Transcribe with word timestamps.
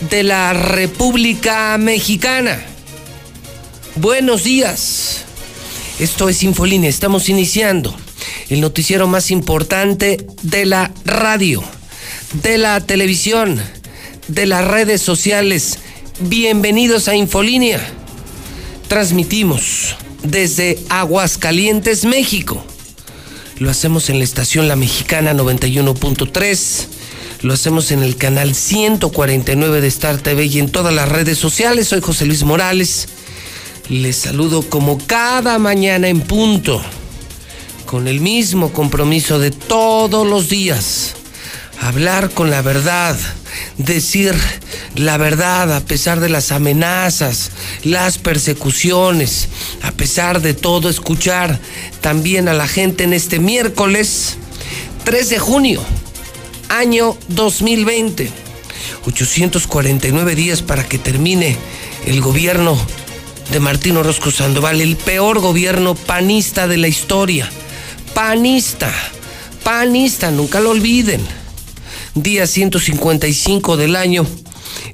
de 0.00 0.22
la 0.22 0.52
República 0.52 1.76
Mexicana. 1.78 2.62
Buenos 3.96 4.44
días. 4.44 5.24
Esto 5.98 6.28
es 6.28 6.42
Infolínea. 6.42 6.90
Estamos 6.90 7.28
iniciando 7.28 7.96
el 8.48 8.60
noticiero 8.60 9.06
más 9.06 9.30
importante 9.30 10.26
de 10.42 10.66
la 10.66 10.92
radio, 11.04 11.62
de 12.42 12.58
la 12.58 12.80
televisión, 12.80 13.60
de 14.28 14.46
las 14.46 14.66
redes 14.66 15.00
sociales. 15.00 15.78
Bienvenidos 16.20 17.08
a 17.08 17.16
Infolínea. 17.16 17.80
Transmitimos 18.88 19.96
desde 20.22 20.78
Aguascalientes, 20.90 22.04
México. 22.04 22.64
Lo 23.58 23.70
hacemos 23.70 24.10
en 24.10 24.18
la 24.18 24.24
estación 24.24 24.68
La 24.68 24.76
Mexicana 24.76 25.32
91.3 25.32 26.95
lo 27.42 27.52
hacemos 27.52 27.90
en 27.90 28.02
el 28.02 28.16
canal 28.16 28.54
149 28.54 29.80
de 29.80 29.88
Star 29.88 30.18
TV 30.18 30.46
y 30.46 30.58
en 30.58 30.70
todas 30.70 30.94
las 30.94 31.08
redes 31.08 31.38
sociales. 31.38 31.88
Soy 31.88 32.00
José 32.00 32.26
Luis 32.26 32.44
Morales. 32.44 33.08
Les 33.88 34.16
saludo 34.16 34.62
como 34.62 34.98
cada 35.06 35.58
mañana 35.58 36.08
en 36.08 36.20
punto, 36.22 36.82
con 37.84 38.08
el 38.08 38.20
mismo 38.20 38.72
compromiso 38.72 39.38
de 39.38 39.50
todos 39.50 40.26
los 40.26 40.48
días. 40.48 41.14
Hablar 41.80 42.30
con 42.30 42.50
la 42.50 42.62
verdad, 42.62 43.16
decir 43.76 44.34
la 44.94 45.18
verdad 45.18 45.76
a 45.76 45.80
pesar 45.80 46.20
de 46.20 46.30
las 46.30 46.52
amenazas, 46.52 47.50
las 47.84 48.16
persecuciones, 48.16 49.48
a 49.82 49.92
pesar 49.92 50.40
de 50.40 50.54
todo, 50.54 50.88
escuchar 50.88 51.60
también 52.00 52.48
a 52.48 52.54
la 52.54 52.66
gente 52.66 53.04
en 53.04 53.12
este 53.12 53.38
miércoles 53.38 54.36
3 55.04 55.28
de 55.28 55.38
junio 55.38 55.84
año 56.68 57.16
2020. 57.28 58.30
849 59.06 60.34
días 60.34 60.62
para 60.62 60.84
que 60.84 60.98
termine 60.98 61.56
el 62.06 62.20
gobierno 62.20 62.76
de 63.50 63.60
Martín 63.60 63.96
Orozco 63.96 64.30
Sandoval, 64.30 64.80
el 64.80 64.96
peor 64.96 65.40
gobierno 65.40 65.94
panista 65.94 66.66
de 66.66 66.76
la 66.76 66.88
historia. 66.88 67.48
Panista, 68.14 68.92
panista, 69.62 70.30
nunca 70.30 70.60
lo 70.60 70.70
olviden. 70.70 71.20
Día 72.14 72.46
155 72.46 73.76
del 73.76 73.94
año, 73.94 74.26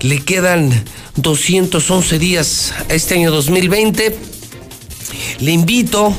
le 0.00 0.18
quedan 0.20 0.84
211 1.16 2.18
días 2.18 2.74
a 2.88 2.94
este 2.94 3.14
año 3.14 3.30
2020. 3.30 4.16
Le 5.40 5.50
invito 5.52 6.14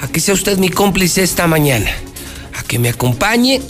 a 0.00 0.08
que 0.08 0.20
sea 0.20 0.34
usted 0.34 0.58
mi 0.58 0.68
cómplice 0.68 1.22
esta 1.22 1.46
mañana, 1.46 1.90
a 2.58 2.62
que 2.62 2.78
me 2.78 2.90
acompañe 2.90 3.60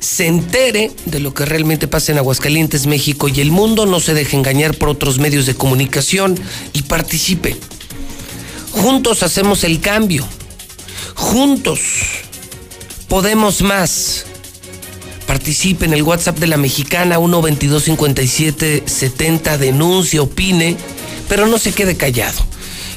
se 0.00 0.26
entere 0.26 0.90
de 1.06 1.20
lo 1.20 1.32
que 1.34 1.44
realmente 1.44 1.88
pasa 1.88 2.12
en 2.12 2.18
Aguascalientes, 2.18 2.86
México 2.86 3.28
y 3.28 3.40
el 3.40 3.50
mundo, 3.50 3.86
no 3.86 4.00
se 4.00 4.14
deje 4.14 4.36
engañar 4.36 4.76
por 4.76 4.88
otros 4.88 5.18
medios 5.18 5.46
de 5.46 5.54
comunicación 5.54 6.38
y 6.72 6.82
participe. 6.82 7.56
Juntos 8.72 9.22
hacemos 9.22 9.62
el 9.64 9.80
cambio. 9.80 10.26
Juntos 11.14 11.80
podemos 13.08 13.62
más. 13.62 14.26
Participe 15.26 15.84
en 15.84 15.92
el 15.92 16.02
WhatsApp 16.02 16.38
de 16.38 16.46
la 16.46 16.56
mexicana 16.56 17.18
1225770, 17.18 19.58
denuncia, 19.58 20.22
opine, 20.22 20.78
pero 21.28 21.46
no 21.46 21.58
se 21.58 21.72
quede 21.72 21.96
callado. 21.96 22.46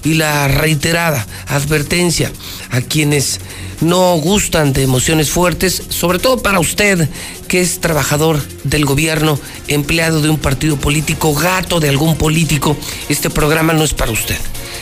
Y 0.04 0.14
la 0.14 0.48
reiterada 0.48 1.28
advertencia 1.48 2.32
a 2.70 2.80
quienes 2.82 3.40
no 3.82 4.16
gustan 4.16 4.74
de 4.74 4.84
emociones 4.84 5.30
fuertes, 5.30 5.84
sobre 5.90 6.20
todo 6.20 6.42
para 6.42 6.60
usted 6.60 7.10
que 7.48 7.62
es 7.62 7.82
trabajador 7.82 8.42
del 8.64 8.86
gobierno, 8.86 9.40
empleado 9.68 10.22
de 10.22 10.30
un 10.30 10.38
partido 10.38 10.78
político, 10.78 11.34
gato 11.34 11.80
de 11.80 11.90
algún 11.90 12.16
político, 12.16 12.78
este 13.10 13.30
programa 13.30 13.74
no 13.74 13.84
es 13.84 13.94
para 13.94 14.12
usted. 14.12 14.38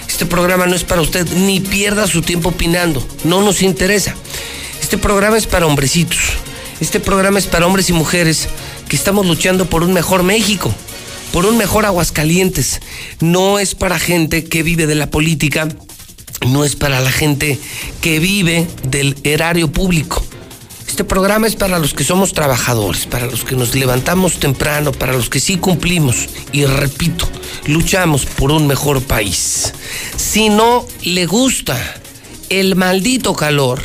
Este 0.08 0.26
programa 0.26 0.66
no 0.66 0.76
es 0.76 0.84
para 0.84 1.02
usted, 1.02 1.28
ni 1.34 1.60
pierda 1.60 2.08
su 2.08 2.22
tiempo 2.22 2.50
opinando, 2.50 3.06
no 3.24 3.42
nos 3.42 3.62
interesa. 3.62 4.16
Este 4.82 4.98
programa 4.98 5.38
es 5.38 5.48
para 5.48 5.66
hombrecitos, 5.66 6.20
este 6.80 7.00
programa 7.00 7.40
es 7.40 7.48
para 7.48 7.66
hombres 7.66 7.90
y 7.90 7.94
mujeres 7.94 8.48
que 8.88 8.96
estamos 8.96 9.26
luchando 9.26 9.70
por 9.70 9.84
un 9.84 9.94
mejor 9.94 10.24
México, 10.24 10.74
por 11.32 11.46
un 11.46 11.58
mejor 11.58 11.86
Aguascalientes. 11.86 12.82
No 13.20 13.60
es 13.60 13.76
para 13.76 14.00
gente 14.00 14.44
que 14.44 14.64
vive 14.64 14.88
de 14.88 14.96
la 14.96 15.10
política 15.10 15.70
no 16.48 16.64
es 16.64 16.76
para 16.76 17.00
la 17.00 17.12
gente 17.12 17.60
que 18.02 18.20
vive 18.20 18.68
del 18.84 19.16
erario 19.24 19.72
público. 19.72 20.24
Este 20.88 21.04
programa 21.04 21.48
es 21.48 21.56
para 21.56 21.80
los 21.80 21.94
que 21.94 22.04
somos 22.04 22.34
trabajadores, 22.34 23.06
para 23.06 23.26
los 23.26 23.46
que 23.46 23.56
nos 23.56 23.76
levantamos 23.76 24.40
temprano, 24.40 24.92
para 24.92 25.14
los 25.14 25.30
que 25.30 25.40
sí 25.40 25.58
cumplimos 25.58 26.28
y 26.52 26.66
repito, 26.66 27.28
luchamos 27.68 28.26
por 28.26 28.52
un 28.52 28.68
mejor 28.68 29.02
país. 29.04 29.74
Si 30.18 30.50
no 30.50 30.86
le 31.04 31.26
gusta 31.26 31.78
el 32.50 32.76
maldito 32.76 33.34
calor, 33.34 33.82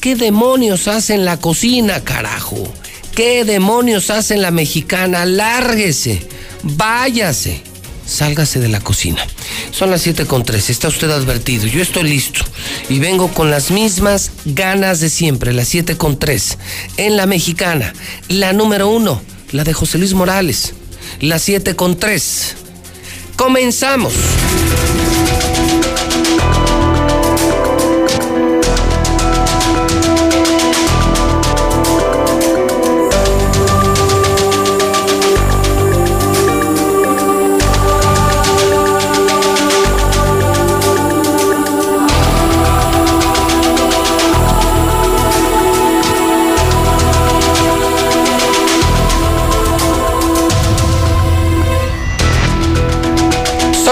¿qué 0.00 0.16
demonios 0.16 0.88
hace 0.88 1.14
en 1.14 1.24
la 1.24 1.36
cocina, 1.36 2.04
carajo? 2.04 2.72
¿Qué 3.14 3.44
demonios 3.44 4.08
hace 4.08 4.34
en 4.34 4.42
la 4.42 4.50
mexicana? 4.50 5.26
Lárguese, 5.26 6.26
váyase 6.62 7.69
sálgase 8.10 8.60
de 8.60 8.68
la 8.68 8.80
cocina. 8.80 9.24
Son 9.70 9.90
las 9.90 10.02
7 10.02 10.26
con 10.26 10.44
3, 10.44 10.70
está 10.70 10.88
usted 10.88 11.10
advertido, 11.10 11.66
yo 11.66 11.80
estoy 11.80 12.04
listo 12.04 12.44
y 12.88 12.98
vengo 12.98 13.28
con 13.28 13.50
las 13.50 13.70
mismas 13.70 14.32
ganas 14.44 15.00
de 15.00 15.08
siempre, 15.08 15.52
las 15.52 15.68
7 15.68 15.96
con 15.96 16.18
3, 16.18 16.58
en 16.96 17.16
la 17.16 17.26
mexicana, 17.26 17.92
la 18.28 18.52
número 18.52 18.88
uno, 18.88 19.22
la 19.52 19.64
de 19.64 19.72
José 19.72 19.98
Luis 19.98 20.14
Morales, 20.14 20.74
la 21.20 21.38
7 21.38 21.76
con 21.76 21.98
3. 21.98 22.56
Comenzamos. 23.36 24.12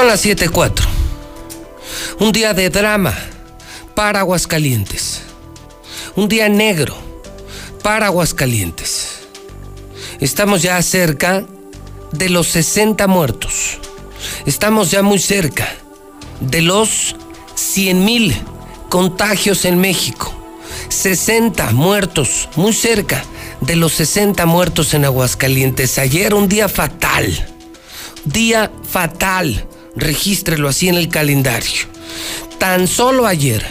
Las 0.08 0.24
7.4. 0.24 0.86
Un 2.19 2.32
día 2.32 2.55
de 2.55 2.70
drama 2.70 3.14
para 3.94 4.20
Aguascalientes. 4.20 5.20
Un 6.16 6.31
día 6.31 6.49
negro 6.49 6.96
para 7.82 8.06
Aguascalientes. 8.06 9.19
Estamos 10.19 10.62
ya 10.62 10.81
cerca 10.81 11.44
de 12.10 12.31
los 12.31 12.46
60 12.46 13.06
muertos. 13.06 13.76
Estamos 14.46 14.90
ya 14.90 15.02
muy 15.02 15.19
cerca 15.19 15.69
de 16.40 16.62
los 16.62 17.14
100 17.54 18.02
mil 18.02 18.34
contagios 18.88 19.66
en 19.66 19.78
México. 19.78 20.32
60 20.88 21.70
muertos, 21.72 22.49
muy 22.56 22.72
cerca 22.72 23.22
de 23.61 23.76
los 23.76 23.93
60 23.93 24.46
muertos 24.46 24.94
en 24.94 25.04
Aguascalientes. 25.04 25.99
Ayer 25.99 26.32
un 26.32 26.49
día 26.49 26.66
fatal. 26.66 27.28
Día 28.25 28.72
fatal 28.90 29.69
regístrelo 29.99 30.69
así 30.69 30.89
en 30.89 30.95
el 30.95 31.09
calendario. 31.09 31.87
Tan 32.59 32.87
solo 32.87 33.27
ayer, 33.27 33.65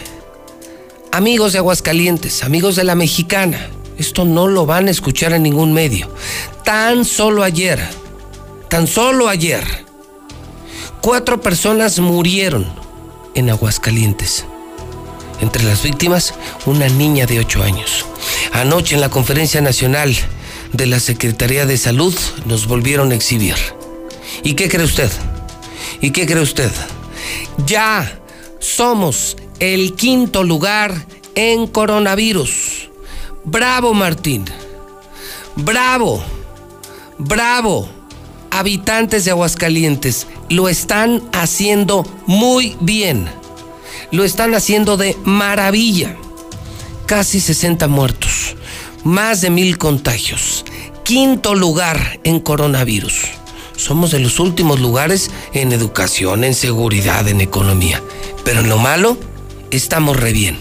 amigos 1.12 1.54
de 1.54 1.60
Aguascalientes, 1.60 2.44
amigos 2.44 2.76
de 2.76 2.84
la 2.84 2.96
Mexicana, 2.96 3.70
esto 3.98 4.26
no 4.26 4.48
lo 4.48 4.66
van 4.66 4.88
a 4.88 4.92
escuchar 4.92 5.34
en 5.34 5.44
ningún 5.44 5.74
medio. 5.74 6.14
Tan 6.64 7.06
solo 7.06 7.44
ayer, 7.44 7.80
tan 8.70 8.88
solo 8.88 9.28
ayer, 9.28 9.64
cuatro 11.02 11.42
personas 11.42 12.00
murieron 12.00 12.68
en 13.34 13.50
Aguascalientes. 13.50 14.46
Entre 15.42 15.64
las 15.64 15.84
víctimas, 15.84 16.34
una 16.66 16.88
niña 16.90 17.26
de 17.26 17.40
ocho 17.40 17.62
años. 17.64 18.06
Anoche 18.54 18.96
en 18.96 19.02
la 19.02 19.10
conferencia 19.10 19.62
nacional 19.62 20.16
de 20.74 20.86
la 20.88 21.00
Secretaría 21.00 21.66
de 21.66 21.78
Salud 21.78 22.16
nos 22.46 22.68
volvieron 22.68 23.12
a 23.12 23.16
exhibir. 23.16 23.56
¿Y 24.44 24.54
qué 24.54 24.68
cree 24.68 24.86
usted? 24.86 25.12
¿Y 26.02 26.12
qué 26.12 26.26
cree 26.26 26.42
usted? 26.42 26.72
Ya 27.66 28.20
somos 28.60 29.38
el 29.60 29.94
quinto 29.96 30.44
lugar 30.44 31.06
en 31.36 31.68
coronavirus. 31.68 32.90
Bravo 33.44 33.94
Martín. 33.94 34.46
Bravo. 35.56 36.22
Bravo. 37.18 37.90
Habitantes 38.52 39.26
de 39.26 39.32
Aguascalientes 39.32 40.28
lo 40.50 40.70
están 40.70 41.22
haciendo 41.34 42.06
muy 42.26 42.76
bien. 42.80 43.28
Lo 44.12 44.24
están 44.24 44.56
haciendo 44.56 44.98
de 44.98 45.16
maravilla. 45.24 46.16
Casi 47.06 47.40
60 47.40 47.88
muertos. 47.88 48.56
Más 49.04 49.42
de 49.42 49.50
mil 49.50 49.78
contagios. 49.78 50.66
Quinto 51.04 51.56
lugar 51.56 52.20
en 52.24 52.40
coronavirus. 52.40 53.16
Somos 53.78 54.12
de 54.12 54.20
los 54.20 54.40
últimos 54.40 54.82
lugares 54.82 55.32
en 55.54 55.72
educación, 55.72 56.44
en 56.44 56.56
seguridad, 56.56 57.28
en 57.28 57.42
economía. 57.42 58.02
Pero 58.44 58.60
en 58.60 58.70
lo 58.70 58.78
malo, 58.78 59.18
estamos 59.72 60.18
re 60.18 60.34
bien. 60.34 60.58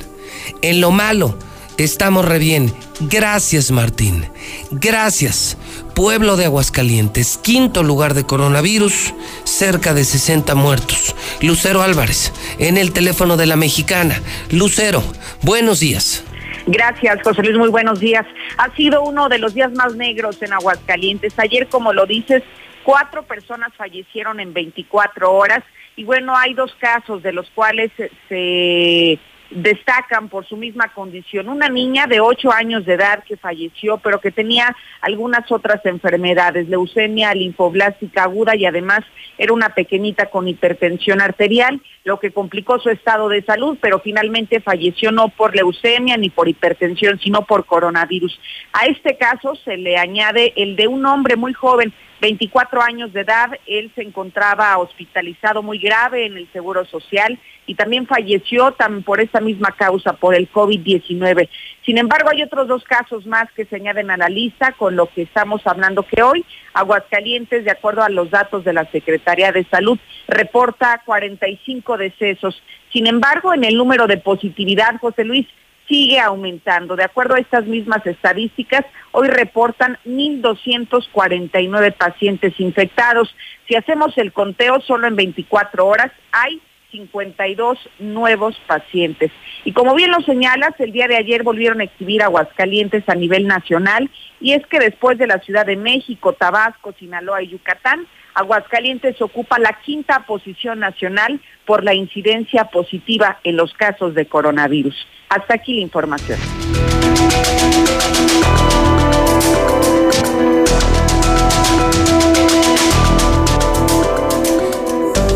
En 0.63 0.81
lo 0.81 0.91
malo, 0.91 1.37
estamos 1.79 2.25
re 2.25 2.39
bien. 2.39 2.73
Gracias, 3.01 3.71
Martín. 3.71 4.27
Gracias. 4.71 5.57
Pueblo 5.95 6.37
de 6.37 6.45
Aguascalientes, 6.45 7.39
quinto 7.43 7.83
lugar 7.83 8.13
de 8.13 8.25
coronavirus, 8.25 9.15
cerca 9.45 9.95
de 9.95 10.05
60 10.05 10.55
muertos. 10.55 11.17
Lucero 11.41 11.83
Álvarez, 11.83 12.33
en 12.59 12.77
el 12.77 12.93
teléfono 12.93 13.39
de 13.39 13.47
la 13.47 13.57
mexicana. 13.57 14.21
Lucero, 14.51 15.03
buenos 15.43 15.81
días. 15.81 16.23
Gracias, 16.67 17.23
José 17.23 17.43
Luis, 17.43 17.57
muy 17.57 17.71
buenos 17.71 18.01
días. 18.01 18.27
Ha 18.59 18.75
sido 18.75 19.03
uno 19.03 19.31
de 19.31 19.39
los 19.39 19.55
días 19.55 19.73
más 19.73 19.95
negros 19.95 20.43
en 20.43 20.53
Aguascalientes. 20.53 21.33
Ayer, 21.39 21.69
como 21.69 21.95
lo 21.95 22.05
dices, 22.05 22.43
cuatro 22.87 23.25
personas 23.25 23.75
fallecieron 23.75 24.39
en 24.39 24.55
24 24.55 25.33
horas 25.33 25.65
y 25.97 26.05
bueno, 26.05 26.37
hay 26.37 26.55
dos 26.55 26.73
casos 26.79 27.21
de 27.21 27.33
los 27.33 27.51
cuales 27.51 27.91
se 28.29 29.19
destacan 29.51 30.29
por 30.29 30.47
su 30.47 30.57
misma 30.57 30.93
condición. 30.93 31.49
Una 31.49 31.69
niña 31.69 32.07
de 32.07 32.21
8 32.21 32.53
años 32.53 32.85
de 32.85 32.95
edad 32.95 33.25
que 33.25 33.37
falleció, 33.37 33.99
pero 33.99 34.21
que 34.21 34.31
tenía 34.31 34.75
algunas 35.01 35.51
otras 35.51 35.85
enfermedades, 35.85 36.69
leucemia 36.69 37.35
linfoblástica 37.35 38.25
aguda 38.25 38.55
y 38.55 38.67
además 38.67 39.01
era 39.39 39.53
una 39.53 39.71
pequeñita 39.71 40.27
con 40.27 40.47
hipertensión 40.47 41.21
arterial, 41.21 41.81
lo 42.05 42.21
que 42.21 42.31
complicó 42.31 42.79
su 42.79 42.91
estado 42.91 43.29
de 43.29 43.43
salud, 43.43 43.79
pero 43.81 43.99
finalmente 44.01 44.61
falleció 44.61 45.11
no 45.11 45.29
por 45.29 45.57
leucemia 45.57 46.17
ni 46.17 46.31
por 46.31 46.49
hipertensión, 46.49 47.19
sino 47.19 47.43
por 47.43 47.67
coronavirus. 47.67 48.39
A 48.73 48.87
este 48.87 49.17
caso 49.17 49.55
se 49.57 49.77
le 49.77 49.97
añade 49.97 50.53
el 50.57 50.77
de 50.77 50.87
un 50.87 51.05
hombre 51.05 51.37
muy 51.37 51.53
joven 51.53 51.93
24 52.21 52.83
años 52.83 53.13
de 53.13 53.21
edad, 53.21 53.51
él 53.67 53.93
se 53.95 54.03
encontraba 54.03 54.77
hospitalizado 54.79 55.63
muy 55.63 55.79
grave 55.79 56.27
en 56.27 56.37
el 56.37 56.51
Seguro 56.53 56.85
Social 56.85 57.39
y 57.67 57.75
también 57.75 58.07
falleció 58.07 58.75
por 59.05 59.21
esa 59.21 59.41
misma 59.41 59.73
causa, 59.77 60.15
por 60.15 60.35
el 60.35 60.51
COVID-19. 60.51 61.49
Sin 61.85 61.99
embargo, 61.99 62.31
hay 62.31 62.43
otros 62.43 62.69
dos 62.69 62.85
casos 62.85 63.27
más 63.27 63.51
que 63.53 63.65
se 63.67 63.77
añaden 63.77 64.11
a 64.11 64.17
la 64.17 64.29
lista 64.29 64.73
con 64.73 64.97
lo 64.97 65.07
que 65.07 65.23
estamos 65.23 65.67
hablando 65.67 66.05
que 66.05 66.23
hoy 66.23 66.45
Aguascalientes, 66.73 67.65
de 67.65 67.71
acuerdo 67.71 68.03
a 68.03 68.09
los 68.09 68.31
datos 68.31 68.65
de 68.65 68.73
la 68.73 68.85
Secretaría 68.91 69.53
de 69.53 69.65
Salud, 69.65 69.99
reporta 70.29 71.03
45 71.05 71.97
decesos. 71.97 72.63
Sin 72.93 73.07
embargo, 73.07 73.53
en 73.53 73.65
el 73.65 73.77
número 73.77 74.07
de 74.07 74.19
positividad, 74.19 74.99
José 75.01 75.25
Luis, 75.25 75.47
sigue 75.89 76.19
aumentando. 76.21 76.97
De 76.97 77.05
acuerdo 77.05 77.35
a 77.35 77.41
estas 77.41 77.67
mismas 77.67 78.05
estadísticas, 78.07 78.85
hoy 79.13 79.29
reportan 79.29 79.99
1.249 80.05 81.95
pacientes 81.95 82.59
infectados. 82.59 83.35
Si 83.69 83.77
hacemos 83.77 84.17
el 84.19 84.33
conteo, 84.33 84.81
solo 84.81 85.07
en 85.07 85.17
24 85.17 85.87
horas 85.87 86.13
hay 86.33 86.61
52 86.91 87.79
nuevos 87.99 88.57
pacientes. 88.67 89.31
Y 89.65 89.73
como 89.73 89.95
bien 89.95 90.11
lo 90.11 90.21
señalas, 90.21 90.73
el 90.79 90.93
día 90.93 91.09
de 91.09 91.17
ayer 91.17 91.43
volvieron 91.43 91.81
a 91.81 91.85
exhibir 91.85 92.23
Aguascalientes 92.23 93.09
a 93.09 93.15
nivel 93.15 93.47
nacional 93.47 94.11
y 94.41 94.53
es 94.53 94.67
que 94.67 94.79
después 94.79 95.19
de 95.19 95.27
la 95.27 95.39
Ciudad 95.41 95.67
de 95.67 95.77
México, 95.77 96.33
Tabasco, 96.33 96.95
Sinaloa 96.99 97.43
y 97.43 97.49
Yucatán, 97.49 98.07
Aguascalientes 98.37 99.23
ocupa 99.23 99.59
la 99.59 99.73
quinta 99.83 100.27
posición 100.27 100.81
nacional 100.81 101.41
por 101.65 101.83
la 101.83 101.95
incidencia 101.95 102.67
positiva 102.67 103.41
en 103.45 103.57
los 103.57 103.73
casos 103.73 104.15
de 104.15 104.27
coronavirus. 104.27 104.95
Hasta 105.31 105.55
aquí 105.55 105.77
la 105.77 105.81
información. 105.81 106.39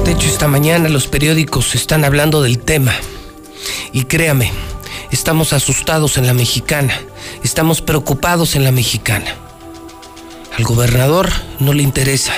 De 0.04 0.12
hecho, 0.12 0.28
esta 0.28 0.46
mañana 0.46 0.90
los 0.90 1.08
periódicos 1.08 1.74
están 1.74 2.04
hablando 2.04 2.42
del 2.42 2.58
tema. 2.62 2.92
Y 3.94 4.04
créame, 4.04 4.52
estamos 5.10 5.54
asustados 5.54 6.18
en 6.18 6.26
la 6.26 6.34
mexicana, 6.34 6.92
estamos 7.42 7.80
preocupados 7.80 8.56
en 8.56 8.64
la 8.64 8.72
mexicana. 8.72 9.34
Al 10.58 10.64
gobernador 10.64 11.30
no 11.60 11.72
le 11.72 11.82
interesa. 11.82 12.34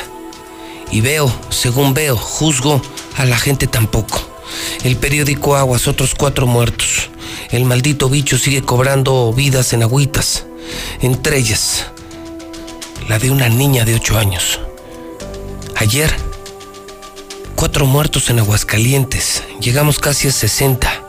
Y 0.93 1.01
veo, 1.01 1.35
según 1.49 1.95
veo, 1.95 2.17
juzgo 2.17 2.81
a 3.17 3.25
la 3.25 3.39
gente 3.39 3.67
tampoco. 3.67 4.21
El 4.85 4.97
periódico 4.97 5.57
Aguas, 5.57 5.89
otros 5.89 6.15
cuatro 6.15 6.47
muertos. 6.47 7.09
El 7.51 7.65
maldito 7.65 8.11
bicho 8.11 8.37
sigue 8.37 8.63
cobrando 8.63 9.33
vidas 9.33 9.73
en 9.73 9.83
agüitas. 9.83 10.45
Entre 11.01 11.39
ellas, 11.39 11.87
la 13.09 13.19
de 13.19 13.31
una 13.31 13.49
niña 13.49 13.87
de 13.87 13.95
ocho 13.95 14.19
años. 14.19 14.61
Ayer, 15.77 16.15
cuatro 17.57 17.87
muertos 17.87 18.29
en 18.29 18.41
Aguascalientes. 18.41 19.43
Llegamos 19.61 19.99
casi 19.99 20.29
a 20.29 20.33
60. 20.33 21.07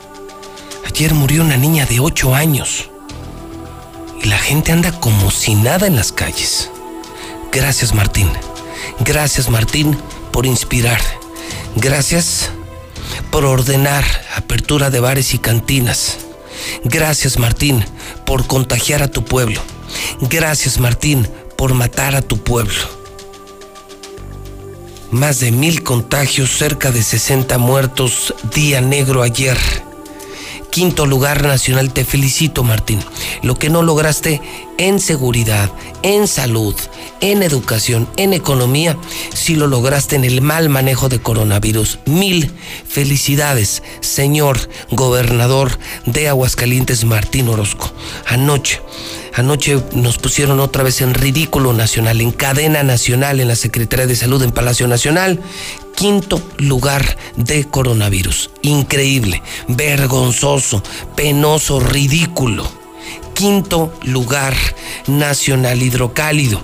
Ayer 0.86 1.12
murió 1.12 1.42
una 1.42 1.58
niña 1.58 1.84
de 1.84 2.00
ocho 2.00 2.34
años. 2.34 2.90
Y 4.22 4.28
la 4.28 4.38
gente 4.38 4.72
anda 4.72 4.98
como 4.98 5.30
si 5.30 5.54
nada 5.54 5.86
en 5.86 5.96
las 5.96 6.10
calles. 6.10 6.70
Gracias, 7.52 7.92
Martín. 7.92 8.30
Gracias, 9.00 9.48
Martín, 9.48 9.98
por 10.32 10.46
inspirar. 10.46 11.00
Gracias 11.76 12.50
por 13.30 13.44
ordenar 13.44 14.04
apertura 14.36 14.90
de 14.90 15.00
bares 15.00 15.34
y 15.34 15.38
cantinas. 15.38 16.18
Gracias 16.84 17.38
Martín 17.38 17.84
por 18.24 18.46
contagiar 18.46 19.02
a 19.02 19.08
tu 19.08 19.24
pueblo. 19.24 19.60
Gracias 20.20 20.78
Martín 20.78 21.28
por 21.56 21.74
matar 21.74 22.14
a 22.14 22.22
tu 22.22 22.38
pueblo. 22.38 23.04
Más 25.10 25.40
de 25.40 25.52
mil 25.52 25.82
contagios, 25.82 26.50
cerca 26.50 26.90
de 26.90 27.02
60 27.02 27.58
muertos, 27.58 28.34
día 28.52 28.80
negro 28.80 29.22
ayer. 29.22 29.58
Quinto 30.74 31.06
lugar 31.06 31.44
nacional, 31.44 31.92
te 31.92 32.04
felicito 32.04 32.64
Martín. 32.64 32.98
Lo 33.42 33.54
que 33.54 33.70
no 33.70 33.84
lograste 33.84 34.42
en 34.76 34.98
seguridad, 34.98 35.70
en 36.02 36.26
salud, 36.26 36.74
en 37.20 37.44
educación, 37.44 38.08
en 38.16 38.32
economía, 38.32 38.96
si 39.32 39.54
lo 39.54 39.68
lograste 39.68 40.16
en 40.16 40.24
el 40.24 40.40
mal 40.40 40.70
manejo 40.70 41.08
de 41.08 41.20
coronavirus. 41.20 42.00
Mil 42.06 42.50
felicidades, 42.88 43.84
señor 44.00 44.58
gobernador 44.90 45.78
de 46.06 46.28
Aguascalientes, 46.28 47.04
Martín 47.04 47.48
Orozco. 47.48 47.92
Anoche, 48.26 48.80
anoche 49.32 49.80
nos 49.92 50.18
pusieron 50.18 50.58
otra 50.58 50.82
vez 50.82 51.00
en 51.02 51.14
ridículo 51.14 51.72
nacional, 51.72 52.20
en 52.20 52.32
cadena 52.32 52.82
nacional, 52.82 53.38
en 53.38 53.46
la 53.46 53.54
Secretaría 53.54 54.08
de 54.08 54.16
Salud, 54.16 54.42
en 54.42 54.50
Palacio 54.50 54.88
Nacional. 54.88 55.40
Quinto 55.94 56.42
lugar 56.58 57.16
de 57.36 57.64
coronavirus. 57.64 58.50
Increíble, 58.62 59.42
vergonzoso, 59.68 60.82
penoso, 61.14 61.80
ridículo 61.80 62.84
quinto 63.34 63.92
lugar 64.02 64.54
nacional 65.06 65.82
hidrocálido. 65.82 66.62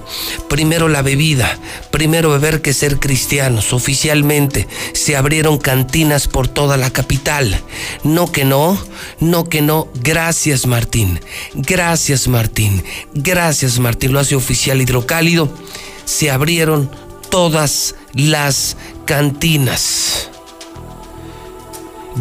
Primero 0.48 0.88
la 0.88 1.02
bebida, 1.02 1.58
primero 1.90 2.30
beber 2.30 2.62
que 2.62 2.72
ser 2.72 2.98
cristianos. 2.98 3.72
Oficialmente 3.72 4.66
se 4.94 5.16
abrieron 5.16 5.58
cantinas 5.58 6.28
por 6.28 6.48
toda 6.48 6.76
la 6.76 6.90
capital. 6.90 7.60
No 8.04 8.32
que 8.32 8.44
no, 8.44 8.78
no 9.18 9.44
que 9.44 9.60
no. 9.60 9.88
Gracias 10.02 10.66
Martín, 10.66 11.20
gracias 11.54 12.28
Martín, 12.28 12.82
gracias 13.12 13.78
Martín. 13.78 14.12
Lo 14.12 14.20
hace 14.20 14.36
oficial 14.36 14.80
hidrocálido. 14.80 15.52
Se 16.04 16.30
abrieron 16.30 16.90
todas 17.30 17.94
las 18.14 18.76
cantinas. 19.10 20.30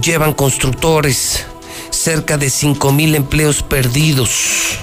Llevan 0.01 0.33
constructores, 0.33 1.45
cerca 1.91 2.35
de 2.39 2.49
5 2.49 2.91
mil 2.91 3.13
empleos 3.13 3.61
perdidos. 3.61 4.79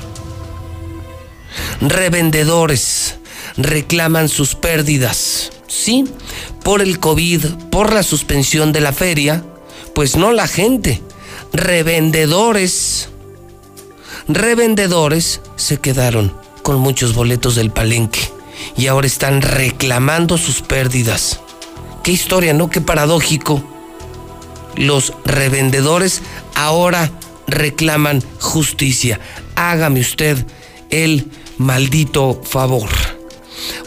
Revendedores 1.81 3.17
reclaman 3.57 4.29
sus 4.29 4.55
pérdidas, 4.55 5.51
¿sí? 5.67 6.05
Por 6.63 6.81
el 6.81 7.01
COVID, 7.01 7.45
por 7.73 7.93
la 7.93 8.05
suspensión 8.05 8.73
de 8.73 8.83
la 8.83 8.93
feria, 8.93 9.43
pues 9.93 10.15
no 10.15 10.31
la 10.31 10.47
gente. 10.47 11.03
Revendedores, 11.53 13.09
revendedores 14.29 15.41
se 15.57 15.79
quedaron 15.79 16.33
con 16.63 16.79
muchos 16.79 17.15
boletos 17.15 17.57
del 17.57 17.73
palenque 17.73 18.21
y 18.77 18.87
ahora 18.87 19.09
están 19.09 19.43
reclamando 19.43 20.39
sus 20.39 20.63
pérdidas. 20.63 21.41
Qué 22.07 22.13
historia, 22.13 22.55
¿no? 22.55 22.71
Qué 22.71 22.81
paradójico. 22.81 23.63
Los 24.77 25.13
revendedores 25.25 26.23
ahora 26.55 27.11
reclaman 27.49 28.23
justicia. 28.39 29.19
Hágame 29.57 29.99
usted 29.99 30.47
el 30.91 31.29
maldito 31.59 32.41
favor. 32.45 32.89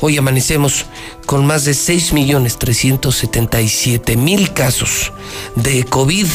Hoy 0.01 0.17
amanecemos 0.17 0.85
con 1.25 1.45
más 1.45 1.63
de 1.63 1.71
6.377.000 1.71 4.53
casos 4.53 5.13
de 5.55 5.85
COVID, 5.85 6.27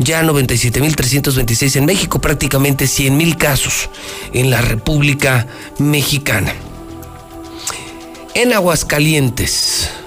ya 0.00 0.24
97.326 0.24 1.76
en 1.76 1.84
México, 1.84 2.20
prácticamente 2.20 2.86
100.000 2.86 3.38
casos 3.38 3.90
en 4.32 4.50
la 4.50 4.60
República 4.60 5.46
Mexicana. 5.78 6.52
En 8.34 8.52
Aguascalientes, 8.52 10.01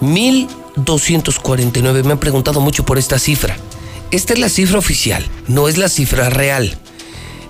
1.249, 0.00 2.04
me 2.04 2.12
han 2.12 2.18
preguntado 2.18 2.60
mucho 2.60 2.84
por 2.84 2.98
esta 2.98 3.18
cifra. 3.18 3.56
Esta 4.10 4.32
es 4.32 4.38
la 4.38 4.48
cifra 4.48 4.78
oficial, 4.78 5.26
no 5.48 5.68
es 5.68 5.76
la 5.76 5.88
cifra 5.88 6.30
real 6.30 6.78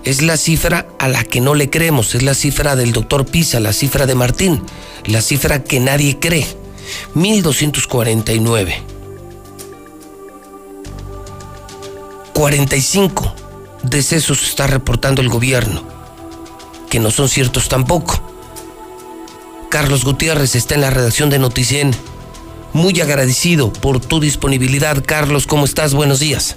es 0.09 0.23
la 0.23 0.39
cifra 0.39 0.87
a 0.99 1.09
la 1.09 1.23
que 1.23 1.43
no 1.43 1.55
le 1.55 1.69
creemos, 1.69 2.15
es 2.15 2.23
la 2.23 2.33
cifra 2.33 2.77
del 2.77 2.93
doctor 2.93 3.27
Pisa, 3.27 3.61
la 3.61 3.75
cifra 3.75 4.07
de 4.07 4.15
Martín, 4.15 4.63
la 5.05 5.21
cifra 5.21 5.63
que 5.63 5.81
nadie 5.81 6.19
cree. 6.19 6.47
1249. 7.13 8.83
45 12.33 13.35
decesos 13.83 14.45
está 14.45 14.67
reportando 14.67 15.21
el 15.21 15.29
gobierno, 15.29 15.83
que 16.89 17.01
no 17.01 17.11
son 17.11 17.29
ciertos 17.29 17.69
tampoco. 17.69 18.19
Carlos 19.69 20.05
Gutiérrez 20.05 20.55
está 20.55 20.75
en 20.75 20.81
la 20.81 20.91
redacción 20.91 21.29
de 21.29 21.39
Noticien. 21.39 21.95
Muy 22.73 23.01
agradecido 23.01 23.73
por 23.73 24.01
tu 24.01 24.21
disponibilidad. 24.21 25.03
Carlos, 25.05 25.47
¿cómo 25.47 25.65
estás? 25.65 25.95
Buenos 25.95 26.21
días. 26.21 26.57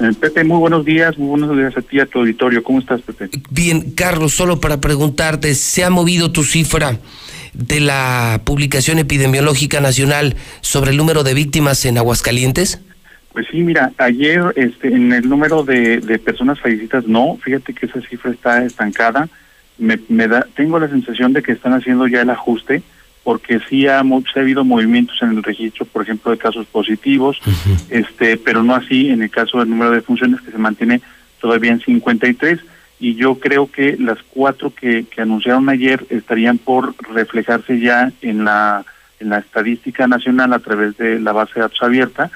Eh, 0.00 0.12
Pepe, 0.18 0.44
muy 0.44 0.58
buenos 0.58 0.84
días, 0.84 1.18
muy 1.18 1.28
buenos 1.28 1.56
días 1.56 1.76
a 1.76 1.82
ti, 1.82 2.00
a 2.00 2.06
tu 2.06 2.20
auditorio. 2.20 2.62
¿Cómo 2.62 2.78
estás, 2.78 3.02
Pepe? 3.02 3.28
Bien, 3.50 3.90
Carlos, 3.92 4.32
solo 4.32 4.58
para 4.58 4.80
preguntarte, 4.80 5.54
¿se 5.54 5.84
ha 5.84 5.90
movido 5.90 6.32
tu 6.32 6.42
cifra 6.42 6.98
de 7.52 7.80
la 7.80 8.40
publicación 8.44 8.98
epidemiológica 8.98 9.80
nacional 9.80 10.36
sobre 10.62 10.92
el 10.92 10.96
número 10.96 11.22
de 11.22 11.34
víctimas 11.34 11.84
en 11.84 11.98
Aguascalientes? 11.98 12.80
Pues 13.32 13.46
sí, 13.50 13.58
mira, 13.58 13.92
ayer 13.98 14.42
este, 14.56 14.88
en 14.88 15.12
el 15.12 15.28
número 15.28 15.64
de, 15.64 16.00
personas 16.24 16.58
fallecidas 16.60 17.06
no, 17.06 17.36
fíjate 17.42 17.74
que 17.74 17.86
esa 17.86 18.00
cifra 18.00 18.30
está 18.30 18.64
estancada. 18.64 19.28
Me, 19.76 20.00
me 20.08 20.28
da, 20.28 20.46
tengo 20.56 20.78
la 20.78 20.88
sensación 20.88 21.32
de 21.32 21.42
que 21.42 21.52
están 21.52 21.74
haciendo 21.74 22.06
ya 22.06 22.22
el 22.22 22.30
ajuste 22.30 22.82
porque 23.22 23.60
sí 23.68 23.86
ha, 23.86 24.00
ha, 24.00 24.40
habido 24.40 24.64
movimientos 24.64 25.16
en 25.22 25.30
el 25.30 25.42
registro, 25.42 25.84
por 25.86 26.02
ejemplo, 26.02 26.30
de 26.30 26.38
casos 26.38 26.66
positivos, 26.66 27.38
este, 27.90 28.36
pero 28.36 28.62
no 28.62 28.74
así 28.74 29.10
en 29.10 29.22
el 29.22 29.30
caso 29.30 29.58
del 29.58 29.70
número 29.70 29.90
de 29.90 30.00
funciones 30.00 30.40
que 30.40 30.50
se 30.50 30.58
mantiene 30.58 31.00
todavía 31.40 31.72
en 31.72 31.80
53 31.80 32.60
y 32.98 33.14
yo 33.14 33.36
creo 33.36 33.70
que 33.70 33.96
las 33.98 34.18
cuatro 34.30 34.74
que, 34.74 35.06
que 35.06 35.22
anunciaron 35.22 35.68
ayer 35.68 36.04
estarían 36.10 36.58
por 36.58 36.94
reflejarse 37.14 37.80
ya 37.80 38.12
en 38.20 38.44
la 38.44 38.84
en 39.20 39.28
la 39.28 39.38
estadística 39.38 40.06
nacional 40.06 40.52
a 40.52 40.58
través 40.58 40.96
de 40.96 41.20
la 41.20 41.32
base 41.32 41.52
de 41.56 41.60
datos 41.60 41.82
abierta. 41.82 42.30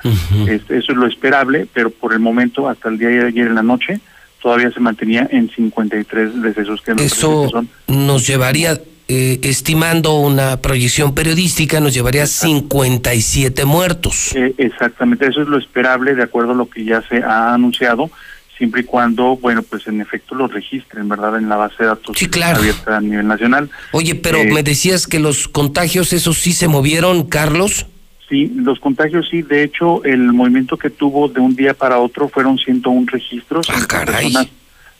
este, 0.46 0.78
eso 0.78 0.92
es 0.92 0.98
lo 0.98 1.06
esperable, 1.06 1.66
pero 1.72 1.90
por 1.90 2.12
el 2.12 2.20
momento, 2.20 2.68
hasta 2.68 2.90
el 2.90 2.98
día 2.98 3.08
de 3.08 3.26
ayer 3.26 3.46
en 3.46 3.54
la 3.54 3.62
noche, 3.62 4.00
todavía 4.40 4.70
se 4.70 4.80
mantenía 4.80 5.26
en 5.30 5.48
53 5.48 6.42
decesos 6.42 6.82
que 6.82 6.92
Eso 6.92 7.48
nos 7.88 8.26
llevaría 8.26 8.78
eh, 9.06 9.38
estimando 9.42 10.14
una 10.14 10.62
proyección 10.62 11.14
periodística, 11.14 11.78
nos 11.78 11.92
llevaría 11.92 12.22
a 12.22 12.26
57 12.26 13.66
muertos. 13.66 14.34
Eh, 14.34 14.54
exactamente, 14.56 15.26
eso 15.26 15.42
es 15.42 15.48
lo 15.48 15.58
esperable 15.58 16.14
de 16.14 16.22
acuerdo 16.22 16.52
a 16.52 16.54
lo 16.54 16.70
que 16.70 16.84
ya 16.84 17.02
se 17.02 17.22
ha 17.22 17.52
anunciado, 17.52 18.10
siempre 18.56 18.80
y 18.80 18.84
cuando, 18.84 19.36
bueno, 19.36 19.62
pues 19.62 19.86
en 19.88 20.00
efecto 20.00 20.34
lo 20.34 20.46
registren, 20.48 21.06
¿verdad? 21.06 21.36
En 21.36 21.50
la 21.50 21.56
base 21.56 21.82
de 21.82 21.86
datos 21.86 22.16
sí, 22.16 22.28
claro. 22.28 22.60
abierta 22.60 22.96
a 22.96 23.00
nivel 23.02 23.26
nacional. 23.26 23.68
Oye, 23.92 24.14
pero 24.14 24.38
eh, 24.38 24.50
me 24.50 24.62
decías 24.62 25.06
que 25.06 25.18
los 25.18 25.48
contagios, 25.48 26.14
esos 26.14 26.38
sí 26.38 26.52
se 26.52 26.68
movieron, 26.68 27.24
Carlos. 27.24 27.86
Sí, 28.30 28.50
los 28.56 28.80
contagios 28.80 29.28
sí, 29.30 29.42
de 29.42 29.64
hecho, 29.64 30.02
el 30.04 30.32
movimiento 30.32 30.78
que 30.78 30.88
tuvo 30.88 31.28
de 31.28 31.40
un 31.40 31.54
día 31.54 31.74
para 31.74 31.98
otro 31.98 32.30
fueron 32.30 32.56
101 32.56 33.06
registros. 33.12 33.66
Ah, 33.68 33.84
caray. 33.86 34.32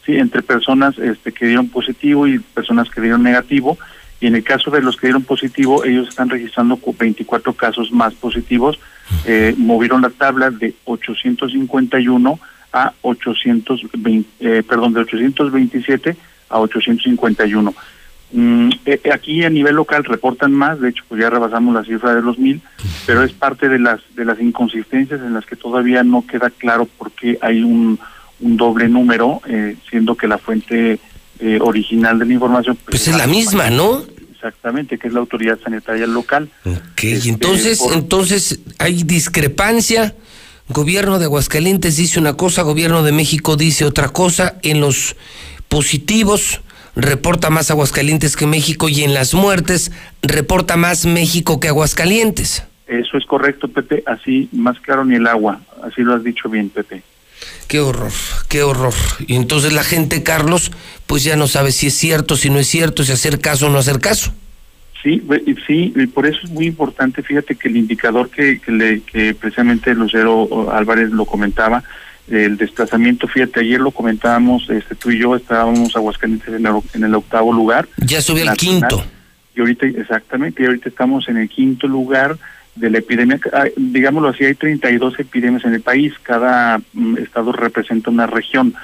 sí, 0.05 0.15
entre 0.19 0.43
personas 0.43 0.99
este, 0.99 1.33
que 1.33 1.47
dieron 1.47 1.71
positivo 1.71 2.27
y 2.27 2.39
personas 2.39 2.91
que 2.91 3.01
dieron 3.01 3.23
negativo 3.23 3.79
y 4.25 4.27
en 4.27 4.37
el 4.37 4.43
caso 4.43 4.71
de 4.71 4.81
los 4.81 4.97
que 4.97 5.09
dieron 5.09 5.23
positivo, 5.23 5.85
ellos 5.85 6.09
están 6.09 6.31
registrando 6.31 6.79
24 6.99 7.53
casos 7.53 7.93
más 7.93 8.15
positivos. 8.15 8.81
Eh, 9.27 9.55
movieron 9.59 10.01
la 10.01 10.09
tabla 10.09 10.51
de 10.51 10.75
851 10.87 12.41
a 12.73 12.95
820, 13.03 14.31
eh, 14.41 14.63
perdón, 14.63 14.95
de 14.95 15.01
827 15.01 16.17
a 16.49 16.59
851. 16.59 17.75
Mm, 18.33 18.71
eh, 18.87 19.01
aquí 19.13 19.45
a 19.45 19.51
nivel 19.51 19.75
local 19.75 20.05
reportan 20.05 20.53
más, 20.53 20.81
de 20.81 20.89
hecho 20.89 21.05
pues 21.07 21.21
ya 21.21 21.29
rebasamos 21.29 21.75
la 21.75 21.85
cifra 21.85 22.15
de 22.15 22.23
los 22.23 22.39
mil, 22.39 22.63
pero 23.05 23.25
es 23.25 23.35
parte 23.35 23.69
de 23.69 23.79
las 23.79 24.01
de 24.17 24.25
las 24.25 24.41
inconsistencias 24.41 25.21
en 25.21 25.35
las 25.35 25.45
que 25.45 25.57
todavía 25.57 26.03
no 26.03 26.27
queda 26.27 26.49
claro 26.49 26.87
por 26.87 27.13
qué 27.13 27.37
hay 27.43 27.63
un, 27.63 28.01
un 28.41 28.57
doble 28.57 28.89
número, 28.89 29.43
siendo 29.91 30.17
que 30.17 30.29
la 30.29 30.39
fuente 30.39 30.99
eh, 31.41 31.59
original 31.61 32.17
de 32.19 32.27
la 32.27 32.33
información. 32.33 32.77
Pues, 32.77 32.91
pues 32.91 33.09
es 33.09 33.17
la 33.17 33.27
misma, 33.27 33.69
¿no? 33.69 34.03
Exactamente, 34.45 34.99
que 34.99 35.09
es 35.09 35.15
la 35.15 35.21
autoridad 35.21 35.59
sanitaria 35.59 36.07
local. 36.07 36.51
Ok, 36.67 37.05
este, 37.05 37.31
entonces, 37.31 37.81
entonces 37.95 38.61
hay 38.79 39.03
discrepancia. 39.03 40.15
Gobierno 40.69 41.19
de 41.19 41.25
Aguascalientes 41.25 41.97
dice 41.97 42.21
una 42.21 42.35
cosa, 42.37 42.61
gobierno 42.61 43.03
de 43.03 43.13
México 43.13 43.57
dice 43.57 43.87
otra 43.87 44.11
cosa. 44.11 44.57
En 44.63 44.83
los 44.83 45.17
positivos 45.69 46.61
reporta 46.95 47.49
más 47.49 47.71
Aguascalientes 47.71 48.37
que 48.37 48.47
México 48.47 48.91
y 48.91 49.03
en 49.03 49.15
las 49.15 49.33
muertes 49.33 49.93
reporta 50.21 50.77
más 50.77 51.07
México 51.07 51.59
que 51.59 51.69
Aguascalientes. 51.69 52.65
Eso 52.87 53.17
es 53.17 53.25
correcto, 53.25 53.69
Pepe, 53.69 54.03
así 54.07 54.51
más 54.53 54.79
claro 54.81 55.07
ni 55.07 55.15
el 55.15 55.27
agua, 55.27 55.63
así 55.83 56.03
lo 56.03 56.13
has 56.13 56.23
dicho 56.23 56.51
bien, 56.51 56.69
Pepe. 56.69 57.03
Qué 57.69 57.81
horror, 57.81 58.13
qué 58.49 58.63
horror. 58.63 58.95
Y 59.27 59.37
entonces 59.37 59.73
la 59.73 59.85
gente, 59.85 60.23
Carlos, 60.23 60.71
pues 61.07 61.25
ya 61.25 61.37
no 61.37 61.47
sabe 61.49 61.73
si 61.73 61.89
es 61.89 61.95
cierto, 61.95 62.37
si 62.37 62.51
no 62.51 62.59
es 62.59 62.67
cierto, 62.67 63.05
si 63.05 63.13
hacer 63.13 63.41
caso 63.41 63.67
o 63.67 63.71
no 63.71 63.79
hacer 63.79 64.01
caso. 64.01 64.33
Sí, 65.03 65.23
sí, 65.67 65.93
y 65.95 66.07
por 66.07 66.25
eso 66.25 66.39
es 66.45 66.51
muy 66.51 66.65
importante, 66.65 67.23
fíjate 67.23 67.57
que 67.57 67.69
el 67.69 67.77
indicador 67.77 68.31
que, 68.31 68.59
que, 68.59 68.73
le, 68.73 69.01
que 69.03 69.35
precisamente 69.35 69.95
Lucero 69.95 70.73
Álvarez 70.73 71.11
lo 71.11 71.27
comentaba, 71.27 71.85
el 72.29 72.57
desplazamiento, 72.57 73.29
fíjate, 73.29 73.61
ayer 73.61 73.81
lo 73.81 73.91
comentábamos, 73.91 74.69
este, 74.71 74.95
tú 74.95 75.11
y 75.11 75.19
yo 75.19 75.37
estábamos 75.37 75.95
Aguascalientes 75.95 76.49
en 76.49 76.65
el, 76.67 76.75
en 76.95 77.05
el 77.05 77.15
octavo 77.15 77.53
lugar. 77.53 77.87
Ya 77.99 78.23
subió 78.23 78.49
al 78.49 78.57
quinto. 78.57 79.05
Y 79.55 79.61
ahorita, 79.61 79.87
exactamente, 79.87 80.63
y 80.63 80.67
ahorita 80.67 80.89
estamos 80.89 81.29
en 81.29 81.37
el 81.37 81.51
quinto 81.51 81.87
lugar 81.87 82.39
de 82.75 82.91
la 82.91 82.99
epidemia, 82.99 83.41
digámoslo 83.77 84.29
así, 84.29 84.45
hay 84.45 84.55
32 84.55 85.21
epidemias 85.21 85.65
en 85.65 85.75
el 85.75 85.81
país, 85.81 86.13
cada 86.23 86.81
mm, 86.93 87.19
estado 87.19 87.53
representa 87.53 88.11
una 88.11 88.27
región. 88.27 88.75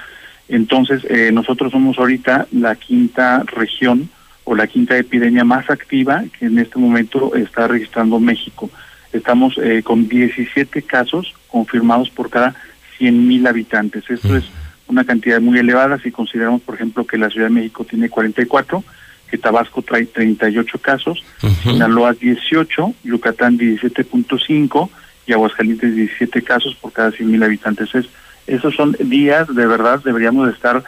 Entonces, 0.48 1.02
eh, 1.08 1.30
nosotros 1.32 1.72
somos 1.72 1.98
ahorita 1.98 2.46
la 2.52 2.74
quinta 2.76 3.42
región 3.46 4.08
o 4.44 4.54
la 4.54 4.66
quinta 4.66 4.96
epidemia 4.96 5.44
más 5.44 5.70
activa 5.70 6.24
que 6.38 6.46
en 6.46 6.58
este 6.58 6.78
momento 6.78 7.34
está 7.34 7.68
registrando 7.68 8.18
México. 8.18 8.70
Estamos 9.12 9.58
eh, 9.58 9.82
con 9.82 10.08
17 10.08 10.82
casos 10.82 11.34
confirmados 11.48 12.10
por 12.10 12.30
cada 12.30 12.54
100 12.98 13.28
mil 13.28 13.46
habitantes. 13.46 14.08
Esto 14.08 14.36
es 14.36 14.44
una 14.86 15.04
cantidad 15.04 15.40
muy 15.40 15.58
elevada 15.58 15.98
si 15.98 16.10
consideramos, 16.10 16.62
por 16.62 16.74
ejemplo, 16.74 17.04
que 17.04 17.18
la 17.18 17.30
Ciudad 17.30 17.46
de 17.46 17.54
México 17.54 17.84
tiene 17.84 18.08
44 18.08 18.84
que 19.30 19.38
Tabasco 19.38 19.82
trae 19.82 20.06
38 20.06 20.78
casos, 20.78 21.24
Sinaloa 21.62 22.14
18, 22.14 22.94
Yucatán 23.04 23.58
17.5 23.58 24.90
y 25.26 25.32
Aguascalientes 25.32 25.94
17 25.94 26.42
casos 26.42 26.74
por 26.74 26.92
cada 26.92 27.12
100 27.12 27.30
mil 27.30 27.42
habitantes. 27.42 27.94
Es, 27.94 28.06
esos 28.46 28.74
son 28.74 28.96
días, 28.98 29.54
de 29.54 29.66
verdad, 29.66 30.00
deberíamos 30.04 30.48
de 30.48 30.52
estar, 30.52 30.82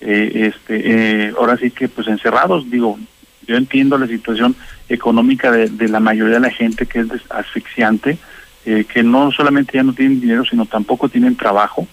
eh, 0.00 0.52
este, 0.54 1.26
eh, 1.26 1.32
ahora 1.36 1.56
sí 1.56 1.70
que 1.70 1.88
pues 1.88 2.06
encerrados, 2.06 2.70
digo, 2.70 2.98
yo 3.46 3.56
entiendo 3.56 3.98
la 3.98 4.06
situación 4.06 4.54
económica 4.88 5.50
de, 5.50 5.68
de 5.68 5.88
la 5.88 6.00
mayoría 6.00 6.34
de 6.34 6.40
la 6.40 6.50
gente 6.50 6.86
que 6.86 7.00
es 7.00 7.08
asfixiante, 7.30 8.18
eh, 8.66 8.84
que 8.84 9.02
no 9.02 9.32
solamente 9.32 9.72
ya 9.74 9.82
no 9.82 9.94
tienen 9.94 10.20
dinero, 10.20 10.44
sino 10.44 10.66
tampoco 10.66 11.08
tienen 11.08 11.36
trabajo 11.36 11.88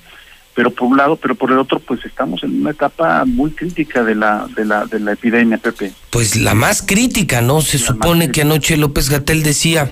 pero 0.55 0.71
por 0.71 0.87
un 0.87 0.97
lado, 0.97 1.17
pero 1.17 1.35
por 1.35 1.51
el 1.51 1.59
otro, 1.59 1.79
pues 1.79 2.03
estamos 2.05 2.41
en 2.43 2.61
una 2.61 2.71
etapa 2.71 3.25
muy 3.25 3.51
crítica 3.51 4.03
de 4.03 4.15
la, 4.15 4.47
de 4.55 4.63
la, 4.63 4.85
de 4.85 5.01
la 5.01 5.11
epidemia, 5.11 5.57
Pepe. 5.57 5.91
pues 6.09 6.37
la 6.37 6.53
más 6.55 6.81
crítica, 6.81 7.41
¿no? 7.41 7.61
Se 7.61 7.77
supone 7.77 8.31
que 8.31 8.41
anoche 8.41 8.77
López 8.77 9.09
Gatel 9.09 9.43
decía, 9.43 9.91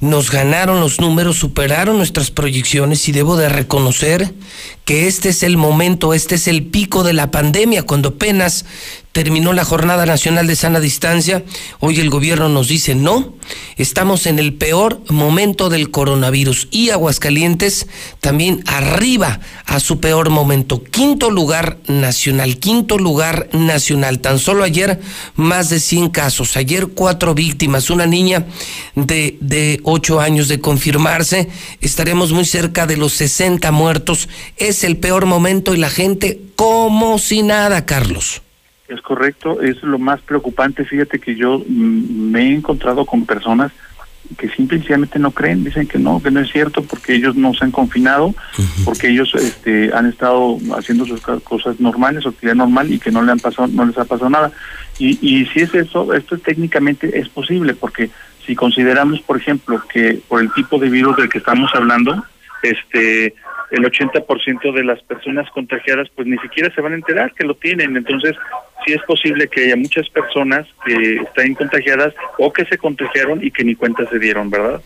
nos 0.00 0.32
ganaron 0.32 0.80
los 0.80 1.00
números, 1.00 1.36
superaron 1.36 1.96
nuestras 1.98 2.32
proyecciones 2.32 3.08
y 3.08 3.12
debo 3.12 3.36
de 3.36 3.48
reconocer 3.48 4.34
que 4.84 5.06
este 5.06 5.28
es 5.28 5.44
el 5.44 5.56
momento, 5.56 6.14
este 6.14 6.34
es 6.34 6.48
el 6.48 6.64
pico 6.64 7.04
de 7.04 7.12
la 7.12 7.30
pandemia, 7.30 7.84
cuando 7.84 8.08
apenas 8.08 8.66
terminó 9.12 9.52
la 9.52 9.64
Jornada 9.64 10.06
Nacional 10.06 10.46
de 10.46 10.56
Sana 10.56 10.80
Distancia, 10.80 11.44
hoy 11.80 12.00
el 12.00 12.08
gobierno 12.08 12.48
nos 12.48 12.68
dice 12.68 12.94
no, 12.94 13.34
estamos 13.76 14.26
en 14.26 14.38
el 14.38 14.54
peor 14.54 15.02
momento 15.10 15.68
del 15.68 15.90
coronavirus 15.90 16.68
y 16.70 16.90
Aguascalientes 16.90 17.86
también 18.20 18.64
arriba 18.66 19.40
a 19.66 19.80
su 19.80 20.00
peor 20.00 20.30
momento, 20.30 20.82
quinto 20.82 21.30
lugar 21.30 21.78
nacional, 21.86 22.58
quinto 22.58 22.96
lugar 22.96 23.50
nacional, 23.52 24.20
tan 24.20 24.38
solo 24.38 24.64
ayer 24.64 25.00
más 25.36 25.68
de 25.68 25.78
100 25.78 26.08
casos, 26.08 26.56
ayer 26.56 26.88
cuatro 26.88 27.34
víctimas, 27.34 27.90
una 27.90 28.06
niña 28.06 28.46
de, 28.94 29.36
de 29.40 29.80
8 29.84 30.20
años 30.20 30.48
de 30.48 30.60
confirmarse, 30.60 31.50
estaremos 31.82 32.32
muy 32.32 32.46
cerca 32.46 32.86
de 32.86 32.96
los 32.96 33.12
60 33.12 33.70
muertos, 33.72 34.28
es 34.56 34.84
el 34.84 34.96
peor 34.96 35.26
momento 35.26 35.74
y 35.74 35.78
la 35.78 35.90
gente 35.90 36.40
como 36.56 37.18
si 37.18 37.42
nada, 37.42 37.84
Carlos. 37.84 38.42
Es 38.92 39.00
correcto, 39.00 39.62
es 39.62 39.82
lo 39.82 39.98
más 39.98 40.20
preocupante. 40.20 40.84
Fíjate 40.84 41.18
que 41.18 41.34
yo 41.34 41.58
mm, 41.66 42.30
me 42.30 42.42
he 42.42 42.54
encontrado 42.54 43.06
con 43.06 43.24
personas 43.24 43.72
que 44.36 44.48
simplemente 44.50 45.18
no 45.18 45.30
creen, 45.30 45.64
dicen 45.64 45.86
que 45.86 45.98
no, 45.98 46.22
que 46.22 46.30
no 46.30 46.40
es 46.40 46.50
cierto 46.50 46.82
porque 46.82 47.14
ellos 47.14 47.36
no 47.36 47.52
se 47.54 47.64
han 47.64 47.70
confinado, 47.70 48.34
porque 48.84 49.08
ellos 49.08 49.34
este, 49.34 49.92
han 49.92 50.06
estado 50.06 50.58
haciendo 50.76 51.04
sus 51.04 51.20
cosas 51.42 51.80
normales, 51.80 52.22
su 52.22 52.30
actividad 52.30 52.54
normal 52.54 52.92
y 52.92 52.98
que 52.98 53.10
no 53.10 53.22
le 53.22 53.32
han 53.32 53.40
pasado, 53.40 53.68
no 53.68 53.84
les 53.84 53.98
ha 53.98 54.04
pasado 54.04 54.30
nada. 54.30 54.52
Y, 54.98 55.18
y 55.20 55.46
si 55.46 55.60
es 55.60 55.74
eso, 55.74 56.14
esto 56.14 56.38
técnicamente 56.38 57.18
es 57.18 57.28
posible 57.28 57.74
porque 57.74 58.10
si 58.46 58.54
consideramos, 58.54 59.20
por 59.20 59.38
ejemplo, 59.38 59.82
que 59.92 60.20
por 60.28 60.40
el 60.40 60.52
tipo 60.52 60.78
de 60.78 60.88
virus 60.88 61.16
del 61.16 61.28
que 61.28 61.38
estamos 61.38 61.70
hablando, 61.74 62.24
este 62.62 63.34
el 63.72 63.84
80% 63.84 64.74
de 64.74 64.84
las 64.84 65.02
personas 65.02 65.50
contagiadas 65.50 66.06
pues 66.14 66.28
ni 66.28 66.36
siquiera 66.38 66.72
se 66.74 66.82
van 66.82 66.92
a 66.92 66.96
enterar 66.96 67.32
que 67.32 67.46
lo 67.46 67.54
tienen. 67.54 67.96
Entonces, 67.96 68.36
sí 68.86 68.92
es 68.92 69.02
posible 69.06 69.48
que 69.48 69.64
haya 69.64 69.76
muchas 69.76 70.08
personas 70.08 70.66
que 70.84 71.16
estén 71.16 71.54
contagiadas 71.54 72.14
o 72.38 72.52
que 72.52 72.64
se 72.64 72.78
contagiaron 72.78 73.44
y 73.44 73.50
que 73.50 73.64
ni 73.64 73.74
cuenta 73.74 74.08
se 74.08 74.18
dieron, 74.18 74.50
¿verdad? 74.50 74.80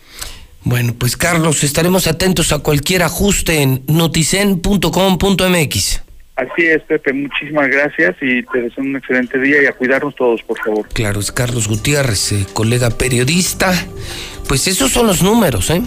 Bueno, 0.63 0.95
pues 0.97 1.15
Carlos, 1.15 1.63
estaremos 1.63 2.07
atentos 2.07 2.51
a 2.51 2.59
cualquier 2.59 3.03
ajuste 3.03 3.61
en 3.61 3.83
noticen.com.mx. 3.87 6.03
Así 6.35 6.67
es, 6.67 6.83
Pepe, 6.83 7.13
muchísimas 7.13 7.67
gracias 7.67 8.15
y 8.21 8.43
te 8.43 8.61
deseo 8.61 8.83
un 8.83 8.95
excelente 8.95 9.39
día 9.39 9.63
y 9.63 9.65
a 9.65 9.71
cuidarnos 9.71 10.15
todos, 10.15 10.43
por 10.43 10.59
favor. 10.59 10.87
Claro, 10.89 11.19
es 11.19 11.31
Carlos 11.31 11.67
Gutiérrez, 11.67 12.31
eh, 12.31 12.45
colega 12.53 12.91
periodista. 12.91 13.73
Pues 14.47 14.67
esos 14.67 14.91
son 14.91 15.07
los 15.07 15.23
números, 15.23 15.71
¿eh? 15.71 15.81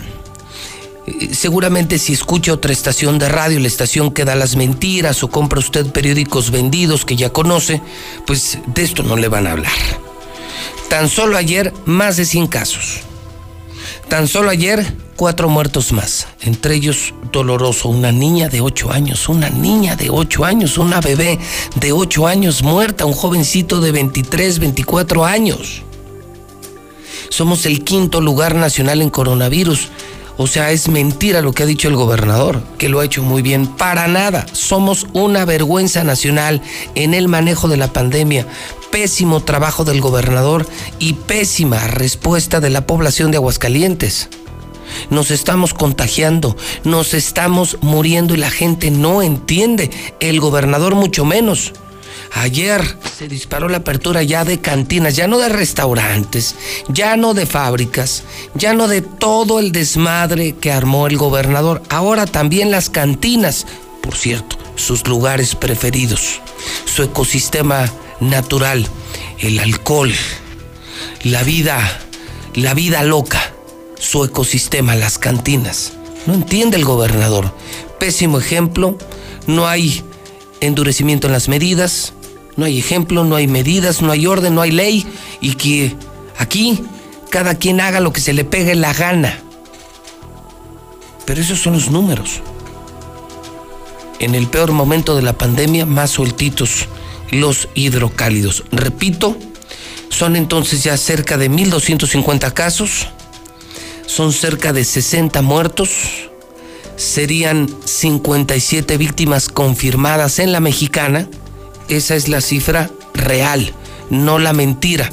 Seguramente 1.33 1.99
si 1.99 2.13
escucha 2.13 2.53
otra 2.53 2.73
estación 2.73 3.19
de 3.19 3.29
radio, 3.29 3.61
la 3.61 3.67
estación 3.67 4.11
que 4.11 4.25
da 4.25 4.35
las 4.35 4.57
mentiras 4.57 5.23
o 5.23 5.31
compra 5.31 5.59
usted 5.59 5.87
periódicos 5.87 6.51
vendidos 6.51 7.05
que 7.05 7.17
ya 7.17 7.31
conoce, 7.31 7.81
pues 8.27 8.59
de 8.67 8.83
esto 8.83 9.03
no 9.03 9.17
le 9.17 9.29
van 9.29 9.47
a 9.47 9.53
hablar. 9.53 9.73
Tan 10.89 11.09
solo 11.09 11.37
ayer, 11.37 11.73
más 11.85 12.17
de 12.17 12.25
100 12.25 12.47
casos. 12.49 13.01
Tan 14.09 14.27
solo 14.27 14.51
ayer, 14.51 14.93
cuatro 15.17 15.49
muertos 15.49 15.93
más. 15.93 16.27
Entre 16.41 16.75
ellos, 16.75 17.15
doloroso, 17.31 17.89
una 17.89 18.11
niña 18.11 18.49
de 18.49 18.61
8 18.61 18.91
años, 18.91 19.29
una 19.29 19.51
niña 19.51 19.95
de 19.95 20.11
8 20.11 20.45
años, 20.45 20.79
una 20.79 21.01
bebé 21.01 21.39
de 21.77 21.93
8 21.93 22.27
años 22.27 22.63
muerta, 22.63 23.07
un 23.07 23.13
jovencito 23.13 23.81
de 23.81 23.93
23, 23.93 24.59
24 24.59 25.25
años. 25.25 25.83
Somos 27.29 27.65
el 27.67 27.85
quinto 27.85 28.21
lugar 28.21 28.57
nacional 28.57 29.01
en 29.01 29.11
coronavirus. 29.11 29.89
O 30.43 30.47
sea, 30.47 30.71
es 30.71 30.89
mentira 30.89 31.43
lo 31.43 31.53
que 31.53 31.65
ha 31.65 31.67
dicho 31.67 31.87
el 31.89 31.97
gobernador, 31.97 32.63
que 32.79 32.89
lo 32.89 33.01
ha 33.01 33.05
hecho 33.05 33.23
muy 33.23 33.43
bien. 33.43 33.67
Para 33.67 34.09
nada. 34.09 34.47
Somos 34.53 35.07
una 35.13 35.45
vergüenza 35.45 36.03
nacional 36.03 36.63
en 36.95 37.13
el 37.13 37.29
manejo 37.29 37.69
de 37.69 37.77
la 37.77 37.93
pandemia. 37.93 38.47
Pésimo 38.91 39.41
trabajo 39.41 39.85
del 39.85 40.01
gobernador 40.01 40.67
y 40.99 41.13
pésima 41.13 41.87
respuesta 41.89 42.59
de 42.59 42.71
la 42.71 42.87
población 42.87 43.31
de 43.31 43.37
Aguascalientes. 43.37 44.31
Nos 45.11 45.31
estamos 45.31 45.75
contagiando, 45.75 46.57
nos 46.85 47.13
estamos 47.13 47.77
muriendo 47.83 48.33
y 48.33 48.39
la 48.39 48.49
gente 48.49 48.91
no 48.91 49.21
entiende. 49.21 49.91
El 50.21 50.41
gobernador 50.41 50.95
mucho 50.95 51.27
menos. 51.27 51.75
Ayer 52.33 52.97
se 53.19 53.29
disparó 53.29 53.69
la 53.69 53.79
apertura 53.79 54.23
ya 54.23 54.45
de 54.45 54.61
cantinas, 54.61 55.17
ya 55.17 55.27
no 55.27 55.39
de 55.39 55.49
restaurantes, 55.49 56.55
ya 56.89 57.17
no 57.17 57.35
de 57.35 57.45
fábricas, 57.45 58.23
ya 58.55 58.73
no 58.73 58.89
de 58.89 59.03
todo 59.03 59.59
el 59.59 59.73
desmadre 59.73 60.55
que 60.55 60.73
armó 60.73 61.07
el 61.07 61.17
gobernador. 61.17 61.83
Ahora 61.89 62.27
también 62.27 62.71
las 62.71 62.89
cantinas, 62.89 63.67
por 64.01 64.17
cierto, 64.17 64.57
sus 64.77 65.07
lugares 65.07 65.57
preferidos, 65.57 66.41
su 66.85 67.03
ecosistema 67.03 67.91
natural, 68.21 68.87
el 69.41 69.59
alcohol, 69.59 70.13
la 71.25 71.43
vida, 71.43 71.79
la 72.55 72.75
vida 72.75 73.03
loca, 73.03 73.53
su 73.99 74.25
ecosistema, 74.25 74.95
las 74.95 75.19
cantinas. 75.19 75.93
No 76.27 76.35
entiende 76.35 76.77
el 76.77 76.85
gobernador. 76.85 77.55
Pésimo 77.99 78.39
ejemplo, 78.39 78.97
no 79.47 79.67
hay 79.67 80.03
endurecimiento 80.61 81.27
en 81.27 81.33
las 81.33 81.49
medidas, 81.49 82.13
no 82.61 82.67
hay 82.67 82.79
ejemplo, 82.79 83.25
no 83.25 83.37
hay 83.37 83.47
medidas, 83.47 84.03
no 84.03 84.13
hay 84.13 84.27
orden, 84.27 84.55
no 84.55 84.61
hay 84.61 84.71
ley 84.71 85.07
y 85.41 85.55
que 85.55 85.97
aquí 86.37 86.85
cada 87.31 87.55
quien 87.55 87.81
haga 87.81 88.01
lo 88.01 88.13
que 88.13 88.21
se 88.21 88.35
le 88.35 88.45
pegue 88.45 88.75
la 88.75 88.93
gana. 88.93 89.41
Pero 91.25 91.41
esos 91.41 91.59
son 91.59 91.73
los 91.73 91.91
números. 91.91 92.43
En 94.19 94.35
el 94.35 94.47
peor 94.47 94.73
momento 94.73 95.17
de 95.17 95.23
la 95.23 95.33
pandemia, 95.33 95.87
más 95.87 96.11
sueltitos 96.11 96.87
los 97.31 97.67
hidrocálidos. 97.75 98.65
Repito, 98.73 99.39
son 100.11 100.37
entonces 100.37 100.85
ya 100.85 100.99
cerca 100.99 101.39
de 101.39 101.51
1.250 101.51 102.53
casos, 102.53 103.09
son 104.05 104.35
cerca 104.35 104.75
de 104.75 104.85
60 104.85 105.41
muertos, 105.41 105.89
serían 106.97 107.75
57 107.87 108.99
víctimas 108.99 109.49
confirmadas 109.49 110.41
en 110.41 110.53
la 110.53 110.61
mexicana 110.61 111.27
esa 111.97 112.15
es 112.17 112.29
la 112.29 112.41
cifra 112.41 112.91
real, 113.15 113.73
no 114.11 114.39
la 114.39 114.53
mentira 114.53 115.11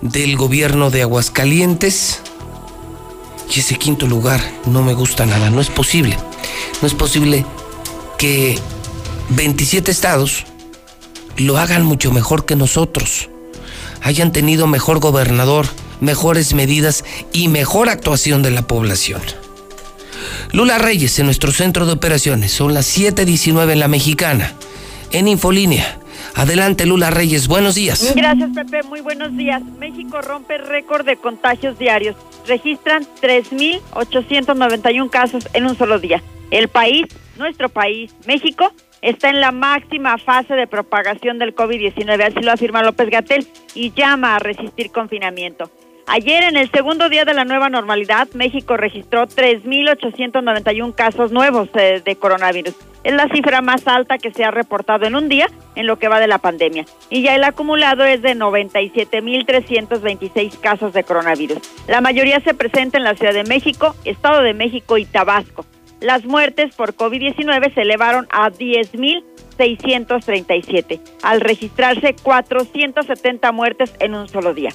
del 0.00 0.36
gobierno 0.36 0.90
de 0.90 1.02
Aguascalientes. 1.02 2.20
Y 3.54 3.60
ese 3.60 3.76
quinto 3.76 4.06
lugar 4.06 4.40
no 4.66 4.82
me 4.82 4.94
gusta 4.94 5.26
nada, 5.26 5.50
no 5.50 5.60
es 5.60 5.68
posible. 5.68 6.16
No 6.80 6.88
es 6.88 6.94
posible 6.94 7.44
que 8.18 8.58
27 9.30 9.90
estados 9.90 10.44
lo 11.36 11.58
hagan 11.58 11.84
mucho 11.84 12.10
mejor 12.12 12.44
que 12.44 12.56
nosotros. 12.56 13.28
Hayan 14.02 14.32
tenido 14.32 14.66
mejor 14.66 14.98
gobernador, 14.98 15.66
mejores 16.00 16.54
medidas 16.54 17.04
y 17.32 17.48
mejor 17.48 17.88
actuación 17.88 18.42
de 18.42 18.50
la 18.50 18.66
población. 18.66 19.22
Lula 20.52 20.78
Reyes 20.78 21.18
en 21.18 21.26
nuestro 21.26 21.52
centro 21.52 21.86
de 21.86 21.92
operaciones. 21.92 22.52
Son 22.52 22.74
las 22.74 22.86
7:19 22.86 23.72
en 23.72 23.80
la 23.80 23.88
mexicana. 23.88 24.54
En 25.10 25.28
Infolínea 25.28 25.98
Adelante, 26.34 26.84
Lula 26.84 27.10
Reyes, 27.10 27.46
buenos 27.46 27.76
días. 27.76 28.12
Gracias, 28.14 28.50
Pepe, 28.54 28.82
muy 28.82 29.00
buenos 29.00 29.36
días. 29.36 29.62
México 29.78 30.20
rompe 30.20 30.58
récord 30.58 31.06
de 31.06 31.16
contagios 31.16 31.78
diarios. 31.78 32.16
Registran 32.46 33.06
3.891 33.22 35.10
casos 35.10 35.48
en 35.52 35.66
un 35.66 35.76
solo 35.76 36.00
día. 36.00 36.22
El 36.50 36.68
país, 36.68 37.06
nuestro 37.36 37.68
país, 37.68 38.14
México, 38.26 38.72
está 39.00 39.28
en 39.28 39.40
la 39.40 39.52
máxima 39.52 40.18
fase 40.18 40.54
de 40.54 40.66
propagación 40.66 41.38
del 41.38 41.54
COVID-19, 41.54 42.22
así 42.22 42.40
lo 42.40 42.52
afirma 42.52 42.82
López 42.82 43.10
Gatel, 43.10 43.46
y 43.74 43.92
llama 43.92 44.34
a 44.34 44.38
resistir 44.38 44.90
confinamiento. 44.90 45.70
Ayer, 46.06 46.42
en 46.42 46.56
el 46.56 46.70
segundo 46.70 47.08
día 47.08 47.24
de 47.24 47.32
la 47.32 47.44
nueva 47.44 47.70
normalidad, 47.70 48.28
México 48.34 48.76
registró 48.76 49.26
3.891 49.26 50.94
casos 50.94 51.32
nuevos 51.32 51.72
de, 51.72 52.00
de, 52.00 52.16
coronavirus. 52.16 52.74
Es 53.04 53.12
la 53.12 53.28
cifra 53.28 53.60
más 53.60 53.86
alta 53.86 54.18
que 54.18 54.32
se 54.32 54.42
ha 54.44 54.50
reportado 54.50 55.06
en 55.06 55.14
un 55.14 55.28
día 55.28 55.46
en 55.76 55.86
lo 55.86 55.98
que 55.98 56.08
va 56.08 56.18
de 56.20 56.26
la 56.26 56.38
pandemia. 56.38 56.86
Y 57.10 57.20
ya 57.22 57.34
el 57.34 57.44
acumulado 57.44 58.02
es 58.04 58.22
de 58.22 58.34
97.326 58.34 60.58
casos 60.58 60.94
de 60.94 61.04
coronavirus. 61.04 61.58
La 61.86 62.00
mayoría 62.00 62.40
se 62.40 62.54
presenta 62.54 62.96
en 62.96 63.04
la 63.04 63.14
Ciudad 63.14 63.34
de 63.34 63.44
México, 63.44 63.94
Estado 64.04 64.40
de 64.42 64.54
México 64.54 64.96
y 64.96 65.04
Tabasco. 65.04 65.66
Las 66.00 66.24
muertes 66.24 66.74
por 66.74 66.96
COVID-19 66.96 67.74
se 67.74 67.82
elevaron 67.82 68.26
a 68.30 68.50
10.637, 68.50 71.00
al 71.22 71.42
registrarse 71.42 72.16
470 72.22 73.52
muertes 73.52 73.94
en 74.00 74.14
un 74.14 74.28
solo 74.28 74.54
día. 74.54 74.70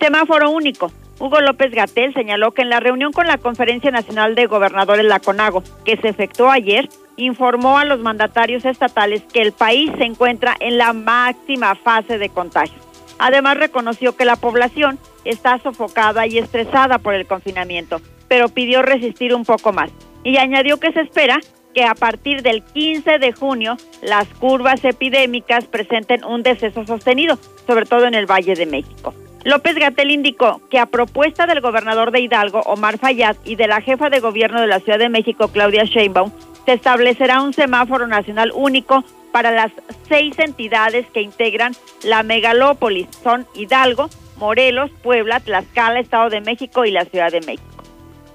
Semáforo 0.00 0.50
único. 0.50 0.92
Hugo 1.20 1.40
López 1.40 1.72
Gatel 1.72 2.14
señaló 2.14 2.52
que 2.52 2.62
en 2.62 2.70
la 2.70 2.80
reunión 2.80 3.12
con 3.12 3.28
la 3.28 3.38
Conferencia 3.38 3.92
Nacional 3.92 4.34
de 4.34 4.46
Gobernadores, 4.46 5.04
la 5.04 5.20
CONAGO, 5.20 5.62
que 5.84 5.96
se 5.98 6.08
efectuó 6.08 6.50
ayer, 6.50 6.88
informó 7.24 7.78
a 7.78 7.84
los 7.84 8.00
mandatarios 8.00 8.64
estatales 8.64 9.22
que 9.32 9.42
el 9.42 9.52
país 9.52 9.90
se 9.98 10.04
encuentra 10.04 10.56
en 10.60 10.78
la 10.78 10.92
máxima 10.92 11.74
fase 11.74 12.18
de 12.18 12.28
contagio. 12.28 12.78
Además 13.18 13.56
reconoció 13.56 14.16
que 14.16 14.24
la 14.24 14.36
población 14.36 14.98
está 15.24 15.58
sofocada 15.58 16.26
y 16.26 16.38
estresada 16.38 16.98
por 16.98 17.14
el 17.14 17.26
confinamiento, 17.26 18.00
pero 18.28 18.48
pidió 18.48 18.82
resistir 18.82 19.34
un 19.34 19.44
poco 19.44 19.72
más. 19.72 19.90
Y 20.24 20.38
añadió 20.38 20.78
que 20.78 20.92
se 20.92 21.00
espera 21.00 21.40
que 21.74 21.84
a 21.84 21.94
partir 21.94 22.42
del 22.42 22.62
15 22.62 23.18
de 23.18 23.32
junio 23.32 23.76
las 24.02 24.28
curvas 24.28 24.84
epidémicas 24.84 25.64
presenten 25.64 26.24
un 26.24 26.42
deceso 26.42 26.84
sostenido, 26.84 27.38
sobre 27.66 27.86
todo 27.86 28.06
en 28.06 28.14
el 28.14 28.30
Valle 28.30 28.54
de 28.54 28.66
México. 28.66 29.14
López 29.44 29.74
Gatel 29.74 30.10
indicó 30.10 30.60
que 30.70 30.78
a 30.78 30.86
propuesta 30.86 31.46
del 31.46 31.60
gobernador 31.60 32.12
de 32.12 32.20
Hidalgo, 32.20 32.60
Omar 32.60 32.98
Fayad, 32.98 33.36
y 33.44 33.56
de 33.56 33.66
la 33.66 33.80
jefa 33.80 34.08
de 34.08 34.20
gobierno 34.20 34.60
de 34.60 34.68
la 34.68 34.78
Ciudad 34.78 34.98
de 34.98 35.08
México, 35.08 35.48
Claudia 35.48 35.84
Sheinbaum, 35.84 36.30
se 36.64 36.72
establecerá 36.72 37.42
un 37.42 37.52
semáforo 37.52 38.06
nacional 38.06 38.52
único 38.54 39.04
para 39.32 39.50
las 39.50 39.72
seis 40.08 40.38
entidades 40.38 41.06
que 41.12 41.22
integran 41.22 41.72
la 42.04 42.22
megalópolis. 42.22 43.08
Son 43.22 43.46
Hidalgo, 43.54 44.08
Morelos, 44.36 44.90
Puebla, 45.02 45.40
Tlaxcala, 45.40 46.00
Estado 46.00 46.28
de 46.28 46.40
México 46.40 46.84
y 46.84 46.90
la 46.90 47.04
Ciudad 47.04 47.30
de 47.30 47.40
México. 47.40 47.64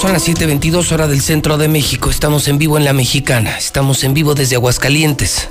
Son 0.00 0.14
las 0.14 0.26
7:22 0.26 0.92
hora 0.92 1.08
del 1.08 1.20
centro 1.20 1.58
de 1.58 1.68
México. 1.68 2.08
Estamos 2.08 2.48
en 2.48 2.56
vivo 2.56 2.78
en 2.78 2.86
La 2.86 2.94
Mexicana. 2.94 3.58
Estamos 3.58 4.02
en 4.02 4.14
vivo 4.14 4.34
desde 4.34 4.56
Aguascalientes 4.56 5.50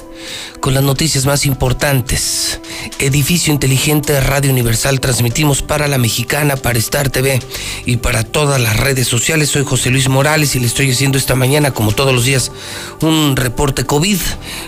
con 0.59 0.73
las 0.73 0.81
noticias 0.81 1.27
más 1.27 1.45
importantes. 1.45 2.59
Edificio 2.97 3.53
Inteligente 3.53 4.19
Radio 4.19 4.49
Universal 4.49 4.99
transmitimos 5.01 5.61
para 5.61 5.87
La 5.87 5.99
Mexicana, 5.99 6.55
para 6.55 6.79
Star 6.79 7.11
TV 7.11 7.39
y 7.85 7.97
para 7.97 8.23
todas 8.23 8.59
las 8.59 8.77
redes 8.77 9.07
sociales. 9.07 9.49
Soy 9.49 9.63
José 9.63 9.91
Luis 9.91 10.09
Morales 10.09 10.55
y 10.55 10.59
le 10.59 10.65
estoy 10.65 10.89
haciendo 10.89 11.19
esta 11.19 11.35
mañana, 11.35 11.69
como 11.69 11.91
todos 11.91 12.15
los 12.15 12.25
días, 12.25 12.51
un 13.01 13.35
reporte 13.35 13.85
COVID 13.85 14.17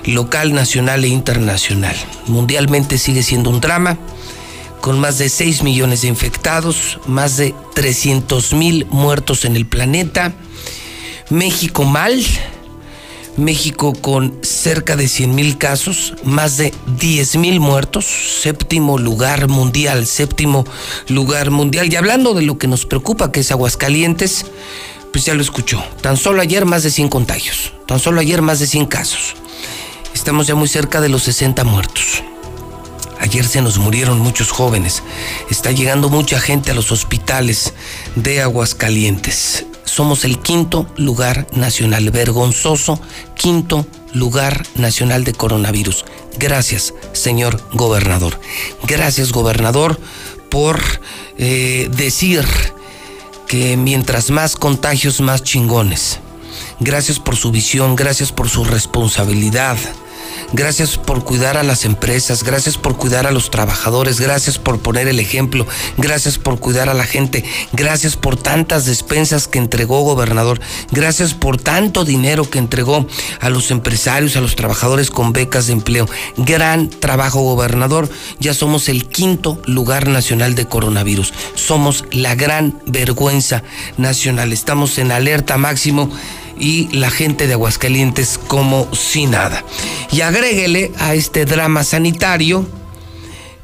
local, 0.05 0.53
nacional 0.53 1.03
e 1.03 1.07
internacional. 1.07 1.95
Mundialmente 2.27 2.99
sigue 2.99 3.23
siendo 3.23 3.49
un 3.49 3.61
drama 3.61 3.97
con 4.81 4.99
más 4.99 5.19
de 5.19 5.29
6 5.29 5.63
millones 5.63 6.01
de 6.01 6.07
infectados, 6.07 6.99
más 7.05 7.37
de 7.37 7.53
300 7.75 8.53
mil 8.53 8.85
muertos 8.89 9.45
en 9.45 9.55
el 9.55 9.65
planeta. 9.65 10.33
México 11.29 11.85
mal, 11.85 12.21
México 13.37 13.93
con 13.93 14.39
cerca 14.41 14.95
de 14.95 15.07
100 15.07 15.35
mil 15.35 15.57
casos, 15.57 16.15
más 16.23 16.57
de 16.57 16.73
10 16.99 17.37
mil 17.37 17.59
muertos, 17.59 18.05
séptimo 18.41 18.97
lugar 18.97 19.47
mundial, 19.47 20.05
séptimo 20.07 20.65
lugar 21.07 21.51
mundial. 21.51 21.91
Y 21.91 21.95
hablando 21.95 22.33
de 22.33 22.41
lo 22.41 22.57
que 22.57 22.67
nos 22.67 22.85
preocupa, 22.85 23.31
que 23.31 23.41
es 23.41 23.51
Aguascalientes, 23.51 24.45
pues 25.13 25.25
ya 25.25 25.35
lo 25.35 25.41
escuchó. 25.41 25.83
Tan 26.01 26.17
solo 26.17 26.41
ayer 26.41 26.65
más 26.65 26.83
de 26.83 26.91
100 26.91 27.09
contagios, 27.09 27.73
tan 27.87 27.99
solo 27.99 28.19
ayer 28.19 28.41
más 28.41 28.59
de 28.59 28.67
100 28.67 28.87
casos. 28.87 29.35
Estamos 30.13 30.47
ya 30.47 30.55
muy 30.55 30.67
cerca 30.67 30.99
de 30.99 31.09
los 31.09 31.23
60 31.23 31.63
muertos. 31.63 32.23
Ayer 33.21 33.45
se 33.45 33.61
nos 33.61 33.77
murieron 33.77 34.17
muchos 34.17 34.49
jóvenes. 34.49 35.03
Está 35.51 35.71
llegando 35.71 36.09
mucha 36.09 36.39
gente 36.39 36.71
a 36.71 36.73
los 36.73 36.91
hospitales 36.91 37.73
de 38.15 38.41
Aguascalientes. 38.41 39.67
Somos 39.83 40.25
el 40.25 40.39
quinto 40.39 40.87
lugar 40.97 41.45
nacional, 41.53 42.09
vergonzoso 42.09 42.99
quinto 43.35 43.85
lugar 44.13 44.65
nacional 44.73 45.23
de 45.23 45.33
coronavirus. 45.33 46.03
Gracias, 46.39 46.95
señor 47.13 47.61
gobernador. 47.73 48.39
Gracias, 48.87 49.31
gobernador, 49.31 49.99
por 50.49 50.81
eh, 51.37 51.89
decir 51.95 52.43
que 53.47 53.77
mientras 53.77 54.31
más 54.31 54.55
contagios, 54.55 55.21
más 55.21 55.43
chingones. 55.43 56.17
Gracias 56.79 57.19
por 57.19 57.35
su 57.35 57.51
visión, 57.51 57.95
gracias 57.95 58.31
por 58.31 58.49
su 58.49 58.63
responsabilidad. 58.63 59.77
Gracias 60.53 60.97
por 60.97 61.23
cuidar 61.23 61.55
a 61.55 61.63
las 61.63 61.85
empresas, 61.85 62.43
gracias 62.43 62.77
por 62.77 62.97
cuidar 62.97 63.25
a 63.25 63.31
los 63.31 63.51
trabajadores, 63.51 64.19
gracias 64.19 64.57
por 64.57 64.79
poner 64.79 65.07
el 65.07 65.19
ejemplo, 65.19 65.65
gracias 65.97 66.37
por 66.37 66.59
cuidar 66.59 66.89
a 66.89 66.93
la 66.93 67.05
gente, 67.05 67.45
gracias 67.71 68.17
por 68.17 68.35
tantas 68.35 68.85
despensas 68.85 69.47
que 69.47 69.59
entregó 69.59 70.01
gobernador, 70.01 70.59
gracias 70.91 71.33
por 71.33 71.57
tanto 71.57 72.03
dinero 72.03 72.49
que 72.49 72.59
entregó 72.59 73.07
a 73.39 73.49
los 73.49 73.71
empresarios, 73.71 74.35
a 74.35 74.41
los 74.41 74.57
trabajadores 74.57 75.09
con 75.09 75.31
becas 75.31 75.67
de 75.67 75.73
empleo. 75.73 76.09
Gran 76.35 76.89
trabajo 76.89 77.41
gobernador, 77.41 78.09
ya 78.39 78.53
somos 78.53 78.89
el 78.89 79.07
quinto 79.07 79.61
lugar 79.65 80.09
nacional 80.09 80.53
de 80.55 80.67
coronavirus, 80.67 81.33
somos 81.55 82.03
la 82.11 82.35
gran 82.35 82.77
vergüenza 82.85 83.63
nacional, 83.97 84.51
estamos 84.51 84.97
en 84.97 85.13
alerta 85.13 85.57
máximo 85.57 86.11
y 86.61 86.87
la 86.89 87.09
gente 87.09 87.47
de 87.47 87.53
Aguascalientes 87.53 88.39
como 88.47 88.87
si 88.93 89.25
nada. 89.25 89.65
Y 90.11 90.21
agréguele 90.21 90.91
a 90.99 91.15
este 91.15 91.45
drama 91.45 91.83
sanitario 91.83 92.65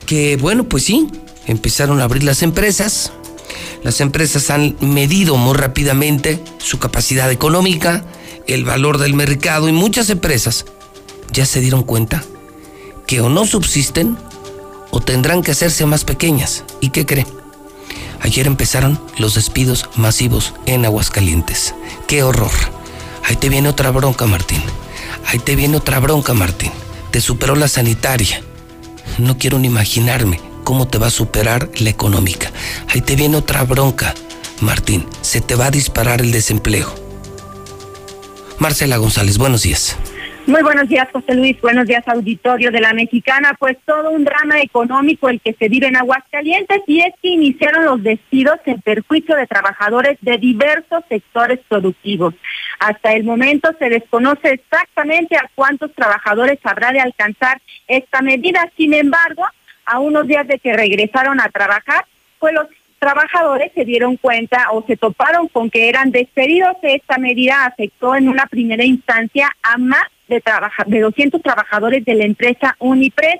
que, 0.05 0.35
bueno, 0.35 0.63
pues 0.63 0.83
sí, 0.83 1.07
empezaron 1.45 2.01
a 2.01 2.05
abrir 2.05 2.23
las 2.23 2.41
empresas. 2.41 3.13
Las 3.83 4.01
empresas 4.01 4.49
han 4.49 4.75
medido 4.81 5.37
muy 5.37 5.55
rápidamente 5.55 6.43
su 6.57 6.79
capacidad 6.79 7.31
económica, 7.31 8.03
el 8.47 8.65
valor 8.65 8.97
del 8.97 9.13
mercado 9.13 9.69
y 9.69 9.73
muchas 9.73 10.09
empresas 10.09 10.65
ya 11.31 11.45
se 11.45 11.61
dieron 11.61 11.83
cuenta 11.83 12.23
que 13.05 13.21
o 13.21 13.29
no 13.29 13.45
subsisten 13.45 14.17
o 14.89 15.01
tendrán 15.01 15.43
que 15.43 15.51
hacerse 15.51 15.85
más 15.85 16.03
pequeñas. 16.03 16.63
¿Y 16.81 16.89
qué 16.89 17.05
cree? 17.05 17.27
Ayer 18.21 18.47
empezaron 18.47 18.99
los 19.19 19.35
despidos 19.35 19.87
masivos 19.95 20.55
en 20.65 20.83
Aguascalientes. 20.85 21.75
¡Qué 22.07 22.23
horror! 22.23 22.76
Ahí 23.27 23.35
te 23.35 23.49
viene 23.49 23.67
otra 23.67 23.91
bronca, 23.91 24.25
Martín. 24.25 24.61
Ahí 25.25 25.39
te 25.39 25.57
viene 25.57 25.75
otra 25.75 25.99
bronca, 25.99 26.33
Martín. 26.33 26.71
Te 27.11 27.19
superó 27.19 27.55
la 27.55 27.67
sanitaria. 27.67 28.41
No 29.17 29.37
quiero 29.37 29.59
ni 29.59 29.67
imaginarme 29.67 30.39
cómo 30.63 30.87
te 30.87 30.97
va 30.97 31.07
a 31.07 31.09
superar 31.11 31.69
la 31.79 31.89
económica. 31.89 32.49
Ahí 32.87 33.01
te 33.01 33.17
viene 33.17 33.35
otra 33.35 33.65
bronca, 33.65 34.13
Martín. 34.61 35.05
Se 35.21 35.41
te 35.41 35.55
va 35.55 35.65
a 35.65 35.71
disparar 35.71 36.21
el 36.21 36.31
desempleo. 36.31 36.87
Marcela 38.59 38.95
González, 38.95 39.37
buenos 39.37 39.63
días. 39.63 39.97
Muy 40.47 40.63
buenos 40.63 40.87
días, 40.87 41.09
José 41.11 41.35
Luis. 41.35 41.59
Buenos 41.59 41.87
días, 41.87 42.07
auditorio 42.07 42.71
de 42.71 42.79
la 42.79 42.93
Mexicana. 42.93 43.57
Pues 43.59 43.77
todo 43.85 44.11
un 44.11 44.23
drama 44.23 44.61
económico 44.61 45.27
el 45.27 45.41
que 45.41 45.53
se 45.59 45.67
vive 45.67 45.87
en 45.87 45.97
Aguascalientes 45.97 46.83
y 46.87 47.01
es 47.01 47.13
que 47.21 47.27
iniciaron 47.27 47.83
los 47.83 48.01
despidos 48.01 48.55
en 48.65 48.79
perjuicio 48.79 49.35
de 49.35 49.45
trabajadores 49.45 50.17
de 50.21 50.37
diversos 50.37 51.03
sectores 51.09 51.59
productivos. 51.67 52.33
Hasta 52.79 53.13
el 53.13 53.23
momento 53.23 53.71
se 53.79 53.89
desconoce 53.89 54.51
exactamente 54.51 55.35
a 55.35 55.49
cuántos 55.55 55.93
trabajadores 55.93 56.59
habrá 56.63 56.91
de 56.91 56.99
alcanzar 56.99 57.61
esta 57.87 58.21
medida. 58.21 58.71
Sin 58.77 58.93
embargo, 58.93 59.45
a 59.85 59.99
unos 59.99 60.27
días 60.27 60.47
de 60.47 60.59
que 60.59 60.73
regresaron 60.73 61.39
a 61.39 61.49
trabajar, 61.49 62.05
pues 62.39 62.53
los 62.53 62.67
trabajadores 62.99 63.71
se 63.73 63.85
dieron 63.85 64.17
cuenta 64.17 64.67
o 64.71 64.83
se 64.85 64.97
toparon 64.97 65.47
con 65.47 65.69
que 65.69 65.89
eran 65.89 66.11
despedidos. 66.11 66.75
Esta 66.81 67.17
medida 67.17 67.65
afectó 67.65 68.15
en 68.15 68.29
una 68.29 68.45
primera 68.47 68.83
instancia 68.83 69.49
a 69.63 69.77
más 69.77 70.03
de, 70.27 70.43
de 70.87 70.99
200 70.99 71.41
trabajadores 71.41 72.03
de 72.05 72.15
la 72.15 72.25
empresa 72.25 72.75
Unipres. 72.79 73.39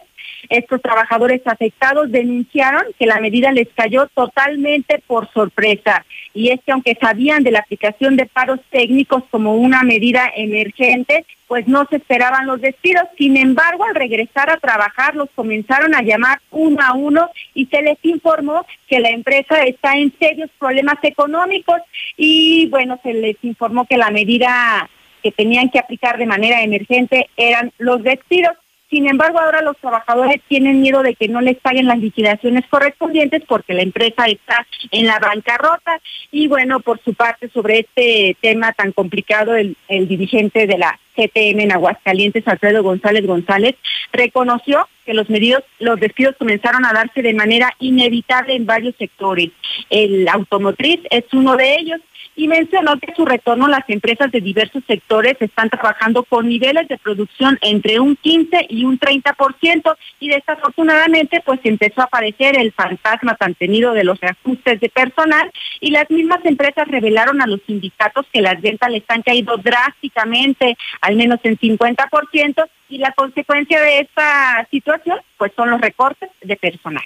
Estos 0.49 0.81
trabajadores 0.81 1.41
afectados 1.45 2.11
denunciaron 2.11 2.83
que 2.97 3.05
la 3.05 3.19
medida 3.19 3.51
les 3.51 3.67
cayó 3.75 4.07
totalmente 4.13 5.01
por 5.07 5.31
sorpresa. 5.31 6.05
Y 6.33 6.49
es 6.49 6.59
que 6.65 6.71
aunque 6.71 6.97
sabían 6.99 7.43
de 7.43 7.51
la 7.51 7.59
aplicación 7.59 8.15
de 8.15 8.25
paros 8.25 8.59
técnicos 8.69 9.23
como 9.29 9.55
una 9.55 9.83
medida 9.83 10.31
emergente, 10.35 11.25
pues 11.47 11.67
no 11.67 11.85
se 11.89 11.97
esperaban 11.97 12.45
los 12.45 12.61
despidos. 12.61 13.03
Sin 13.17 13.37
embargo, 13.37 13.85
al 13.85 13.95
regresar 13.95 14.49
a 14.49 14.57
trabajar, 14.57 15.15
los 15.15 15.29
comenzaron 15.35 15.95
a 15.95 16.01
llamar 16.01 16.39
uno 16.51 16.77
a 16.81 16.93
uno 16.93 17.29
y 17.53 17.65
se 17.67 17.81
les 17.81 17.97
informó 18.03 18.65
que 18.87 18.99
la 18.99 19.09
empresa 19.09 19.63
está 19.63 19.97
en 19.97 20.13
serios 20.19 20.49
problemas 20.59 20.97
económicos 21.03 21.81
y 22.17 22.67
bueno, 22.69 22.99
se 23.03 23.13
les 23.13 23.37
informó 23.43 23.85
que 23.85 23.97
la 23.97 24.11
medida 24.11 24.89
que 25.23 25.31
tenían 25.31 25.69
que 25.69 25.79
aplicar 25.79 26.17
de 26.17 26.25
manera 26.25 26.61
emergente 26.61 27.29
eran 27.37 27.71
los 27.77 28.03
despidos. 28.03 28.53
Sin 28.89 29.09
embargo, 29.09 29.39
ahora 29.39 29.61
los 29.61 29.75
trabajadores 29.77 30.41
tienen 30.47 30.81
miedo 30.81 31.03
de 31.03 31.13
que 31.13 31.27
no 31.27 31.41
les 31.41 31.57
paguen 31.57 31.87
las 31.87 31.99
liquidaciones 31.99 32.63
correspondientes 32.69 33.43
porque 33.45 33.73
la 33.73 33.81
empresa 33.81 34.25
está 34.27 34.65
en 34.91 35.07
la 35.07 35.19
bancarrota. 35.19 35.99
Y 36.31 36.47
bueno, 36.47 36.79
por 36.79 37.01
su 37.03 37.13
parte, 37.13 37.49
sobre 37.49 37.79
este 37.79 38.37
tema 38.39 38.71
tan 38.71 38.93
complicado, 38.93 39.55
el, 39.55 39.75
el 39.89 40.07
dirigente 40.07 40.67
de 40.67 40.77
la 40.77 40.97
CTM 41.15 41.61
en 41.61 41.71
Aguascalientes, 41.73 42.47
Alfredo 42.47 42.81
González 42.81 43.25
González, 43.25 43.75
reconoció 44.13 44.87
que 45.05 45.13
los 45.13 45.29
medios, 45.29 45.63
los 45.79 45.99
despidos 45.99 46.35
comenzaron 46.37 46.85
a 46.85 46.93
darse 46.93 47.21
de 47.21 47.33
manera 47.33 47.73
inevitable 47.79 48.55
en 48.55 48.65
varios 48.65 48.95
sectores. 48.97 49.49
El 49.89 50.27
automotriz 50.29 51.01
es 51.09 51.25
uno 51.33 51.57
de 51.57 51.75
ellos 51.75 51.99
y 52.37 52.47
mencionó 52.47 52.97
que 52.99 53.13
su 53.15 53.25
retorno 53.25 53.67
las 53.67 53.83
empresas 53.89 54.31
de 54.31 54.39
diversos 54.39 54.83
sectores 54.85 55.35
están 55.39 55.69
trabajando 55.71 56.23
con 56.23 56.47
niveles 56.47 56.87
de 56.87 56.99
producción 56.99 57.57
entre 57.61 57.99
un 57.99 58.15
15 58.15 58.67
y 58.69 58.85
un 58.85 58.99
30% 58.99 59.97
y 60.19 60.29
desafortunadamente 60.29 61.41
pues 61.43 61.59
empezó 61.63 62.01
a 62.01 62.05
aparecer 62.05 62.57
el 62.59 62.71
fantasma 62.71 63.35
tan 63.35 63.55
tenido 63.55 63.93
de 63.93 64.03
los 64.03 64.21
ajustes 64.21 64.79
de 64.79 64.89
personal. 64.89 65.51
Y 65.79 65.89
las 65.89 66.09
mismas 66.11 66.45
empresas 66.45 66.87
revelaron 66.87 67.41
a 67.41 67.47
los 67.47 67.59
sindicatos 67.65 68.27
que 68.31 68.41
las 68.41 68.61
ventas 68.61 68.91
les 68.91 69.03
han 69.07 69.23
caído 69.23 69.57
drásticamente, 69.57 70.77
al 71.01 71.15
menos 71.15 71.39
en 71.43 71.57
50% 71.57 72.67
y 72.89 72.99
la 72.99 73.11
consecuencia 73.13 73.81
de 73.81 74.01
esta 74.01 74.67
situación 74.69 75.19
pues 75.37 75.51
son 75.55 75.71
los 75.71 75.81
recortes 75.81 76.29
de 76.41 76.55
personal 76.55 77.03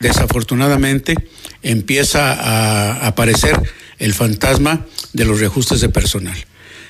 desafortunadamente 0.00 1.14
empieza 1.62 2.32
a 2.32 3.06
aparecer 3.06 3.60
el 3.98 4.14
fantasma 4.14 4.86
de 5.12 5.24
los 5.24 5.40
reajustes 5.40 5.80
de 5.80 5.88
personal. 5.88 6.36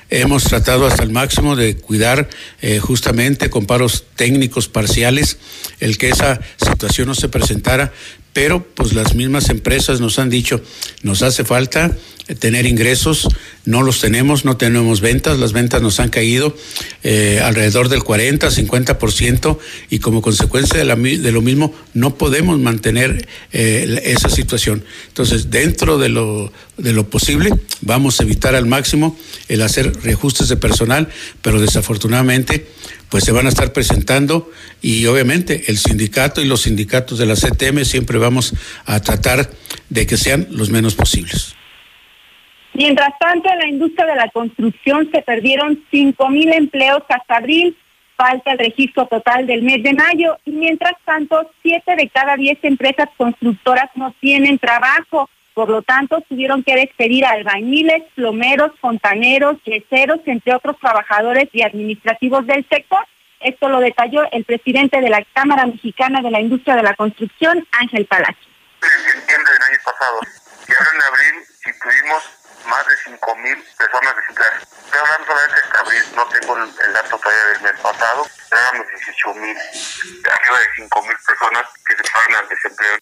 Hemos 0.09 0.43
tratado 0.43 0.85
hasta 0.85 1.03
el 1.03 1.11
máximo 1.11 1.55
de 1.55 1.77
cuidar 1.77 2.29
eh, 2.61 2.79
justamente 2.79 3.49
con 3.49 3.65
paros 3.65 4.05
técnicos 4.15 4.67
parciales 4.67 5.37
el 5.79 5.97
que 5.97 6.09
esa 6.09 6.39
situación 6.57 7.07
no 7.07 7.15
se 7.15 7.27
presentara, 7.27 7.91
pero 8.31 8.63
pues 8.63 8.93
las 8.93 9.15
mismas 9.15 9.49
empresas 9.49 10.01
nos 10.01 10.19
han 10.19 10.29
dicho, 10.29 10.61
nos 11.01 11.23
hace 11.23 11.43
falta 11.43 11.97
tener 12.39 12.65
ingresos, 12.65 13.27
no 13.65 13.83
los 13.83 13.99
tenemos, 13.99 14.45
no 14.45 14.57
tenemos 14.57 14.99
ventas, 14.99 15.37
las 15.37 15.53
ventas 15.53 15.81
nos 15.81 15.99
han 15.99 16.09
caído 16.09 16.55
eh, 17.03 17.39
alrededor 17.43 17.87
del 17.87 18.03
40, 18.03 18.49
50% 18.49 19.57
y 19.91 19.99
como 19.99 20.21
consecuencia 20.23 20.79
de, 20.79 20.85
la, 20.85 20.95
de, 20.95 21.31
lo 21.31 21.41
mismo 21.41 21.73
no 21.93 22.17
podemos 22.17 22.59
mantener 22.59 23.27
eh, 23.51 24.01
esa 24.05 24.29
situación. 24.29 24.83
Entonces, 25.07 25.51
dentro 25.51 25.99
de 25.99 26.09
lo, 26.09 26.51
de 26.77 26.93
lo 26.93 27.09
posible, 27.09 27.51
vamos 27.81 28.19
a 28.19 28.23
evitar 28.23 28.55
al 28.55 28.65
máximo 28.65 29.17
el 29.47 29.61
hacer 29.61 29.95
reajustes 30.01 30.49
de 30.49 30.57
personal, 30.57 31.09
pero 31.43 31.61
desafortunadamente 31.61 32.67
pues 33.09 33.23
se 33.23 33.31
van 33.31 33.45
a 33.45 33.49
estar 33.49 33.71
presentando 33.71 34.51
y 34.81 35.05
obviamente 35.05 35.65
el 35.67 35.77
sindicato 35.77 36.41
y 36.41 36.45
los 36.45 36.63
sindicatos 36.63 37.19
de 37.19 37.25
la 37.25 37.35
CTM 37.35 37.85
siempre 37.85 38.17
vamos 38.17 38.53
a 38.85 38.99
tratar 38.99 39.51
de 39.89 40.05
que 40.07 40.17
sean 40.17 40.47
los 40.51 40.69
menos 40.69 40.95
posibles. 40.95 41.55
Mientras 42.75 43.17
tanto, 43.19 43.49
en 43.49 43.59
la 43.59 43.67
industria 43.69 44.05
de 44.05 44.15
la 44.17 44.29
construcción 44.29 45.09
se 45.09 45.21
perdieron 45.21 45.81
5 45.91 46.29
mil 46.29 46.51
empleos 46.51 47.03
hasta 47.07 47.37
abril, 47.37 47.77
falta 48.17 48.51
el 48.51 48.59
registro 48.59 49.05
total 49.05 49.47
del 49.47 49.61
mes 49.61 49.81
de 49.81 49.93
mayo 49.93 50.37
y 50.43 50.51
mientras 50.51 50.93
tanto, 51.05 51.49
7 51.61 51.95
de 51.95 52.09
cada 52.09 52.35
10 52.35 52.59
empresas 52.63 53.07
constructoras 53.15 53.89
no 53.95 54.13
tienen 54.19 54.59
trabajo. 54.59 55.29
Por 55.53 55.69
lo 55.69 55.83
tanto, 55.83 56.19
tuvieron 56.27 56.63
que 56.63 56.75
despedir 56.75 57.23
a 57.23 57.31
albañiles, 57.31 58.03
plomeros, 58.13 58.73
fontaneros, 58.81 59.55
yeseros, 59.63 60.19
entre 60.25 60.53
otros 60.53 60.77
trabajadores 60.77 61.47
y 61.53 61.61
administrativos 61.61 62.45
del 62.45 62.67
sector. 62.67 63.07
Esto 63.39 63.69
lo 63.69 63.79
detalló 63.79 64.29
el 64.33 64.43
presidente 64.43 64.99
de 64.99 65.09
la 65.09 65.23
Cámara 65.33 65.65
Mexicana 65.65 66.21
de 66.21 66.31
la 66.31 66.41
Industria 66.41 66.75
de 66.75 66.83
la 66.83 66.93
Construcción, 66.93 67.65
Ángel 67.71 68.05
Palacio. 68.05 68.49
En 68.83 69.11
septiembre 69.13 69.53
del 69.53 69.61
año 69.61 69.79
pasado 69.85 70.19
y 70.67 70.71
ahora 70.73 70.89
en 70.93 71.01
abril 71.01 71.45
si 71.63 71.69
más 72.67 72.85
de 72.87 72.95
5 73.05 73.35
mil 73.37 73.57
personas 73.77 74.15
desempleadas. 74.15 74.61
Estoy 74.63 74.99
hablando 74.99 75.25
solamente 75.25 75.55
de 75.55 75.77
abril, 75.79 76.03
no 76.15 76.23
tengo 76.29 76.57
el, 76.57 76.93
dato 76.93 77.17
todavía 77.17 77.45
del 77.53 77.61
mes 77.61 77.81
pasado, 77.81 78.25
éramos 78.51 78.87
18 78.87 79.33
mil, 79.39 79.57
arriba 80.25 80.57
de 80.59 80.67
5 80.75 81.01
mil 81.01 81.17
personas 81.27 81.63
que 81.85 81.95
se 81.95 82.03
pagan 82.11 82.33
al 82.41 82.49
desempleo. 82.49 82.97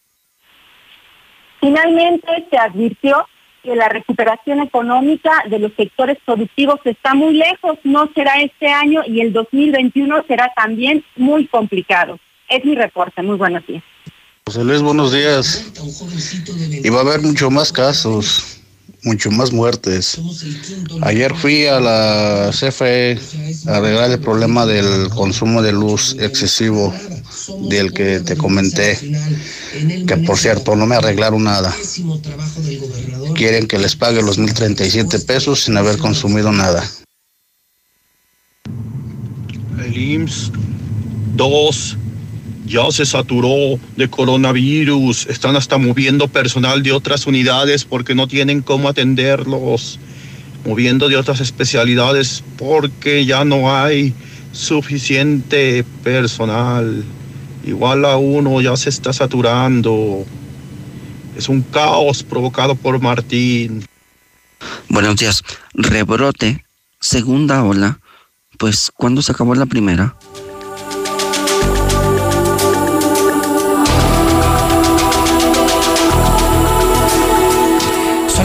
Finalmente 1.60 2.48
se 2.50 2.58
advirtió 2.58 3.28
que 3.64 3.76
la 3.76 3.88
recuperación 3.88 4.60
económica 4.60 5.32
de 5.48 5.60
los 5.60 5.72
sectores 5.76 6.18
productivos 6.26 6.80
está 6.84 7.14
muy 7.14 7.34
lejos, 7.34 7.80
no 7.84 8.10
será 8.14 8.42
este 8.42 8.68
año 8.68 9.04
y 9.06 9.22
el 9.22 9.32
2021 9.32 10.26
será 10.28 10.52
también 10.56 11.06
muy 11.16 11.48
complicado. 11.48 12.20
Es 12.50 12.66
mi 12.66 12.76
reporte, 12.76 13.22
muy 13.22 13.38
buenos 13.38 13.66
días. 13.66 13.84
José 14.46 14.66
Luis, 14.66 14.82
buenos 14.82 15.14
días. 15.14 15.72
Y 16.84 16.90
va 16.90 16.98
a 16.98 17.02
haber 17.02 17.22
mucho 17.22 17.50
más 17.50 17.72
casos 17.72 18.63
mucho 19.04 19.32
más 19.32 19.52
muertes. 19.52 20.20
Ayer 21.02 21.36
fui 21.36 21.66
a 21.66 21.80
la 21.80 22.52
CFE 22.52 23.20
a 23.68 23.78
arreglar 23.78 24.12
el 24.12 24.20
problema 24.20 24.66
del 24.66 25.10
consumo 25.10 25.62
de 25.62 25.72
luz 25.74 26.16
excesivo 26.20 26.94
del 27.70 27.94
que 27.94 28.20
te 28.22 28.38
comenté, 28.38 28.98
que 30.08 30.18
por 30.18 30.38
cierto 30.38 30.76
no 30.76 30.86
me 30.86 30.96
arreglaron 30.96 31.44
nada. 31.44 31.76
Quieren 33.36 33.68
que 33.68 33.80
les 33.80 33.96
pague 33.96 34.22
los 34.22 34.40
1.037 34.40 35.26
pesos 35.26 35.62
sin 35.62 35.78
haber 35.78 35.98
consumido 35.98 36.52
nada. 36.52 36.84
El 39.84 39.98
IMSS 39.98 40.52
2 41.36 41.98
ya 42.66 42.90
se 42.92 43.06
saturó 43.06 43.80
de 43.96 44.10
coronavirus, 44.10 45.28
están 45.28 45.56
hasta 45.56 45.78
moviendo 45.78 46.28
personal 46.28 46.84
de 46.84 46.92
otras 46.92 47.28
unidades 47.28 47.86
porque 47.86 48.16
no 48.16 48.28
tienen 48.28 48.62
cómo 48.62 48.88
atenderlos, 48.88 50.00
moviendo 50.66 51.10
de 51.10 51.18
otras 51.18 51.42
especialidades 51.42 52.44
porque 52.58 53.26
ya 53.26 53.44
no 53.46 53.76
hay 53.76 54.14
suficiente 54.52 55.84
personal. 56.04 57.04
Igual 57.66 58.06
a 58.06 58.18
uno 58.18 58.62
ya 58.62 58.76
se 58.76 58.90
está 58.90 59.14
saturando. 59.14 60.26
Es 61.38 61.50
un 61.50 61.62
caos 61.62 62.24
provocado 62.24 62.76
por 62.76 63.02
Martín. 63.02 63.86
Buenos 64.90 65.16
días. 65.18 65.44
Rebrote, 65.74 66.66
segunda 67.00 67.64
ola. 67.64 68.00
Pues, 68.58 68.92
¿cuándo 68.96 69.22
se 69.22 69.32
acabó 69.32 69.56
la 69.56 69.66
primera? 69.66 70.16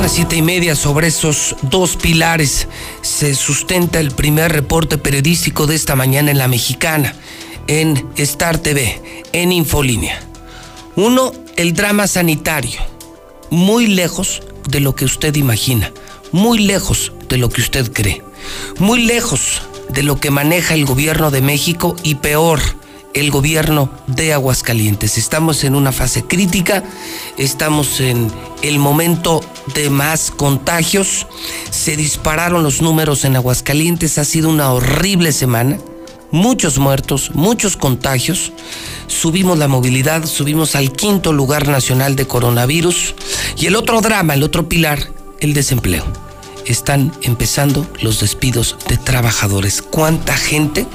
Siete 0.08 0.36
y 0.36 0.42
media 0.42 0.74
sobre 0.74 1.08
esos 1.08 1.54
dos 1.62 1.96
pilares. 1.96 2.66
Se 3.02 3.34
sustenta 3.34 4.00
el 4.00 4.10
primer 4.10 4.52
reporte 4.52 4.98
periodístico 4.98 5.66
de 5.66 5.74
esta 5.74 5.96
mañana 5.96 6.30
en 6.30 6.38
La 6.38 6.48
Mexicana, 6.48 7.14
en 7.66 8.08
Star 8.16 8.58
TV, 8.58 9.22
en 9.32 9.52
Infolínea. 9.52 10.20
Uno, 10.96 11.32
el 11.56 11.74
drama 11.74 12.06
sanitario, 12.06 12.80
muy 13.50 13.86
lejos 13.86 14.42
de 14.68 14.80
lo 14.80 14.94
que 14.94 15.04
usted 15.04 15.34
imagina, 15.36 15.92
muy 16.32 16.58
lejos 16.58 17.12
de 17.28 17.36
lo 17.36 17.50
que 17.50 17.60
usted 17.60 17.92
cree, 17.92 18.22
muy 18.78 19.04
lejos 19.04 19.62
de 19.90 20.02
lo 20.02 20.18
que 20.18 20.30
maneja 20.30 20.74
el 20.74 20.86
gobierno 20.86 21.30
de 21.30 21.42
México 21.42 21.96
y 22.02 22.16
peor, 22.16 22.60
el 23.18 23.30
gobierno 23.30 23.90
de 24.06 24.32
Aguascalientes. 24.32 25.18
Estamos 25.18 25.64
en 25.64 25.74
una 25.74 25.92
fase 25.92 26.24
crítica, 26.24 26.84
estamos 27.36 28.00
en 28.00 28.30
el 28.62 28.78
momento 28.78 29.40
de 29.74 29.90
más 29.90 30.30
contagios, 30.30 31.26
se 31.70 31.96
dispararon 31.96 32.62
los 32.62 32.80
números 32.82 33.24
en 33.24 33.36
Aguascalientes, 33.36 34.18
ha 34.18 34.24
sido 34.24 34.48
una 34.48 34.72
horrible 34.72 35.32
semana, 35.32 35.78
muchos 36.30 36.78
muertos, 36.78 37.32
muchos 37.34 37.76
contagios, 37.76 38.52
subimos 39.06 39.58
la 39.58 39.68
movilidad, 39.68 40.24
subimos 40.26 40.76
al 40.76 40.92
quinto 40.92 41.32
lugar 41.32 41.68
nacional 41.68 42.16
de 42.16 42.26
coronavirus 42.26 43.14
y 43.56 43.66
el 43.66 43.76
otro 43.76 44.00
drama, 44.00 44.34
el 44.34 44.42
otro 44.42 44.68
pilar, 44.68 45.10
el 45.40 45.54
desempleo. 45.54 46.27
Están 46.66 47.12
empezando 47.22 47.86
los 48.00 48.20
despidos 48.20 48.76
de 48.88 48.96
trabajadores. 48.96 49.82
¿Cuánta 49.82 50.36
gente? 50.36 50.86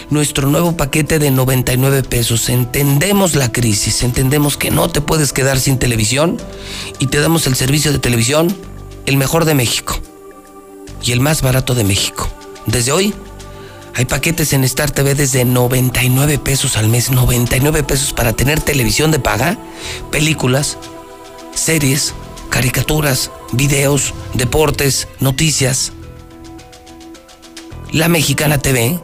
nuestro 0.09 0.47
nuevo 0.47 0.77
paquete 0.77 1.19
de 1.19 1.31
99 1.31 2.03
pesos. 2.03 2.47
Entendemos 2.49 3.35
la 3.35 3.51
crisis, 3.51 4.03
entendemos 4.03 4.57
que 4.57 4.71
no 4.71 4.89
te 4.89 5.01
puedes 5.01 5.33
quedar 5.33 5.59
sin 5.59 5.79
televisión 5.79 6.37
y 6.99 7.07
te 7.07 7.19
damos 7.19 7.47
el 7.47 7.55
servicio 7.55 7.91
de 7.91 7.99
televisión, 7.99 8.55
el 9.05 9.17
mejor 9.17 9.43
de 9.45 9.55
México 9.55 9.99
y 11.01 11.11
el 11.11 11.19
más 11.19 11.41
barato 11.41 11.75
de 11.75 11.83
México. 11.83 12.29
Desde 12.71 12.91
hoy 12.91 13.13
hay 13.95 14.05
paquetes 14.05 14.53
en 14.53 14.63
Star 14.63 14.91
TV 14.91 15.15
desde 15.15 15.43
99 15.43 16.38
pesos 16.38 16.77
al 16.77 16.88
mes, 16.88 17.10
99 17.10 17.82
pesos 17.84 18.13
para 18.13 18.34
tener 18.34 18.62
televisión 18.62 19.10
de 19.10 19.17
paga, 19.17 19.58
películas, 20.12 20.77
series, 21.55 22.13
caricaturas, 22.49 23.32
videos, 23.53 24.13
deportes, 24.36 25.08
noticias. 25.19 25.93
La 27.91 28.08
Mexicana 28.08 28.60
TV, 28.60 28.99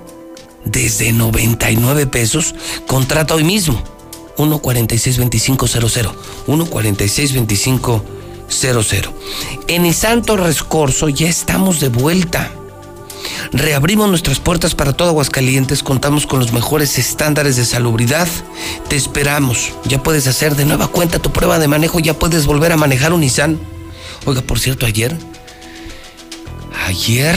desde 0.63 1.11
99 1.11 2.05
pesos, 2.05 2.53
contrata 2.85 3.33
hoy 3.33 3.43
mismo 3.43 3.81
1462500, 4.37 6.13
1462500. 6.45 9.11
En 9.67 9.91
Santo 9.91 10.37
Rescorso 10.37 11.09
ya 11.09 11.27
estamos 11.27 11.79
de 11.79 11.89
vuelta. 11.89 12.51
Reabrimos 13.51 14.09
nuestras 14.09 14.39
puertas 14.39 14.75
para 14.75 14.93
todo 14.93 15.09
Aguascalientes, 15.09 15.83
contamos 15.83 16.27
con 16.27 16.39
los 16.39 16.51
mejores 16.51 16.97
estándares 16.97 17.55
de 17.55 17.65
salubridad. 17.65 18.27
Te 18.87 18.95
esperamos. 18.95 19.73
Ya 19.85 20.01
puedes 20.01 20.27
hacer 20.27 20.55
de 20.55 20.65
nueva 20.65 20.87
cuenta 20.87 21.19
tu 21.19 21.31
prueba 21.31 21.59
de 21.59 21.67
manejo, 21.67 21.99
ya 21.99 22.13
puedes 22.17 22.45
volver 22.45 22.71
a 22.71 22.77
manejar 22.77 23.13
un 23.13 23.21
Nissan. 23.21 23.59
Oiga, 24.25 24.41
por 24.41 24.59
cierto, 24.59 24.85
ayer, 24.85 25.15
ayer 26.85 27.35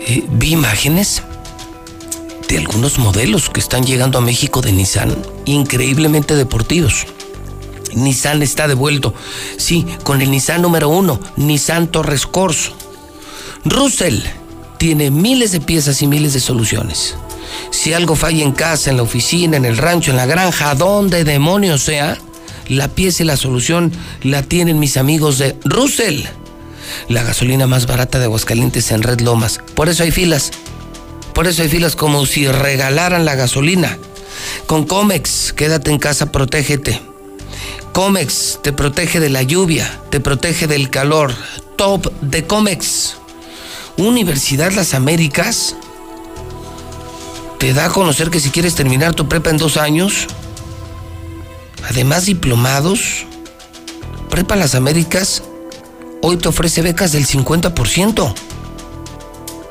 eh, 0.00 0.24
vi 0.30 0.52
imágenes 0.52 1.22
de 2.48 2.58
algunos 2.58 2.98
modelos 2.98 3.50
que 3.50 3.60
están 3.60 3.84
llegando 3.84 4.18
a 4.18 4.22
México 4.22 4.60
de 4.60 4.72
Nissan, 4.72 5.16
increíblemente 5.44 6.34
deportivos. 6.34 7.06
Nissan 7.94 8.42
está 8.42 8.68
devuelto, 8.68 9.14
sí, 9.56 9.86
con 10.04 10.22
el 10.22 10.30
Nissan 10.30 10.62
número 10.62 10.88
uno, 10.88 11.20
Nissan 11.36 11.88
Torres 11.88 12.26
Corso. 12.26 12.72
Russell 13.64 14.20
tiene 14.86 15.10
miles 15.10 15.50
de 15.50 15.58
piezas 15.58 16.00
y 16.00 16.06
miles 16.06 16.32
de 16.32 16.38
soluciones. 16.38 17.16
Si 17.72 17.92
algo 17.92 18.14
falla 18.14 18.44
en 18.44 18.52
casa, 18.52 18.88
en 18.88 18.98
la 18.98 19.02
oficina, 19.02 19.56
en 19.56 19.64
el 19.64 19.78
rancho, 19.78 20.12
en 20.12 20.16
la 20.16 20.26
granja, 20.26 20.76
donde 20.76 21.24
demonios 21.24 21.82
sea, 21.82 22.16
la 22.68 22.86
pieza 22.86 23.24
y 23.24 23.26
la 23.26 23.36
solución 23.36 23.90
la 24.22 24.44
tienen 24.44 24.78
mis 24.78 24.96
amigos 24.96 25.38
de 25.38 25.56
Russell. 25.64 26.20
La 27.08 27.24
gasolina 27.24 27.66
más 27.66 27.88
barata 27.88 28.20
de 28.20 28.26
Aguascalientes 28.26 28.92
en 28.92 29.02
Red 29.02 29.22
Lomas. 29.22 29.58
Por 29.74 29.88
eso 29.88 30.04
hay 30.04 30.12
filas. 30.12 30.52
Por 31.34 31.48
eso 31.48 31.62
hay 31.62 31.68
filas 31.68 31.96
como 31.96 32.24
si 32.24 32.46
regalaran 32.46 33.24
la 33.24 33.34
gasolina. 33.34 33.98
Con 34.66 34.86
Comex, 34.86 35.52
quédate 35.52 35.90
en 35.90 35.98
casa, 35.98 36.30
protégete. 36.30 37.02
Comex 37.92 38.60
te 38.62 38.72
protege 38.72 39.18
de 39.18 39.30
la 39.30 39.42
lluvia, 39.42 40.00
te 40.10 40.20
protege 40.20 40.68
del 40.68 40.90
calor. 40.90 41.34
Top 41.74 42.12
de 42.20 42.46
Comex. 42.46 43.16
Universidad 43.98 44.72
Las 44.72 44.94
Américas 44.94 45.76
te 47.58 47.72
da 47.72 47.86
a 47.86 47.90
conocer 47.90 48.30
que 48.30 48.40
si 48.40 48.50
quieres 48.50 48.74
terminar 48.74 49.14
tu 49.14 49.28
prepa 49.28 49.48
en 49.50 49.56
dos 49.56 49.78
años, 49.78 50.26
además 51.88 52.26
diplomados, 52.26 53.24
Prepa 54.28 54.56
Las 54.56 54.74
Américas 54.74 55.44
hoy 56.20 56.36
te 56.36 56.48
ofrece 56.48 56.82
becas 56.82 57.12
del 57.12 57.26
50%. 57.26 58.34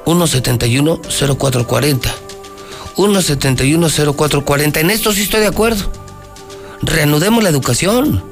171-0440. 0.05 2.09
171-0440. 2.95 4.77
En 4.77 4.89
esto 4.89 5.11
sí 5.11 5.21
estoy 5.21 5.41
de 5.41 5.47
acuerdo. 5.47 5.91
Reanudemos 6.81 7.43
la 7.43 7.49
educación. 7.49 8.23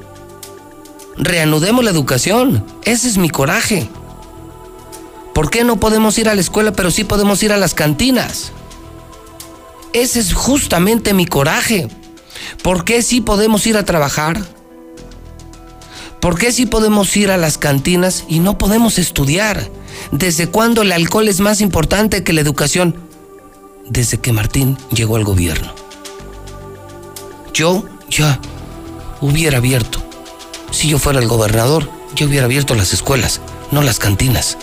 reanudemos 1.16 1.84
la 1.84 1.90
educación. 1.90 2.66
Ese 2.82 3.06
es 3.08 3.16
mi 3.16 3.30
coraje. 3.30 3.88
¿Por 5.34 5.50
qué 5.50 5.64
no 5.64 5.80
podemos 5.80 6.16
ir 6.18 6.28
a 6.28 6.34
la 6.34 6.40
escuela 6.40 6.72
pero 6.72 6.90
sí 6.90 7.04
podemos 7.04 7.42
ir 7.42 7.52
a 7.52 7.56
las 7.56 7.74
cantinas? 7.74 8.52
Ese 9.92 10.20
es 10.20 10.32
justamente 10.32 11.12
mi 11.12 11.26
coraje. 11.26 11.88
¿Por 12.62 12.84
qué 12.84 13.02
sí 13.02 13.20
podemos 13.20 13.66
ir 13.66 13.76
a 13.76 13.84
trabajar? 13.84 14.40
¿Por 16.20 16.38
qué 16.38 16.52
sí 16.52 16.66
podemos 16.66 17.14
ir 17.16 17.30
a 17.30 17.36
las 17.36 17.58
cantinas 17.58 18.24
y 18.28 18.38
no 18.38 18.58
podemos 18.58 18.98
estudiar? 18.98 19.70
¿Desde 20.10 20.46
cuándo 20.46 20.82
el 20.82 20.92
alcohol 20.92 21.28
es 21.28 21.40
más 21.40 21.60
importante 21.60 22.24
que 22.24 22.32
la 22.32 22.40
educación? 22.40 22.96
Desde 23.86 24.18
que 24.18 24.32
Martín 24.32 24.78
llegó 24.90 25.16
al 25.16 25.24
gobierno. 25.24 25.74
Yo 27.52 27.84
ya 28.08 28.40
hubiera 29.20 29.58
abierto. 29.58 30.02
Si 30.70 30.88
yo 30.88 30.98
fuera 30.98 31.20
el 31.20 31.28
gobernador, 31.28 31.90
yo 32.14 32.26
hubiera 32.26 32.46
abierto 32.46 32.74
las 32.74 32.92
escuelas, 32.92 33.40
no 33.70 33.82
las 33.82 33.98
cantinas. 33.98 34.56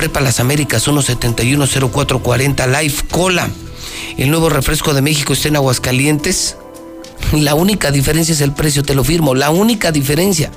Prepa 0.00 0.22
Las 0.22 0.40
Américas 0.40 0.88
1710440 0.88 2.80
Life 2.80 3.04
Cola. 3.10 3.50
El 4.16 4.30
nuevo 4.30 4.48
refresco 4.48 4.94
de 4.94 5.02
México 5.02 5.34
está 5.34 5.48
en 5.48 5.56
Aguascalientes. 5.56 6.56
La 7.32 7.54
única 7.54 7.90
diferencia 7.90 8.32
es 8.32 8.40
el 8.40 8.52
precio, 8.52 8.82
te 8.82 8.94
lo 8.94 9.04
firmo. 9.04 9.34
La 9.34 9.50
única 9.50 9.92
diferencia. 9.92 10.52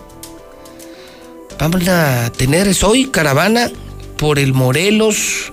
Vamos 1.60 1.86
a 1.90 2.32
tener 2.32 2.74
hoy 2.84 3.08
caravana 3.08 3.70
por 4.18 4.40
el 4.40 4.54
Morelos. 4.54 5.52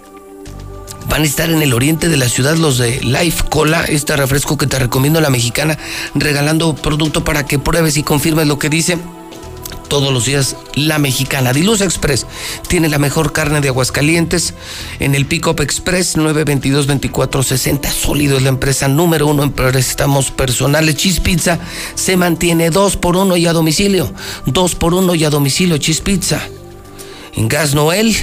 Van 1.08 1.22
a 1.22 1.24
estar 1.24 1.50
en 1.50 1.60
el 1.60 1.72
oriente 1.72 2.08
de 2.08 2.16
la 2.16 2.28
ciudad 2.28 2.54
los 2.54 2.78
de 2.78 3.00
Life 3.00 3.42
Cola, 3.50 3.82
este 3.82 4.14
refresco 4.14 4.56
que 4.56 4.68
te 4.68 4.78
recomiendo 4.78 5.20
la 5.20 5.30
mexicana, 5.30 5.76
regalando 6.14 6.76
producto 6.76 7.24
para 7.24 7.44
que 7.44 7.58
pruebes 7.58 7.96
y 7.96 8.04
confirmes 8.04 8.46
lo 8.46 8.56
que 8.56 8.68
dice 8.68 8.98
todos 9.90 10.14
los 10.14 10.24
días 10.24 10.56
la 10.74 10.98
mexicana. 10.98 11.52
Diluz 11.52 11.82
Express 11.82 12.24
tiene 12.68 12.88
la 12.88 12.98
mejor 12.98 13.32
carne 13.32 13.60
de 13.60 13.68
Aguascalientes 13.68 14.54
en 15.00 15.14
el 15.14 15.26
Pickup 15.26 15.60
Express 15.60 16.16
922-2460. 16.16 17.90
Sólido 17.90 18.38
es 18.38 18.44
la 18.44 18.48
empresa 18.48 18.88
número 18.88 19.26
uno 19.26 19.42
en 19.42 19.50
préstamos 19.50 20.30
personales. 20.30 20.94
Cheese 20.94 21.20
Pizza 21.20 21.58
se 21.96 22.16
mantiene 22.16 22.70
dos 22.70 22.96
por 22.96 23.16
uno 23.16 23.36
y 23.36 23.46
a 23.46 23.52
domicilio. 23.52 24.10
Dos 24.46 24.76
por 24.76 24.94
uno 24.94 25.14
y 25.14 25.24
a 25.24 25.30
domicilio 25.30 25.76
Cheese 25.76 26.02
Pizza. 26.02 26.40
En 27.34 27.48
Gas 27.48 27.74
Noel 27.74 28.16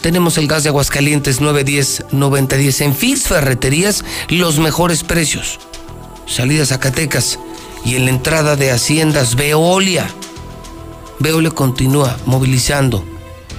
tenemos 0.00 0.38
el 0.38 0.48
gas 0.48 0.62
de 0.62 0.70
Aguascalientes 0.70 1.42
910-9010. 1.42 2.80
En 2.80 2.96
Fix 2.96 3.24
Ferreterías 3.24 4.02
los 4.30 4.58
mejores 4.58 5.04
precios. 5.04 5.60
Salida 6.26 6.64
Zacatecas 6.64 7.38
y 7.84 7.96
en 7.96 8.06
la 8.06 8.12
entrada 8.12 8.56
de 8.56 8.70
Haciendas 8.70 9.36
Veolia 9.36 10.08
Veole 11.20 11.50
continúa 11.50 12.16
movilizando 12.26 13.04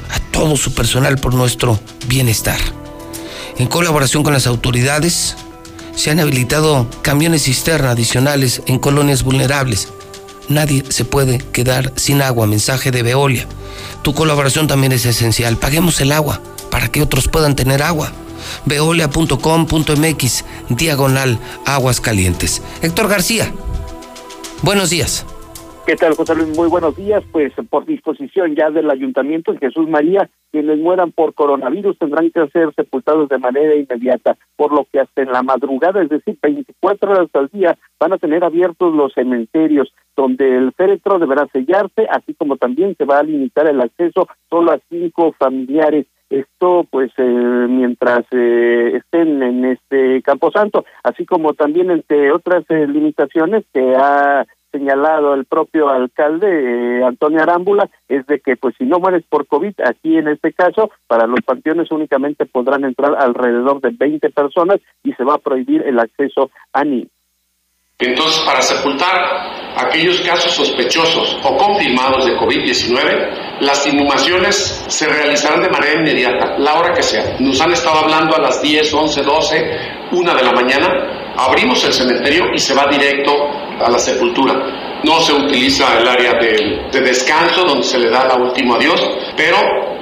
a 0.10 0.20
todo 0.32 0.58
su 0.58 0.74
personal 0.74 1.18
por 1.18 1.34
nuestro 1.34 1.80
bienestar. 2.08 2.60
En 3.58 3.68
colaboración 3.68 4.24
con 4.24 4.34
las 4.34 4.48
autoridades, 4.48 5.36
se 5.96 6.10
han 6.10 6.20
habilitado 6.20 6.88
camiones 7.04 7.44
cisterna 7.44 7.92
adicionales 7.92 8.64
en 8.66 8.80
colonias 8.80 9.24
vulnerables. 9.24 9.90
Nadie 10.50 10.84
se 10.90 11.06
puede 11.06 11.38
quedar 11.38 11.94
sin 11.96 12.22
agua. 12.24 12.48
Mensaje 12.48 12.90
de 12.92 13.04
Veolia. 13.04 13.48
Tu 14.02 14.14
colaboración 14.14 14.68
también 14.68 14.92
es 14.92 15.06
esencial. 15.06 15.58
Paguemos 15.58 16.02
el 16.02 16.12
agua 16.12 16.42
para 16.72 16.88
que 16.88 17.04
otros 17.04 17.28
puedan 17.28 17.56
tener 17.56 17.84
agua. 17.84 18.12
Veolia.com.mx, 18.66 20.46
diagonal 20.70 21.40
aguas 21.66 22.02
calientes. 22.02 22.62
Héctor 22.82 23.08
García, 23.08 23.54
buenos 24.64 24.90
días. 24.90 25.26
¿Qué 25.84 25.96
tal, 25.96 26.14
José 26.14 26.36
Luis? 26.36 26.56
Muy 26.56 26.70
buenos 26.70 26.96
días. 26.96 27.24
Pues 27.32 27.54
por 27.70 27.86
disposición 27.86 28.56
ya 28.56 28.70
del 28.70 28.90
Ayuntamiento 28.92 29.52
en 29.52 29.58
Jesús 29.58 29.90
María, 29.90 30.30
quienes 30.52 30.78
mueran 30.78 31.12
por 31.12 31.34
coronavirus 31.34 31.98
tendrán 31.98 32.30
que 32.30 32.48
ser 32.50 32.72
sepultados 32.76 33.28
de 33.30 33.40
manera 33.40 33.76
inmediata, 33.76 34.38
por 34.56 34.72
lo 34.72 34.86
que 34.92 35.00
hasta 35.00 35.24
en 35.24 35.32
la 35.32 35.42
madrugada, 35.42 36.04
es 36.04 36.10
decir, 36.10 36.38
24 36.40 37.12
horas 37.12 37.30
al 37.34 37.48
día, 37.48 37.78
van 38.00 38.14
a 38.14 38.20
tener 38.20 38.44
abiertos 38.44 38.94
los 38.94 39.12
cementerios, 39.14 39.92
donde 40.16 40.56
el 40.56 40.72
féretro 40.74 41.18
deberá 41.18 41.48
sellarse, 41.52 42.08
así 42.12 42.36
como 42.36 42.58
también 42.58 42.96
se 42.96 43.06
va 43.06 43.18
a 43.18 43.24
limitar 43.24 43.68
el 43.68 43.82
acceso 43.82 44.28
solo 44.50 44.74
a 44.74 44.80
cinco 44.88 45.34
familiares. 45.40 46.06
Esto, 46.30 46.86
pues, 46.90 47.12
eh, 47.18 47.68
mientras 47.70 48.22
eh, 48.32 48.94
estén 48.96 49.44
en 49.44 49.66
este 49.66 50.22
Camposanto, 50.22 50.86
así 51.04 51.26
como 51.26 51.54
también 51.54 51.92
entre 51.92 52.32
otras 52.32 52.64
eh, 52.70 52.88
limitaciones 52.88 53.66
que 53.74 53.96
ha 53.98 54.46
señalado 54.72 55.34
el 55.34 55.46
propio 55.46 55.90
alcalde 55.90 56.48
eh, 57.00 57.04
Antonio 57.04 57.42
Arámbula 57.42 57.90
es 58.08 58.26
de 58.28 58.40
que 58.40 58.56
pues 58.56 58.76
si 58.78 58.86
no 58.86 59.00
mueres 59.00 59.24
por 59.30 59.48
COVID, 59.48 59.74
aquí 59.86 60.18
en 60.18 60.28
este 60.28 60.54
caso, 60.54 60.92
para 61.08 61.28
los 61.28 61.42
panteones 61.46 61.92
únicamente 61.92 62.46
podrán 62.46 62.86
entrar 62.86 63.16
alrededor 63.18 63.82
de 63.82 63.92
20 63.92 64.30
personas 64.32 64.80
y 65.04 65.14
se 65.14 65.24
va 65.24 65.36
a 65.36 65.40
prohibir 65.40 65.84
el 65.84 66.00
acceso 66.00 66.52
a 66.74 66.84
niños. 66.84 67.10
Entonces, 68.02 68.42
para 68.42 68.62
sepultar 68.62 69.52
aquellos 69.76 70.22
casos 70.22 70.54
sospechosos 70.54 71.38
o 71.44 71.56
confirmados 71.56 72.26
de 72.26 72.36
COVID-19, 72.36 73.60
las 73.62 73.86
inhumaciones 73.86 74.84
se 74.88 75.08
realizarán 75.08 75.62
de 75.62 75.70
manera 75.70 76.00
inmediata, 76.00 76.58
la 76.58 76.76
hora 76.76 76.94
que 76.94 77.04
sea. 77.04 77.36
Nos 77.40 77.62
han 77.62 77.72
estado 77.72 78.00
hablando 78.00 78.36
a 78.36 78.42
las 78.42 78.62
10, 78.62 78.94
11, 78.94 79.22
12, 79.22 79.80
1 80.12 80.36
de 80.36 80.44
la 80.44 80.52
mañana. 80.52 81.34
Abrimos 81.38 81.84
el 81.86 81.94
cementerio 81.94 82.46
y 82.54 82.60
se 82.60 82.74
va 82.74 82.88
directo 82.88 83.32
a 83.80 83.90
la 83.90 84.00
sepultura. 84.00 84.54
No 85.04 85.20
se 85.20 85.34
utiliza 85.34 86.00
el 86.00 86.08
área 86.08 86.34
de, 86.34 86.88
de 86.92 87.02
descanso 87.02 87.64
donde 87.64 87.84
se 87.84 88.00
le 88.00 88.10
da 88.10 88.26
la 88.26 88.36
última 88.36 88.76
adiós, 88.76 89.02
pero 89.38 89.58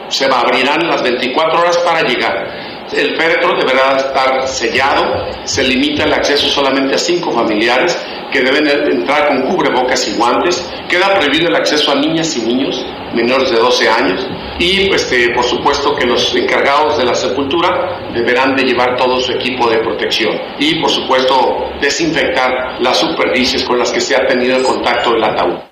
se 0.10 0.26
abrirán 0.26 0.88
las 0.88 1.04
24 1.04 1.60
horas 1.60 1.78
para 1.80 2.02
llegar. 2.02 2.69
El 2.92 3.16
féretro 3.16 3.56
deberá 3.56 3.98
estar 3.98 4.48
sellado, 4.48 5.28
se 5.44 5.64
limita 5.64 6.06
el 6.06 6.14
acceso 6.14 6.48
solamente 6.48 6.96
a 6.96 6.98
cinco 6.98 7.32
familiares 7.32 7.98
que 8.32 8.42
deben 8.42 8.68
entrar 8.68 9.28
con 9.28 9.44
cubrebocas 9.44 10.08
y 10.08 10.16
guantes, 10.16 10.68
queda 10.88 11.14
prohibido 11.16 11.48
el 11.48 11.56
acceso 11.56 11.92
a 11.92 11.96
niñas 11.96 12.36
y 12.38 12.42
niños 12.42 12.86
menores 13.14 13.52
de 13.52 13.58
12 13.58 13.90
años. 13.90 14.28
Y 14.60 14.94
este, 14.94 15.30
por 15.34 15.44
supuesto 15.44 15.96
que 15.96 16.06
los 16.06 16.36
encargados 16.36 16.98
de 16.98 17.06
la 17.06 17.16
sepultura 17.16 18.10
deberán 18.14 18.56
de 18.56 18.64
llevar 18.64 18.98
todo 18.98 19.20
su 19.20 19.32
equipo 19.32 19.70
de 19.70 19.78
protección. 19.78 20.40
Y 20.60 20.82
por 20.82 20.90
supuesto 20.90 21.70
desinfectar 21.82 22.82
las 22.82 22.98
superficies 22.98 23.64
con 23.64 23.80
las 23.80 23.92
que 23.92 24.02
se 24.02 24.16
ha 24.16 24.28
tenido 24.28 24.58
el 24.58 24.64
contacto 24.64 25.14
del 25.14 25.24
ataúd. 25.24 25.69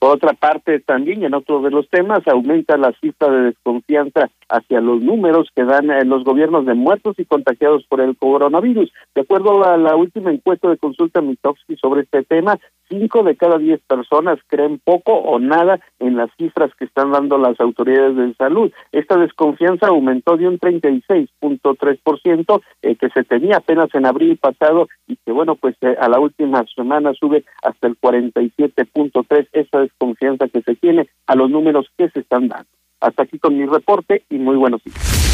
Por 0.00 0.12
otra 0.12 0.32
parte, 0.32 0.80
también 0.80 1.24
en 1.24 1.34
otro 1.34 1.60
de 1.60 1.70
los 1.70 1.86
temas, 1.90 2.26
aumenta 2.26 2.78
la 2.78 2.90
cifra 3.02 3.30
de 3.30 3.42
desconfianza 3.48 4.30
hacia 4.48 4.80
los 4.80 5.02
números 5.02 5.50
que 5.54 5.62
dan 5.62 5.90
eh, 5.90 6.06
los 6.06 6.24
gobiernos 6.24 6.64
de 6.64 6.72
muertos 6.72 7.18
y 7.18 7.26
contagiados 7.26 7.84
por 7.86 8.00
el 8.00 8.16
coronavirus. 8.16 8.90
De 9.14 9.20
acuerdo 9.20 9.62
a 9.62 9.76
la 9.76 9.96
última 9.96 10.32
encuesta 10.32 10.70
de 10.70 10.78
consulta 10.78 11.20
Mitowski 11.20 11.76
sobre 11.76 12.00
este 12.00 12.22
tema, 12.24 12.58
cinco 12.90 13.22
de 13.22 13.36
cada 13.36 13.56
diez 13.56 13.80
personas 13.86 14.38
creen 14.48 14.78
poco 14.84 15.14
o 15.14 15.38
nada 15.38 15.80
en 15.98 16.16
las 16.16 16.28
cifras 16.36 16.70
que 16.78 16.84
están 16.84 17.12
dando 17.12 17.38
las 17.38 17.58
autoridades 17.60 18.16
de 18.16 18.34
salud. 18.34 18.70
Esta 18.92 19.16
desconfianza 19.16 19.86
aumentó 19.86 20.36
de 20.36 20.46
un 20.48 20.58
36.3% 20.58 22.60
eh, 22.82 22.96
que 22.96 23.08
se 23.10 23.24
tenía 23.24 23.56
apenas 23.58 23.94
en 23.94 24.04
abril 24.04 24.36
pasado 24.36 24.88
y 25.06 25.16
que 25.24 25.32
bueno, 25.32 25.54
pues 25.54 25.76
eh, 25.80 25.96
a 25.98 26.08
la 26.08 26.20
última 26.20 26.62
semana 26.74 27.14
sube 27.14 27.44
hasta 27.62 27.86
el 27.86 27.98
47.3 27.98 29.48
esa 29.52 29.80
desconfianza 29.80 30.48
que 30.48 30.60
se 30.62 30.74
tiene 30.74 31.08
a 31.26 31.36
los 31.36 31.48
números 31.48 31.86
que 31.96 32.10
se 32.10 32.20
están 32.20 32.48
dando. 32.48 32.68
Hasta 33.00 33.22
aquí 33.22 33.38
con 33.38 33.56
mi 33.56 33.64
reporte 33.64 34.24
y 34.28 34.38
muy 34.38 34.56
buenos 34.56 34.84
días. 34.84 35.29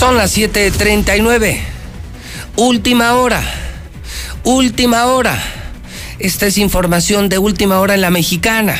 Son 0.00 0.16
las 0.16 0.34
7:39. 0.34 1.60
Última 2.56 3.16
hora. 3.16 3.42
Última 4.44 5.04
hora. 5.04 5.36
Esta 6.18 6.46
es 6.46 6.56
información 6.56 7.28
de 7.28 7.36
última 7.36 7.80
hora 7.80 7.92
en 7.96 8.00
la 8.00 8.08
mexicana. 8.08 8.76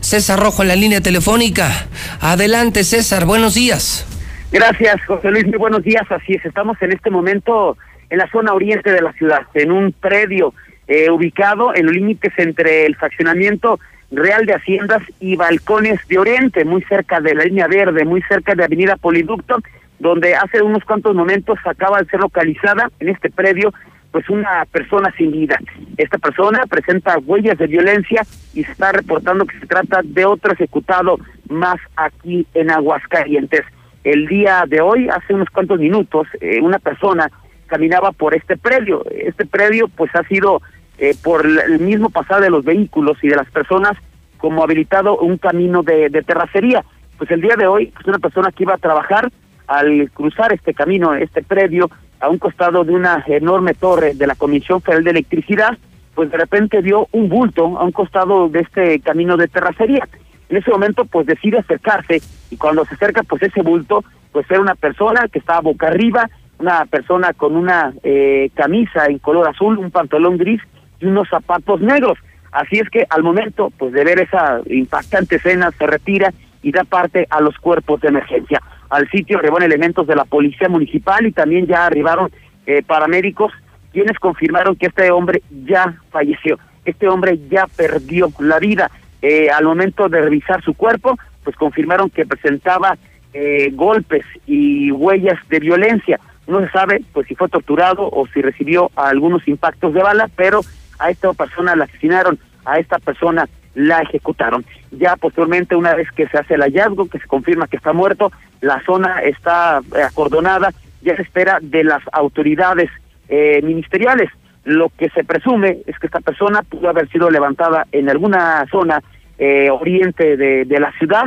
César 0.00 0.40
Rojo 0.40 0.62
en 0.62 0.68
la 0.68 0.74
línea 0.74 1.00
telefónica. 1.00 1.86
Adelante, 2.20 2.82
César, 2.82 3.24
buenos 3.24 3.54
días. 3.54 4.04
Gracias, 4.50 5.00
José 5.06 5.30
Luis, 5.30 5.46
muy 5.46 5.58
buenos 5.58 5.84
días. 5.84 6.02
Así 6.10 6.32
es, 6.32 6.44
estamos 6.44 6.76
en 6.82 6.90
este 6.90 7.08
momento 7.08 7.76
en 8.10 8.18
la 8.18 8.28
zona 8.28 8.52
oriente 8.52 8.90
de 8.90 9.00
la 9.00 9.12
ciudad, 9.12 9.42
en 9.54 9.70
un 9.70 9.92
predio 9.92 10.54
eh, 10.88 11.08
ubicado 11.08 11.72
en 11.72 11.86
los 11.86 11.94
límites 11.94 12.32
entre 12.36 12.84
el 12.84 12.96
fraccionamiento 12.96 13.78
Real 14.10 14.44
de 14.44 14.54
Haciendas 14.54 15.02
y 15.20 15.36
Balcones 15.36 16.00
de 16.08 16.18
Oriente, 16.18 16.64
muy 16.64 16.82
cerca 16.82 17.20
de 17.20 17.36
la 17.36 17.44
línea 17.44 17.68
verde, 17.68 18.04
muy 18.04 18.22
cerca 18.22 18.56
de 18.56 18.64
Avenida 18.64 18.96
Poliducto 18.96 19.60
donde 19.98 20.34
hace 20.34 20.62
unos 20.62 20.84
cuantos 20.84 21.14
momentos 21.14 21.58
acaba 21.64 21.98
de 21.98 22.06
ser 22.06 22.20
localizada 22.20 22.90
en 23.00 23.08
este 23.08 23.30
predio 23.30 23.72
pues 24.10 24.28
una 24.30 24.64
persona 24.72 25.12
sin 25.16 25.32
vida. 25.32 25.58
Esta 25.96 26.18
persona 26.18 26.64
presenta 26.68 27.18
huellas 27.18 27.58
de 27.58 27.66
violencia 27.66 28.22
y 28.54 28.62
está 28.62 28.92
reportando 28.92 29.44
que 29.44 29.58
se 29.58 29.66
trata 29.66 30.00
de 30.02 30.24
otro 30.24 30.52
ejecutado 30.52 31.18
más 31.48 31.76
aquí 31.96 32.46
en 32.54 32.70
Aguascalientes. 32.70 33.64
El 34.04 34.26
día 34.26 34.64
de 34.66 34.80
hoy, 34.80 35.08
hace 35.08 35.34
unos 35.34 35.50
cuantos 35.50 35.78
minutos, 35.78 36.26
eh, 36.40 36.60
una 36.62 36.78
persona 36.78 37.30
caminaba 37.66 38.12
por 38.12 38.34
este 38.34 38.56
predio. 38.56 39.04
Este 39.10 39.44
predio 39.44 39.88
pues 39.88 40.14
ha 40.14 40.22
sido 40.24 40.62
eh, 40.96 41.14
por 41.22 41.44
el 41.44 41.78
mismo 41.80 42.08
pasado 42.08 42.40
de 42.40 42.50
los 42.50 42.64
vehículos 42.64 43.18
y 43.22 43.28
de 43.28 43.36
las 43.36 43.50
personas 43.50 43.92
como 44.38 44.62
habilitado 44.62 45.18
un 45.18 45.36
camino 45.36 45.82
de, 45.82 46.08
de 46.08 46.22
terracería. 46.22 46.82
Pues 47.18 47.30
el 47.30 47.42
día 47.42 47.56
de 47.56 47.66
hoy, 47.66 47.86
pues 47.88 48.06
una 48.06 48.18
persona 48.18 48.52
que 48.52 48.62
iba 48.62 48.74
a 48.74 48.78
trabajar 48.78 49.30
al 49.68 50.10
cruzar 50.12 50.52
este 50.52 50.74
camino, 50.74 51.14
este 51.14 51.42
predio, 51.42 51.90
a 52.20 52.28
un 52.28 52.38
costado 52.38 52.84
de 52.84 52.92
una 52.92 53.22
enorme 53.28 53.74
torre 53.74 54.14
de 54.14 54.26
la 54.26 54.34
Comisión 54.34 54.82
Federal 54.82 55.04
de 55.04 55.10
Electricidad, 55.10 55.78
pues 56.14 56.30
de 56.30 56.36
repente 56.36 56.80
vio 56.80 57.06
un 57.12 57.28
bulto 57.28 57.78
a 57.78 57.84
un 57.84 57.92
costado 57.92 58.48
de 58.48 58.60
este 58.60 58.98
camino 59.00 59.36
de 59.36 59.46
terracería. 59.46 60.08
En 60.48 60.56
ese 60.56 60.70
momento, 60.70 61.04
pues 61.04 61.26
decide 61.26 61.58
acercarse 61.58 62.20
y 62.50 62.56
cuando 62.56 62.84
se 62.86 62.94
acerca, 62.94 63.22
pues 63.22 63.42
ese 63.42 63.62
bulto, 63.62 64.02
pues 64.32 64.50
era 64.50 64.60
una 64.60 64.74
persona 64.74 65.28
que 65.30 65.38
estaba 65.38 65.60
boca 65.60 65.88
arriba, 65.88 66.28
una 66.58 66.86
persona 66.86 67.34
con 67.34 67.54
una 67.54 67.92
eh, 68.02 68.50
camisa 68.54 69.06
en 69.06 69.18
color 69.18 69.48
azul, 69.48 69.78
un 69.78 69.90
pantalón 69.90 70.38
gris 70.38 70.60
y 70.98 71.06
unos 71.06 71.28
zapatos 71.28 71.80
negros. 71.80 72.18
Así 72.50 72.78
es 72.78 72.88
que 72.88 73.06
al 73.10 73.22
momento, 73.22 73.70
pues 73.78 73.92
de 73.92 74.02
ver 74.02 74.18
esa 74.18 74.60
impactante 74.66 75.36
escena, 75.36 75.70
se 75.70 75.86
retira 75.86 76.32
y 76.62 76.72
da 76.72 76.82
parte 76.82 77.26
a 77.30 77.40
los 77.40 77.56
cuerpos 77.58 78.00
de 78.00 78.08
emergencia 78.08 78.60
al 78.90 79.08
sitio 79.10 79.38
arribaron 79.38 79.64
elementos 79.64 80.06
de 80.06 80.16
la 80.16 80.24
policía 80.24 80.68
municipal 80.68 81.26
y 81.26 81.32
también 81.32 81.66
ya 81.66 81.86
arribaron 81.86 82.30
eh, 82.66 82.82
paramédicos 82.82 83.52
quienes 83.92 84.18
confirmaron 84.18 84.76
que 84.76 84.86
este 84.86 85.10
hombre 85.10 85.42
ya 85.66 85.96
falleció, 86.10 86.58
este 86.84 87.08
hombre 87.08 87.38
ya 87.50 87.66
perdió 87.66 88.30
la 88.38 88.58
vida. 88.58 88.90
Eh, 89.20 89.50
al 89.50 89.64
momento 89.64 90.08
de 90.08 90.20
revisar 90.20 90.62
su 90.62 90.74
cuerpo, 90.74 91.18
pues 91.42 91.56
confirmaron 91.56 92.10
que 92.10 92.26
presentaba 92.26 92.96
eh, 93.32 93.70
golpes 93.72 94.24
y 94.46 94.90
huellas 94.92 95.38
de 95.48 95.58
violencia. 95.58 96.20
No 96.46 96.60
se 96.60 96.70
sabe 96.70 97.02
pues 97.12 97.26
si 97.26 97.34
fue 97.34 97.48
torturado 97.48 98.08
o 98.08 98.26
si 98.28 98.40
recibió 98.40 98.90
algunos 98.94 99.46
impactos 99.48 99.92
de 99.92 100.02
bala, 100.02 100.30
pero 100.36 100.60
a 100.98 101.10
esta 101.10 101.32
persona 101.32 101.76
la 101.76 101.84
asesinaron, 101.84 102.38
a 102.64 102.78
esta 102.78 102.98
persona 102.98 103.48
la 103.78 104.00
ejecutaron. 104.00 104.64
Ya 104.90 105.14
posteriormente, 105.16 105.76
una 105.76 105.94
vez 105.94 106.10
que 106.10 106.26
se 106.26 106.36
hace 106.36 106.54
el 106.54 106.62
hallazgo, 106.62 107.08
que 107.08 107.20
se 107.20 107.28
confirma 107.28 107.68
que 107.68 107.76
está 107.76 107.92
muerto, 107.92 108.32
la 108.60 108.82
zona 108.84 109.22
está 109.22 109.80
eh, 109.96 110.02
acordonada, 110.02 110.72
ya 111.00 111.14
se 111.14 111.22
espera 111.22 111.58
de 111.62 111.84
las 111.84 112.02
autoridades 112.10 112.90
eh, 113.28 113.60
ministeriales. 113.62 114.30
Lo 114.64 114.88
que 114.88 115.08
se 115.10 115.22
presume 115.22 115.78
es 115.86 115.96
que 115.98 116.06
esta 116.06 116.20
persona 116.20 116.62
pudo 116.62 116.88
haber 116.88 117.08
sido 117.08 117.30
levantada 117.30 117.86
en 117.92 118.10
alguna 118.10 118.66
zona 118.68 119.00
eh, 119.38 119.70
oriente 119.70 120.36
de, 120.36 120.64
de, 120.64 120.80
la 120.80 120.90
ciudad, 120.98 121.26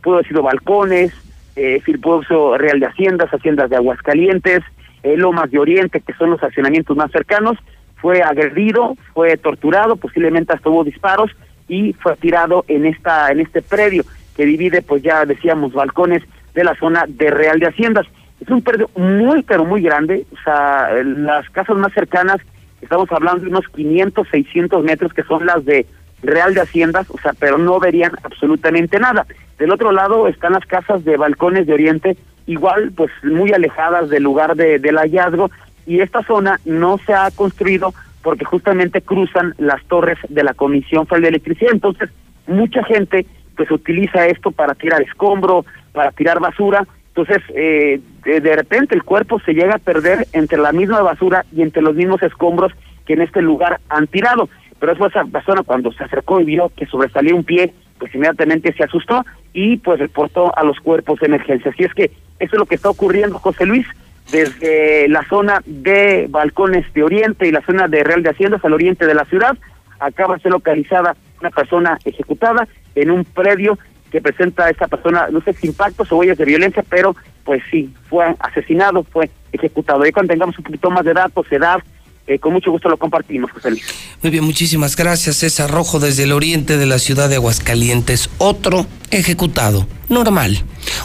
pudo 0.00 0.14
haber 0.14 0.28
sido 0.28 0.42
balcones, 0.42 1.12
eh, 1.56 1.82
pudo 2.00 2.56
Real 2.56 2.80
de 2.80 2.86
Haciendas, 2.86 3.30
Haciendas 3.30 3.68
de 3.68 3.76
Aguascalientes, 3.76 4.60
Lomas 5.04 5.50
de 5.50 5.58
Oriente, 5.58 6.00
que 6.00 6.14
son 6.14 6.30
los 6.30 6.42
accionamientos 6.42 6.96
más 6.96 7.10
cercanos, 7.10 7.58
fue 7.96 8.22
agredido, 8.22 8.96
fue 9.12 9.36
torturado, 9.36 9.96
posiblemente 9.96 10.54
hasta 10.54 10.70
hubo 10.70 10.84
disparos 10.84 11.30
y 11.72 11.94
fue 11.94 12.14
tirado 12.16 12.66
en 12.68 12.84
esta 12.84 13.32
en 13.32 13.40
este 13.40 13.62
predio 13.62 14.04
que 14.36 14.44
divide, 14.44 14.82
pues 14.82 15.02
ya 15.02 15.24
decíamos, 15.24 15.72
balcones 15.72 16.22
de 16.54 16.64
la 16.64 16.74
zona 16.74 17.06
de 17.08 17.30
Real 17.30 17.58
de 17.58 17.68
Haciendas. 17.68 18.06
Es 18.40 18.48
un 18.48 18.60
predio 18.60 18.90
muy, 18.94 19.42
pero 19.42 19.64
muy 19.64 19.80
grande. 19.80 20.26
O 20.32 20.42
sea, 20.44 20.90
las 21.02 21.48
casas 21.48 21.76
más 21.76 21.92
cercanas, 21.94 22.38
estamos 22.82 23.10
hablando 23.10 23.42
de 23.44 23.48
unos 23.48 23.66
500, 23.68 24.28
600 24.28 24.84
metros, 24.84 25.14
que 25.14 25.22
son 25.22 25.46
las 25.46 25.64
de 25.64 25.86
Real 26.22 26.52
de 26.52 26.60
Haciendas, 26.60 27.08
o 27.08 27.18
sea, 27.18 27.32
pero 27.38 27.56
no 27.56 27.80
verían 27.80 28.12
absolutamente 28.22 28.98
nada. 28.98 29.26
Del 29.58 29.72
otro 29.72 29.92
lado 29.92 30.28
están 30.28 30.52
las 30.52 30.66
casas 30.66 31.04
de 31.04 31.16
balcones 31.16 31.66
de 31.66 31.72
Oriente, 31.72 32.16
igual, 32.46 32.92
pues 32.94 33.10
muy 33.22 33.52
alejadas 33.52 34.10
del 34.10 34.24
lugar 34.24 34.56
de, 34.56 34.78
del 34.78 34.98
hallazgo, 34.98 35.50
y 35.86 36.00
esta 36.00 36.22
zona 36.22 36.60
no 36.64 36.98
se 36.98 37.14
ha 37.14 37.30
construido 37.30 37.94
porque 38.22 38.44
justamente 38.44 39.02
cruzan 39.02 39.54
las 39.58 39.84
torres 39.84 40.18
de 40.28 40.44
la 40.44 40.54
Comisión 40.54 41.06
Federal 41.06 41.22
de 41.22 41.28
Electricidad. 41.28 41.72
Entonces, 41.72 42.10
mucha 42.46 42.84
gente 42.84 43.26
pues 43.56 43.70
utiliza 43.70 44.26
esto 44.26 44.50
para 44.50 44.74
tirar 44.74 45.02
escombro, 45.02 45.64
para 45.92 46.10
tirar 46.12 46.40
basura. 46.40 46.86
Entonces, 47.08 47.42
eh, 47.54 48.00
de, 48.24 48.56
repente 48.56 48.94
el 48.94 49.02
cuerpo 49.02 49.40
se 49.40 49.52
llega 49.52 49.74
a 49.74 49.78
perder 49.78 50.26
entre 50.32 50.58
la 50.58 50.72
misma 50.72 51.02
basura 51.02 51.44
y 51.52 51.62
entre 51.62 51.82
los 51.82 51.94
mismos 51.94 52.22
escombros 52.22 52.72
que 53.04 53.14
en 53.14 53.22
este 53.22 53.42
lugar 53.42 53.80
han 53.88 54.06
tirado. 54.06 54.48
Pero 54.78 54.92
esa 54.92 55.24
persona 55.24 55.62
cuando 55.62 55.92
se 55.92 56.04
acercó 56.04 56.40
y 56.40 56.44
vio 56.44 56.70
que 56.74 56.86
sobresalía 56.86 57.34
un 57.34 57.44
pie, 57.44 57.72
pues 57.98 58.14
inmediatamente 58.14 58.72
se 58.72 58.84
asustó 58.84 59.24
y 59.52 59.76
pues 59.76 59.98
reportó 60.00 60.56
a 60.56 60.64
los 60.64 60.80
cuerpos 60.80 61.20
de 61.20 61.26
emergencia. 61.26 61.70
Así 61.70 61.84
es 61.84 61.94
que 61.94 62.04
eso 62.38 62.54
es 62.54 62.58
lo 62.58 62.66
que 62.66 62.74
está 62.74 62.90
ocurriendo, 62.90 63.38
José 63.38 63.66
Luis, 63.66 63.86
desde 64.30 65.08
la 65.08 65.26
zona 65.28 65.62
de 65.66 66.26
Balcones 66.30 66.90
de 66.94 67.02
Oriente 67.02 67.46
y 67.46 67.52
la 67.52 67.64
zona 67.64 67.88
de 67.88 68.04
Real 68.04 68.22
de 68.22 68.30
Haciendas 68.30 68.64
al 68.64 68.72
oriente 68.72 69.06
de 69.06 69.14
la 69.14 69.24
ciudad. 69.24 69.56
Acaba 69.98 70.36
de 70.36 70.42
ser 70.42 70.52
localizada 70.52 71.16
una 71.40 71.50
persona 71.50 71.98
ejecutada 72.04 72.66
en 72.94 73.10
un 73.10 73.24
predio 73.24 73.78
que 74.10 74.20
presenta 74.20 74.66
a 74.66 74.70
esta 74.70 74.88
persona, 74.88 75.28
no 75.30 75.40
sé 75.40 75.54
si 75.54 75.68
impactos 75.68 76.12
o 76.12 76.18
huellas 76.18 76.36
de 76.36 76.44
violencia, 76.44 76.84
pero 76.88 77.16
pues 77.44 77.62
sí, 77.70 77.92
fue 78.08 78.34
asesinado, 78.38 79.02
fue 79.04 79.30
ejecutado. 79.52 80.06
Y 80.06 80.12
cuando 80.12 80.32
tengamos 80.32 80.56
un 80.58 80.64
poquito 80.64 80.90
más 80.90 81.04
de 81.04 81.14
datos, 81.14 81.46
edad, 81.50 81.82
eh, 82.26 82.38
con 82.38 82.52
mucho 82.52 82.70
gusto 82.70 82.88
lo 82.88 82.96
compartimos, 82.98 83.50
José 83.50 83.70
Luis. 83.70 83.84
Muy 84.22 84.30
bien, 84.30 84.44
muchísimas 84.44 84.96
gracias, 84.96 85.36
César 85.36 85.70
Rojo, 85.70 85.98
desde 85.98 86.24
el 86.24 86.32
oriente 86.32 86.76
de 86.76 86.86
la 86.86 86.98
ciudad 86.98 87.28
de 87.28 87.36
Aguascalientes. 87.36 88.30
Otro 88.38 88.86
ejecutado, 89.10 89.86
normal. 90.08 90.58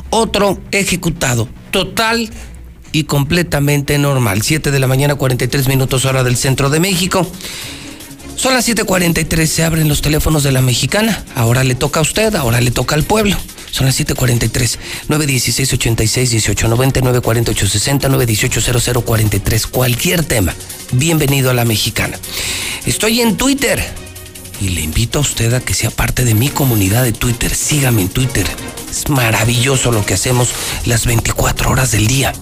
Otro 0.10 0.60
ejecutado, 0.72 1.48
total 1.72 2.30
y 2.92 3.04
completamente 3.04 3.98
normal. 3.98 4.42
Siete 4.42 4.72
de 4.72 4.80
la 4.80 4.88
mañana, 4.88 5.16
43 5.16 5.68
minutos 5.68 6.06
hora 6.06 6.24
del 6.24 6.38
centro 6.38 6.70
de 6.70 6.80
México. 6.80 7.30
Son 8.36 8.54
las 8.54 8.68
7:43, 8.68 9.46
se 9.48 9.64
abren 9.64 9.90
los 9.90 10.02
teléfonos 10.02 10.44
de 10.44 10.52
la 10.52 10.62
mexicana. 10.62 11.24
Ahora 11.36 11.64
le 11.64 11.74
toca 11.76 12.00
a 12.00 12.04
usted, 12.04 12.36
ahora 12.36 12.62
le 12.62 12.72
toca 12.72 12.96
al 12.96 13.04
pueblo. 13.04 13.36
Son 13.72 13.86
las 13.88 14.00
7:43, 14.00 14.78
916 15.08 15.74
86 15.74 16.30
18 16.30 16.68
99 16.68 17.22
48 17.22 17.68
60 17.68 18.10
918 18.10 19.02
0043. 19.02 19.68
Cualquier 19.68 20.24
tema, 20.24 20.54
bienvenido 20.92 21.50
a 21.50 21.54
la 21.54 21.66
mexicana. 21.66 22.18
Estoy 22.86 23.22
en 23.22 23.38
Twitter 23.38 24.07
y 24.60 24.70
le 24.70 24.82
invito 24.82 25.20
a 25.20 25.22
usted 25.22 25.54
a 25.54 25.60
que 25.60 25.74
sea 25.74 25.90
parte 25.90 26.26
de 26.26 26.34
mi 26.34 26.50
comunidad 26.50 27.04
de 27.04 27.14
Twitter. 27.14 27.54
Sígame 27.54 28.04
en 28.04 28.10
Twitter. 28.10 28.46
Es 28.90 29.10
maravilloso 29.10 29.92
lo 29.92 30.06
que 30.06 30.14
hacemos 30.14 30.50
las 30.86 31.06
24 31.06 31.70
horas 31.70 31.92
del 31.92 32.08
día. 32.08 32.34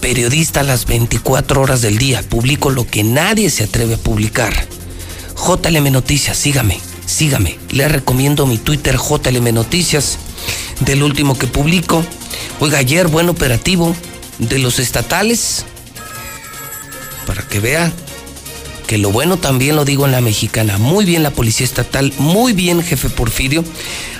Periodista 0.00 0.62
las 0.62 0.86
24 0.86 1.60
horas 1.60 1.82
del 1.82 1.98
día. 1.98 2.22
Publico 2.22 2.70
lo 2.70 2.86
que 2.86 3.04
nadie 3.04 3.50
se 3.50 3.64
atreve 3.64 3.94
a 3.94 3.98
publicar 3.98 4.66
JLM 5.36 5.92
Noticias, 5.92 6.36
sígame, 6.36 6.80
sígame. 7.06 7.58
Le 7.70 7.88
recomiendo 7.88 8.46
mi 8.46 8.58
Twitter 8.58 8.96
JLM 8.96 9.54
Noticias 9.54 10.18
del 10.80 11.02
último 11.02 11.38
que 11.38 11.46
publico. 11.46 12.04
Oiga, 12.60 12.78
ayer 12.78 13.08
buen 13.08 13.28
operativo 13.28 13.94
de 14.38 14.58
los 14.58 14.78
estatales 14.78 15.64
para 17.26 17.42
que 17.42 17.60
vea 17.60 17.92
que 18.86 18.98
lo 18.98 19.10
bueno 19.10 19.36
también 19.36 19.76
lo 19.76 19.84
digo 19.84 20.06
en 20.06 20.12
la 20.12 20.20
mexicana. 20.20 20.78
Muy 20.78 21.04
bien 21.04 21.22
la 21.22 21.30
policía 21.30 21.64
estatal, 21.64 22.12
muy 22.18 22.52
bien 22.52 22.82
jefe 22.82 23.08
Porfirio. 23.08 23.64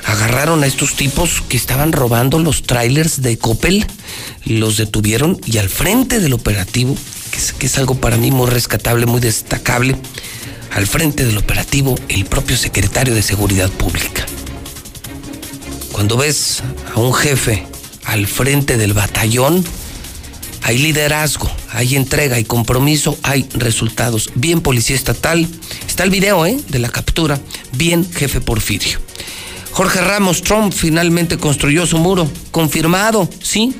Agarraron 0.05 0.63
a 0.63 0.67
estos 0.67 0.95
tipos 0.95 1.43
que 1.49 1.57
estaban 1.57 1.93
robando 1.93 2.39
los 2.39 2.63
trailers 2.63 3.23
de 3.23 3.39
Coppel, 3.39 3.87
los 4.45 4.77
detuvieron 4.77 5.41
y 5.47 5.59
al 5.59 5.69
frente 5.69 6.21
del 6.21 6.33
operativo, 6.33 6.97
que 7.31 7.39
es, 7.39 7.53
que 7.53 7.67
es 7.67 7.79
algo 7.79 7.95
para 7.97 8.17
mí 8.17 8.31
muy 8.31 8.49
rescatable, 8.49 9.07
muy 9.07 9.21
destacable, 9.21 9.97
al 10.73 10.87
frente 10.87 11.25
del 11.25 11.39
operativo 11.39 11.95
el 12.09 12.25
propio 12.25 12.57
secretario 12.57 13.15
de 13.15 13.23
Seguridad 13.23 13.71
Pública. 13.71 14.27
Cuando 15.93 16.17
ves 16.17 16.63
a 16.95 17.01
un 17.01 17.15
jefe 17.15 17.67
al 18.05 18.27
frente 18.27 18.77
del 18.77 18.93
batallón, 18.93 19.65
hay 20.63 20.79
liderazgo, 20.79 21.51
hay 21.71 21.97
entrega, 21.97 22.37
hay 22.37 22.45
compromiso, 22.45 23.19
hay 23.23 23.49
resultados. 23.55 24.31
Bien 24.35 24.61
policía 24.61 24.97
estatal, 24.97 25.47
está 25.87 26.05
el 26.05 26.11
video 26.11 26.47
¿eh? 26.47 26.59
de 26.69 26.79
la 26.79 26.89
captura, 26.89 27.41
bien 27.73 28.09
jefe 28.13 28.41
Porfirio. 28.41 28.99
Jorge 29.73 30.01
Ramos, 30.01 30.43
Trump 30.43 30.73
finalmente 30.73 31.37
construyó 31.37 31.87
su 31.87 31.99
muro, 31.99 32.31
confirmado, 32.51 33.29
sí, 33.43 33.75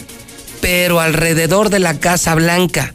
pero 0.61 1.01
alrededor 1.01 1.71
de 1.71 1.79
la 1.79 1.99
Casa 2.01 2.35
Blanca. 2.35 2.93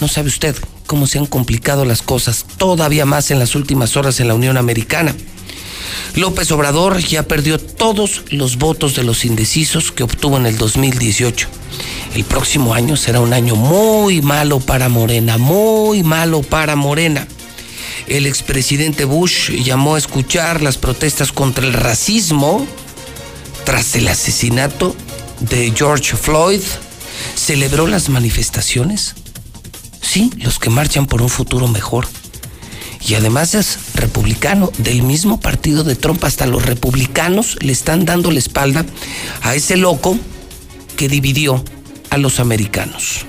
No 0.00 0.08
sabe 0.08 0.28
usted 0.28 0.54
cómo 0.86 1.06
se 1.06 1.18
han 1.18 1.26
complicado 1.26 1.84
las 1.84 2.02
cosas 2.02 2.44
todavía 2.58 3.06
más 3.06 3.30
en 3.30 3.38
las 3.38 3.54
últimas 3.54 3.96
horas 3.96 4.20
en 4.20 4.28
la 4.28 4.34
Unión 4.34 4.58
Americana. 4.58 5.14
López 6.14 6.50
Obrador 6.52 6.98
ya 6.98 7.22
perdió 7.22 7.58
todos 7.58 8.22
los 8.30 8.58
votos 8.58 8.94
de 8.94 9.02
los 9.02 9.24
indecisos 9.24 9.92
que 9.92 10.02
obtuvo 10.02 10.36
en 10.36 10.46
el 10.46 10.58
2018. 10.58 11.48
El 12.14 12.24
próximo 12.24 12.74
año 12.74 12.96
será 12.96 13.20
un 13.20 13.32
año 13.32 13.56
muy 13.56 14.20
malo 14.20 14.60
para 14.60 14.88
Morena, 14.88 15.38
muy 15.38 16.02
malo 16.02 16.42
para 16.42 16.76
Morena. 16.76 17.26
El 18.06 18.26
expresidente 18.26 19.04
Bush 19.04 19.50
llamó 19.50 19.94
a 19.94 19.98
escuchar 19.98 20.60
las 20.62 20.76
protestas 20.76 21.32
contra 21.32 21.66
el 21.66 21.72
racismo 21.72 22.66
tras 23.64 23.94
el 23.96 24.08
asesinato 24.08 24.94
de 25.40 25.72
George 25.74 26.16
Floyd. 26.16 26.60
¿Celebró 27.34 27.86
las 27.86 28.08
manifestaciones? 28.08 29.14
Sí, 30.00 30.30
los 30.36 30.58
que 30.58 30.68
marchan 30.68 31.06
por 31.06 31.22
un 31.22 31.28
futuro 31.28 31.68
mejor 31.68 32.06
y 33.06 33.14
además 33.14 33.54
es 33.54 33.78
republicano 33.94 34.70
del 34.78 35.02
mismo 35.02 35.40
partido 35.40 35.84
de 35.84 35.96
Trump. 35.96 36.24
Hasta 36.24 36.46
los 36.46 36.64
republicanos 36.64 37.56
le 37.60 37.72
están 37.72 38.04
dando 38.04 38.30
la 38.30 38.38
espalda 38.38 38.86
a 39.42 39.54
ese 39.54 39.76
loco 39.76 40.16
que 40.96 41.08
dividió 41.08 41.64
a 42.10 42.18
los 42.18 42.38
americanos. 42.38 43.26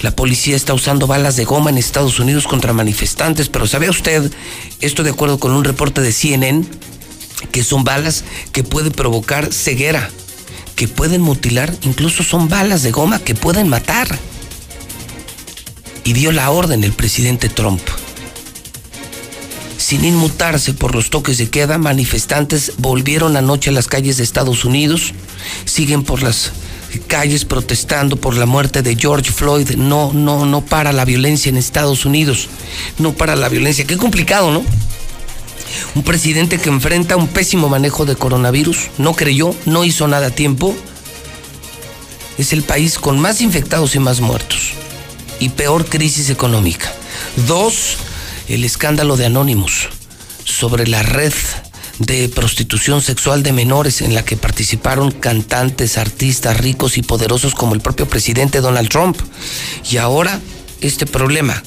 La 0.00 0.14
policía 0.14 0.56
está 0.56 0.74
usando 0.74 1.06
balas 1.06 1.36
de 1.36 1.44
goma 1.44 1.70
en 1.70 1.78
Estados 1.78 2.18
Unidos 2.18 2.46
contra 2.46 2.72
manifestantes, 2.72 3.48
pero 3.48 3.66
¿sabe 3.66 3.90
usted, 3.90 4.30
esto 4.80 5.02
de 5.02 5.10
acuerdo 5.10 5.38
con 5.38 5.52
un 5.52 5.64
reporte 5.64 6.00
de 6.00 6.12
CNN, 6.12 6.64
que 7.50 7.64
son 7.64 7.84
balas 7.84 8.24
que 8.52 8.62
pueden 8.62 8.92
provocar 8.92 9.52
ceguera, 9.52 10.10
que 10.76 10.86
pueden 10.86 11.22
mutilar, 11.22 11.74
incluso 11.82 12.22
son 12.22 12.48
balas 12.48 12.82
de 12.82 12.92
goma 12.92 13.18
que 13.18 13.34
pueden 13.34 13.68
matar? 13.68 14.06
Y 16.04 16.12
dio 16.12 16.30
la 16.30 16.50
orden 16.50 16.84
el 16.84 16.92
presidente 16.92 17.48
Trump 17.48 17.80
sin 19.86 20.04
inmutarse 20.04 20.74
por 20.74 20.96
los 20.96 21.10
toques 21.10 21.38
de 21.38 21.48
queda, 21.48 21.78
manifestantes 21.78 22.72
volvieron 22.78 23.36
anoche 23.36 23.70
a 23.70 23.72
las 23.72 23.86
calles 23.86 24.16
de 24.16 24.24
Estados 24.24 24.64
Unidos, 24.64 25.14
siguen 25.64 26.02
por 26.02 26.24
las 26.24 26.50
calles 27.06 27.44
protestando 27.44 28.16
por 28.16 28.36
la 28.36 28.46
muerte 28.46 28.82
de 28.82 28.96
George 28.96 29.30
Floyd. 29.30 29.76
No, 29.76 30.12
no, 30.12 30.44
no 30.44 30.62
para 30.62 30.92
la 30.92 31.04
violencia 31.04 31.50
en 31.50 31.56
Estados 31.56 32.04
Unidos, 32.04 32.48
no 32.98 33.12
para 33.12 33.36
la 33.36 33.48
violencia. 33.48 33.86
Qué 33.86 33.96
complicado, 33.96 34.50
¿no? 34.50 34.64
Un 35.94 36.02
presidente 36.02 36.58
que 36.58 36.68
enfrenta 36.68 37.14
un 37.14 37.28
pésimo 37.28 37.68
manejo 37.68 38.04
de 38.06 38.16
coronavirus, 38.16 38.90
no 38.98 39.14
creyó, 39.14 39.54
no 39.66 39.84
hizo 39.84 40.08
nada 40.08 40.26
a 40.26 40.30
tiempo. 40.30 40.74
Es 42.38 42.52
el 42.52 42.64
país 42.64 42.98
con 42.98 43.20
más 43.20 43.40
infectados 43.40 43.94
y 43.94 44.00
más 44.00 44.20
muertos. 44.20 44.72
Y 45.38 45.50
peor 45.50 45.84
crisis 45.86 46.28
económica. 46.28 46.92
Dos, 47.46 47.98
el 48.48 48.64
escándalo 48.64 49.16
de 49.16 49.26
Anonymous 49.26 49.88
sobre 50.44 50.86
la 50.86 51.02
red 51.02 51.32
de 51.98 52.28
prostitución 52.28 53.00
sexual 53.00 53.42
de 53.42 53.52
menores 53.52 54.02
en 54.02 54.14
la 54.14 54.24
que 54.24 54.36
participaron 54.36 55.10
cantantes, 55.10 55.98
artistas 55.98 56.58
ricos 56.58 56.98
y 56.98 57.02
poderosos 57.02 57.54
como 57.54 57.74
el 57.74 57.80
propio 57.80 58.06
presidente 58.06 58.60
Donald 58.60 58.88
Trump. 58.88 59.18
Y 59.90 59.96
ahora 59.96 60.40
este 60.80 61.06
problema 61.06 61.62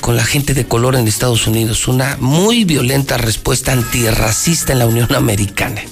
con 0.00 0.16
la 0.16 0.24
gente 0.24 0.54
de 0.54 0.66
color 0.68 0.94
en 0.94 1.08
Estados 1.08 1.46
Unidos, 1.46 1.88
una 1.88 2.16
muy 2.20 2.64
violenta 2.64 3.16
respuesta 3.16 3.72
antirracista 3.72 4.72
en 4.72 4.78
la 4.78 4.86
Unión 4.86 5.12
Americana. 5.14 5.82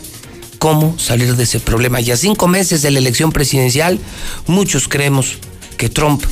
¿Cómo 0.58 0.98
salir 0.98 1.34
de 1.34 1.44
ese 1.44 1.60
problema? 1.60 2.00
Y 2.00 2.10
a 2.10 2.16
cinco 2.16 2.46
meses 2.46 2.82
de 2.82 2.90
la 2.90 2.98
elección 2.98 3.32
presidencial, 3.32 3.98
muchos 4.46 4.88
creemos 4.88 5.38
que 5.76 5.88
Trump 5.88 6.24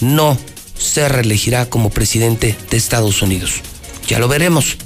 no 0.00 0.38
se 0.78 1.08
reelegirá 1.08 1.66
como 1.66 1.90
presidente 1.90 2.56
de 2.70 2.76
Estados 2.76 3.22
Unidos. 3.22 3.62
Ya 4.08 4.18
lo 4.18 4.28
veremos. 4.28 4.76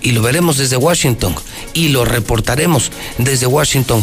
Y 0.00 0.12
lo 0.12 0.22
veremos 0.22 0.58
desde 0.58 0.76
Washington. 0.76 1.34
Y 1.74 1.88
lo 1.88 2.04
reportaremos 2.04 2.90
desde 3.18 3.46
Washington, 3.46 4.02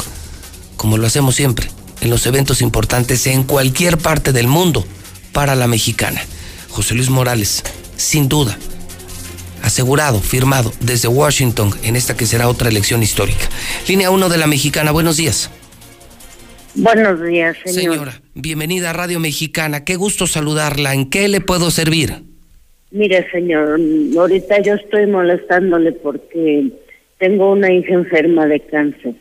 como 0.77 0.97
lo 0.97 1.07
hacemos 1.07 1.35
siempre, 1.35 1.69
en 2.01 2.09
los 2.09 2.25
eventos 2.25 2.61
importantes 2.61 3.27
en 3.27 3.43
cualquier 3.43 3.97
parte 3.97 4.31
del 4.31 4.47
mundo 4.47 4.85
para 5.33 5.55
la 5.55 5.67
mexicana. 5.67 6.21
José 6.69 6.95
Luis 6.95 7.09
Morales, 7.09 7.63
sin 7.97 8.29
duda, 8.29 8.57
asegurado, 9.61 10.21
firmado 10.21 10.73
desde 10.79 11.07
Washington 11.07 11.75
en 11.83 11.95
esta 11.95 12.15
que 12.15 12.25
será 12.25 12.47
otra 12.47 12.69
elección 12.69 13.03
histórica. 13.03 13.49
Línea 13.87 14.09
1 14.09 14.29
de 14.29 14.37
la 14.37 14.47
mexicana, 14.47 14.91
buenos 14.91 15.17
días. 15.17 15.49
Buenos 16.75 17.21
días, 17.21 17.57
señor. 17.65 17.93
Señora, 17.95 18.21
bienvenida 18.41 18.91
a 18.91 18.93
Radio 18.93 19.19
Mexicana. 19.19 19.83
Qué 19.83 19.95
gusto 19.95 20.27
saludarla. 20.27 20.93
¿En 20.93 21.09
qué 21.09 21.27
le 21.27 21.41
puedo 21.41 21.71
servir? 21.71 22.11
Mire, 22.91 23.29
señor, 23.31 23.79
ahorita 24.17 24.61
yo 24.61 24.75
estoy 24.75 25.07
molestándole 25.07 25.91
porque 25.91 26.69
tengo 27.17 27.51
una 27.51 27.71
hija 27.71 27.93
enferma 27.93 28.45
de 28.45 28.59
cáncer. 28.61 29.13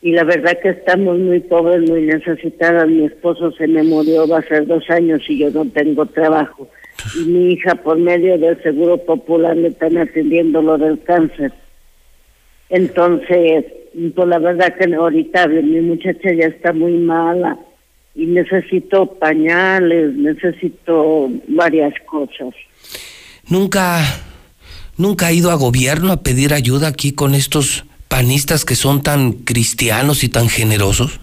Y 0.00 0.12
la 0.12 0.24
verdad 0.24 0.58
que 0.62 0.70
estamos 0.70 1.18
muy 1.18 1.40
pobres, 1.40 1.88
muy 1.88 2.02
necesitadas. 2.02 2.88
Mi 2.88 3.06
esposo 3.06 3.52
se 3.52 3.66
me 3.66 3.82
murió, 3.82 4.28
va 4.28 4.38
a 4.38 4.42
ser 4.42 4.66
dos 4.66 4.88
años 4.90 5.22
y 5.28 5.38
yo 5.38 5.50
no 5.50 5.64
tengo 5.70 6.06
trabajo. 6.06 6.68
Y 7.18 7.24
mi 7.24 7.52
hija, 7.52 7.74
por 7.74 7.98
medio 7.98 8.38
del 8.38 8.62
Seguro 8.62 8.98
Popular, 8.98 9.56
le 9.56 9.68
están 9.68 9.96
atendiendo 9.96 10.62
lo 10.62 10.78
del 10.78 11.02
cáncer. 11.02 11.52
Entonces, 12.68 13.64
pues 14.14 14.28
la 14.28 14.38
verdad 14.38 14.74
que 14.76 14.94
ahorita 14.94 15.48
mi 15.48 15.80
muchacha 15.80 16.32
ya 16.32 16.46
está 16.46 16.72
muy 16.72 16.92
mala 16.92 17.58
y 18.14 18.26
necesito 18.26 19.06
pañales, 19.06 20.14
necesito 20.14 21.30
varias 21.48 21.94
cosas. 22.06 22.54
Nunca, 23.48 24.00
nunca 24.96 25.26
ha 25.26 25.32
ido 25.32 25.50
a 25.50 25.54
gobierno 25.56 26.12
a 26.12 26.22
pedir 26.22 26.54
ayuda 26.54 26.88
aquí 26.88 27.12
con 27.12 27.34
estos 27.34 27.84
panistas 28.08 28.64
que 28.64 28.76
son 28.76 29.02
tan 29.02 29.32
cristianos 29.32 30.22
y 30.24 30.28
tan 30.28 30.48
generosos. 30.48 31.20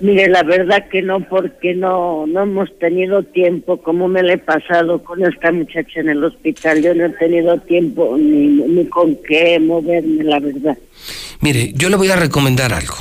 Mire, 0.00 0.28
la 0.28 0.42
verdad 0.42 0.88
que 0.88 1.02
no, 1.02 1.20
porque 1.28 1.74
no, 1.74 2.26
no 2.26 2.44
hemos 2.44 2.70
tenido 2.78 3.22
tiempo, 3.22 3.76
como 3.82 4.08
me 4.08 4.22
le 4.22 4.34
he 4.34 4.38
pasado 4.38 5.02
con 5.04 5.22
esta 5.22 5.52
muchacha 5.52 6.00
en 6.00 6.08
el 6.08 6.24
hospital. 6.24 6.82
Yo 6.82 6.94
no 6.94 7.04
he 7.04 7.10
tenido 7.10 7.58
tiempo 7.58 8.16
ni, 8.18 8.48
ni 8.48 8.86
con 8.86 9.14
qué 9.28 9.60
moverme, 9.60 10.24
la 10.24 10.40
verdad. 10.40 10.78
Mire, 11.42 11.72
yo 11.74 11.90
le 11.90 11.96
voy 11.96 12.08
a 12.08 12.16
recomendar 12.16 12.72
algo. 12.72 12.94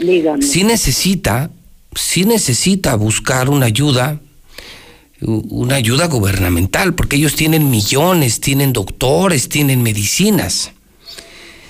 Dígame. 0.00 0.42
Si 0.42 0.64
necesita, 0.64 1.50
si 1.96 2.24
necesita 2.24 2.94
buscar 2.94 3.48
una 3.48 3.66
ayuda, 3.66 4.20
una 5.20 5.76
ayuda 5.76 6.06
gubernamental, 6.06 6.94
porque 6.94 7.16
ellos 7.16 7.34
tienen 7.34 7.70
millones, 7.70 8.40
tienen 8.40 8.72
doctores, 8.72 9.48
tienen 9.48 9.82
medicinas. 9.82 10.72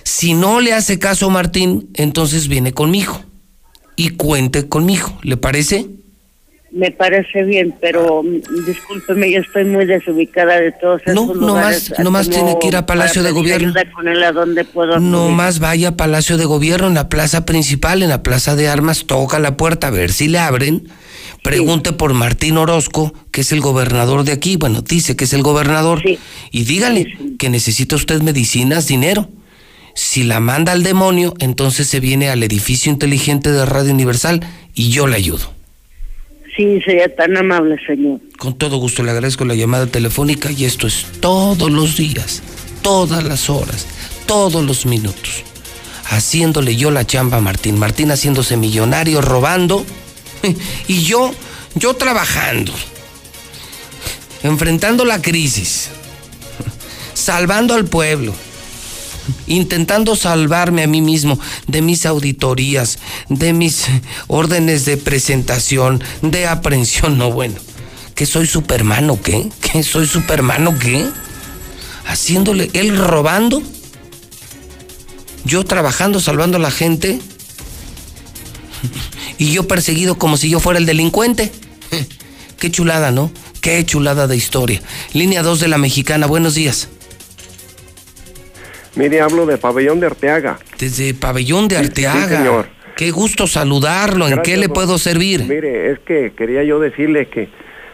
Si 0.02 0.34
no 0.34 0.60
le 0.60 0.72
hace 0.72 0.98
caso 0.98 1.30
Martín, 1.30 1.90
entonces 1.94 2.48
viene 2.48 2.72
conmigo 2.72 3.20
y 3.96 4.10
cuente 4.10 4.68
conmigo. 4.68 5.18
¿Le 5.22 5.36
parece? 5.36 5.86
Me 6.76 6.90
parece 6.90 7.42
bien, 7.44 7.74
pero 7.80 8.22
mm, 8.22 8.66
discúlpeme, 8.66 9.30
yo 9.32 9.40
estoy 9.40 9.64
muy 9.64 9.86
desubicada 9.86 10.60
de 10.60 10.72
todos 10.72 11.00
esos 11.06 11.14
No, 11.14 11.34
no 11.34 11.46
lugares, 11.46 11.90
más, 11.90 11.98
no 11.98 12.10
más 12.10 12.28
tiene 12.28 12.58
que 12.60 12.68
ir 12.68 12.76
a 12.76 12.84
Palacio 12.84 13.22
de 13.22 13.30
Gobierno. 13.30 13.68
ayuda 13.68 13.90
con 13.92 14.06
él 14.06 14.22
a 14.22 14.32
dónde 14.32 14.62
puedo 14.66 15.00
No 15.00 15.30
más 15.30 15.58
vaya 15.58 15.88
a 15.88 15.96
Palacio 15.96 16.36
de 16.36 16.44
Gobierno, 16.44 16.88
en 16.88 16.94
la 16.94 17.08
plaza 17.08 17.46
principal, 17.46 18.02
en 18.02 18.10
la 18.10 18.22
plaza 18.22 18.56
de 18.56 18.68
armas, 18.68 19.06
toca 19.06 19.38
la 19.38 19.56
puerta 19.56 19.86
a 19.86 19.90
ver 19.90 20.12
si 20.12 20.28
le 20.28 20.38
abren. 20.38 20.86
Pregunte 21.42 21.94
por 21.94 22.12
Martín 22.12 22.58
Orozco, 22.58 23.14
que 23.30 23.40
es 23.40 23.52
el 23.52 23.62
gobernador 23.62 24.24
de 24.24 24.32
aquí. 24.32 24.56
Bueno, 24.56 24.82
dice 24.82 25.16
que 25.16 25.24
es 25.24 25.32
el 25.32 25.42
gobernador. 25.42 26.02
Y 26.50 26.64
dígale 26.64 27.36
que 27.38 27.48
necesita 27.48 27.96
usted 27.96 28.20
medicinas, 28.20 28.86
dinero. 28.86 29.30
Si 29.94 30.24
la 30.24 30.40
manda 30.40 30.72
al 30.72 30.82
demonio, 30.82 31.32
entonces 31.38 31.86
se 31.86 32.00
viene 32.00 32.28
al 32.28 32.42
edificio 32.42 32.92
inteligente 32.92 33.50
de 33.50 33.64
Radio 33.64 33.94
Universal 33.94 34.40
y 34.74 34.90
yo 34.90 35.06
le 35.06 35.16
ayudo. 35.16 35.55
Sí, 36.56 36.80
sería 36.84 37.14
tan 37.14 37.36
amable, 37.36 37.76
señor. 37.86 38.20
Con 38.38 38.54
todo 38.54 38.78
gusto 38.78 39.02
le 39.02 39.10
agradezco 39.10 39.44
la 39.44 39.54
llamada 39.54 39.86
telefónica 39.86 40.50
y 40.50 40.64
esto 40.64 40.86
es 40.86 41.06
todos 41.20 41.70
los 41.70 41.98
días, 41.98 42.42
todas 42.82 43.22
las 43.24 43.50
horas, 43.50 43.86
todos 44.26 44.64
los 44.64 44.86
minutos. 44.86 45.44
Haciéndole 46.08 46.76
yo 46.76 46.90
la 46.90 47.06
chamba 47.06 47.38
a 47.38 47.40
Martín. 47.40 47.78
Martín 47.78 48.10
haciéndose 48.10 48.56
millonario, 48.56 49.20
robando. 49.20 49.84
Y 50.88 51.02
yo, 51.02 51.32
yo 51.74 51.94
trabajando. 51.94 52.72
Enfrentando 54.42 55.04
la 55.04 55.20
crisis. 55.20 55.90
Salvando 57.14 57.74
al 57.74 57.84
pueblo. 57.86 58.32
Intentando 59.46 60.16
salvarme 60.16 60.82
a 60.82 60.86
mí 60.86 61.00
mismo 61.00 61.38
de 61.66 61.82
mis 61.82 62.06
auditorías, 62.06 62.98
de 63.28 63.52
mis 63.52 63.86
órdenes 64.26 64.84
de 64.84 64.96
presentación, 64.96 66.02
de 66.22 66.46
aprehensión. 66.46 67.18
No, 67.18 67.32
bueno. 67.32 67.56
¿Que 68.14 68.24
soy 68.24 68.46
Superman 68.46 69.10
o 69.10 69.20
qué? 69.20 69.48
¿Que 69.60 69.82
soy 69.82 70.06
Superman 70.06 70.66
o 70.66 70.78
qué? 70.78 71.06
Haciéndole, 72.06 72.70
él 72.72 72.96
robando, 72.96 73.62
yo 75.44 75.64
trabajando, 75.64 76.20
salvando 76.20 76.56
a 76.56 76.60
la 76.60 76.70
gente, 76.70 77.20
y 79.38 79.52
yo 79.52 79.68
perseguido 79.68 80.16
como 80.16 80.36
si 80.36 80.48
yo 80.48 80.60
fuera 80.60 80.78
el 80.78 80.86
delincuente. 80.86 81.52
Qué 82.58 82.70
chulada, 82.70 83.10
¿no? 83.10 83.30
Qué 83.60 83.84
chulada 83.84 84.26
de 84.26 84.36
historia. 84.36 84.80
Línea 85.12 85.42
2 85.42 85.60
de 85.60 85.68
la 85.68 85.76
mexicana, 85.76 86.26
buenos 86.26 86.54
días. 86.54 86.88
Mire, 88.96 89.20
hablo 89.20 89.46
de 89.46 89.58
Pabellón 89.58 90.00
de 90.00 90.06
Arteaga. 90.06 90.58
Desde 90.78 91.14
Pabellón 91.14 91.68
de 91.68 91.76
Arteaga. 91.76 92.28
Sí, 92.28 92.34
señor. 92.34 92.66
Qué 92.96 93.10
gusto 93.10 93.46
saludarlo. 93.46 94.26
¿En 94.26 94.40
qué 94.40 94.56
le 94.56 94.70
puedo 94.70 94.96
servir? 94.96 95.44
Mire, 95.44 95.92
es 95.92 95.98
que 96.00 96.32
quería 96.34 96.64
yo 96.64 96.80
decirle 96.80 97.28
que 97.28 97.48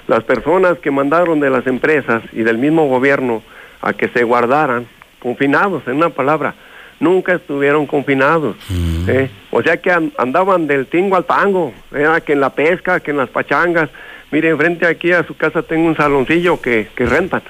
las 0.06 0.22
personas 0.22 0.78
que 0.78 0.92
mandaron 0.92 1.40
de 1.40 1.50
las 1.50 1.66
empresas 1.66 2.22
y 2.32 2.42
del 2.42 2.56
mismo 2.56 2.86
gobierno 2.86 3.42
a 3.80 3.92
que 3.94 4.08
se 4.08 4.22
guardaran, 4.22 4.86
confinados, 5.18 5.82
en 5.88 5.96
una 5.96 6.10
palabra, 6.10 6.54
nunca 7.00 7.34
estuvieron 7.34 7.86
confinados. 7.86 8.56
Mm. 8.68 9.10
¿eh? 9.10 9.30
O 9.50 9.60
sea 9.60 9.76
que 9.78 9.90
andaban 9.90 10.68
del 10.68 10.86
tingo 10.86 11.16
al 11.16 11.24
tango, 11.24 11.72
era 11.92 12.20
que 12.20 12.34
en 12.34 12.40
la 12.40 12.50
pesca, 12.50 13.00
que 13.00 13.10
en 13.10 13.16
las 13.16 13.28
pachangas. 13.28 13.90
Mire, 14.30 14.50
enfrente 14.50 14.86
aquí 14.86 15.10
a 15.10 15.24
su 15.24 15.36
casa 15.36 15.62
tengo 15.62 15.88
un 15.88 15.96
saloncillo 15.96 16.60
que, 16.60 16.88
que 16.94 17.06
rentan. 17.06 17.42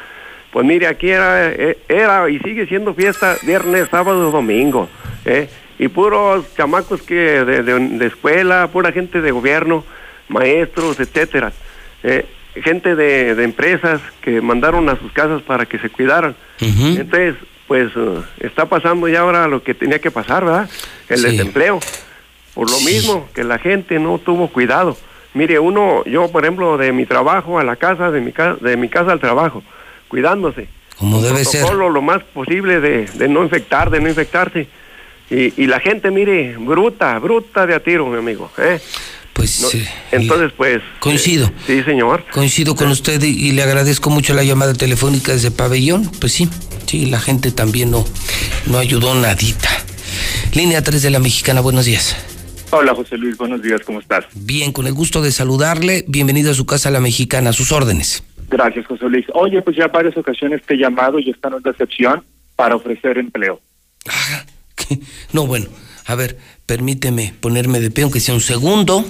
Pues 0.53 0.67
mire, 0.67 0.87
aquí 0.87 1.09
era, 1.09 1.51
eh, 1.51 1.79
era 1.89 2.29
y 2.29 2.39
sigue 2.41 2.67
siendo 2.67 2.95
fiesta 2.95 3.37
viernes, 3.43 3.89
sábado, 3.89 4.31
domingo. 4.31 4.89
¿eh? 5.25 5.49
Y 5.79 5.89
puros 5.89 6.45
chamacos 6.55 7.03
que 7.03 7.15
de, 7.15 7.63
de, 7.63 8.07
escuela, 8.07 8.69
pura 8.69 8.93
gente 8.93 9.21
de 9.21 9.31
gobierno, 9.31 9.85
maestros, 10.29 11.01
etcétera. 11.01 11.53
¿eh? 12.03 12.27
gente 12.55 12.95
de, 12.95 13.35
de, 13.35 13.45
empresas 13.45 14.01
que 14.21 14.41
mandaron 14.43 14.89
a 14.89 14.99
sus 14.99 15.11
casas 15.13 15.43
para 15.43 15.65
que 15.67 15.79
se 15.79 15.89
cuidaran. 15.89 16.37
Entonces, 16.61 17.35
pues 17.67 17.97
uh, 17.97 18.23
está 18.41 18.67
pasando 18.67 19.09
ya 19.09 19.21
ahora 19.21 19.49
lo 19.49 19.63
que 19.63 19.73
tenía 19.73 19.99
que 19.99 20.11
pasar, 20.11 20.45
¿verdad? 20.45 20.69
El 21.09 21.23
desempleo. 21.23 21.81
Por 22.55 22.71
lo 22.71 22.79
mismo 22.81 23.29
que 23.35 23.45
la 23.45 23.59
gente 23.59 23.99
no 23.99 24.19
tuvo 24.19 24.49
cuidado. 24.49 24.97
Mire, 25.33 25.59
uno, 25.59 26.05
yo 26.05 26.31
por 26.31 26.45
ejemplo, 26.45 26.77
de 26.77 26.93
mi 26.93 27.07
trabajo 27.07 27.59
a 27.59 27.65
la 27.65 27.77
casa, 27.77 28.11
de 28.11 28.21
mi, 28.21 28.33
casa, 28.33 28.63
de 28.63 28.77
mi 28.77 28.91
casa 28.91 29.13
al 29.13 29.21
trabajo, 29.21 29.63
cuidándose. 30.13 30.69
Como 30.99 31.23
debe 31.23 31.43
ser. 31.43 31.73
lo 31.73 32.03
más 32.03 32.23
posible 32.23 32.81
de, 32.81 33.07
de, 33.07 33.29
no 33.29 33.43
infectar, 33.43 33.89
de 33.89 33.99
no 33.99 34.11
infectarse. 34.11 34.69
Y, 35.31 35.55
y, 35.57 35.67
la 35.67 35.81
gente, 35.81 36.11
mire, 36.11 36.55
bruta, 36.59 37.19
bruta 37.19 37.67
de 37.67 37.75
a 37.75 37.81
tiro, 37.81 38.07
mi 38.09 38.19
amigo. 38.19 38.51
¿eh? 38.59 38.79
Pues 39.33 39.75
entonces 40.11 40.53
pues 40.55 40.83
coincido. 41.01 41.47
Eh, 41.47 41.53
sí, 41.67 41.83
señor. 41.85 42.27
Coincido 42.31 42.77
con 42.77 42.89
usted 42.89 43.23
y, 43.23 43.53
le 43.53 43.63
agradezco 43.63 44.11
mucho 44.11 44.35
la 44.35 44.45
llamada 44.45 44.75
telefónica 44.75 45.33
desde 45.33 45.51
Pabellón. 45.51 46.07
Pues 46.21 46.35
sí, 46.35 46.47
sí, 46.85 47.07
la 47.07 47.19
gente 47.19 47.51
también 47.51 47.91
no 47.91 48.05
no 48.67 48.77
ayudó 48.77 49.15
nadita. 49.15 49.71
Línea 50.53 50.83
3 50.83 51.01
de 51.01 51.09
la 51.09 51.21
Mexicana, 51.21 51.63
buenos 51.63 51.87
días. 51.87 52.15
Hola 52.71 52.95
José 52.95 53.17
Luis, 53.17 53.39
buenos 53.39 53.63
días, 53.63 53.81
¿cómo 53.87 54.01
estás? 54.01 54.27
Bien, 54.35 54.73
con 54.73 54.87
el 54.87 54.93
gusto 54.93 55.23
de 55.23 55.33
saludarle. 55.33 56.05
Bienvenido 56.07 56.51
a 56.51 56.55
su 56.55 56.67
casa 56.67 56.91
La 56.91 57.01
Mexicana, 57.01 57.51
a 57.51 57.53
sus 57.55 57.73
órdenes. 57.73 58.23
Gracias, 58.53 58.87
José 58.87 59.09
Luis. 59.09 59.25
Oye, 59.33 59.63
pues 59.63 59.79
ya 59.79 59.89
varias 59.89 60.15
ocasiones 60.15 60.61
te 60.67 60.75
he 60.75 60.77
llamado 60.77 61.19
y 61.19 61.31
esta 61.31 61.49
no 61.49 61.57
es 61.57 61.65
excepción 61.65 62.23
para 62.55 62.77
ofrecer 62.77 63.17
empleo. 63.17 63.63
Ah, 64.07 64.45
no, 65.33 65.47
bueno, 65.47 65.69
a 66.07 66.15
ver, 66.15 66.37
permíteme 66.67 67.33
ponerme 67.41 67.81
de 67.81 67.91
pie, 67.91 68.05
aunque 68.05 68.21
sea 68.21 68.35
un 68.35 68.43
segundo. 68.43 69.07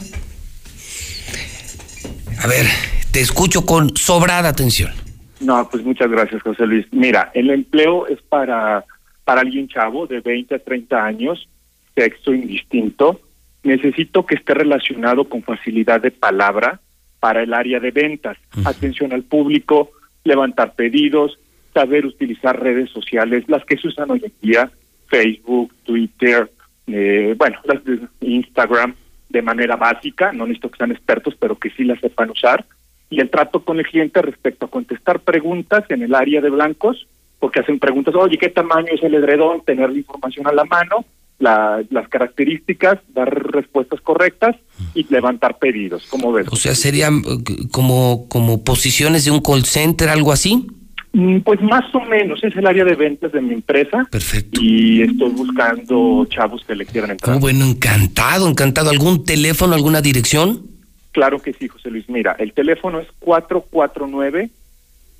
A 2.38 2.47
ver, 2.47 2.66
te 3.11 3.20
escucho 3.20 3.66
con 3.66 3.97
sobrada 3.97 4.49
atención. 4.49 4.93
No, 5.40 5.68
pues 5.68 5.82
muchas 5.82 6.09
gracias, 6.09 6.40
José 6.40 6.64
Luis. 6.64 6.86
Mira, 6.93 7.32
el 7.34 7.51
empleo 7.51 8.07
es 8.07 8.22
para, 8.22 8.84
para 9.24 9.40
alguien 9.40 9.66
chavo 9.66 10.07
de 10.07 10.20
20 10.20 10.55
a 10.55 10.59
30 10.61 11.05
años, 11.05 11.49
sexo 11.97 12.32
indistinto. 12.32 13.20
Necesito 13.64 14.24
que 14.24 14.36
esté 14.36 14.55
relacionado 14.55 15.28
con 15.28 15.43
facilidad 15.43 16.01
de 16.01 16.12
palabra 16.12 16.80
para 17.23 17.45
el 17.45 17.55
área 17.55 17.79
de 17.79 17.93
ventas, 17.93 18.37
atención 18.64 19.12
al 19.12 19.23
público, 19.23 19.93
levantar 20.25 20.75
pedidos, 20.75 21.39
saber 21.73 22.05
utilizar 22.05 22.61
redes 22.61 22.91
sociales, 22.91 23.45
las 23.47 23.64
que 23.64 23.77
se 23.77 23.87
usan 23.87 24.11
hoy 24.11 24.23
en 24.25 24.33
día, 24.43 24.73
Facebook, 25.07 25.73
Twitter, 25.85 26.51
eh, 26.89 27.37
bueno, 27.39 27.61
las 27.62 27.85
de 27.85 28.01
Instagram 28.23 28.97
de 29.29 29.41
manera 29.41 29.77
básica, 29.77 30.33
no 30.33 30.47
necesito 30.47 30.73
que 30.73 30.79
sean 30.79 30.91
expertos, 30.91 31.37
pero 31.39 31.57
que 31.57 31.70
sí 31.70 31.85
las 31.85 32.01
sepan 32.01 32.31
usar, 32.31 32.64
y 33.09 33.20
el 33.20 33.31
trato 33.31 33.62
con 33.64 33.79
el 33.79 33.87
cliente 33.87 34.20
respecto 34.20 34.66
a 34.66 34.70
contestar 34.70 35.20
preguntas 35.20 35.85
en 35.91 36.03
el 36.03 36.16
área 36.16 36.41
de 36.41 36.51
blancos, 36.51 37.07
porque 37.39 37.61
hacen 37.61 37.79
preguntas, 37.79 38.16
oye, 38.16 38.37
¿qué 38.37 38.49
tamaño 38.49 38.89
es 38.91 39.03
el 39.05 39.14
edredón? 39.14 39.61
Tener 39.64 39.91
la 39.91 39.99
información 39.99 40.49
a 40.49 40.53
la 40.53 40.64
mano, 40.64 41.05
la, 41.39 41.83
las 41.91 42.09
características, 42.09 42.99
dar 43.14 43.53
respuestas 43.53 44.01
correctas 44.01 44.57
y 44.95 45.05
levantar 45.12 45.59
pedidos, 45.59 46.07
como 46.07 46.33
ves? 46.33 46.47
O 46.51 46.57
sea, 46.57 46.74
serían 46.74 47.18
eh, 47.18 47.68
como, 47.70 48.26
como 48.28 48.62
posiciones 48.62 49.24
de 49.24 49.30
un 49.30 49.41
call 49.41 49.64
center, 49.64 50.09
algo 50.09 50.33
así. 50.33 50.66
Mm, 51.12 51.41
pues 51.41 51.61
más 51.61 51.95
o 51.95 52.01
menos, 52.01 52.43
es 52.43 52.57
el 52.57 52.66
área 52.66 52.85
de 52.85 52.95
ventas 52.95 53.33
de 53.33 53.43
mi 53.43 53.53
empresa. 53.53 54.07
Perfecto. 54.11 54.61
Y 54.62 55.03
estoy 55.03 55.30
buscando 55.30 56.26
chavos 56.30 56.64
que 56.64 56.74
le 56.74 56.87
quieran 56.87 57.11
entrar. 57.11 57.37
Oh, 57.37 57.41
bueno, 57.41 57.66
encantado, 57.66 58.49
encantado. 58.49 58.91
¿Algún 58.91 59.24
teléfono, 59.24 59.74
alguna 59.74 60.01
dirección? 60.01 60.66
Claro 61.12 61.41
que 61.41 61.53
sí, 61.53 61.68
José 61.68 61.91
Luis. 61.91 62.09
Mira, 62.09 62.35
el 62.39 62.55
teléfono 62.55 63.01
es 63.01 63.09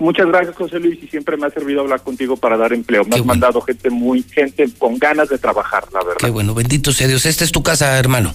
Muchas 0.00 0.26
gracias, 0.28 0.56
José 0.56 0.80
Luis, 0.80 0.98
y 1.02 1.06
siempre 1.06 1.36
me 1.36 1.46
ha 1.46 1.50
servido 1.50 1.82
hablar 1.82 2.02
contigo 2.02 2.36
para 2.36 2.56
dar 2.56 2.72
empleo. 2.72 3.04
Me 3.04 3.16
has 3.16 3.24
mandado 3.24 3.60
gente 3.60 3.90
muy, 3.90 4.22
gente 4.22 4.66
con 4.78 4.98
ganas 4.98 5.28
de 5.28 5.36
trabajar, 5.36 5.84
la 5.92 6.00
verdad. 6.00 6.16
Qué 6.18 6.30
bueno, 6.30 6.54
bendito 6.54 6.90
sea 6.90 7.06
Dios. 7.06 7.26
Esta 7.26 7.44
es 7.44 7.52
tu 7.52 7.62
casa, 7.62 7.98
hermano. 7.98 8.34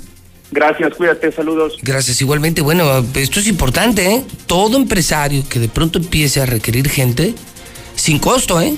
Gracias, 0.52 0.94
cuídate, 0.94 1.32
saludos. 1.32 1.78
Gracias, 1.82 2.22
igualmente. 2.22 2.62
Bueno, 2.62 3.04
esto 3.16 3.40
es 3.40 3.48
importante, 3.48 4.14
¿eh? 4.14 4.24
Todo 4.46 4.78
empresario 4.78 5.44
que 5.50 5.60
de 5.60 5.68
pronto 5.68 5.98
empiece 5.98 6.40
a 6.40 6.46
requerir 6.46 6.88
gente, 6.88 7.34
sin 7.96 8.20
costo, 8.20 8.62
¿eh? 8.62 8.76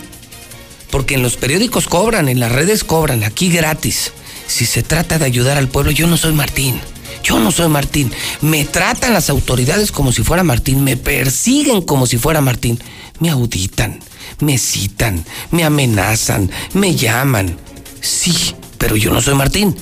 Porque 0.91 1.15
en 1.15 1.23
los 1.23 1.37
periódicos 1.37 1.87
cobran, 1.87 2.29
en 2.29 2.39
las 2.39 2.51
redes 2.51 2.83
cobran, 2.83 3.23
aquí 3.23 3.49
gratis 3.49 4.11
si 4.47 4.65
se 4.65 4.81
trata 4.81 5.19
de 5.19 5.25
ayudar 5.25 5.57
al 5.57 5.67
pueblo, 5.67 5.91
yo 5.91 6.07
no 6.07 6.17
soy 6.17 6.33
Martín. 6.33 6.79
Yo 7.23 7.39
no 7.39 7.51
soy 7.51 7.67
Martín. 7.67 8.11
Me 8.41 8.63
tratan 8.63 9.13
las 9.13 9.29
autoridades 9.29 9.91
como 9.91 10.11
si 10.11 10.23
fuera 10.23 10.43
Martín. 10.43 10.83
Me 10.83 10.95
persiguen 10.95 11.81
como 11.81 12.07
si 12.07 12.17
fuera 12.17 12.41
Martín. 12.41 12.79
Me 13.19 13.29
auditan, 13.29 13.99
me 14.39 14.57
citan, 14.57 15.25
me 15.51 15.65
amenazan, 15.65 16.49
me 16.73 16.95
llaman. 16.95 17.57
Sí, 17.99 18.55
pero 18.77 18.95
yo 18.95 19.11
no 19.11 19.21
soy 19.21 19.35
Martín. 19.35 19.75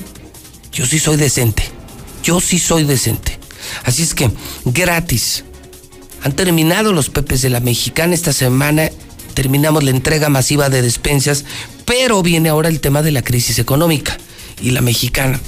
Yo 0.72 0.86
sí 0.86 1.00
soy 1.00 1.18
decente. 1.18 1.64
Yo 2.24 2.42
sí 2.42 2.58
soy 2.58 2.84
decente. 2.84 3.38
Así 3.84 4.02
es 4.02 4.16
que, 4.16 4.32
gratis. 4.66 5.44
Han 6.24 6.34
terminado 6.34 6.92
los 6.92 7.10
pepes 7.10 7.44
de 7.44 7.52
la 7.52 7.60
mexicana 7.60 8.16
esta 8.16 8.34
semana. 8.34 8.90
Terminamos 9.36 9.84
la 9.84 9.92
entrega 9.92 10.30
masiva 10.30 10.70
de 10.70 10.82
despensas, 10.82 11.46
pero 11.86 12.24
viene 12.24 12.50
ahora 12.50 12.70
el 12.70 12.80
tema 12.80 13.04
de 13.04 13.12
la 13.12 13.22
crisis 13.22 13.60
económica 13.60 14.18
y 14.62 14.72
la 14.72 14.82
mexicana 14.82 15.40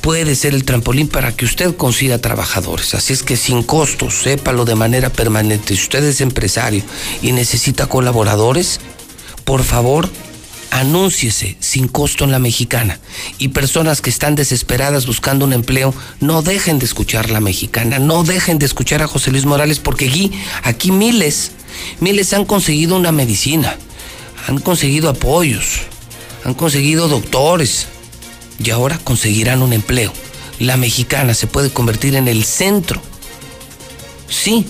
puede 0.00 0.34
ser 0.34 0.54
el 0.54 0.64
trampolín 0.64 1.08
para 1.08 1.32
que 1.32 1.44
usted 1.44 1.76
consiga 1.76 2.18
trabajadores. 2.18 2.94
Así 2.94 3.12
es 3.12 3.22
que 3.22 3.36
sin 3.36 3.62
costos, 3.62 4.22
sépalo 4.22 4.64
de 4.64 4.74
manera 4.74 5.10
permanente. 5.10 5.74
Si 5.74 5.82
usted 5.82 6.04
es 6.04 6.20
empresario 6.20 6.82
y 7.22 7.32
necesita 7.32 7.86
colaboradores, 7.86 8.80
por 9.44 9.62
favor, 9.64 10.08
anúnciese 10.70 11.56
sin 11.60 11.88
costo 11.88 12.24
en 12.24 12.30
la 12.30 12.38
mexicana. 12.38 13.00
Y 13.38 13.48
personas 13.48 14.00
que 14.00 14.10
están 14.10 14.34
desesperadas 14.34 15.06
buscando 15.06 15.44
un 15.44 15.52
empleo, 15.52 15.94
no 16.20 16.42
dejen 16.42 16.78
de 16.78 16.86
escuchar 16.86 17.30
la 17.30 17.40
mexicana, 17.40 17.98
no 17.98 18.24
dejen 18.24 18.58
de 18.58 18.66
escuchar 18.66 19.02
a 19.02 19.08
José 19.08 19.30
Luis 19.30 19.46
Morales, 19.46 19.78
porque 19.78 20.08
aquí, 20.08 20.32
aquí 20.62 20.90
miles, 20.90 21.52
miles 22.00 22.32
han 22.32 22.44
conseguido 22.44 22.96
una 22.96 23.12
medicina, 23.12 23.76
han 24.46 24.58
conseguido 24.58 25.08
apoyos, 25.08 25.82
han 26.44 26.54
conseguido 26.54 27.08
doctores, 27.08 27.86
y 28.62 28.70
ahora 28.70 28.98
conseguirán 28.98 29.62
un 29.62 29.72
empleo. 29.72 30.12
La 30.58 30.76
mexicana 30.76 31.34
se 31.34 31.46
puede 31.46 31.70
convertir 31.70 32.16
en 32.16 32.26
el 32.26 32.44
centro, 32.44 33.00
sí, 34.28 34.66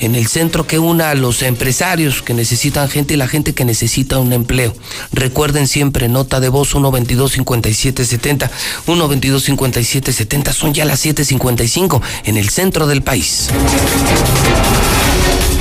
en 0.00 0.14
el 0.14 0.26
centro 0.26 0.66
que 0.66 0.78
una 0.78 1.10
a 1.10 1.14
los 1.14 1.42
empresarios 1.42 2.22
que 2.22 2.34
necesitan 2.34 2.88
gente 2.88 3.14
y 3.14 3.16
la 3.16 3.28
gente 3.28 3.54
que 3.54 3.64
necesita 3.64 4.18
un 4.18 4.32
empleo. 4.32 4.74
Recuerden 5.12 5.66
siempre, 5.68 6.08
nota 6.08 6.40
de 6.40 6.48
voz 6.48 6.74
122-5770, 6.74 8.50
122-5770, 8.86 10.52
son 10.52 10.74
ya 10.74 10.84
las 10.84 11.04
7.55 11.04 12.00
en 12.24 12.36
el 12.36 12.48
centro 12.48 12.86
del 12.86 13.02
país. 13.02 13.48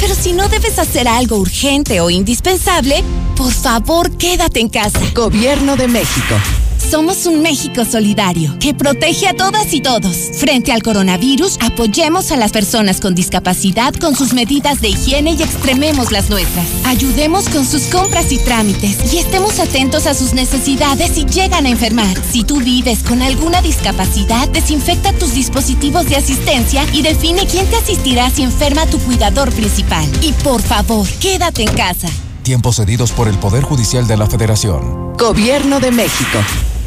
Pero 0.00 0.14
si 0.14 0.32
no 0.32 0.48
debes 0.48 0.78
hacer 0.78 1.08
algo 1.08 1.36
urgente 1.36 2.00
o 2.00 2.10
indispensable, 2.10 3.02
por 3.36 3.52
favor 3.52 4.10
quédate 4.16 4.60
en 4.60 4.68
casa. 4.68 5.00
Gobierno 5.14 5.76
de 5.76 5.88
México. 5.88 6.34
Somos 6.90 7.26
un 7.26 7.42
México 7.42 7.84
solidario 7.84 8.56
que 8.60 8.72
protege 8.72 9.26
a 9.26 9.34
todas 9.34 9.74
y 9.74 9.80
todos. 9.80 10.30
Frente 10.34 10.70
al 10.70 10.84
coronavirus, 10.84 11.58
apoyemos 11.60 12.30
a 12.30 12.36
las 12.36 12.52
personas 12.52 13.00
con 13.00 13.12
discapacidad 13.12 13.92
con 13.94 14.14
sus 14.14 14.32
medidas 14.32 14.80
de 14.80 14.90
higiene 14.90 15.32
y 15.32 15.42
extrememos 15.42 16.12
las 16.12 16.30
nuestras. 16.30 16.64
Ayudemos 16.84 17.48
con 17.48 17.66
sus 17.66 17.86
compras 17.86 18.30
y 18.30 18.38
trámites 18.38 19.12
y 19.12 19.18
estemos 19.18 19.58
atentos 19.58 20.06
a 20.06 20.14
sus 20.14 20.32
necesidades 20.32 21.10
si 21.10 21.24
llegan 21.24 21.66
a 21.66 21.70
enfermar. 21.70 22.16
Si 22.30 22.44
tú 22.44 22.60
vives 22.60 23.02
con 23.02 23.20
alguna 23.20 23.62
discapacidad, 23.62 24.48
desinfecta 24.50 25.12
tus 25.12 25.34
dispositivos 25.34 26.08
de 26.08 26.16
asistencia 26.16 26.86
y 26.92 27.02
define 27.02 27.46
quién 27.46 27.66
te 27.66 27.76
asistirá 27.76 28.30
si 28.30 28.42
enferma 28.42 28.86
tu 28.86 29.00
cuidador 29.00 29.52
principal. 29.52 30.06
Y 30.22 30.32
por 30.44 30.62
favor, 30.62 31.04
quédate 31.20 31.62
en 31.62 31.74
casa. 31.74 32.08
Tiempos 32.44 32.76
cedidos 32.76 33.10
por 33.10 33.26
el 33.26 33.36
Poder 33.38 33.64
Judicial 33.64 34.06
de 34.06 34.16
la 34.16 34.28
Federación. 34.28 35.16
Gobierno 35.16 35.80
de 35.80 35.90
México. 35.90 36.38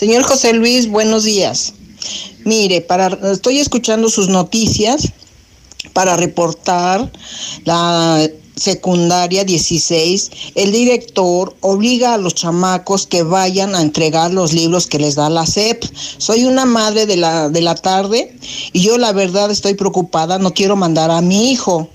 Señor 0.00 0.22
José 0.22 0.54
Luis, 0.54 0.88
buenos 0.88 1.24
días. 1.24 1.74
Mire, 2.46 2.80
para, 2.80 3.18
estoy 3.30 3.58
escuchando 3.58 4.08
sus 4.08 4.30
noticias 4.30 5.12
para 5.92 6.16
reportar 6.16 7.12
la 7.66 8.26
secundaria 8.56 9.44
16, 9.44 10.30
el 10.54 10.72
director 10.72 11.54
obliga 11.60 12.14
a 12.14 12.16
los 12.16 12.34
chamacos 12.34 13.06
que 13.06 13.24
vayan 13.24 13.74
a 13.74 13.82
entregar 13.82 14.30
los 14.32 14.54
libros 14.54 14.86
que 14.86 14.98
les 14.98 15.16
da 15.16 15.28
la 15.28 15.44
SEP. 15.44 15.84
Soy 16.16 16.46
una 16.46 16.64
madre 16.64 17.04
de 17.04 17.18
la, 17.18 17.50
de 17.50 17.60
la 17.60 17.74
tarde 17.74 18.34
y 18.72 18.80
yo 18.80 18.96
la 18.96 19.12
verdad 19.12 19.50
estoy 19.50 19.74
preocupada, 19.74 20.38
no 20.38 20.54
quiero 20.54 20.76
mandar 20.76 21.10
a 21.10 21.20
mi 21.20 21.52
hijo. 21.52 21.90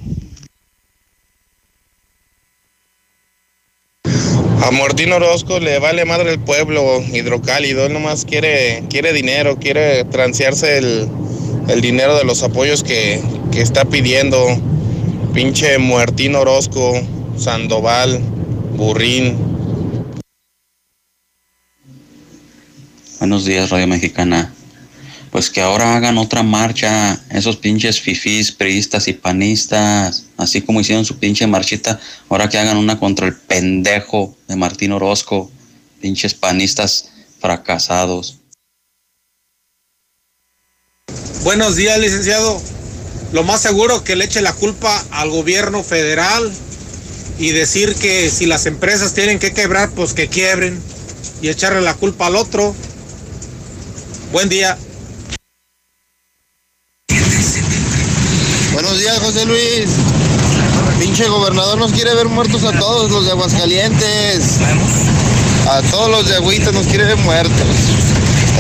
A 4.66 4.72
Martín 4.72 5.14
Orozco 5.14 5.60
le 5.60 5.78
vale 5.78 6.06
madre 6.06 6.32
el 6.32 6.40
pueblo 6.40 7.00
hidrocálido, 7.14 7.86
él 7.86 7.94
nomás 7.94 8.26
quiere, 8.26 8.84
quiere 8.90 9.14
dinero, 9.14 9.58
quiere 9.58 10.06
transearse 10.06 10.80
el, 10.80 11.08
el 11.68 11.82
dinero 11.82 12.18
de 12.18 12.24
los 12.24 12.42
apoyos 12.42 12.84
que, 12.84 13.22
que 13.52 13.62
está 13.62 13.86
pidiendo. 13.86 14.44
Pinche 15.36 15.78
Muertín 15.78 16.34
Orozco, 16.34 17.00
Sandoval, 17.38 18.20
Burrín. 18.76 19.38
Buenos 23.20 23.46
días, 23.46 23.70
Radio 23.70 23.86
Mexicana. 23.86 24.55
Pues 25.36 25.50
que 25.50 25.60
ahora 25.60 25.98
hagan 25.98 26.18
otra 26.18 26.44
marcha, 26.44 27.22
esos 27.30 27.58
pinches 27.58 28.00
fifís, 28.00 28.54
priistas 28.54 29.10
y 29.10 29.12
panistas, 29.12 30.28
así 30.38 30.62
como 30.62 30.80
hicieron 30.80 31.04
su 31.04 31.18
pinche 31.18 31.46
marchita, 31.46 32.00
ahora 32.30 32.48
que 32.48 32.58
hagan 32.58 32.78
una 32.78 32.98
contra 32.98 33.28
el 33.28 33.36
pendejo 33.36 34.34
de 34.48 34.56
Martín 34.56 34.94
Orozco, 34.94 35.52
pinches 36.00 36.34
panistas 36.34 37.10
fracasados. 37.42 38.38
Buenos 41.44 41.76
días, 41.76 42.00
licenciado. 42.00 42.62
Lo 43.34 43.44
más 43.44 43.60
seguro 43.60 44.06
que 44.06 44.16
le 44.16 44.24
eche 44.24 44.42
la 44.42 44.54
culpa 44.54 45.04
al 45.12 45.32
gobierno 45.32 45.84
federal 45.84 46.50
y 47.40 47.50
decir 47.50 47.94
que 47.96 48.30
si 48.30 48.46
las 48.46 48.68
empresas 48.68 49.14
tienen 49.14 49.40
que 49.40 49.52
quebrar, 49.54 49.92
pues 49.92 50.14
que 50.14 50.30
quiebren 50.30 50.82
y 51.42 51.50
echarle 51.50 51.82
la 51.82 51.96
culpa 51.96 52.28
al 52.28 52.38
otro. 52.38 52.74
Buen 54.32 54.48
día. 54.48 54.78
Buenos 58.76 59.00
días, 59.00 59.20
José 59.20 59.46
Luis. 59.46 59.96
Pinche 61.00 61.26
gobernador 61.30 61.78
nos 61.78 61.94
quiere 61.94 62.14
ver 62.14 62.28
muertos 62.28 62.66
a 62.66 62.78
todos 62.78 63.10
los 63.10 63.26
de 63.26 63.32
Aguascalientes. 63.32 64.60
A 65.70 65.82
todos 65.90 66.12
los 66.12 66.28
de 66.28 66.36
Agüita 66.36 66.74
nos 66.74 66.86
quiere 66.86 67.06
ver 67.06 67.16
muertos. 67.20 67.54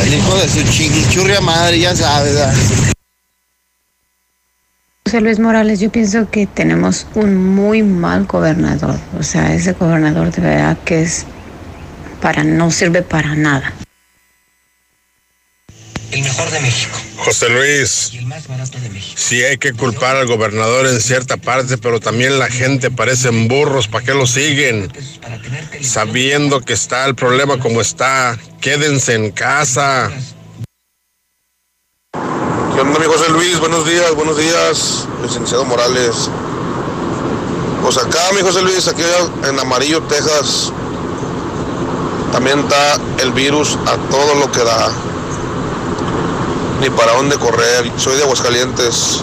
El 0.06 0.14
hijo 0.14 0.38
de 0.38 0.48
su 0.48 0.64
chinchurria 0.72 1.42
madre, 1.42 1.80
ya 1.80 1.94
sabes. 1.94 2.38
José 5.06 5.20
Luis 5.20 5.38
Morales, 5.38 5.82
yo 5.82 5.92
pienso 5.92 6.30
que 6.32 6.48
tenemos 6.48 7.08
un 7.16 7.36
muy 7.54 7.84
mal 7.84 8.26
gobernador. 8.26 8.98
O 9.20 9.24
sea, 9.24 9.54
ese 9.54 9.74
gobernador 9.74 10.32
de 10.32 10.42
verdad 10.42 10.78
que 10.86 11.02
es 11.02 11.26
para 12.22 12.46
no 12.46 12.72
sirve 12.72 13.02
para 13.02 13.36
nada. 13.36 13.74
El 16.12 16.22
mejor 16.22 16.50
de 16.52 16.60
México. 16.62 16.98
José 17.18 17.50
Luis, 17.50 18.12
Y 18.14 18.20
el 18.20 18.28
más 18.28 18.48
barato 18.48 18.80
de 18.80 18.90
México. 18.90 19.16
sí 19.18 19.44
hay 19.44 19.58
que 19.58 19.74
culpar 19.74 20.16
al 20.16 20.28
gobernador 20.28 20.88
en 20.88 21.02
cierta 21.02 21.38
parte, 21.38 21.78
pero 21.78 22.00
también 22.00 22.40
la 22.40 22.48
gente 22.48 22.92
parecen 22.92 23.48
burros, 23.48 23.88
¿para 23.88 24.06
qué 24.06 24.14
lo 24.14 24.28
siguen? 24.28 24.92
Sabiendo 25.82 26.62
que 26.62 26.74
está 26.74 27.06
el 27.06 27.16
problema 27.16 27.58
como 27.60 27.82
está, 27.82 28.38
quédense 28.62 29.14
en 29.16 29.32
casa. 29.32 30.12
¿Qué 32.14 32.82
onda, 32.82 33.00
mi 33.00 33.06
José 33.06 33.30
Luis? 33.32 33.60
Buenos 33.60 33.88
días, 33.88 34.14
buenos 34.16 34.38
días, 34.38 35.08
licenciado 35.24 35.66
Morales. 35.66 36.30
Pues 37.82 37.98
acá, 37.98 38.20
mi 38.34 38.42
José 38.42 38.62
Luis, 38.62 38.88
aquí 38.88 39.04
en 39.48 39.60
Amarillo, 39.60 40.02
Texas, 40.04 40.72
también 42.32 42.60
está 42.60 43.00
el 43.22 43.32
virus 43.32 43.78
a 43.86 43.96
todo 44.10 44.36
lo 44.36 44.52
que 44.52 44.60
da. 44.60 44.92
Ni 46.82 46.90
para 46.90 47.14
dónde 47.14 47.38
correr. 47.38 47.92
Soy 47.98 48.18
de 48.18 48.24
Aguascalientes. 48.24 49.22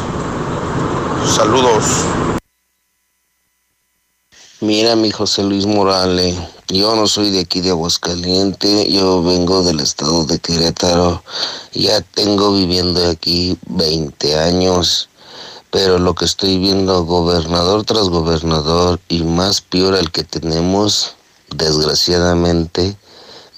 Saludos. 1.36 1.84
Mira, 4.60 4.96
mi 4.96 5.10
José 5.10 5.42
Luis 5.42 5.66
Morales, 5.66 6.36
yo 6.68 6.94
no 6.94 7.08
soy 7.08 7.30
de 7.30 7.40
aquí 7.40 7.60
de 7.60 7.70
Aguascalientes, 7.70 8.86
yo 8.88 9.22
vengo 9.22 9.64
del 9.64 9.80
estado 9.80 10.24
de 10.24 10.38
Querétaro. 10.38 11.22
Ya 11.72 12.00
tengo 12.00 12.52
viviendo 12.54 13.10
aquí 13.10 13.58
20 13.66 14.38
años, 14.38 15.08
pero 15.70 15.98
lo 15.98 16.14
que 16.14 16.24
estoy 16.24 16.58
viendo, 16.58 17.04
gobernador 17.04 17.84
tras 17.84 18.08
gobernador, 18.08 19.00
y 19.08 19.24
más 19.24 19.60
peor 19.60 19.96
el 19.96 20.12
que 20.12 20.22
tenemos, 20.22 21.16
desgraciadamente, 21.50 22.96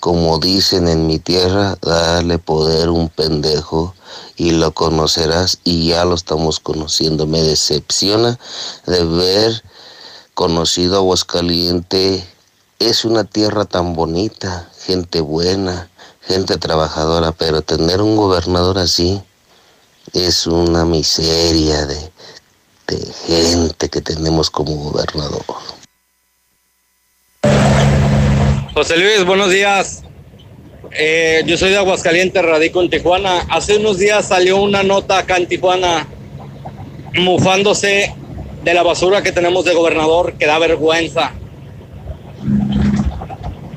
como 0.05 0.39
dicen 0.39 0.87
en 0.87 1.07
mi 1.07 1.19
tierra, 1.19 1.79
dale 1.81 2.39
poder 2.39 2.91
un 2.91 3.09
pendejo 3.09 3.95
y 4.37 4.51
lo 4.51 4.75
conocerás 4.75 5.61
y 5.65 5.89
ya 5.89 6.05
lo 6.05 6.15
estamos 6.15 6.61
conociendo. 6.61 7.27
Me 7.27 7.41
decepciona 7.41 8.39
de 8.85 9.03
ver 9.03 9.65
conocido 10.35 10.97
Aguascaliente. 10.97 12.23
Es 12.79 13.07
una 13.07 13.25
tierra 13.25 13.65
tan 13.65 13.95
bonita, 13.95 14.69
gente 14.79 15.23
buena, 15.23 15.89
gente 16.21 16.59
trabajadora, 16.59 17.33
pero 17.33 17.63
tener 17.63 18.03
un 18.03 18.15
gobernador 18.15 18.81
así 18.81 19.23
es 20.13 20.47
una 20.47 20.85
miseria 20.85 21.87
de, 21.87 22.13
de 22.89 23.13
gente 23.27 23.89
que 23.89 24.03
tenemos 24.03 24.51
como 24.51 24.91
gobernador. 24.91 25.47
José 28.75 28.97
Luis, 28.97 29.25
buenos 29.25 29.53
días. 29.53 30.03
Eh, 30.91 31.45
yo 31.47 31.57
soy 31.57 31.71
de 31.71 31.77
Aguascalientes, 31.77 32.43
radico 32.43 32.83
en 32.83 32.91
Tijuana. 32.91 33.47
Hace 33.49 33.77
unos 33.77 33.99
días 33.99 34.27
salió 34.27 34.61
una 34.61 34.83
nota 34.83 35.19
acá 35.19 35.37
en 35.37 35.47
Tijuana 35.47 36.09
mufándose 37.15 38.13
de 38.65 38.75
la 38.75 38.83
basura 38.83 39.23
que 39.23 39.31
tenemos 39.31 39.65
de 39.65 39.75
gobernador, 39.75 40.33
que 40.37 40.47
da 40.47 40.59
vergüenza. 40.59 41.31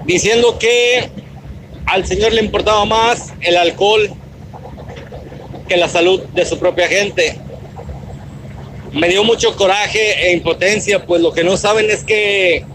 Diciendo 0.07 0.57
que 0.57 1.11
al 1.85 2.07
señor 2.07 2.33
le 2.33 2.41
importaba 2.41 2.83
más 2.85 3.33
el 3.41 3.55
alcohol 3.55 4.09
que 5.69 5.77
la 5.77 5.89
salud 5.89 6.23
de 6.33 6.43
su 6.43 6.57
propia 6.57 6.87
gente. 6.87 7.37
Me 8.93 9.09
dio 9.09 9.23
mucho 9.23 9.55
coraje 9.55 10.27
e 10.27 10.33
impotencia, 10.33 11.05
pues 11.05 11.21
lo 11.21 11.33
que 11.33 11.43
no 11.43 11.55
saben 11.55 11.87
es 11.91 12.03
que 12.03 12.65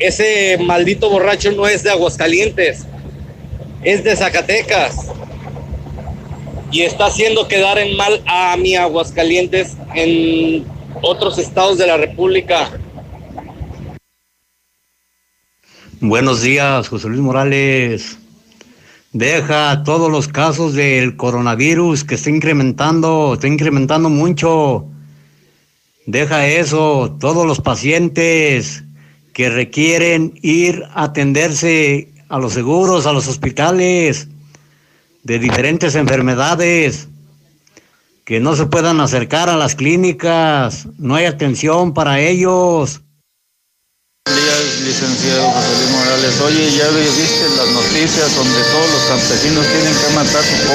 ese 0.00 0.58
maldito 0.58 1.10
borracho 1.10 1.52
no 1.52 1.68
es 1.68 1.82
de 1.82 1.90
Aguascalientes, 1.90 2.86
es 3.82 4.02
de 4.02 4.16
Zacatecas. 4.16 4.96
Y 6.72 6.82
está 6.82 7.06
haciendo 7.06 7.48
quedar 7.48 7.78
en 7.78 7.96
mal 7.96 8.22
a 8.26 8.56
mi 8.56 8.76
Aguascalientes 8.76 9.76
en 9.94 10.64
otros 11.02 11.38
estados 11.38 11.78
de 11.78 11.86
la 11.86 11.96
República. 11.96 12.70
Buenos 16.00 16.40
días, 16.40 16.88
José 16.88 17.08
Luis 17.08 17.20
Morales. 17.20 18.16
Deja 19.12 19.82
todos 19.84 20.10
los 20.10 20.28
casos 20.28 20.74
del 20.74 21.16
coronavirus 21.16 22.04
que 22.04 22.14
está 22.14 22.30
incrementando, 22.30 23.34
está 23.34 23.48
incrementando 23.48 24.08
mucho. 24.08 24.86
Deja 26.06 26.46
eso, 26.46 27.16
todos 27.20 27.44
los 27.46 27.60
pacientes 27.60 28.84
que 29.40 29.48
requieren 29.48 30.34
ir 30.42 30.84
a 30.92 31.04
atenderse 31.04 32.10
a 32.28 32.38
los 32.38 32.52
seguros, 32.52 33.06
a 33.06 33.14
los 33.14 33.26
hospitales 33.26 34.28
de 35.22 35.38
diferentes 35.38 35.94
enfermedades, 35.94 37.08
que 38.26 38.38
no 38.38 38.54
se 38.54 38.66
puedan 38.66 39.00
acercar 39.00 39.48
a 39.48 39.56
las 39.56 39.76
clínicas, 39.76 40.88
no 40.98 41.14
hay 41.14 41.24
atención 41.24 41.94
para 41.94 42.20
ellos. 42.20 43.00
Buenos 44.26 44.44
días, 44.44 44.80
licenciado 44.84 45.50
José 45.50 45.72
Luis 45.80 45.90
Morales. 45.92 46.40
Oye, 46.44 46.76
ya 46.76 46.88
viste 46.90 47.48
las 47.56 47.68
noticias 47.72 48.36
donde 48.36 48.60
todos 48.68 48.90
los 48.92 49.02
campesinos 49.08 49.64
tienen 49.66 49.94
que 49.96 50.08
matar 50.14 50.44
su, 50.44 50.56
po 50.68 50.74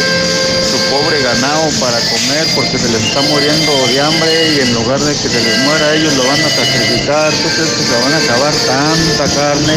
su 0.65 0.77
pobre 0.89 1.21
ganado 1.21 1.69
para 1.79 1.99
comer 2.09 2.47
porque 2.55 2.79
se 2.79 2.89
les 2.89 3.03
está 3.03 3.21
muriendo 3.21 3.71
de 3.85 4.01
hambre 4.01 4.55
y 4.55 4.59
en 4.61 4.73
lugar 4.73 4.99
de 4.99 5.13
que 5.13 5.29
se 5.29 5.43
les 5.43 5.59
muera 5.59 5.93
ellos 5.93 6.17
lo 6.17 6.23
van 6.25 6.41
a 6.41 6.49
sacrificar. 6.49 7.31
¿Tú 7.33 7.49
crees 7.53 7.69
que 7.69 7.83
se 7.85 8.01
van 8.01 8.13
a 8.13 8.17
acabar 8.17 8.53
tanta 8.65 9.35
carne? 9.35 9.75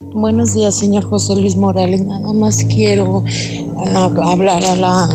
Buenos 0.00 0.54
días, 0.54 0.74
señor 0.74 1.04
José 1.04 1.36
Luis 1.36 1.54
Morales. 1.54 2.04
Nada 2.04 2.32
más 2.32 2.64
quiero 2.64 3.22
uh, 3.22 4.22
hablar 4.22 4.64
a, 4.64 4.74
la, 4.74 5.08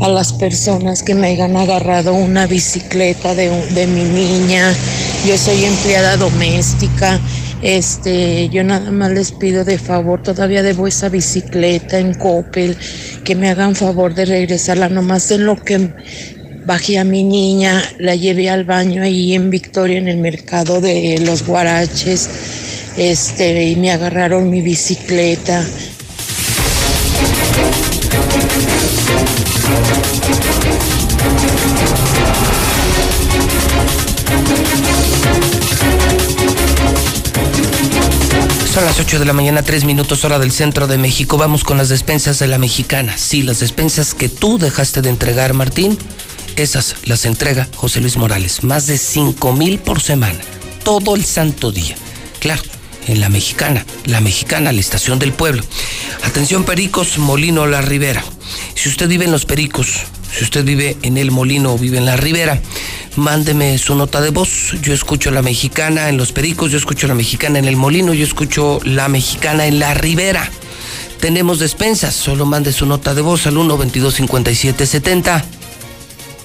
a 0.00 0.08
las 0.08 0.32
personas 0.32 1.02
que 1.02 1.16
me 1.16 1.26
hayan 1.26 1.56
agarrado 1.56 2.14
una 2.14 2.46
bicicleta 2.46 3.34
de 3.34 3.86
mi 3.88 4.04
niña. 4.04 4.72
Yo 5.26 5.38
soy 5.38 5.64
empleada 5.64 6.18
doméstica. 6.18 7.18
Este, 7.62 8.50
yo 8.50 8.62
nada 8.62 8.90
más 8.90 9.10
les 9.10 9.32
pido 9.32 9.64
de 9.64 9.78
favor, 9.78 10.22
todavía 10.22 10.62
debo 10.62 10.86
esa 10.86 11.08
bicicleta 11.08 11.98
en 11.98 12.12
Coppel, 12.12 12.76
que 13.24 13.34
me 13.34 13.48
hagan 13.48 13.74
favor 13.74 14.14
de 14.14 14.26
regresarla, 14.26 14.90
nomás 14.90 15.30
en 15.30 15.46
lo 15.46 15.56
que 15.56 15.94
bajé 16.66 16.98
a 16.98 17.04
mi 17.04 17.24
niña, 17.24 17.82
la 17.98 18.16
llevé 18.16 18.50
al 18.50 18.64
baño 18.64 19.02
ahí 19.02 19.34
en 19.34 19.48
Victoria, 19.48 19.96
en 19.96 20.08
el 20.08 20.18
mercado 20.18 20.82
de 20.82 21.18
los 21.24 21.46
Guaraches 21.46 22.28
este, 22.98 23.64
y 23.64 23.76
me 23.76 23.92
agarraron 23.92 24.50
mi 24.50 24.60
bicicleta. 24.60 25.64
8 39.06 39.18
de 39.18 39.26
la 39.26 39.34
mañana, 39.34 39.62
3 39.62 39.84
minutos 39.84 40.24
hora 40.24 40.38
del 40.38 40.50
centro 40.50 40.86
de 40.86 40.96
México. 40.96 41.36
Vamos 41.36 41.62
con 41.62 41.76
las 41.76 41.90
despensas 41.90 42.38
de 42.38 42.46
la 42.46 42.56
mexicana. 42.56 43.18
Sí, 43.18 43.42
las 43.42 43.60
despensas 43.60 44.14
que 44.14 44.30
tú 44.30 44.56
dejaste 44.56 45.02
de 45.02 45.10
entregar, 45.10 45.52
Martín. 45.52 45.98
Esas 46.56 46.96
las 47.04 47.26
entrega 47.26 47.68
José 47.76 48.00
Luis 48.00 48.16
Morales. 48.16 48.64
Más 48.64 48.86
de 48.86 48.96
5 48.96 49.52
mil 49.52 49.78
por 49.78 50.00
semana. 50.00 50.40
Todo 50.84 51.16
el 51.16 51.24
santo 51.26 51.70
día. 51.70 51.96
Claro, 52.40 52.62
en 53.06 53.20
la 53.20 53.28
mexicana. 53.28 53.84
La 54.06 54.22
mexicana, 54.22 54.72
la 54.72 54.80
estación 54.80 55.18
del 55.18 55.34
pueblo. 55.34 55.62
Atención, 56.22 56.64
Pericos, 56.64 57.18
Molino, 57.18 57.66
La 57.66 57.82
Ribera. 57.82 58.24
Si 58.74 58.88
usted 58.88 59.06
vive 59.06 59.26
en 59.26 59.32
Los 59.32 59.44
Pericos, 59.44 59.98
si 60.36 60.42
usted 60.42 60.64
vive 60.64 60.96
en 61.02 61.16
El 61.16 61.30
Molino 61.30 61.74
o 61.74 61.78
vive 61.78 61.98
en 61.98 62.06
La 62.06 62.16
Ribera, 62.16 62.60
mándeme 63.16 63.78
su 63.78 63.94
nota 63.94 64.20
de 64.20 64.30
voz. 64.30 64.74
Yo 64.82 64.92
escucho 64.92 65.30
la 65.30 65.42
mexicana 65.42 66.08
en 66.08 66.16
Los 66.16 66.32
Pericos, 66.32 66.72
yo 66.72 66.78
escucho 66.78 67.06
la 67.06 67.14
mexicana 67.14 67.60
en 67.60 67.66
El 67.66 67.76
Molino, 67.76 68.12
yo 68.14 68.24
escucho 68.24 68.80
la 68.84 69.08
mexicana 69.08 69.66
en 69.66 69.78
La 69.78 69.94
Ribera. 69.94 70.50
Tenemos 71.20 71.60
despensas, 71.60 72.14
solo 72.14 72.46
mande 72.46 72.72
su 72.72 72.84
nota 72.84 73.14
de 73.14 73.22
voz 73.22 73.46
al 73.46 73.56
1 73.56 73.78
22 73.78 74.14
57 74.14 74.86
70. 74.86 75.44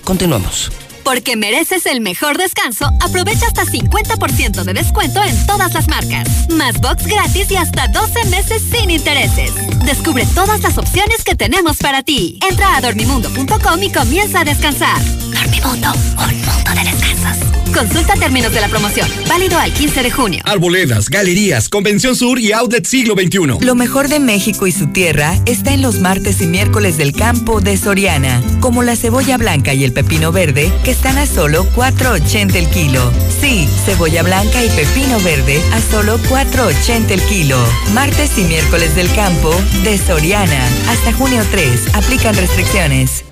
Continuamos. 0.03 0.71
Porque 1.03 1.35
mereces 1.35 1.85
el 1.85 2.01
mejor 2.01 2.37
descanso, 2.37 2.89
aprovecha 3.01 3.47
hasta 3.47 3.65
50% 3.65 4.63
de 4.63 4.73
descuento 4.73 5.23
en 5.23 5.45
todas 5.45 5.73
las 5.73 5.87
marcas. 5.87 6.49
Más 6.49 6.79
box 6.79 7.05
gratis 7.07 7.51
y 7.51 7.55
hasta 7.55 7.87
12 7.87 8.25
meses 8.25 8.61
sin 8.71 8.89
intereses. 8.89 9.51
Descubre 9.85 10.25
todas 10.35 10.61
las 10.61 10.77
opciones 10.77 11.23
que 11.23 11.35
tenemos 11.35 11.77
para 11.77 12.03
ti. 12.03 12.39
Entra 12.49 12.75
a 12.75 12.81
dormimundo.com 12.81 13.83
y 13.83 13.91
comienza 13.91 14.41
a 14.41 14.43
descansar. 14.43 14.99
Dormimundo, 15.39 15.93
un 15.93 16.35
mundo 16.35 16.71
de 16.75 16.83
descansos. 16.83 17.49
Consulta 17.73 18.13
términos 18.15 18.51
de 18.51 18.59
la 18.59 18.67
promoción. 18.67 19.07
Válido 19.27 19.57
al 19.57 19.71
15 19.71 20.03
de 20.03 20.11
junio. 20.11 20.41
Arboledas, 20.43 21.07
galerías, 21.09 21.69
Convención 21.69 22.15
Sur 22.15 22.39
y 22.39 22.51
Outlet 22.51 22.85
Siglo 22.85 23.13
XXI. 23.13 23.65
Lo 23.65 23.75
mejor 23.75 24.09
de 24.09 24.19
México 24.19 24.67
y 24.67 24.71
su 24.71 24.87
tierra 24.87 25.39
está 25.45 25.71
en 25.71 25.81
los 25.81 25.99
martes 25.99 26.41
y 26.41 26.47
miércoles 26.47 26.97
del 26.97 27.13
campo 27.13 27.61
de 27.61 27.77
Soriana, 27.77 28.41
como 28.59 28.83
la 28.83 28.95
cebolla 28.95 29.37
blanca 29.37 29.73
y 29.73 29.85
el 29.85 29.93
pepino 29.93 30.31
verde, 30.31 30.71
que 30.83 30.91
están 30.91 31.17
a 31.17 31.25
solo 31.25 31.65
4.80 31.75 32.55
el 32.55 32.67
kilo. 32.67 33.11
Sí, 33.39 33.67
cebolla 33.85 34.23
blanca 34.23 34.63
y 34.63 34.69
pepino 34.69 35.19
verde 35.21 35.61
a 35.71 35.79
solo 35.79 36.19
4.80 36.23 37.11
el 37.11 37.21
kilo. 37.23 37.57
Martes 37.93 38.37
y 38.37 38.41
miércoles 38.41 38.95
del 38.95 39.13
campo 39.13 39.55
de 39.83 39.97
Soriana. 39.97 40.67
Hasta 40.89 41.13
junio 41.13 41.41
3. 41.51 41.93
Aplican 41.93 42.35
restricciones. 42.35 43.23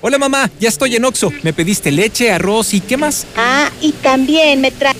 Hola 0.00 0.16
mamá, 0.16 0.48
ya 0.60 0.68
estoy 0.68 0.94
en 0.94 1.04
Oxo. 1.04 1.32
Me 1.42 1.52
pediste 1.52 1.90
leche, 1.90 2.30
arroz 2.30 2.72
y 2.72 2.80
¿qué 2.80 2.96
más? 2.96 3.26
Ah, 3.36 3.68
y 3.80 3.90
también 3.92 4.60
me 4.60 4.70
trae. 4.70 4.94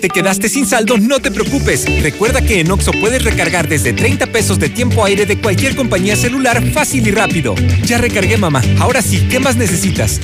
¿Te 0.00 0.08
quedaste 0.08 0.48
sin 0.48 0.66
saldo? 0.66 0.98
No 0.98 1.20
te 1.20 1.30
preocupes. 1.30 1.84
Recuerda 2.02 2.42
que 2.42 2.58
en 2.58 2.70
Oxo 2.72 2.90
puedes 2.90 3.22
recargar 3.22 3.68
desde 3.68 3.92
30 3.92 4.26
pesos 4.26 4.58
de 4.58 4.68
tiempo 4.68 5.04
aire 5.04 5.26
de 5.26 5.40
cualquier 5.40 5.76
compañía 5.76 6.16
celular 6.16 6.60
fácil 6.72 7.06
y 7.06 7.12
rápido. 7.12 7.54
Ya 7.84 7.98
recargué 7.98 8.36
mamá. 8.36 8.62
Ahora 8.80 9.00
sí, 9.00 9.28
¿qué 9.30 9.38
más 9.38 9.54
necesitas? 9.54 10.20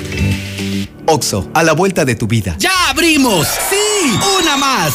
Oxo, 1.06 1.48
a 1.54 1.62
la 1.62 1.74
vuelta 1.74 2.04
de 2.04 2.16
tu 2.16 2.26
vida. 2.26 2.56
¡Ya 2.58 2.90
abrimos! 2.90 3.46
¡Sí! 3.70 4.18
¡Una 4.42 4.56
más! 4.56 4.94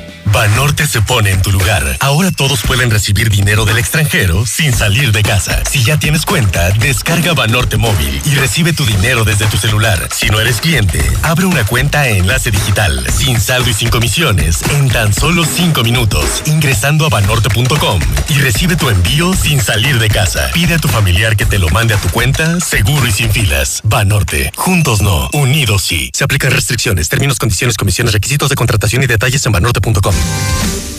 Banorte 0.33 0.87
se 0.87 1.01
pone 1.01 1.31
en 1.31 1.41
tu 1.41 1.51
lugar. 1.51 1.97
Ahora 1.99 2.31
todos 2.31 2.61
pueden 2.61 2.89
recibir 2.89 3.29
dinero 3.29 3.65
del 3.65 3.77
extranjero 3.77 4.45
sin 4.45 4.73
salir 4.73 5.11
de 5.11 5.23
casa. 5.23 5.61
Si 5.69 5.83
ya 5.83 5.99
tienes 5.99 6.25
cuenta, 6.25 6.69
descarga 6.71 7.33
Banorte 7.33 7.75
móvil 7.75 8.21
y 8.23 8.35
recibe 8.35 8.71
tu 8.71 8.85
dinero 8.85 9.25
desde 9.25 9.45
tu 9.47 9.57
celular. 9.57 10.07
Si 10.15 10.29
no 10.29 10.39
eres 10.39 10.61
cliente, 10.61 11.01
abre 11.23 11.45
una 11.45 11.65
cuenta 11.65 12.07
en 12.07 12.17
Enlace 12.17 12.49
Digital, 12.49 13.05
sin 13.11 13.41
saldo 13.41 13.69
y 13.69 13.73
sin 13.73 13.89
comisiones, 13.89 14.61
en 14.69 14.89
tan 14.89 15.13
solo 15.13 15.43
5 15.43 15.83
minutos, 15.83 16.43
ingresando 16.45 17.05
a 17.05 17.09
banorte.com 17.09 17.99
y 18.29 18.35
recibe 18.35 18.77
tu 18.77 18.89
envío 18.89 19.33
sin 19.33 19.59
salir 19.59 19.99
de 19.99 20.07
casa. 20.07 20.49
Pide 20.53 20.75
a 20.75 20.79
tu 20.79 20.87
familiar 20.87 21.35
que 21.35 21.45
te 21.45 21.59
lo 21.59 21.67
mande 21.69 21.93
a 21.93 21.97
tu 21.97 22.07
cuenta, 22.09 22.59
seguro 22.61 23.05
y 23.05 23.11
sin 23.11 23.31
filas. 23.31 23.81
Banorte, 23.83 24.51
juntos 24.55 25.01
no, 25.01 25.29
unidos 25.33 25.83
sí. 25.83 26.09
Se 26.13 26.23
aplican 26.23 26.51
restricciones, 26.51 27.09
términos, 27.09 27.37
condiciones, 27.37 27.75
comisiones, 27.75 28.13
requisitos 28.13 28.49
de 28.49 28.55
contratación 28.55 29.03
y 29.03 29.07
detalles 29.07 29.45
en 29.45 29.51
banorte.com. 29.51 30.20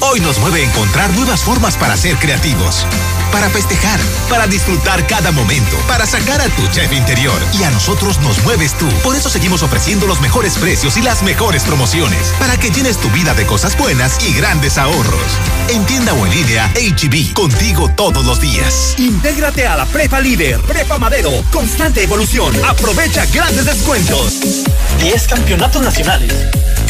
Hoy 0.05 0.21
nos 0.21 0.39
mueve 0.41 0.65
encontrar 0.65 1.13
nuevas 1.15 1.43
formas 1.43 1.77
para 1.77 1.97
ser 1.97 2.17
creativos, 2.17 2.85
para 3.31 3.49
festejar, 3.49 4.01
para 4.29 4.49
disfrutar 4.49 5.07
cada 5.07 5.31
momento, 5.31 5.77
para 5.87 6.07
sacar 6.07 6.41
a 6.41 6.49
tu 6.49 6.67
chef 6.69 6.93
interior. 6.93 7.41
Y 7.59 7.63
a 7.63 7.71
nosotros 7.71 8.19
nos 8.21 8.43
mueves 8.43 8.77
tú. 8.77 8.89
Por 9.05 9.15
eso 9.15 9.31
seguimos 9.31 9.63
ofreciendo 9.63 10.07
los 10.09 10.21
mejores 10.21 10.59
precios 10.59 10.97
y 10.97 11.03
las 11.03 11.23
mejores 11.23 11.63
promociones, 11.63 12.35
para 12.41 12.59
que 12.59 12.71
llenes 12.71 12.99
tu 12.99 13.09
vida 13.11 13.33
de 13.35 13.47
cosas 13.47 13.79
buenas 13.79 14.23
y 14.29 14.35
grandes 14.35 14.77
ahorros. 14.77 15.39
En 15.69 15.87
tienda 15.87 16.13
o 16.15 16.27
en 16.27 16.35
línea, 16.35 16.71
HB, 16.75 17.33
contigo 17.33 17.89
todos 17.97 18.27
los 18.27 18.41
días. 18.41 18.97
Intégrate 18.99 19.67
a 19.69 19.77
la 19.77 19.87
Prepa 19.87 20.21
Líder, 20.21 20.61
Prepa 20.63 20.99
Madero, 20.99 21.31
constante 21.53 22.03
evolución. 22.03 22.53
Aprovecha 22.69 23.25
grandes 23.27 23.65
descuentos. 23.65 24.41
10 24.99 25.27
campeonatos 25.29 25.81
nacionales. 25.81 26.35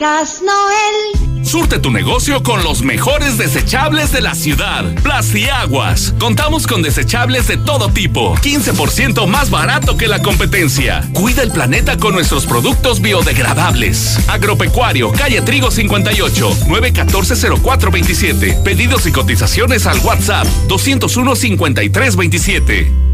Gas 0.00 0.42
Noel. 0.42 1.44
Surte 1.44 1.78
tu 1.78 1.90
negocio 1.90 2.42
con 2.42 2.64
los 2.64 2.82
mejores 2.82 3.38
desechables 3.38 4.12
de 4.12 4.20
la 4.20 4.34
ciudad. 4.34 4.84
Plastiaguas. 5.02 6.14
Contamos 6.18 6.66
con 6.66 6.82
desechables 6.82 7.46
de 7.46 7.56
todo 7.58 7.90
tipo. 7.90 8.34
15% 8.36 9.26
más 9.26 9.50
barato 9.50 9.96
que 9.96 10.08
la 10.08 10.20
competencia. 10.22 11.08
Cuida 11.12 11.42
el 11.42 11.52
planeta 11.52 11.96
con 11.96 12.14
nuestros 12.14 12.46
productos 12.46 13.00
biodegradables. 13.00 14.18
Agropecuario, 14.28 15.12
calle 15.12 15.42
Trigo 15.42 15.70
58, 15.70 16.50
914-0427. 16.66 18.62
Pedidos 18.62 19.06
y 19.06 19.12
cotizaciones 19.12 19.86
al 19.86 19.98
WhatsApp 20.00 20.46
201-5327. 20.68 23.13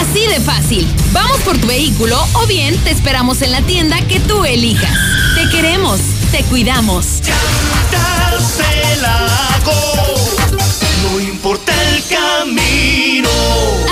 Así 0.00 0.26
de 0.26 0.40
fácil. 0.40 0.86
Vamos 1.12 1.38
por 1.40 1.58
tu 1.58 1.66
vehículo 1.66 2.18
o 2.34 2.46
bien 2.46 2.76
te 2.84 2.90
esperamos 2.90 3.42
en 3.42 3.52
la 3.52 3.62
tienda 3.62 4.00
que 4.06 4.20
tú 4.20 4.44
elijas. 4.44 4.96
Te 5.34 5.48
queremos, 5.48 6.00
te 6.30 6.42
cuidamos. 6.44 7.20
No 9.64 10.17
importa 12.10 12.24
el 12.24 12.27
camino. 12.38 13.28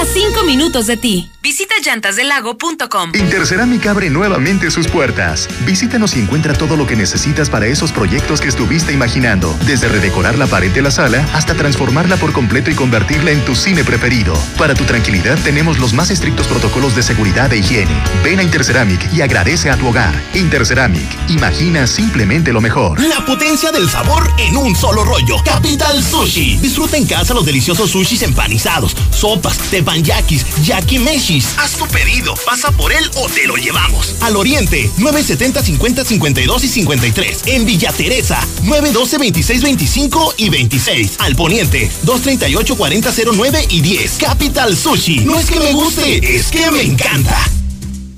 A 0.00 0.04
cinco 0.04 0.44
minutos 0.44 0.86
de 0.86 0.96
ti. 0.96 1.30
Visita 1.42 1.76
llantasdelago.com. 1.82 3.12
Interceramic 3.14 3.86
abre 3.86 4.10
nuevamente 4.10 4.70
sus 4.70 4.88
puertas. 4.88 5.48
Visítanos 5.64 6.16
y 6.16 6.20
encuentra 6.20 6.52
todo 6.54 6.76
lo 6.76 6.86
que 6.86 6.96
necesitas 6.96 7.48
para 7.48 7.66
esos 7.68 7.92
proyectos 7.92 8.40
que 8.40 8.48
estuviste 8.48 8.92
imaginando. 8.92 9.56
Desde 9.64 9.88
redecorar 9.88 10.36
la 10.38 10.48
pared 10.48 10.72
de 10.72 10.82
la 10.82 10.90
sala 10.90 11.24
hasta 11.32 11.54
transformarla 11.54 12.16
por 12.16 12.32
completo 12.32 12.70
y 12.70 12.74
convertirla 12.74 13.30
en 13.30 13.44
tu 13.44 13.54
cine 13.54 13.84
preferido. 13.84 14.34
Para 14.58 14.74
tu 14.74 14.84
tranquilidad 14.84 15.38
tenemos 15.44 15.78
los 15.78 15.92
más 15.92 16.10
estrictos 16.10 16.48
protocolos 16.48 16.96
de 16.96 17.04
seguridad 17.04 17.52
e 17.52 17.58
higiene. 17.58 18.02
Ven 18.24 18.40
a 18.40 18.42
Interceramic 18.42 19.12
y 19.14 19.22
agradece 19.22 19.70
a 19.70 19.76
tu 19.76 19.86
hogar. 19.86 20.20
Interceramic. 20.34 21.08
Imagina 21.28 21.86
simplemente 21.86 22.52
lo 22.52 22.60
mejor. 22.60 23.00
La 23.00 23.24
potencia 23.24 23.70
del 23.70 23.88
sabor 23.88 24.28
en 24.38 24.56
un 24.56 24.74
solo 24.74 25.04
rollo. 25.04 25.36
Capital 25.44 26.02
Sushi. 26.02 26.58
Disfruta 26.58 26.96
en 26.96 27.06
casa 27.06 27.34
los 27.34 27.46
deliciosos 27.46 27.90
sushis 27.90 28.22
empanizados, 28.36 28.94
sopas, 29.10 29.56
tepanyakis, 29.70 30.44
yakimeshis. 30.62 31.46
Haz 31.56 31.72
tu 31.72 31.86
pedido, 31.86 32.34
pasa 32.44 32.70
por 32.70 32.92
él 32.92 33.10
o 33.16 33.28
te 33.28 33.46
lo 33.46 33.56
llevamos. 33.56 34.14
Al 34.20 34.36
Oriente, 34.36 34.90
970 34.98 35.62
50 35.62 36.04
52 36.04 36.64
y 36.64 36.68
53. 36.68 37.42
En 37.46 37.64
Villa 37.64 37.90
Teresa, 37.92 38.46
912 38.64 39.18
26 39.18 39.62
25 39.62 40.34
y 40.36 40.50
26. 40.50 41.16
Al 41.20 41.34
Poniente, 41.34 41.90
238 42.02 42.76
40 42.76 43.12
09 43.34 43.66
y 43.70 43.80
10. 43.80 44.12
Capital 44.18 44.76
Sushi. 44.76 45.20
No 45.20 45.38
es 45.38 45.46
que 45.46 45.58
me 45.58 45.72
guste, 45.72 46.36
es 46.36 46.48
que 46.48 46.70
me 46.70 46.82
encanta. 46.82 47.38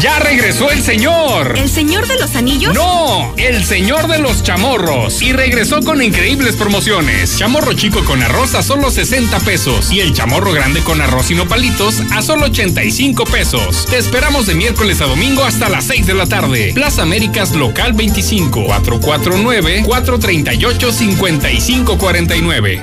¡Ya 0.00 0.20
regresó 0.20 0.70
el 0.70 0.80
señor! 0.80 1.58
¿El 1.58 1.68
señor 1.68 2.06
de 2.06 2.16
los 2.20 2.36
anillos? 2.36 2.72
¡No! 2.72 3.34
El 3.36 3.64
señor 3.64 4.06
de 4.06 4.20
los 4.20 4.44
chamorros. 4.44 5.20
Y 5.22 5.32
regresó 5.32 5.80
con 5.80 6.00
increíbles 6.00 6.54
promociones. 6.54 7.36
Chamorro 7.36 7.72
chico 7.72 8.04
con 8.04 8.22
arroz 8.22 8.54
a 8.54 8.62
solo 8.62 8.92
60 8.92 9.40
pesos. 9.40 9.90
Y 9.90 9.98
el 9.98 10.12
chamorro 10.12 10.52
grande 10.52 10.82
con 10.82 11.00
arroz 11.00 11.32
y 11.32 11.34
nopalitos 11.34 12.00
a 12.12 12.22
solo 12.22 12.44
85 12.46 13.24
pesos. 13.24 13.86
Te 13.86 13.98
esperamos 13.98 14.46
de 14.46 14.54
miércoles 14.54 15.00
a 15.00 15.06
domingo 15.06 15.42
hasta 15.42 15.68
las 15.68 15.86
6 15.86 16.06
de 16.06 16.14
la 16.14 16.26
tarde. 16.26 16.70
Plaza 16.74 17.02
Américas 17.02 17.50
Local 17.56 17.92
25 17.92 18.66
449 18.66 19.82
438 19.84 20.92
5549. 20.92 22.82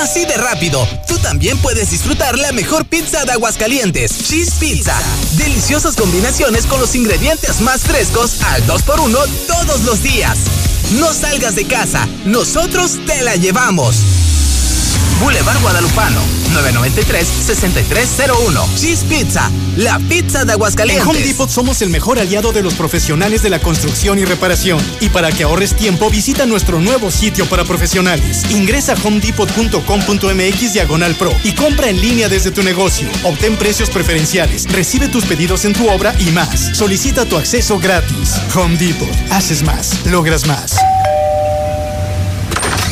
Así 0.00 0.26
de 0.26 0.36
rápido, 0.36 0.86
tú 1.08 1.16
también 1.18 1.56
puedes 1.58 1.90
disfrutar 1.90 2.38
la 2.38 2.52
mejor 2.52 2.84
pizza 2.84 3.24
de 3.24 3.32
Aguascalientes, 3.32 4.28
Cheese 4.28 4.52
Pizza. 4.60 4.94
Deliciosas 5.36 5.96
combinaciones 5.96 6.66
con 6.66 6.80
los 6.80 6.94
ingredientes 6.94 7.60
más 7.62 7.80
frescos 7.82 8.42
al 8.42 8.66
2x1 8.66 9.26
todos 9.46 9.84
los 9.84 10.02
días. 10.02 10.36
No 10.98 11.14
salgas 11.14 11.56
de 11.56 11.64
casa, 11.64 12.06
nosotros 12.26 12.98
te 13.06 13.22
la 13.22 13.36
llevamos. 13.36 13.96
Boulevard 15.20 15.60
Guadalupano, 15.62 16.20
993-6301. 16.52 18.76
Cheese 18.76 19.04
Pizza, 19.04 19.50
la 19.76 19.98
pizza 19.98 20.44
de 20.44 20.52
Aguascalientes. 20.52 21.04
En 21.04 21.10
Home 21.10 21.22
Depot 21.22 21.48
somos 21.48 21.80
el 21.82 21.90
mejor 21.90 22.18
aliado 22.18 22.52
de 22.52 22.62
los 22.62 22.74
profesionales 22.74 23.42
de 23.42 23.50
la 23.50 23.58
construcción 23.58 24.18
y 24.18 24.24
reparación. 24.24 24.78
Y 25.00 25.08
para 25.08 25.32
que 25.32 25.44
ahorres 25.44 25.74
tiempo, 25.74 26.10
visita 26.10 26.44
nuestro 26.44 26.80
nuevo 26.80 27.10
sitio 27.10 27.46
para 27.46 27.64
profesionales. 27.64 28.44
Ingresa 28.50 28.92
a 28.92 28.96
homedepot.com.mx 29.02 30.72
diagonal 30.72 31.14
pro 31.14 31.32
y 31.44 31.52
compra 31.52 31.88
en 31.88 32.00
línea 32.00 32.28
desde 32.28 32.50
tu 32.50 32.62
negocio. 32.62 33.08
Obtén 33.24 33.56
precios 33.56 33.90
preferenciales, 33.90 34.70
recibe 34.70 35.08
tus 35.08 35.24
pedidos 35.24 35.64
en 35.64 35.72
tu 35.72 35.88
obra 35.88 36.14
y 36.18 36.30
más. 36.30 36.76
Solicita 36.76 37.24
tu 37.24 37.36
acceso 37.36 37.78
gratis. 37.78 38.34
Home 38.54 38.76
Depot. 38.76 39.08
Haces 39.30 39.62
más, 39.62 40.04
logras 40.06 40.46
más. 40.46 40.76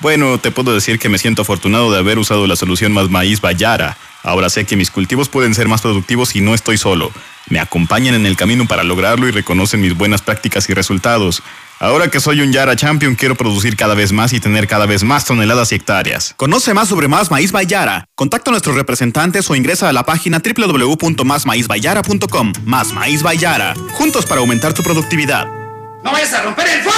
Bueno, 0.01 0.39
te 0.39 0.51
puedo 0.51 0.73
decir 0.73 0.99
que 0.99 1.09
me 1.09 1.17
siento 1.17 1.41
afortunado 1.41 1.91
de 1.91 1.97
haber 1.97 2.19
usado 2.19 2.45
la 2.45 2.55
solución 2.55 2.93
Más 2.93 3.09
Maíz 3.09 3.41
Bayara. 3.41 3.97
Ahora 4.23 4.49
sé 4.49 4.65
que 4.65 4.75
mis 4.75 4.91
cultivos 4.91 5.29
pueden 5.29 5.55
ser 5.55 5.67
más 5.67 5.81
productivos 5.81 6.35
y 6.35 6.41
no 6.41 6.53
estoy 6.53 6.77
solo. 6.77 7.11
Me 7.49 7.59
acompañan 7.59 8.15
en 8.15 8.25
el 8.25 8.35
camino 8.35 8.67
para 8.67 8.83
lograrlo 8.83 9.27
y 9.27 9.31
reconocen 9.31 9.81
mis 9.81 9.95
buenas 9.95 10.21
prácticas 10.21 10.69
y 10.69 10.73
resultados. 10.73 11.41
Ahora 11.79 12.09
que 12.09 12.19
soy 12.19 12.41
un 12.41 12.51
Yara 12.51 12.75
Champion, 12.75 13.15
quiero 13.15 13.35
producir 13.35 13.75
cada 13.75 13.95
vez 13.95 14.11
más 14.11 14.33
y 14.33 14.39
tener 14.39 14.67
cada 14.67 14.85
vez 14.85 15.03
más 15.03 15.25
toneladas 15.25 15.71
y 15.71 15.75
hectáreas. 15.75 16.33
Conoce 16.37 16.73
más 16.73 16.89
sobre 16.89 17.07
Más 17.07 17.31
Maíz 17.31 17.51
Bayara. 17.51 18.05
Contacta 18.15 18.49
a 18.49 18.53
nuestros 18.53 18.75
representantes 18.75 19.49
o 19.49 19.55
ingresa 19.55 19.89
a 19.89 19.93
la 19.93 20.03
página 20.03 20.39
www.másmaízbayara.com. 20.39 22.53
Más 22.65 22.93
Maíz 22.93 23.23
Bayara. 23.23 23.73
Juntos 23.93 24.25
para 24.25 24.41
aumentar 24.41 24.73
tu 24.73 24.83
productividad. 24.83 25.64
¡No 26.05 26.11
vayas 26.11 26.33
a 26.33 26.43
romper 26.43 26.67
el 26.67 26.83
foco! 26.83 26.93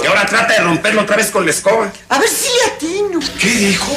Y 0.00 0.06
ahora 0.06 0.24
trata 0.26 0.52
de 0.54 0.60
romperlo 0.60 1.02
otra 1.02 1.16
vez 1.16 1.32
con 1.32 1.44
la 1.44 1.50
escoba. 1.50 1.90
A 2.08 2.18
ver 2.20 2.28
si 2.28 2.46
le 2.56 2.72
atino. 2.72 3.18
¿Qué 3.36 3.48
dijo? 3.48 3.96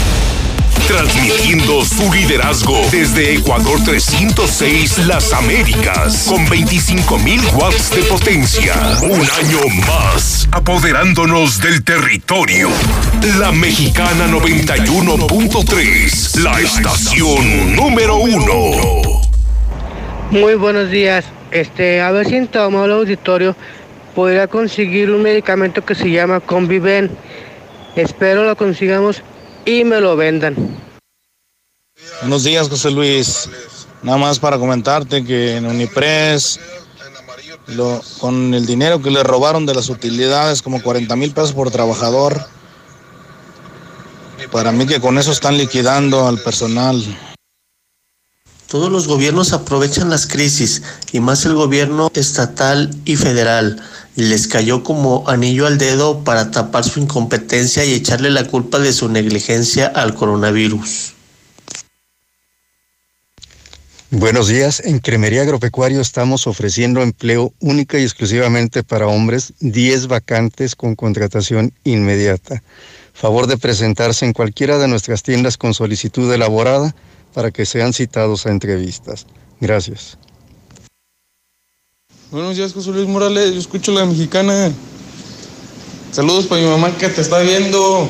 Transmitiendo 0.87 1.83
su 1.85 2.11
liderazgo 2.13 2.81
desde 2.91 3.35
Ecuador 3.35 3.79
306 3.83 5.07
Las 5.07 5.33
Américas 5.33 6.25
con 6.27 6.45
25.000 6.47 7.53
watts 7.53 7.95
de 7.95 8.03
potencia. 8.03 8.73
Un 9.01 9.21
año 9.21 9.59
más 9.87 10.47
apoderándonos 10.51 11.59
del 11.61 11.83
territorio. 11.83 12.69
La 13.39 13.51
Mexicana 13.51 14.27
91.3, 14.27 16.39
la 16.41 16.59
estación 16.59 17.75
número 17.75 18.17
uno. 18.17 19.21
Muy 20.31 20.55
buenos 20.55 20.89
días. 20.89 21.25
Este, 21.51 22.01
a 22.01 22.11
ver 22.11 22.27
si 22.27 22.35
en 22.35 22.49
el 22.53 22.91
auditorio 22.91 23.55
podría 24.15 24.47
conseguir 24.47 25.11
un 25.11 25.21
medicamento 25.21 25.83
que 25.83 25.95
se 25.95 26.09
llama 26.09 26.39
Conviven. 26.39 27.11
Espero 27.95 28.45
lo 28.45 28.55
consigamos 28.55 29.21
y 29.65 29.83
me 29.83 29.99
lo 30.01 30.15
vendan. 30.15 30.55
Buenos 32.21 32.43
días, 32.43 32.69
José 32.69 32.91
Luis. 32.91 33.49
Nada 34.03 34.17
más 34.17 34.39
para 34.39 34.57
comentarte 34.57 35.23
que 35.23 35.57
en 35.57 35.65
Unipres, 35.65 36.59
lo- 37.67 38.01
con 38.19 38.53
el 38.53 38.65
dinero 38.65 39.01
que 39.01 39.11
le 39.11 39.23
robaron 39.23 39.65
de 39.65 39.75
las 39.75 39.89
utilidades, 39.89 40.61
como 40.61 40.81
40 40.81 41.15
mil 41.15 41.31
pesos 41.31 41.53
por 41.53 41.69
trabajador, 41.71 42.43
para 44.51 44.71
mí 44.71 44.85
que 44.87 44.99
con 44.99 45.17
eso 45.17 45.31
están 45.31 45.57
liquidando 45.57 46.27
al 46.27 46.39
personal. 46.39 47.03
Todos 48.71 48.89
los 48.89 49.05
gobiernos 49.05 49.51
aprovechan 49.51 50.09
las 50.09 50.27
crisis 50.27 50.81
y 51.11 51.19
más 51.19 51.45
el 51.45 51.55
gobierno 51.55 52.09
estatal 52.13 52.89
y 53.03 53.17
federal. 53.17 53.81
Les 54.15 54.47
cayó 54.47 54.81
como 54.81 55.27
anillo 55.27 55.67
al 55.67 55.77
dedo 55.77 56.23
para 56.23 56.51
tapar 56.51 56.85
su 56.85 57.01
incompetencia 57.01 57.83
y 57.83 57.91
echarle 57.91 58.29
la 58.29 58.47
culpa 58.47 58.79
de 58.79 58.93
su 58.93 59.09
negligencia 59.09 59.87
al 59.87 60.13
coronavirus. 60.15 61.15
Buenos 64.09 64.47
días. 64.47 64.79
En 64.85 64.99
Cremería 64.99 65.41
Agropecuario 65.41 65.99
estamos 65.99 66.47
ofreciendo 66.47 67.01
empleo 67.01 67.51
única 67.59 67.99
y 67.99 68.03
exclusivamente 68.03 68.83
para 68.83 69.07
hombres, 69.07 69.51
10 69.59 70.07
vacantes 70.07 70.77
con 70.77 70.95
contratación 70.95 71.73
inmediata. 71.83 72.63
Favor 73.11 73.47
de 73.47 73.57
presentarse 73.57 74.25
en 74.25 74.31
cualquiera 74.31 74.77
de 74.77 74.87
nuestras 74.87 75.23
tiendas 75.23 75.57
con 75.57 75.73
solicitud 75.73 76.31
elaborada 76.31 76.95
para 77.33 77.51
que 77.51 77.65
sean 77.65 77.93
citados 77.93 78.45
a 78.45 78.49
entrevistas. 78.49 79.25
Gracias. 79.59 80.17
Buenos 82.31 82.55
días, 82.55 82.73
José 82.73 82.91
Luis 82.91 83.07
Morales. 83.07 83.53
Yo 83.53 83.59
escucho 83.59 83.91
la 83.91 84.05
mexicana. 84.05 84.71
Saludos 86.11 86.47
para 86.47 86.61
mi 86.61 86.67
mamá 86.67 86.95
que 86.97 87.09
te 87.09 87.21
está 87.21 87.39
viendo. 87.39 88.09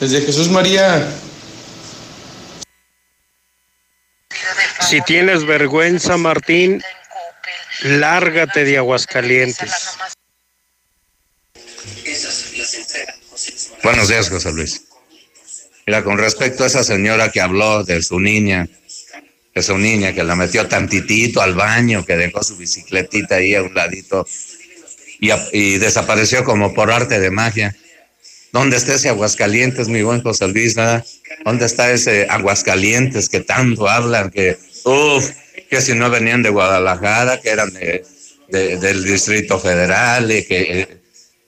Desde 0.00 0.20
Jesús 0.22 0.48
María. 0.50 1.08
Si 4.88 5.00
tienes 5.02 5.44
vergüenza, 5.44 6.16
Martín, 6.16 6.82
lárgate 7.82 8.64
de 8.64 8.78
Aguascalientes. 8.78 9.72
Buenos 13.82 14.08
días, 14.08 14.28
José 14.28 14.52
Luis. 14.52 14.84
Mira, 15.86 16.02
con 16.02 16.18
respecto 16.18 16.64
a 16.64 16.66
esa 16.66 16.82
señora 16.82 17.30
que 17.30 17.40
habló 17.40 17.84
de 17.84 18.02
su 18.02 18.18
niña, 18.20 18.68
de 19.54 19.62
su 19.62 19.76
niña 19.78 20.12
que 20.14 20.24
la 20.24 20.34
metió 20.34 20.66
tantitito 20.66 21.42
al 21.42 21.54
baño, 21.54 22.04
que 22.04 22.16
dejó 22.16 22.42
su 22.42 22.56
bicicletita 22.56 23.36
ahí 23.36 23.54
a 23.54 23.62
un 23.62 23.74
ladito 23.74 24.26
y, 25.52 25.78
desapareció 25.78 26.44
como 26.44 26.74
por 26.74 26.90
arte 26.90 27.20
de 27.20 27.30
magia. 27.30 27.76
¿Dónde 28.52 28.76
está 28.76 28.94
ese 28.94 29.08
Aguascalientes, 29.08 29.88
mi 29.88 30.02
buen 30.02 30.22
José 30.22 30.48
Luis? 30.48 30.74
¿Dónde 31.44 31.66
está 31.66 31.90
ese 31.92 32.26
Aguascalientes 32.30 33.28
que 33.28 33.40
tanto 33.40 33.88
hablan? 33.88 34.30
Que, 34.30 34.56
uff, 34.84 35.30
que 35.68 35.80
si 35.80 35.94
no 35.94 36.08
venían 36.10 36.42
de 36.42 36.50
Guadalajara, 36.50 37.40
que 37.40 37.50
eran 37.50 37.72
de- 37.72 38.04
de- 38.48 38.76
del 38.78 39.04
Distrito 39.04 39.58
Federal, 39.58 40.30
y 40.30 40.44
que 40.44 40.60
eh, 40.80 40.88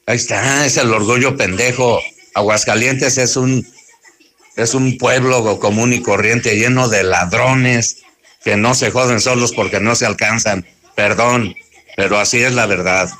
ahí 0.06 0.16
está, 0.16 0.66
es 0.66 0.76
el 0.78 0.92
orgullo 0.92 1.36
pendejo. 1.36 2.00
Aguascalientes 2.34 3.18
es 3.18 3.36
un, 3.36 3.66
es 4.56 4.74
un 4.74 4.98
pueblo 4.98 5.58
común 5.60 5.92
y 5.92 6.00
corriente 6.00 6.56
lleno 6.56 6.88
de 6.88 7.04
ladrones 7.04 8.02
que 8.42 8.56
no 8.56 8.74
se 8.74 8.90
joden 8.90 9.20
solos 9.20 9.52
porque 9.52 9.80
no 9.80 9.94
se 9.94 10.06
alcanzan. 10.06 10.66
Perdón, 10.94 11.54
pero 11.96 12.18
así 12.18 12.42
es 12.42 12.54
la 12.54 12.66
verdad. 12.66 13.10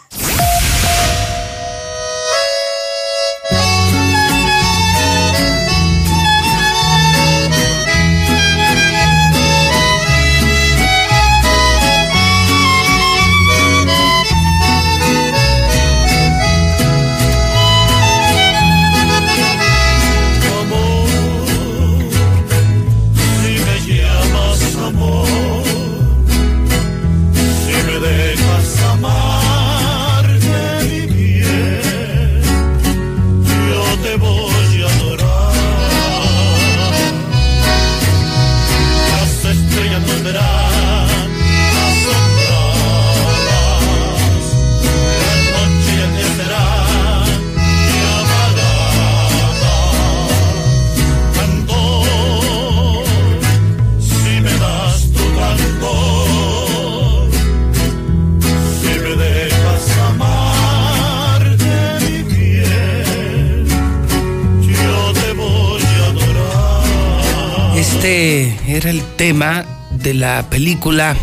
La 70.37 70.51
película 70.51 71.17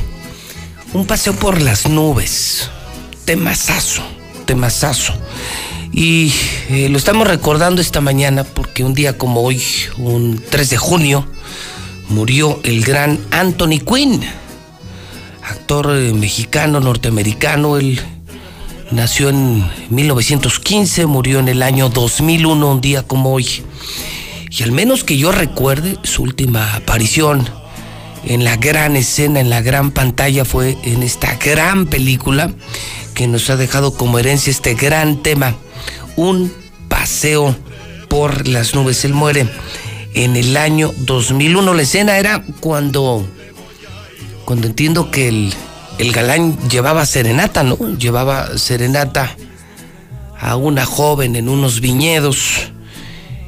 Un 0.93 1.05
paseo 1.05 1.33
por 1.33 1.61
las 1.61 1.87
nubes. 1.87 2.69
Temazazo, 3.25 4.01
temazazo. 4.45 5.13
Y 5.91 6.33
eh, 6.69 6.89
lo 6.89 6.97
estamos 6.97 7.27
recordando 7.27 7.79
esta 7.79 8.01
mañana 8.01 8.43
porque 8.43 8.83
un 8.83 8.95
día 8.95 9.15
como 9.15 9.41
hoy, 9.41 9.61
un 9.97 10.41
3 10.49 10.69
de 10.71 10.77
junio, 10.77 11.27
murió 12.09 12.59
el 12.63 12.83
gran 12.83 13.19
Anthony 13.29 13.79
Quinn, 13.85 14.21
actor 15.43 15.95
eh, 15.95 16.11
mexicano, 16.13 16.79
norteamericano. 16.79 17.77
Él 17.77 18.01
nació 18.89 19.29
en 19.29 19.63
1915, 19.91 21.05
murió 21.05 21.39
en 21.39 21.49
el 21.49 21.61
año 21.61 21.89
2001, 21.89 22.71
un 22.71 22.81
día 22.81 23.03
como 23.03 23.31
hoy. 23.31 23.63
Y 24.49 24.63
al 24.63 24.71
menos 24.71 25.03
que 25.03 25.17
yo 25.17 25.31
recuerde, 25.31 25.97
su 26.01 26.23
última 26.23 26.73
aparición 26.73 27.62
en 28.25 28.43
la 28.43 28.55
gran 28.57 28.95
escena, 28.95 29.39
en 29.39 29.49
la 29.49 29.61
gran 29.61 29.91
pantalla, 29.91 30.45
fue 30.45 30.77
en 30.83 31.03
esta 31.03 31.35
gran 31.35 31.87
película 31.87 32.51
que 33.13 33.27
nos 33.27 33.49
ha 33.49 33.57
dejado 33.57 33.93
como 33.93 34.19
herencia 34.19 34.51
este 34.51 34.73
gran 34.75 35.21
tema, 35.21 35.55
un 36.15 36.51
paseo 36.87 37.55
por 38.09 38.47
las 38.47 38.75
nubes. 38.75 39.05
Él 39.05 39.13
muere 39.13 39.47
en 40.13 40.35
el 40.35 40.57
año 40.57 40.93
2001. 40.99 41.73
La 41.73 41.81
escena 41.81 42.17
era 42.17 42.43
cuando 42.59 43.25
cuando 44.45 44.67
entiendo 44.67 45.09
que 45.09 45.29
el, 45.29 45.53
el 45.97 46.11
galán 46.11 46.57
llevaba 46.69 47.05
serenata, 47.05 47.63
¿no? 47.63 47.77
Llevaba 47.97 48.57
serenata 48.57 49.35
a 50.39 50.55
una 50.55 50.85
joven 50.85 51.35
en 51.35 51.49
unos 51.49 51.79
viñedos. 51.79 52.71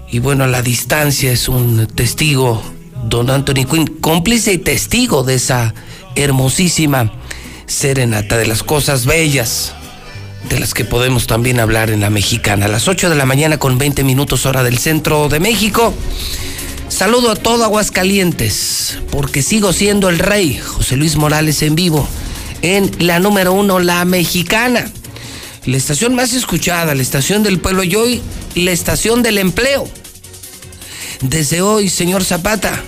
Y 0.10 0.20
bueno, 0.20 0.46
a 0.46 0.48
la 0.48 0.62
distancia 0.62 1.32
es 1.32 1.50
un 1.50 1.88
testigo, 1.88 2.62
don 3.08 3.30
Anthony 3.30 3.66
Quinn, 3.70 3.88
cómplice 4.02 4.54
y 4.54 4.58
testigo 4.58 5.24
de 5.24 5.36
esa 5.36 5.74
hermosísima 6.16 7.12
serenata, 7.68 8.38
de 8.38 8.48
las 8.48 8.64
cosas 8.64 9.06
bellas, 9.06 9.74
de 10.50 10.60
las 10.60 10.74
que 10.74 10.86
podemos 10.86 11.28
también 11.28 11.60
hablar 11.60 11.90
en 11.90 12.02
la 12.02 12.10
mexicana. 12.10 12.66
A 12.66 12.70
las 12.70 12.88
8 12.88 13.10
de 13.10 13.16
la 13.16 13.26
mañana 13.26 13.58
con 13.58 13.78
20 13.78 14.04
minutos 14.04 14.46
hora 14.46 14.64
del 14.64 14.78
centro 14.78 15.30
de 15.30 15.40
México. 15.40 15.94
Saludo 16.90 17.32
a 17.32 17.36
todo 17.36 17.64
Aguascalientes, 17.64 19.00
porque 19.12 19.42
sigo 19.42 19.74
siendo 19.74 20.10
el 20.10 20.20
rey, 20.20 20.58
José 20.58 20.96
Luis 20.96 21.16
Morales 21.16 21.62
en 21.62 21.76
vivo, 21.76 22.08
en 22.62 22.92
la 23.00 23.20
número 23.20 23.54
uno, 23.54 23.80
la 23.80 24.06
mexicana. 24.06 24.90
La 25.66 25.78
estación 25.78 26.14
más 26.14 26.34
escuchada, 26.34 26.94
la 26.94 27.02
estación 27.02 27.42
del 27.42 27.60
pueblo 27.60 27.84
y 27.84 27.96
hoy 27.96 28.22
la 28.54 28.72
estación 28.72 29.24
del 29.24 29.40
empleo. 29.40 29.90
Desde 31.22 31.62
hoy, 31.62 31.90
señor 31.90 32.24
Zapata, 32.24 32.84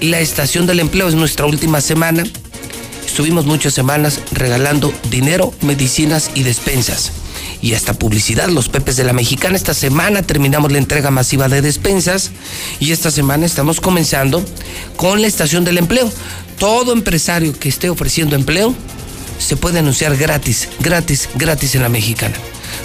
la 0.00 0.20
estación 0.20 0.66
del 0.66 0.80
empleo 0.80 1.08
es 1.08 1.14
nuestra 1.14 1.46
última 1.46 1.80
semana. 1.80 2.24
Estuvimos 3.06 3.46
muchas 3.46 3.74
semanas 3.74 4.20
regalando 4.32 4.92
dinero, 5.10 5.52
medicinas 5.62 6.30
y 6.34 6.42
despensas. 6.42 7.12
Y 7.60 7.74
hasta 7.74 7.94
publicidad, 7.94 8.48
los 8.48 8.68
Pepes 8.68 8.96
de 8.96 9.04
la 9.04 9.12
Mexicana. 9.12 9.56
Esta 9.56 9.74
semana 9.74 10.22
terminamos 10.22 10.70
la 10.70 10.78
entrega 10.78 11.10
masiva 11.10 11.48
de 11.48 11.62
despensas 11.62 12.30
y 12.78 12.92
esta 12.92 13.10
semana 13.10 13.46
estamos 13.46 13.80
comenzando 13.80 14.44
con 14.96 15.20
la 15.20 15.26
estación 15.26 15.64
del 15.64 15.78
empleo. 15.78 16.10
Todo 16.58 16.92
empresario 16.92 17.58
que 17.58 17.68
esté 17.68 17.90
ofreciendo 17.90 18.36
empleo 18.36 18.74
se 19.38 19.56
puede 19.56 19.80
anunciar 19.80 20.16
gratis, 20.16 20.68
gratis, 20.80 21.28
gratis 21.34 21.74
en 21.74 21.82
la 21.82 21.88
mexicana. 21.88 22.36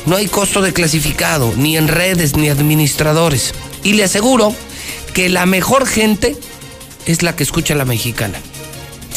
No 0.08 0.16
hay 0.16 0.28
costo 0.28 0.62
de 0.62 0.74
clasificado, 0.74 1.54
ni 1.56 1.78
en 1.78 1.88
redes, 1.88 2.36
ni 2.36 2.50
administradores. 2.50 3.54
Y 3.84 3.94
le 3.94 4.04
aseguro 4.04 4.56
que 5.14 5.30
la 5.30 5.46
mejor 5.46 5.86
gente 5.86 6.36
es 7.06 7.24
la 7.24 7.36
que 7.36 7.44
escucha 7.44 7.76
la 7.76 7.86
mexicana. 7.86 8.40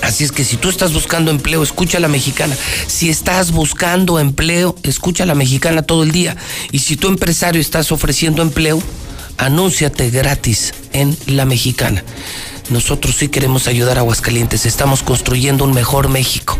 Así 0.03 0.25
es 0.25 0.33
que 0.33 0.45
si 0.45 0.57
tú 0.57 0.69
estás 0.69 0.93
buscando 0.93 1.31
empleo, 1.31 1.63
escucha 1.63 1.99
la 1.99 2.09
mexicana. 2.09 2.57
Si 2.87 3.09
estás 3.09 3.53
buscando 3.53 4.19
empleo, 4.19 4.77
escucha 4.83 5.27
la 5.27 5.35
mexicana 5.35 5.83
todo 5.83 6.03
el 6.03 6.13
día. 6.13 6.37
Y 6.71 6.81
si 6.81 6.97
tu 6.97 7.09
empresario 7.09 7.61
estás 7.61 7.91
ofreciendo 7.93 8.43
empleo, 8.43 8.83
anúnciate 9.39 10.11
gratis 10.11 10.75
en 10.93 11.17
la 11.27 11.45
mexicana. 11.45 12.05
Nosotros 12.71 13.17
sí 13.17 13.29
queremos 13.29 13.69
ayudar 13.69 13.97
a 13.99 14.01
Aguascalientes. 14.01 14.67
Estamos 14.67 15.03
construyendo 15.03 15.65
un 15.65 15.73
mejor 15.73 16.09
México. 16.09 16.59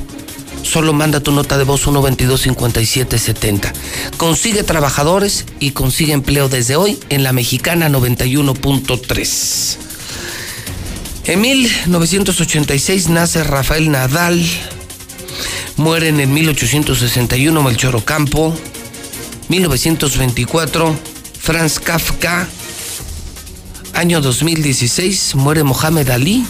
Solo 0.63 0.93
manda 0.93 1.21
tu 1.21 1.31
nota 1.31 1.59
de 1.59 1.65
voz 1.65 1.87
122-5770. 1.87 3.73
Consigue 4.17 4.65
trabajadores 4.65 5.45
y 5.61 5.71
consigue 5.71 6.13
empleo 6.13 6.49
desde 6.49 6.75
hoy 6.77 6.99
en 7.09 7.23
la 7.23 7.33
mexicana 7.33 7.89
91.3. 7.89 9.86
En 11.29 11.41
1986 11.41 13.09
nace 13.09 13.43
Rafael 13.43 13.91
Nadal. 13.91 14.41
Mueren 15.77 16.21
en 16.21 16.33
1861 16.33 17.63
Melchor 17.65 17.97
Ocampo. 17.97 18.55
1924 19.49 20.97
Franz 21.41 21.81
Kafka. 21.81 22.47
Año 23.93 24.21
2016 24.21 25.35
muere 25.35 25.65
Mohamed 25.65 26.11
Ali. 26.11 26.47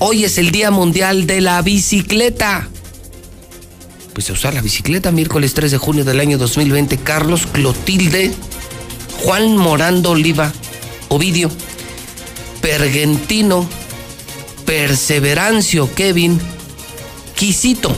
Hoy 0.00 0.24
es 0.24 0.36
el 0.36 0.50
Día 0.50 0.70
Mundial 0.70 1.26
de 1.26 1.40
la 1.40 1.62
Bicicleta. 1.62 2.68
Pues 4.12 4.28
a 4.28 4.34
usar 4.34 4.52
la 4.52 4.60
bicicleta, 4.60 5.10
miércoles 5.12 5.54
3 5.54 5.70
de 5.70 5.78
junio 5.78 6.04
del 6.04 6.20
año 6.20 6.36
2020, 6.36 6.98
Carlos 6.98 7.46
Clotilde, 7.46 8.34
Juan 9.22 9.56
Morando 9.56 10.10
Oliva, 10.10 10.52
Ovidio, 11.08 11.50
Pergentino, 12.62 13.68
Perseverancio 14.64 15.92
Kevin, 15.94 16.40
Quisito. 17.36 17.94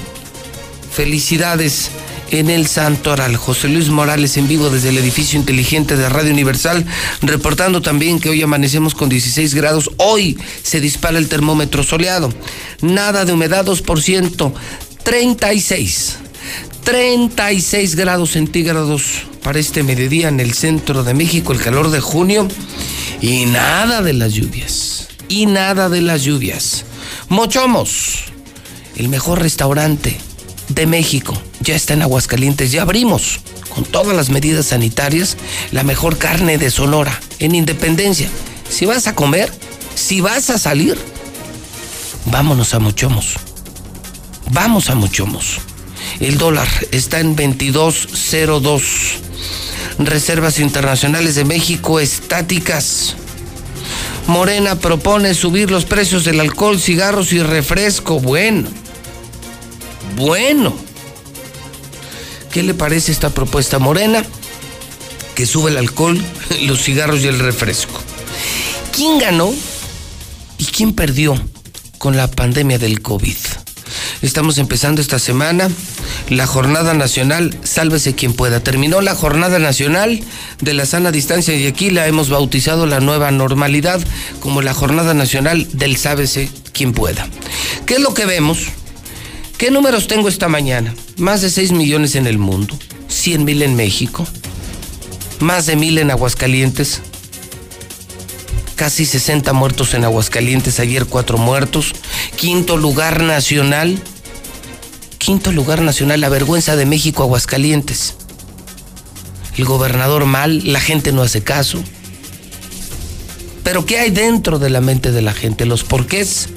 Felicidades 0.90 1.90
en 2.30 2.50
el 2.50 2.66
Santoral. 2.66 3.36
José 3.36 3.68
Luis 3.68 3.90
Morales 3.90 4.36
en 4.36 4.48
vivo 4.48 4.70
desde 4.70 4.88
el 4.88 4.98
edificio 4.98 5.38
inteligente 5.38 5.96
de 5.96 6.08
Radio 6.08 6.32
Universal, 6.32 6.84
reportando 7.20 7.82
también 7.82 8.18
que 8.18 8.30
hoy 8.30 8.42
amanecemos 8.42 8.94
con 8.94 9.08
16 9.08 9.54
grados. 9.54 9.90
Hoy 9.98 10.38
se 10.62 10.80
dispara 10.80 11.18
el 11.18 11.28
termómetro 11.28 11.82
soleado. 11.84 12.32
Nada 12.80 13.24
de 13.24 13.32
humedad 13.32 13.64
2%, 13.66 14.52
36. 15.04 16.18
36 16.84 17.94
grados 17.94 18.32
centígrados 18.32 19.24
para 19.44 19.60
este 19.60 19.82
mediodía 19.82 20.28
en 20.28 20.40
el 20.40 20.54
centro 20.54 21.04
de 21.04 21.12
México, 21.12 21.52
el 21.52 21.60
calor 21.60 21.90
de 21.90 22.00
junio 22.00 22.48
y 23.20 23.44
nada 23.44 24.00
de 24.00 24.14
las 24.14 24.32
lluvias. 24.32 25.08
Y 25.28 25.46
nada 25.46 25.88
de 25.90 26.00
las 26.00 26.22
lluvias. 26.22 26.84
Mochomos, 27.28 28.24
el 28.96 29.08
mejor 29.08 29.40
restaurante 29.40 30.18
de 30.68 30.86
México, 30.86 31.40
ya 31.60 31.76
está 31.76 31.92
en 31.92 32.02
Aguascalientes, 32.02 32.72
ya 32.72 32.82
abrimos 32.82 33.40
con 33.74 33.84
todas 33.84 34.16
las 34.16 34.30
medidas 34.30 34.66
sanitarias 34.66 35.36
la 35.72 35.82
mejor 35.82 36.16
carne 36.16 36.56
de 36.56 36.70
Sonora 36.70 37.20
en 37.38 37.54
Independencia. 37.54 38.30
Si 38.70 38.86
vas 38.86 39.06
a 39.06 39.14
comer, 39.14 39.52
si 39.94 40.22
vas 40.22 40.48
a 40.48 40.58
salir, 40.58 40.98
vámonos 42.26 42.72
a 42.72 42.78
Mochomos. 42.78 43.34
Vamos 44.52 44.88
a 44.88 44.94
Mochomos. 44.94 45.58
El 46.20 46.38
dólar 46.38 46.68
está 46.92 47.20
en 47.20 47.36
22.02. 47.36 49.34
Reservas 49.98 50.58
internacionales 50.58 51.34
de 51.34 51.44
México 51.44 52.00
estáticas. 52.00 53.14
Morena 54.26 54.76
propone 54.76 55.34
subir 55.34 55.70
los 55.70 55.84
precios 55.84 56.24
del 56.24 56.40
alcohol, 56.40 56.80
cigarros 56.80 57.32
y 57.32 57.42
refresco. 57.42 58.20
Bueno. 58.20 58.68
Bueno. 60.16 60.74
¿Qué 62.50 62.62
le 62.62 62.74
parece 62.74 63.12
esta 63.12 63.30
propuesta 63.30 63.78
Morena? 63.78 64.24
Que 65.34 65.46
sube 65.46 65.70
el 65.70 65.76
alcohol, 65.76 66.22
los 66.62 66.82
cigarros 66.82 67.22
y 67.22 67.28
el 67.28 67.38
refresco. 67.38 68.00
¿Quién 68.92 69.18
ganó 69.18 69.52
y 70.58 70.64
quién 70.66 70.92
perdió 70.94 71.40
con 71.98 72.16
la 72.16 72.28
pandemia 72.28 72.78
del 72.78 73.02
COVID? 73.02 73.36
Estamos 74.22 74.58
empezando 74.58 75.00
esta 75.00 75.18
semana 75.18 75.70
la 76.28 76.46
jornada 76.46 76.94
nacional 76.94 77.56
Sálvese 77.62 78.14
quien 78.14 78.32
pueda. 78.32 78.60
Terminó 78.60 79.00
la 79.00 79.14
jornada 79.14 79.58
nacional 79.58 80.20
de 80.60 80.74
la 80.74 80.86
sana 80.86 81.10
distancia 81.10 81.54
y 81.54 81.66
aquí 81.66 81.90
la 81.90 82.06
hemos 82.06 82.30
bautizado 82.30 82.86
la 82.86 83.00
nueva 83.00 83.30
normalidad 83.30 84.00
como 84.40 84.62
la 84.62 84.74
jornada 84.74 85.14
nacional 85.14 85.66
del 85.72 85.96
Sálvese 85.96 86.50
quien 86.72 86.92
pueda. 86.92 87.28
¿Qué 87.86 87.94
es 87.94 88.00
lo 88.00 88.14
que 88.14 88.26
vemos? 88.26 88.68
¿Qué 89.58 89.70
números 89.70 90.08
tengo 90.08 90.28
esta 90.28 90.48
mañana? 90.48 90.94
Más 91.16 91.40
de 91.40 91.50
6 91.50 91.72
millones 91.72 92.16
en 92.16 92.26
el 92.26 92.38
mundo, 92.38 92.76
100 93.08 93.44
mil 93.44 93.62
en 93.62 93.76
México, 93.76 94.26
más 95.40 95.66
de 95.66 95.76
mil 95.76 95.98
en 95.98 96.10
Aguascalientes, 96.10 97.02
casi 98.74 99.06
60 99.06 99.52
muertos 99.52 99.94
en 99.94 100.05
Aguascalientes, 100.05 100.80
ayer 100.80 101.06
cuatro 101.06 101.38
muertos, 101.38 101.92
quinto 102.36 102.76
lugar 102.76 103.22
nacional 103.22 104.02
Quinto 105.24 105.52
lugar 105.52 105.80
nacional, 105.80 106.20
la 106.20 106.28
vergüenza 106.28 106.76
de 106.76 106.84
México, 106.84 107.22
Aguascalientes. 107.22 108.14
El 109.56 109.64
gobernador 109.64 110.26
mal, 110.26 110.70
la 110.70 110.80
gente 110.80 111.12
no 111.12 111.22
hace 111.22 111.42
caso. 111.42 111.82
Pero 113.62 113.86
¿qué 113.86 113.98
hay 113.98 114.10
dentro 114.10 114.59
de 114.59 114.68
la 114.68 114.82
mente 114.82 115.12
de 115.12 115.22
la 115.22 115.32
gente? 115.32 115.64
Los 115.64 115.82
porqués 115.82 116.51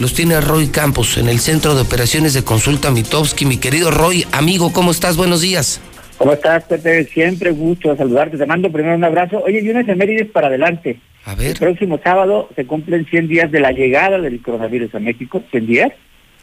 los 0.00 0.12
tiene 0.12 0.38
Roy 0.42 0.66
Campos 0.66 1.16
en 1.16 1.30
el 1.30 1.40
Centro 1.40 1.74
de 1.74 1.80
Operaciones 1.80 2.34
de 2.34 2.44
Consulta 2.44 2.90
Mitowski. 2.90 3.46
Mi 3.46 3.56
querido 3.56 3.90
Roy, 3.90 4.26
amigo, 4.32 4.70
¿cómo 4.70 4.90
estás? 4.90 5.16
Buenos 5.16 5.40
días. 5.40 5.80
¿Cómo 6.18 6.34
estás, 6.34 6.64
Pepe? 6.64 7.06
Siempre 7.06 7.52
gusto 7.52 7.96
saludarte. 7.96 8.36
Te 8.36 8.44
mando 8.44 8.70
primero 8.70 8.96
un 8.96 9.04
abrazo. 9.04 9.38
Oye, 9.38 9.62
y 9.62 9.68
unas 9.70 9.84
efemérides 9.84 10.30
para 10.30 10.48
adelante. 10.48 11.00
A 11.28 11.34
ver. 11.34 11.48
El 11.48 11.56
próximo 11.58 12.00
sábado 12.02 12.48
se 12.56 12.64
cumplen 12.64 13.04
100 13.04 13.28
días 13.28 13.50
de 13.52 13.60
la 13.60 13.70
llegada 13.72 14.18
del 14.18 14.40
coronavirus 14.40 14.94
a 14.94 14.98
México. 14.98 15.42
100 15.50 15.66
días 15.66 15.92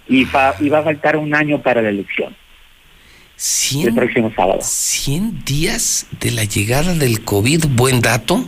y, 0.07 0.25
va, 0.25 0.53
y 0.59 0.69
va 0.69 0.79
a 0.79 0.83
faltar 0.83 1.17
un 1.17 1.33
año 1.33 1.63
para 1.63 1.81
la 1.81 1.89
elección. 1.89 2.35
100, 3.35 3.87
el 3.87 3.95
próximo 3.95 4.31
sábado. 4.35 4.59
100 4.61 5.43
días 5.43 6.05
de 6.21 6.29
la 6.31 6.43
llegada 6.43 6.93
del 6.93 7.21
COVID, 7.23 7.65
buen 7.69 7.99
dato. 8.01 8.45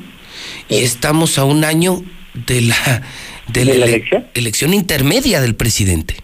Y 0.70 0.76
estamos 0.78 1.40
a 1.40 1.44
un 1.44 1.64
año 1.64 2.04
de 2.46 2.62
la, 2.62 3.02
de 3.48 3.66
¿De 3.66 3.66
la, 3.66 3.72
la 3.74 3.86
ele- 3.86 3.96
elección? 3.96 4.28
elección 4.36 4.74
intermedia 4.76 5.42
del 5.42 5.56
presidente. 5.56 6.18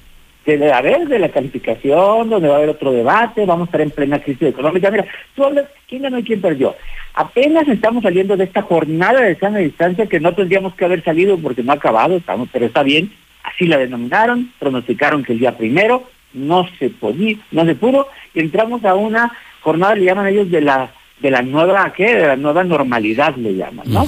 De, 0.46 0.74
a 0.74 0.82
ver, 0.82 1.08
de 1.08 1.20
la 1.20 1.30
calificación, 1.30 2.30
donde 2.30 2.50
va 2.50 2.56
a 2.56 2.58
haber 2.58 2.70
otro 2.70 2.92
debate, 2.92 3.46
vamos 3.46 3.68
a 3.68 3.70
estar 3.70 3.82
en 3.82 3.92
plena 3.92 4.20
crisis 4.20 4.50
económica. 4.50 4.92
Mira, 4.92 5.06
tú 5.36 5.46
hablas, 5.46 5.66
¿quién 5.88 6.02
ganó 6.02 6.20
y 6.20 6.24
quién 6.24 6.42
perdió? 6.42 6.76
Apenas 7.14 7.68
estamos 7.68 8.04
saliendo 8.04 8.36
de 8.36 8.44
esta 8.44 8.62
jornada 8.62 9.22
de 9.22 9.36
sana 9.38 9.60
distancia 9.60 10.08
que 10.08 10.20
no 10.20 10.34
tendríamos 10.34 10.76
que 10.76 10.84
haber 10.84 11.04
salido 11.04 11.38
porque 11.38 11.64
no 11.64 11.72
ha 11.72 11.76
acabado, 11.76 12.18
estamos, 12.18 12.50
pero 12.52 12.66
está 12.66 12.84
bien. 12.84 13.12
así 13.44 13.68
la 13.68 13.78
denominaron, 13.78 14.52
pronosticaron 14.60 15.24
que 15.24 15.34
el 15.34 15.40
día 15.40 15.58
primero 15.58 16.04
no 16.34 16.68
se 16.80 16.90
podía, 16.90 17.38
no 17.52 17.66
se 17.66 17.76
pudo, 17.76 18.08
y 18.34 18.40
entramos 18.40 18.84
a 18.84 18.96
una 18.96 19.32
jornada, 19.62 19.96
le 19.96 20.06
llaman 20.06 20.28
ellos 20.28 20.50
de 20.50 20.62
la 20.62 20.92
de 21.20 21.32
la 21.32 21.42
nueva, 21.42 21.94
¿qué? 21.94 22.16
De 22.16 22.28
la 22.28 22.36
nueva 22.36 22.66
normalidad 22.66 23.36
le 23.38 23.56
llaman, 23.56 23.86
¿no? 23.88 24.06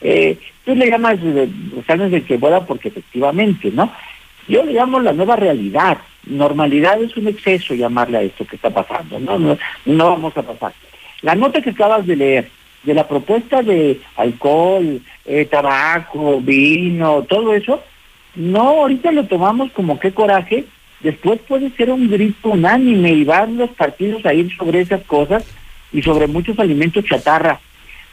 eh, 0.00 0.38
tú 0.64 0.74
le 0.74 0.88
llamas, 0.88 1.20
de, 1.22 1.48
o 1.76 2.08
de 2.08 2.22
que 2.22 2.38
vuela 2.38 2.64
porque 2.64 2.88
efectivamente, 2.88 3.70
¿no? 3.70 3.92
Yo 4.48 4.62
le 4.64 4.72
llamo 4.72 5.00
la 5.00 5.12
nueva 5.12 5.36
realidad. 5.36 5.98
Normalidad 6.26 7.02
es 7.02 7.16
un 7.16 7.28
exceso 7.28 7.74
llamarle 7.74 8.18
a 8.18 8.22
esto 8.22 8.46
que 8.46 8.56
está 8.56 8.70
pasando, 8.70 9.18
¿no? 9.18 9.38
No, 9.38 9.58
no 9.86 10.10
vamos 10.10 10.36
a 10.36 10.42
pasar. 10.42 10.72
La 11.22 11.34
nota 11.34 11.62
que 11.62 11.70
acabas 11.70 12.06
de 12.06 12.16
leer, 12.16 12.50
de 12.82 12.94
la 12.94 13.08
propuesta 13.08 13.62
de 13.62 14.00
alcohol, 14.16 15.00
eh, 15.24 15.46
tabaco, 15.46 16.40
vino, 16.40 17.22
todo 17.22 17.54
eso, 17.54 17.82
no, 18.34 18.60
ahorita 18.82 19.12
lo 19.12 19.24
tomamos 19.24 19.70
como 19.72 19.98
qué 19.98 20.12
coraje, 20.12 20.64
después 21.00 21.40
puede 21.46 21.70
ser 21.70 21.90
un 21.90 22.10
grito 22.10 22.50
unánime 22.50 23.12
y 23.12 23.24
van 23.24 23.56
los 23.56 23.70
partidos 23.70 24.26
a 24.26 24.34
ir 24.34 24.54
sobre 24.56 24.80
esas 24.80 25.02
cosas 25.04 25.44
y 25.92 26.02
sobre 26.02 26.26
muchos 26.26 26.58
alimentos 26.58 27.04
chatarra, 27.04 27.60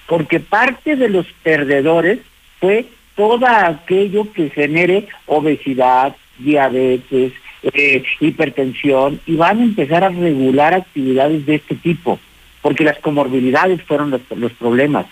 porque 0.07 0.39
parte 0.39 0.95
de 0.95 1.09
los 1.09 1.25
perdedores 1.43 2.19
fue 2.59 2.85
todo 3.15 3.45
aquello 3.47 4.31
que 4.31 4.49
genere 4.51 5.07
obesidad, 5.25 6.15
diabetes, 6.43 7.33
eh, 7.63 8.03
hipertensión, 8.19 9.19
y 9.25 9.35
van 9.35 9.59
a 9.59 9.63
empezar 9.63 10.03
a 10.03 10.09
regular 10.09 10.73
actividades 10.73 11.45
de 11.45 11.55
este 11.55 11.75
tipo, 11.75 12.19
porque 12.61 12.83
las 12.83 12.97
comorbilidades 12.99 13.81
fueron 13.83 14.09
los, 14.11 14.21
los 14.35 14.51
problemas. 14.53 15.05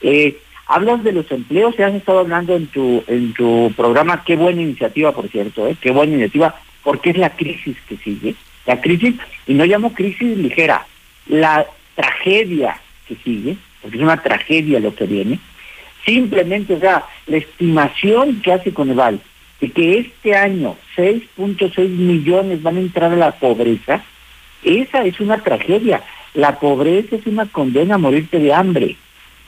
Eh, 0.00 0.38
hablas 0.66 1.02
de 1.04 1.12
los 1.12 1.30
empleos, 1.30 1.74
se 1.74 1.84
has 1.84 1.94
estado 1.94 2.20
hablando 2.20 2.56
en 2.56 2.66
tu, 2.68 3.04
en 3.06 3.32
tu 3.34 3.72
programa, 3.76 4.24
qué 4.24 4.36
buena 4.36 4.62
iniciativa, 4.62 5.12
por 5.12 5.28
cierto, 5.28 5.66
¿eh? 5.66 5.76
qué 5.80 5.90
buena 5.90 6.12
iniciativa, 6.12 6.54
porque 6.82 7.10
es 7.10 7.18
la 7.18 7.30
crisis 7.30 7.76
que 7.88 7.96
sigue, 7.96 8.34
la 8.66 8.80
crisis, 8.80 9.14
y 9.46 9.54
no 9.54 9.64
llamo 9.64 9.92
crisis 9.92 10.36
ligera, 10.38 10.86
la 11.26 11.66
tragedia 11.94 12.80
que 13.06 13.16
sigue, 13.16 13.56
porque 13.82 13.96
es 13.96 14.02
una 14.02 14.22
tragedia 14.22 14.80
lo 14.80 14.94
que 14.94 15.06
viene, 15.06 15.38
simplemente, 16.04 16.74
o 16.74 16.80
sea, 16.80 17.04
la 17.26 17.36
estimación 17.36 18.40
que 18.40 18.52
hace 18.52 18.72
Coneval 18.72 19.20
de 19.60 19.70
que 19.70 19.98
este 19.98 20.34
año 20.34 20.76
6.6 20.96 21.88
millones 21.88 22.62
van 22.62 22.76
a 22.76 22.80
entrar 22.80 23.12
a 23.12 23.16
la 23.16 23.32
pobreza, 23.32 24.02
esa 24.62 25.04
es 25.04 25.20
una 25.20 25.38
tragedia. 25.38 26.02
La 26.34 26.58
pobreza 26.58 27.16
es 27.16 27.26
una 27.26 27.46
condena 27.46 27.96
a 27.96 27.98
morirte 27.98 28.38
de 28.38 28.54
hambre. 28.54 28.96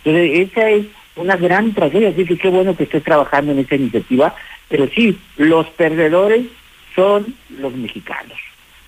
Entonces, 0.05 0.51
esa 0.51 0.71
es 0.71 0.87
una 1.17 1.37
gran 1.37 1.73
tragedia, 1.73 2.09
así 2.09 2.25
que 2.25 2.39
qué 2.39 2.49
bueno 2.49 2.77
que 2.77 2.85
estés 2.85 3.05
trabajando 3.05 3.53
en 3.53 3.61
esa 3.61 3.77
iniciativa, 3.77 4.35
pero 4.69 4.89
sí, 4.95 5.19
los 5.37 5.67
perdedores 5.69 6.47
son 6.95 7.35
los 7.51 7.75
mexicanos 7.75 8.39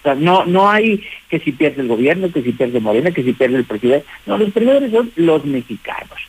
sea, 0.05 0.15
no, 0.15 0.45
no 0.45 0.71
hay 0.71 1.03
que 1.29 1.41
si 1.41 1.51
pierde 1.51 1.83
el 1.83 1.89
gobierno, 1.89 2.31
que 2.31 2.43
si 2.43 2.53
pierde 2.53 2.79
Morena, 2.79 3.11
que 3.11 3.25
si 3.25 3.33
pierde 3.33 3.57
el 3.57 3.65
presidente. 3.65 4.07
No, 4.27 4.39
los 4.39 4.53
perdedores 4.53 4.93
son 4.93 5.11
los 5.17 5.45
mexicanos. 5.45 6.21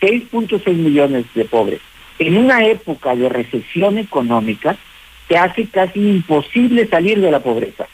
6.6 0.00 0.72
millones 0.74 1.24
de 1.34 1.44
pobres. 1.46 1.80
En 2.18 2.36
una 2.36 2.64
época 2.64 3.14
de 3.14 3.28
recesión 3.28 3.98
económica, 3.98 4.76
te 5.28 5.36
hace 5.36 5.66
casi 5.66 6.00
imposible 6.00 6.86
salir 6.86 7.20
de 7.20 7.30
la 7.30 7.40
pobreza. 7.40 7.86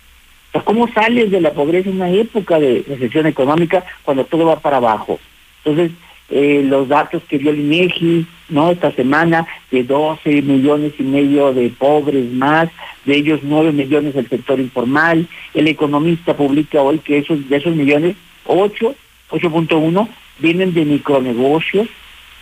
¿cómo 0.65 0.86
sales 0.93 1.31
de 1.31 1.40
la 1.40 1.53
pobreza 1.53 1.89
en 1.89 1.97
una 1.97 2.11
época 2.11 2.59
de 2.61 2.85
recesión 2.86 3.27
económica 3.27 3.85
cuando 4.03 4.24
todo 4.24 4.44
va 4.44 4.61
para 4.61 4.77
abajo? 4.77 5.19
Entonces, 5.65 5.93
eh, 6.28 6.62
los 6.65 6.89
datos 6.89 7.23
que 7.28 7.39
dio 7.39 7.51
el 7.51 7.61
INEGI, 7.61 8.27
¿no? 8.49 8.70
Esta 8.70 8.90
semana, 8.93 9.47
de 9.70 9.85
12 9.85 10.43
millones 10.43 10.93
y 10.99 11.03
medio 11.03 11.53
de 11.53 11.69
pobres 11.69 12.31
más, 12.32 12.69
de 13.05 13.16
ellos 13.16 13.40
9 13.43 13.73
millones 13.73 14.15
del 14.15 14.28
sector 14.28 14.59
informal. 14.59 15.27
El 15.53 15.69
economista 15.69 16.36
publica 16.36 16.81
hoy 16.81 16.99
que 17.01 17.19
esos 17.19 17.49
de 17.49 17.57
esos 17.57 17.74
millones, 17.74 18.16
8, 18.47 18.94
8.1 19.31 20.09
vienen 20.39 20.73
de 20.73 20.85
micronegocios. 20.85 21.89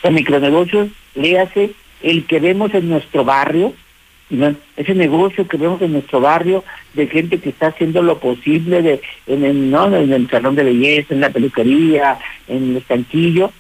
O 0.02 0.10
micronegocios, 0.10 0.89
léase 1.14 1.72
el 2.02 2.24
que 2.24 2.40
vemos 2.40 2.72
en 2.74 2.89
nuestro 2.89 3.24
barrio, 3.24 3.74
ese 4.77 4.94
negocio 4.94 5.47
que 5.48 5.56
vemos 5.56 5.82
en 5.82 5.93
nuestro 5.93 6.20
barrio 6.20 6.64
de 6.94 7.09
gente 7.09 7.39
que 7.39 7.51
está 7.51 7.68
haciendo 7.68 8.02
lo 8.02 8.18
posible 8.18 8.81
de 8.81 9.01
en 9.27 9.44
el, 9.44 9.70
¿no? 9.70 9.94
en 9.94 10.12
el 10.12 10.31
salón 10.31 10.55
de 10.55 10.64
belleza, 10.64 11.14
en 11.14 11.20
la 11.20 11.31
peluquería, 11.31 12.18
en 12.47 12.70
el 12.70 12.77
estanquillo, 12.77 13.51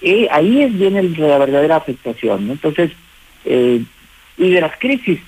eh, 0.00 0.28
ahí 0.30 0.62
es 0.62 0.78
viene 0.78 1.02
la 1.02 1.38
verdadera 1.38 1.76
afectación. 1.76 2.50
Entonces, 2.50 2.92
eh, 3.44 3.82
y 4.38 4.50
de 4.50 4.60
las 4.60 4.76
crisis, 4.78 5.18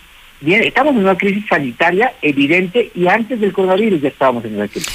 bien, 0.41 0.63
estamos 0.63 0.95
en 0.95 1.01
una 1.01 1.17
crisis 1.17 1.45
sanitaria 1.49 2.13
evidente 2.23 2.91
y 2.95 3.07
antes 3.07 3.41
del 3.41 3.53
coronavirus 3.53 4.01
ya 4.01 4.09
estábamos 4.09 4.45
en 4.45 4.57
una 4.57 4.69
crisis. 4.69 4.93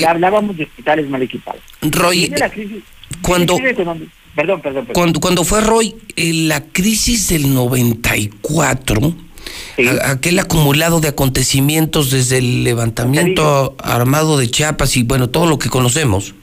ya 0.00 0.10
hablábamos 0.10 0.56
de 0.56 0.64
hospitales 0.64 1.08
mal 1.08 1.22
equipados. 1.22 1.62
Roy, 1.82 2.32
cuando, 3.22 3.56
perdón, 4.34 4.60
perdón, 4.60 4.88
Cuando, 4.92 5.20
cuando 5.20 5.44
fue 5.44 5.60
Roy, 5.60 5.94
eh, 6.16 6.32
la 6.32 6.64
crisis 6.64 7.28
del 7.28 7.54
94, 7.54 9.14
aquel 10.02 10.38
acumulado 10.38 11.00
de 11.00 11.08
acontecimientos 11.08 12.10
desde 12.10 12.38
el 12.38 12.64
levantamiento 12.64 13.76
armado 13.78 14.38
de 14.38 14.48
Chiapas 14.48 14.96
y 14.96 15.02
bueno, 15.02 15.28
todo 15.30 15.46
lo 15.46 15.58
que 15.58 15.68
conocemos 15.68 16.34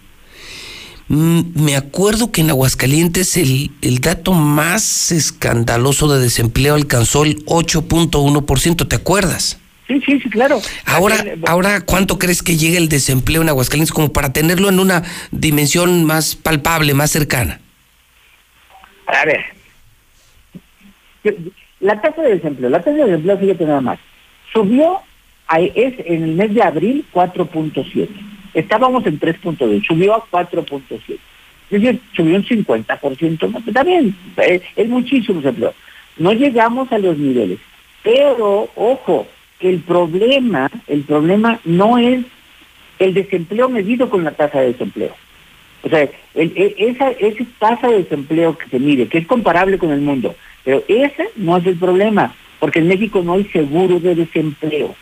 me 1.08 1.76
acuerdo 1.76 2.32
que 2.32 2.42
en 2.42 2.50
Aguascalientes 2.50 3.38
el, 3.38 3.72
el 3.82 4.00
dato 4.00 4.34
más 4.34 5.12
escandaloso 5.12 6.12
de 6.14 6.22
desempleo 6.22 6.76
alcanzó 6.76 7.24
el 7.24 7.44
8.1%, 7.46 8.88
¿te 8.88 8.96
acuerdas? 8.96 9.60
Sí, 9.88 10.02
sí, 10.06 10.20
sí, 10.22 10.30
claro. 10.30 10.62
Ahora, 10.86 11.24
ahora, 11.46 11.82
¿cuánto 11.82 12.18
crees 12.18 12.42
que 12.42 12.56
llegue 12.56 12.78
el 12.78 12.88
desempleo 12.88 13.42
en 13.42 13.50
Aguascalientes 13.50 13.92
como 13.92 14.14
para 14.14 14.32
tenerlo 14.32 14.70
en 14.70 14.80
una 14.80 15.04
dimensión 15.32 16.06
más 16.06 16.36
palpable, 16.36 16.94
más 16.94 17.12
cercana? 17.12 17.60
A 19.08 19.26
ver, 19.26 19.44
la 21.82 22.02
tasa 22.02 22.22
de 22.22 22.36
desempleo, 22.36 22.70
la 22.70 22.80
tasa 22.80 22.92
de 22.92 23.06
desempleo, 23.06 23.38
fíjate 23.38 23.66
nada 23.66 23.82
más, 23.82 24.00
subió, 24.54 25.02
es 25.76 25.94
en 26.06 26.24
el 26.24 26.36
mes 26.36 26.54
de 26.54 26.64
abril 26.64 27.06
4.7 27.14 28.33
Estábamos 28.54 29.06
en 29.06 29.20
3.2, 29.20 29.86
subió 29.86 30.16
a 30.16 30.26
4.7. 30.30 31.18
Es 31.72 31.82
decir, 31.82 32.00
subió 32.16 32.36
un 32.36 32.46
50%. 32.46 33.50
¿no? 33.50 33.60
Está 33.66 33.84
bien, 33.84 34.16
eh, 34.38 34.62
es, 34.76 34.90
muchísimo 34.90 35.42
empleo. 35.42 35.74
No 36.18 36.34
llegamos 36.34 36.92
a 36.92 37.00
los 37.00 37.18
niveles. 37.18 37.60
Pero, 38.04 38.70
ojo, 38.76 39.28
que 39.60 39.70
el 39.70 39.80
problema, 39.80 40.70
el 40.88 41.02
problema 41.02 41.60
no 41.64 41.98
es 41.98 42.24
el 43.00 43.14
desempleo 43.14 43.70
medido 43.70 44.10
con 44.10 44.24
la 44.24 44.32
tasa 44.32 44.60
de 44.60 44.74
desempleo. 44.74 45.16
O 45.84 45.90
sea, 45.90 46.08
esa, 46.36 47.12
esa 47.12 47.44
tasa 47.60 47.90
de 47.90 48.04
desempleo 48.04 48.58
que 48.58 48.70
se 48.70 48.80
mide, 48.80 49.08
que 49.08 49.18
es 49.18 49.28
comparable 49.28 49.78
con 49.78 49.92
el 49.92 50.02
mundo, 50.02 50.36
pero 50.64 50.84
ese 50.88 51.30
no 51.36 51.58
es 51.58 51.66
el 51.66 51.78
problema, 51.78 52.34
porque 52.60 52.80
en 52.80 52.88
México 52.88 53.22
no 53.24 53.34
hay 53.34 53.46
seguro 53.46 54.00
de 54.00 54.16
desempleo. 54.16 54.96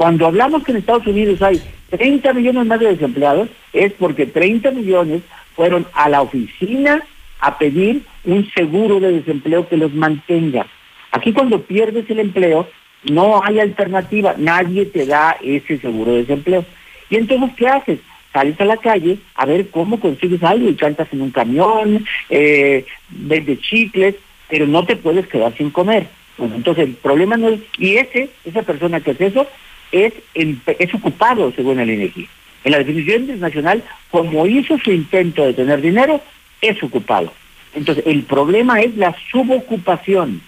Cuando 0.00 0.24
hablamos 0.24 0.64
que 0.64 0.72
en 0.72 0.78
Estados 0.78 1.06
Unidos 1.06 1.42
hay 1.42 1.60
30 1.90 2.32
millones 2.32 2.64
más 2.64 2.80
de 2.80 2.86
desempleados, 2.86 3.50
es 3.74 3.92
porque 3.92 4.24
30 4.24 4.70
millones 4.70 5.20
fueron 5.54 5.86
a 5.92 6.08
la 6.08 6.22
oficina 6.22 7.04
a 7.38 7.58
pedir 7.58 8.00
un 8.24 8.50
seguro 8.52 8.98
de 8.98 9.12
desempleo 9.12 9.68
que 9.68 9.76
los 9.76 9.92
mantenga. 9.92 10.66
Aquí 11.12 11.34
cuando 11.34 11.60
pierdes 11.60 12.08
el 12.08 12.20
empleo, 12.20 12.66
no 13.10 13.44
hay 13.44 13.60
alternativa, 13.60 14.34
nadie 14.38 14.86
te 14.86 15.04
da 15.04 15.36
ese 15.42 15.76
seguro 15.76 16.12
de 16.12 16.20
desempleo. 16.20 16.64
Y 17.10 17.16
entonces, 17.16 17.50
¿qué 17.58 17.68
haces? 17.68 17.98
Sales 18.32 18.58
a 18.58 18.64
la 18.64 18.78
calle 18.78 19.18
a 19.34 19.44
ver 19.44 19.68
cómo 19.68 20.00
consigues 20.00 20.42
algo 20.42 20.66
y 20.70 20.76
cantas 20.76 21.08
en 21.12 21.20
un 21.20 21.30
camión, 21.30 22.06
eh, 22.30 22.86
vendes 23.10 23.60
chicles, 23.60 24.14
pero 24.48 24.66
no 24.66 24.86
te 24.86 24.96
puedes 24.96 25.26
quedar 25.26 25.54
sin 25.58 25.68
comer. 25.68 26.06
Bueno, 26.38 26.54
entonces 26.54 26.84
el 26.84 26.94
problema 26.94 27.36
no 27.36 27.50
es, 27.50 27.60
y 27.76 27.96
ese, 27.96 28.30
esa 28.46 28.62
persona 28.62 29.00
que 29.00 29.10
hace 29.10 29.26
eso, 29.26 29.46
es, 29.92 30.12
es 30.34 30.94
ocupado, 30.94 31.52
según 31.54 31.80
el 31.80 31.90
INEGI. 31.90 32.28
En 32.64 32.72
la 32.72 32.78
definición 32.78 33.22
internacional, 33.22 33.82
como 34.10 34.46
hizo 34.46 34.78
su 34.78 34.92
intento 34.92 35.44
de 35.44 35.54
tener 35.54 35.80
dinero, 35.80 36.20
es 36.60 36.82
ocupado. 36.82 37.32
Entonces, 37.74 38.04
el 38.06 38.22
problema 38.24 38.80
es 38.80 38.96
la 38.96 39.14
subocupación, 39.30 40.42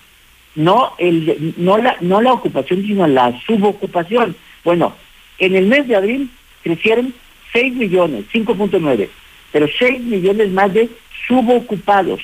no, 0.55 0.93
el, 0.99 1.55
no, 1.57 1.79
la, 1.79 1.97
no 2.01 2.21
la 2.21 2.33
ocupación, 2.33 2.83
sino 2.83 3.07
la 3.07 3.39
subocupación. 3.47 4.37
Bueno, 4.65 4.95
en 5.39 5.55
el 5.55 5.67
mes 5.67 5.89
de 5.89 5.97
abril 5.97 6.31
crecieron 6.63 7.15
6 7.53 7.75
millones, 7.75 8.25
5.9, 8.33 9.09
pero 9.53 9.67
6 9.79 10.01
millones 10.01 10.51
más 10.51 10.73
de 10.75 10.89
subocupados. 11.27 12.21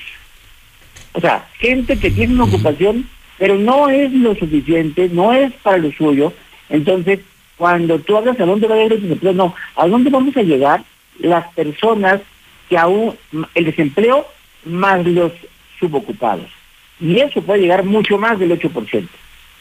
O 1.12 1.20
sea, 1.20 1.48
gente 1.58 1.98
que 1.98 2.10
tiene 2.10 2.34
una 2.34 2.44
ocupación, 2.44 3.08
pero 3.38 3.56
no 3.56 3.88
es 3.88 4.12
lo 4.12 4.34
suficiente, 4.34 5.08
no 5.08 5.32
es 5.32 5.52
para 5.62 5.78
lo 5.78 5.90
suyo, 5.92 6.32
entonces, 6.68 7.20
cuando 7.56 7.98
tú 7.98 8.16
hablas 8.16 8.38
a 8.40 8.44
dónde 8.46 8.66
va 8.68 8.74
a 8.74 8.78
llegar 8.78 8.92
el 8.94 9.02
desempleo, 9.02 9.32
no, 9.32 9.54
¿a 9.76 9.86
dónde 9.86 10.10
vamos 10.10 10.36
a 10.36 10.42
llegar 10.42 10.82
las 11.18 11.46
personas 11.54 12.20
que 12.68 12.78
aún, 12.78 13.16
el 13.54 13.64
desempleo 13.64 14.26
más 14.64 15.04
los 15.06 15.32
subocupados? 15.80 16.46
Y 17.00 17.18
eso 17.20 17.40
puede 17.42 17.62
llegar 17.62 17.84
mucho 17.84 18.18
más 18.18 18.38
del 18.38 18.52
8%. 18.52 19.08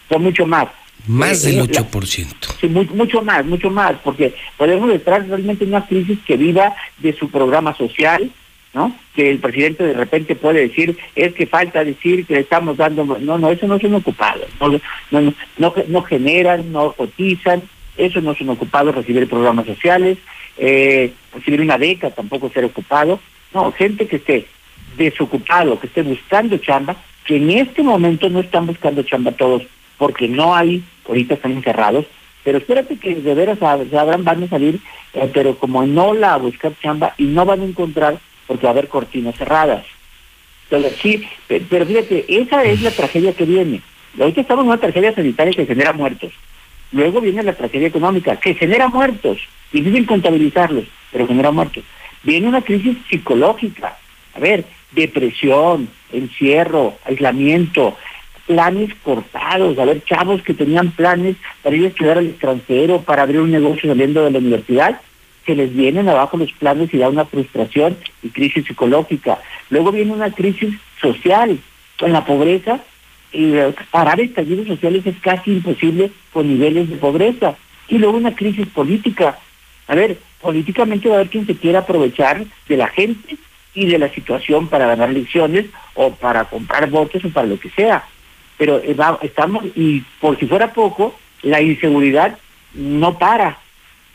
son 0.09 0.23
mucho 0.23 0.45
más. 0.47 0.67
Más 1.05 1.43
Eh, 1.43 1.47
del 1.49 1.57
la- 1.57 1.63
8%. 1.63 2.47
Sí, 2.61 2.67
mu- 2.67 2.83
mucho 2.95 3.21
más, 3.21 3.45
mucho 3.45 3.69
más, 3.69 3.93
porque 4.03 4.33
podemos 4.57 4.89
estar 4.91 5.25
realmente 5.27 5.63
en 5.63 5.71
una 5.71 5.85
crisis 5.85 6.17
que 6.25 6.37
viva 6.37 6.73
de 6.99 7.13
su 7.17 7.29
programa 7.29 7.75
social, 7.75 8.29
¿no? 8.77 8.95
Que 9.15 9.31
el 9.31 9.39
presidente 9.39 9.83
de 9.83 9.93
repente 9.93 10.35
puede 10.35 10.61
decir, 10.67 10.95
es 11.15 11.33
que 11.33 11.47
falta 11.47 11.83
decir 11.83 12.25
que 12.27 12.35
le 12.35 12.39
estamos 12.41 12.77
dando, 12.77 13.03
no, 13.05 13.37
no, 13.39 13.49
eso 13.49 13.65
no 13.67 13.79
son 13.79 13.95
ocupados, 13.95 14.45
no, 14.61 14.69
no, 15.11 15.33
no, 15.57 15.73
no, 15.87 16.01
generan, 16.03 16.71
no 16.71 16.91
cotizan, 16.93 17.63
eso 17.97 18.21
no 18.21 18.35
son 18.35 18.49
ocupados, 18.49 18.93
recibir 18.93 19.27
programas 19.27 19.65
sociales, 19.65 20.19
eh, 20.59 21.11
recibir 21.33 21.61
una 21.61 21.77
beca, 21.77 22.11
tampoco 22.11 22.51
ser 22.51 22.65
ocupado, 22.65 23.19
no, 23.53 23.71
gente 23.71 24.07
que 24.07 24.17
esté 24.17 24.45
desocupado, 24.95 25.79
que 25.79 25.87
esté 25.87 26.03
buscando 26.03 26.57
chamba, 26.57 26.95
que 27.25 27.37
en 27.37 27.49
este 27.51 27.81
momento 27.83 28.29
no 28.29 28.39
están 28.41 28.67
buscando 28.67 29.01
chamba 29.03 29.31
todos, 29.31 29.63
porque 29.97 30.27
no 30.27 30.55
hay, 30.55 30.83
ahorita 31.07 31.33
están 31.33 31.53
encerrados, 31.53 32.05
pero 32.43 32.59
espérate 32.59 32.97
que 32.97 33.15
de 33.15 33.33
veras 33.33 33.59
sab- 33.59 33.89
sabrán, 33.89 34.23
van 34.23 34.43
a 34.43 34.47
salir, 34.47 34.79
eh, 35.13 35.29
pero 35.33 35.57
como 35.57 35.85
no 35.85 36.13
la 36.13 36.37
buscar 36.37 36.71
chamba 36.81 37.13
y 37.17 37.25
no 37.25 37.45
van 37.45 37.61
a 37.61 37.65
encontrar 37.65 38.19
porque 38.47 38.63
va 38.63 38.69
a 38.69 38.73
haber 38.73 38.87
cortinas 38.87 39.35
cerradas. 39.35 39.85
Entonces, 40.69 40.97
sí, 41.01 41.27
pe- 41.47 41.61
pero 41.69 41.85
fíjate, 41.85 42.25
esa 42.27 42.63
es 42.63 42.81
la 42.81 42.91
tragedia 42.91 43.33
que 43.33 43.45
viene. 43.45 43.81
Ahorita 44.19 44.41
estamos 44.41 44.63
en 44.63 44.69
una 44.69 44.79
tragedia 44.79 45.13
sanitaria 45.13 45.53
que 45.53 45.65
genera 45.65 45.93
muertos. 45.93 46.33
Luego 46.91 47.21
viene 47.21 47.43
la 47.43 47.53
tragedia 47.53 47.87
económica, 47.87 48.35
que 48.37 48.53
genera 48.55 48.87
muertos. 48.87 49.39
Difícil 49.71 50.05
contabilizarlos, 50.05 50.85
pero 51.11 51.27
genera 51.27 51.51
muertos. 51.51 51.83
Viene 52.23 52.47
una 52.47 52.61
crisis 52.61 52.97
psicológica. 53.09 53.97
A 54.33 54.39
ver, 54.39 54.65
depresión, 54.91 55.89
encierro, 56.11 56.97
aislamiento, 57.05 57.95
planes 58.45 58.93
cortados. 59.03 59.77
A 59.77 59.85
ver, 59.85 60.03
chavos 60.05 60.41
que 60.41 60.53
tenían 60.53 60.91
planes 60.91 61.35
para 61.61 61.75
ir 61.75 61.85
a 61.85 61.87
estudiar 61.89 62.17
al 62.17 62.27
extranjero, 62.27 63.01
para 63.01 63.23
abrir 63.23 63.41
un 63.41 63.51
negocio 63.51 63.89
saliendo 63.89 64.23
de 64.23 64.31
la 64.31 64.39
universidad, 64.39 65.01
que 65.47 65.55
les 65.55 65.73
vienen 65.73 66.09
abajo 66.09 66.35
los 66.37 66.51
planes 66.51 66.93
y 66.93 66.97
da 66.97 67.07
una 67.09 67.25
frustración 67.25 67.97
y 68.21 68.29
crisis 68.29 68.65
psicológica. 68.67 69.39
Luego 69.69 69.93
viene 69.93 70.11
una 70.11 70.29
crisis 70.31 70.75
social 71.01 71.57
con 71.97 72.11
la 72.11 72.25
pobreza. 72.25 72.81
Y 73.31 73.53
eh, 73.55 73.73
parar 73.91 74.19
estallidos 74.19 74.67
sociales 74.67 75.05
es 75.05 75.15
casi 75.21 75.51
imposible 75.53 76.11
con 76.33 76.47
niveles 76.47 76.89
de 76.89 76.97
pobreza. 76.97 77.55
Y 77.87 77.97
luego 77.97 78.17
una 78.17 78.35
crisis 78.35 78.67
política. 78.67 79.39
A 79.87 79.95
ver, 79.95 80.17
políticamente 80.41 81.07
va 81.07 81.15
a 81.15 81.17
haber 81.19 81.29
quien 81.29 81.45
se 81.47 81.55
quiera 81.55 81.79
aprovechar 81.79 82.43
de 82.67 82.77
la 82.77 82.87
gente 82.87 83.37
y 83.73 83.85
de 83.85 83.99
la 83.99 84.09
situación 84.09 84.67
para 84.67 84.87
ganar 84.87 85.09
elecciones 85.11 85.65
o 85.95 86.11
para 86.11 86.43
comprar 86.45 86.89
votos 86.89 87.23
o 87.23 87.29
para 87.29 87.47
lo 87.47 87.57
que 87.59 87.69
sea. 87.69 88.03
Pero 88.57 88.79
eh, 88.83 88.93
va- 88.93 89.19
estamos, 89.21 89.63
y 89.75 90.01
por 90.19 90.37
si 90.39 90.45
fuera 90.45 90.73
poco, 90.73 91.15
la 91.41 91.61
inseguridad 91.61 92.37
no 92.73 93.17
para. 93.17 93.59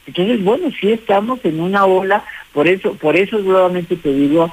Entonces, 0.06 0.42
bueno, 0.42 0.70
sí 0.80 0.90
estamos 0.92 1.38
en 1.44 1.60
una 1.60 1.84
ola, 1.84 2.24
por 2.52 2.66
eso, 2.68 2.94
por 2.94 3.16
eso 3.16 3.38
nuevamente 3.38 3.96
te 3.96 4.12
digo, 4.12 4.52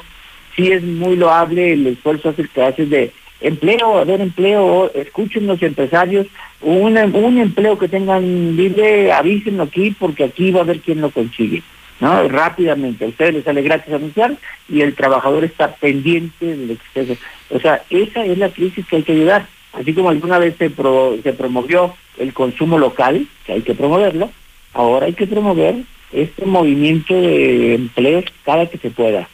sí 0.55 0.71
es 0.71 0.83
muy 0.83 1.15
loable 1.15 1.73
el 1.73 1.87
esfuerzo 1.87 2.33
que 2.35 2.61
haces 2.63 2.89
de 2.89 3.11
empleo, 3.41 3.97
a 3.99 4.03
ver 4.03 4.21
empleo, 4.21 4.91
escuchen 4.93 5.47
los 5.47 5.61
empresarios, 5.63 6.27
un, 6.61 6.97
un 6.97 7.37
empleo 7.37 7.77
que 7.79 7.87
tengan 7.87 8.55
libre, 8.55 9.11
avísenlo 9.11 9.63
aquí 9.63 9.95
porque 9.97 10.25
aquí 10.25 10.51
va 10.51 10.59
a 10.59 10.63
haber 10.63 10.81
quien 10.81 11.01
lo 11.01 11.09
consigue. 11.09 11.63
¿no? 12.01 12.27
Rápidamente, 12.29 13.03
a 13.05 13.07
ustedes 13.09 13.33
les 13.33 13.43
sale 13.43 13.61
gratis 13.61 13.93
anunciar 13.93 14.35
y 14.69 14.81
el 14.81 14.95
trabajador 14.95 15.43
está 15.43 15.75
pendiente 15.75 16.45
del 16.45 16.71
exceso. 16.71 17.15
O 17.49 17.59
sea, 17.59 17.81
esa 17.89 18.23
es 18.25 18.37
la 18.37 18.49
crisis 18.49 18.85
que 18.87 18.97
hay 18.97 19.03
que 19.03 19.11
ayudar. 19.13 19.47
Así 19.73 19.93
como 19.93 20.09
alguna 20.09 20.39
vez 20.39 20.55
se, 20.57 20.69
pro- 20.69 21.17
se 21.21 21.33
promovió 21.33 21.93
el 22.17 22.33
consumo 22.33 22.77
local, 22.77 23.27
que 23.45 23.53
hay 23.53 23.61
que 23.61 23.73
promoverlo, 23.75 24.31
ahora 24.73 25.07
hay 25.07 25.13
que 25.13 25.27
promover 25.27 25.83
este 26.11 26.45
movimiento 26.45 27.13
de 27.13 27.75
empleos 27.75 28.25
cada 28.45 28.69
que 28.69 28.77
se 28.77 28.89
pueda. 28.89 29.27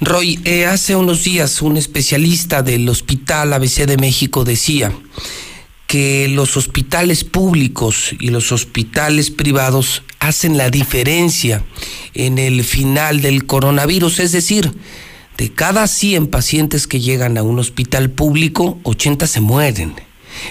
Roy, 0.00 0.38
eh, 0.44 0.66
hace 0.66 0.96
unos 0.96 1.24
días 1.24 1.62
un 1.62 1.76
especialista 1.76 2.62
del 2.62 2.88
Hospital 2.88 3.52
ABC 3.52 3.86
de 3.86 3.96
México 3.96 4.44
decía 4.44 4.92
que 5.86 6.28
los 6.28 6.56
hospitales 6.56 7.24
públicos 7.24 8.14
y 8.18 8.28
los 8.28 8.50
hospitales 8.52 9.30
privados 9.30 10.02
hacen 10.18 10.56
la 10.58 10.68
diferencia 10.68 11.62
en 12.14 12.38
el 12.38 12.64
final 12.64 13.20
del 13.20 13.46
coronavirus, 13.46 14.18
es 14.20 14.32
decir, 14.32 14.72
de 15.36 15.52
cada 15.52 15.86
100 15.86 16.28
pacientes 16.28 16.86
que 16.86 17.00
llegan 17.00 17.38
a 17.38 17.42
un 17.42 17.58
hospital 17.58 18.10
público, 18.10 18.78
80 18.82 19.26
se 19.26 19.40
mueren. 19.40 19.94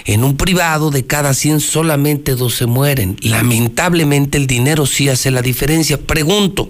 En 0.04 0.24
un 0.24 0.36
privado 0.36 0.90
de 0.90 1.06
cada 1.06 1.34
100 1.34 1.60
solamente 1.60 2.34
dos 2.34 2.54
se 2.54 2.66
mueren. 2.66 3.16
Lamentablemente 3.20 4.38
el 4.38 4.46
dinero 4.46 4.86
sí 4.86 5.08
hace 5.08 5.30
la 5.30 5.42
diferencia. 5.42 5.98
Pregunto, 5.98 6.68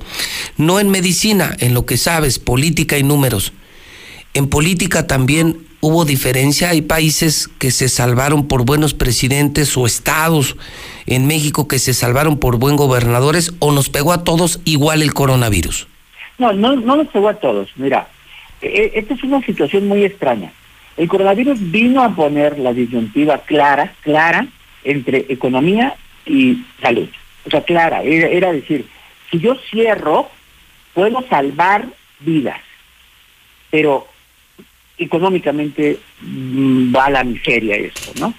no 0.56 0.80
en 0.80 0.90
medicina, 0.90 1.56
en 1.60 1.74
lo 1.74 1.86
que 1.86 1.96
sabes, 1.96 2.38
política 2.38 2.98
y 2.98 3.02
números. 3.02 3.52
En 4.34 4.48
política 4.48 5.06
también 5.06 5.58
hubo 5.80 6.04
diferencia. 6.04 6.70
Hay 6.70 6.82
países 6.82 7.48
que 7.58 7.70
se 7.70 7.88
salvaron 7.88 8.48
por 8.48 8.64
buenos 8.64 8.94
presidentes 8.94 9.76
o 9.76 9.86
estados 9.86 10.56
en 11.06 11.26
México 11.26 11.68
que 11.68 11.78
se 11.78 11.94
salvaron 11.94 12.38
por 12.38 12.58
buen 12.58 12.76
gobernadores 12.76 13.52
o 13.58 13.72
nos 13.72 13.90
pegó 13.90 14.12
a 14.12 14.24
todos 14.24 14.60
igual 14.64 15.02
el 15.02 15.12
coronavirus. 15.12 15.86
No, 16.38 16.52
no, 16.52 16.74
no 16.74 16.96
nos 16.96 17.08
pegó 17.08 17.28
a 17.28 17.34
todos. 17.34 17.68
Mira, 17.76 18.08
eh, 18.62 18.92
esta 18.94 19.14
es 19.14 19.22
una 19.22 19.44
situación 19.44 19.86
muy 19.86 20.04
extraña. 20.04 20.52
El 20.96 21.08
coronavirus 21.08 21.58
vino 21.70 22.02
a 22.02 22.14
poner 22.14 22.58
la 22.58 22.72
disyuntiva 22.72 23.38
clara, 23.38 23.92
clara, 24.02 24.46
entre 24.84 25.26
economía 25.28 25.94
y 26.26 26.62
salud. 26.80 27.08
O 27.46 27.50
sea, 27.50 27.62
clara, 27.62 28.02
era, 28.02 28.52
decir, 28.52 28.86
si 29.30 29.38
yo 29.38 29.56
cierro, 29.70 30.28
puedo 30.92 31.22
salvar 31.28 31.86
vidas, 32.20 32.60
pero 33.70 34.06
económicamente 34.96 35.98
mm, 36.20 36.94
va 36.94 37.06
a 37.06 37.10
la 37.10 37.24
miseria 37.24 37.76
esto, 37.76 38.12
¿no? 38.20 38.32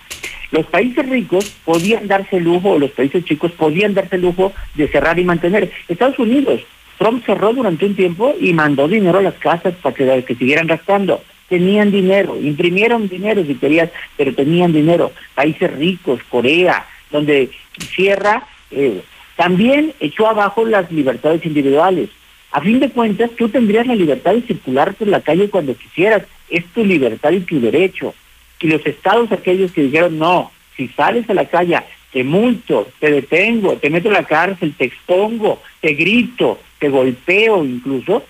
Los 0.52 0.65
países 0.68 1.07
ricos 1.10 1.49
podían 1.65 2.07
darse 2.07 2.40
lujo, 2.40 2.72
o 2.72 2.80
los 2.80 2.91
países 2.91 3.26
chicos 3.26 3.52
podían 3.52 3.94
darse 3.94 4.18
lujo 4.18 4.53
de 4.76 4.88
cerrar 4.88 5.19
y 5.19 5.26
mantener. 5.26 5.72
Estados 5.90 6.18
Unidos, 6.18 6.61
Trump 6.98 7.26
cerró 7.26 7.53
durante 7.53 7.86
un 7.86 7.95
tiempo 7.95 8.34
y 8.40 8.53
mandó 8.53 8.88
dinero 8.88 9.18
a 9.18 9.23
las 9.23 9.34
casas 9.36 9.73
para 9.82 9.94
que, 9.94 10.23
que 10.26 10.36
siguieran 10.36 10.68
gastando. 10.68 11.22
Tenían 11.50 11.92
dinero, 11.92 12.38
imprimieron 12.40 13.08
dinero 13.08 13.44
si 13.46 13.56
querías, 13.56 13.90
pero 14.18 14.34
tenían 14.34 14.74
dinero. 14.74 15.12
Países 15.36 15.72
ricos, 15.74 16.22
Corea, 16.30 16.86
donde 17.12 17.52
cierra, 17.96 18.48
eh, 18.72 19.02
también 19.36 19.94
echó 20.00 20.28
abajo 20.28 20.66
las 20.66 20.92
libertades 20.92 21.46
individuales. 21.46 22.10
A 22.52 22.62
fin 22.62 22.80
de 22.80 22.90
cuentas, 22.90 23.32
tú 23.38 23.50
tendrías 23.50 23.86
la 23.86 23.96
libertad 23.96 24.34
de 24.34 24.42
circular 24.42 24.94
por 24.96 25.08
la 25.08 25.22
calle 25.22 25.50
cuando 25.50 25.76
quisieras. 25.76 26.24
Es 26.50 26.66
tu 26.68 26.86
libertad 26.86 27.32
y 27.32 27.42
tu 27.42 27.60
derecho. 27.60 28.14
Y 28.60 28.68
los 28.68 28.84
estados 28.88 29.32
aquellos 29.32 29.72
que 29.72 29.84
dijeron, 29.84 30.18
no, 30.18 30.52
si 30.76 30.88
sales 30.88 31.30
a 31.30 31.36
la 31.36 31.46
calle, 31.46 31.78
te 32.12 32.24
multo, 32.24 32.88
te 33.00 33.12
detengo, 33.12 33.76
te 33.76 33.92
meto 33.92 34.10
a 34.10 34.14
la 34.14 34.24
cárcel, 34.24 34.74
te 34.76 34.86
expongo, 34.86 35.62
te 35.82 35.94
grito, 35.94 36.60
te 36.80 36.90
golpeo 36.90 37.64
incluso, 37.64 38.24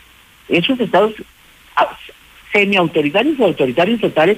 esos 0.50 0.78
estados 0.78 1.14
semi-autoritarios 2.56 3.38
o 3.40 3.46
autoritarios 3.46 4.00
totales 4.00 4.38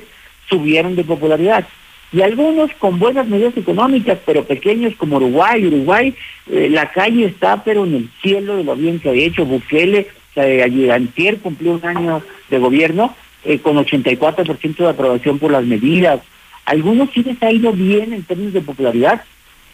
subieron 0.49 0.95
de 0.95 1.03
popularidad. 1.03 1.67
Y 2.11 2.21
algunos 2.21 2.71
con 2.79 2.99
buenas 2.99 3.27
medidas 3.27 3.55
económicas, 3.57 4.17
pero 4.25 4.45
pequeños 4.45 4.95
como 4.95 5.17
Uruguay. 5.17 5.65
Uruguay, 5.65 6.15
eh, 6.49 6.69
la 6.71 6.91
calle 6.91 7.25
está 7.25 7.63
pero 7.63 7.85
en 7.85 7.95
el 7.95 8.09
cielo 8.21 8.57
de 8.57 8.63
lo 8.63 8.75
bien 8.75 8.99
que 8.99 9.09
ha 9.09 9.13
hecho. 9.13 9.45
Bukele, 9.45 10.07
eh, 10.35 10.91
antier 10.91 11.37
cumplió 11.37 11.73
un 11.73 11.85
año 11.85 12.23
de 12.49 12.59
gobierno 12.59 13.13
eh, 13.43 13.59
con 13.59 13.77
84% 13.77 14.77
de 14.77 14.89
aprobación 14.89 15.37
por 15.37 15.51
las 15.51 15.65
medidas. 15.65 16.21
Algunos 16.65 17.09
sí 17.13 17.23
les 17.23 17.41
ha 17.43 17.51
ido 17.51 17.71
bien 17.73 18.13
en 18.13 18.23
términos 18.23 18.53
de 18.53 18.61
popularidad, 18.61 19.21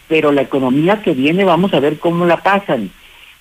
pero 0.08 0.32
la 0.32 0.42
economía 0.42 1.02
que 1.02 1.14
viene 1.14 1.44
vamos 1.44 1.74
a 1.74 1.80
ver 1.80 2.00
cómo 2.00 2.26
la 2.26 2.38
pasan. 2.38 2.90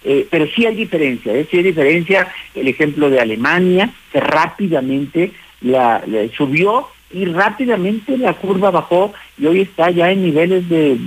Eh, 0.05 0.27
pero 0.31 0.47
sí 0.49 0.67
hay 0.67 0.75
diferencia, 0.75 1.33
¿eh? 1.33 1.47
sí 1.51 1.59
hay 1.59 1.63
diferencia. 1.63 2.29
El 2.55 2.69
ejemplo 2.69 3.11
de 3.11 3.21
Alemania, 3.21 3.91
que 4.13 4.21
rápidamente 4.21 5.33
la, 5.61 6.03
subió 6.37 6.89
y 7.13 7.27
rápidamente 7.27 8.17
la 8.17 8.33
curva 8.33 8.71
bajó 8.71 9.13
y 9.39 9.47
hoy 9.47 9.61
está 9.61 9.91
ya 9.91 10.11
en 10.11 10.23
niveles 10.23 10.69
de, 10.69 10.99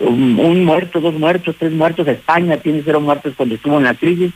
un, 0.00 0.64
muerto, 0.64 1.00
dos 1.00 1.14
muertos, 1.14 1.56
tres 1.58 1.72
muertos. 1.72 2.06
España 2.08 2.56
tiene 2.58 2.82
cero 2.84 3.00
muertos 3.00 3.34
cuando 3.36 3.54
estuvo 3.54 3.78
en 3.78 3.84
la 3.84 3.94
crisis. 3.94 4.32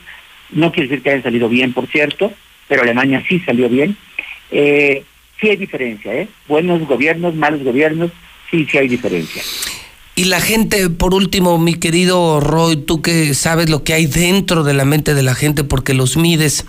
No 0.51 0.71
quiere 0.71 0.89
decir 0.89 1.03
que 1.03 1.09
hayan 1.09 1.23
salido 1.23 1.49
bien, 1.49 1.73
por 1.73 1.87
cierto, 1.87 2.31
pero 2.67 2.83
Alemania 2.83 3.23
sí 3.27 3.39
salió 3.39 3.69
bien. 3.69 3.97
Eh, 4.49 5.03
sí 5.39 5.49
hay 5.49 5.57
diferencia, 5.57 6.13
¿eh? 6.13 6.27
Buenos 6.47 6.87
gobiernos, 6.87 7.35
malos 7.35 7.63
gobiernos, 7.63 8.11
sí, 8.49 8.65
sí 8.69 8.77
hay 8.77 8.87
diferencia. 8.87 9.43
Y 10.17 10.25
la 10.25 10.41
gente, 10.41 10.89
por 10.89 11.13
último, 11.13 11.59
mi 11.59 11.75
querido 11.75 12.39
Roy, 12.39 12.75
tú 12.75 13.03
que 13.03 13.35
sabes 13.35 13.69
lo 13.69 13.83
que 13.83 13.93
hay 13.93 14.07
dentro 14.07 14.63
de 14.63 14.73
la 14.73 14.83
mente 14.83 15.13
de 15.13 15.21
la 15.21 15.35
gente 15.35 15.63
porque 15.63 15.93
los 15.93 16.17
mides, 16.17 16.65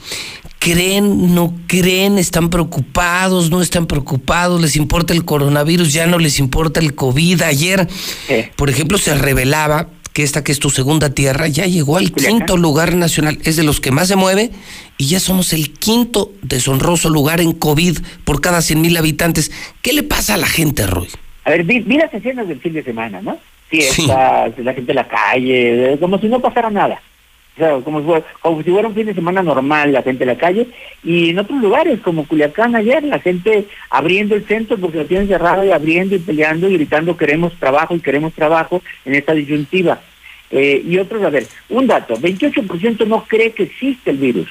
¿Creen, 0.59 1.35
no 1.35 1.55
creen? 1.67 2.19
¿Están 2.19 2.51
preocupados? 2.51 3.51
¿No 3.51 3.63
están 3.63 3.87
preocupados? 3.87 4.61
¿Les 4.61 4.77
importa 4.77 5.15
el 5.15 5.25
coronavirus? 5.25 5.95
¿Ya 5.95 6.07
no 6.07 6.19
les 6.19 6.39
importa 6.41 6.81
el 6.81 6.95
COVID? 6.95 7.41
Ayer, 7.41 7.89
por 8.55 8.69
ejemplo, 8.69 8.99
se 8.99 9.15
revelaba 9.15 9.89
que 10.13 10.25
esta 10.25 10.45
que 10.45 10.53
es 10.53 10.59
tu 10.59 10.69
segunda 10.69 11.09
tierra 11.09 11.49
ya 11.49 11.65
llegó 11.65 11.97
al 11.97 12.13
quinto 12.13 12.59
lugar 12.59 12.97
nacional. 12.97 13.39
Es 13.45 13.57
de 13.57 13.63
los 13.63 13.81
que 13.81 13.93
más 13.93 14.09
se 14.09 14.17
mueve 14.17 14.51
y 14.99 15.07
ya 15.07 15.21
somos 15.21 15.55
el 15.55 15.73
quinto 15.73 16.33
deshonroso 16.43 17.09
lugar 17.09 17.41
en 17.41 17.53
COVID 17.53 17.97
por 18.27 18.43
cada 18.43 18.61
100 18.61 18.79
mil 18.79 18.97
habitantes. 18.99 19.51
¿Qué 19.81 19.95
le 19.95 20.03
pasa 20.03 20.35
a 20.35 20.37
la 20.37 20.49
gente, 20.49 20.87
Roy? 20.87 21.09
A 21.49 21.51
ver, 21.51 21.65
vi, 21.65 21.81
vi 21.81 21.97
las 21.97 22.13
escenas 22.13 22.47
del 22.47 22.61
fin 22.61 22.75
de 22.75 22.83
semana, 22.83 23.23
¿no? 23.23 23.39
Fiestas, 23.69 24.53
la 24.59 24.75
gente 24.75 24.93
en 24.93 24.97
la 24.97 25.09
calle, 25.09 25.97
como 26.01 26.19
si 26.19 26.29
no 26.29 26.41
pasara 26.41 26.69
nada. 26.71 27.01
O 27.55 27.59
sea, 27.59 27.73
como, 27.81 28.01
si 28.01 28.07
fuera- 28.07 28.25
como 28.41 28.63
si 28.63 28.71
fuera 28.71 28.87
un 28.89 28.95
fin 28.95 29.07
de 29.07 29.15
semana 29.15 29.43
normal, 29.43 29.93
la 29.93 30.03
gente 30.03 30.25
en 30.25 30.29
la 30.29 30.37
calle. 30.39 30.69
Y 31.03 31.31
en 31.31 31.39
otros 31.39 31.61
lugares, 31.61 32.01
como 32.01 32.27
Culiacán 32.27 32.77
ayer, 32.77 33.03
la 33.03 33.19
gente 33.19 33.65
abriendo 33.91 34.35
el 34.35 34.45
centro 34.47 34.77
porque 34.79 34.99
lo 34.99 35.07
tienen 35.07 35.27
cerrado 35.27 35.65
y 35.65 35.71
abriendo 35.71 36.15
y 36.15 36.19
peleando 36.19 36.69
y 36.69 36.75
gritando 36.75 37.17
queremos 37.17 37.53
trabajo 37.59 37.95
y 37.97 38.01
queremos 38.01 38.33
trabajo 38.35 38.83
en 39.07 39.15
esta 39.15 39.33
disyuntiva. 39.35 40.01
Eh, 40.51 40.83
y 40.87 40.99
otros, 40.99 41.23
a 41.25 41.31
ver, 41.31 41.47
un 41.71 41.87
dato, 41.87 42.15
28% 42.17 43.07
no 43.07 43.25
cree 43.25 43.53
que 43.53 43.65
existe 43.65 44.11
el 44.11 44.19
virus. 44.19 44.49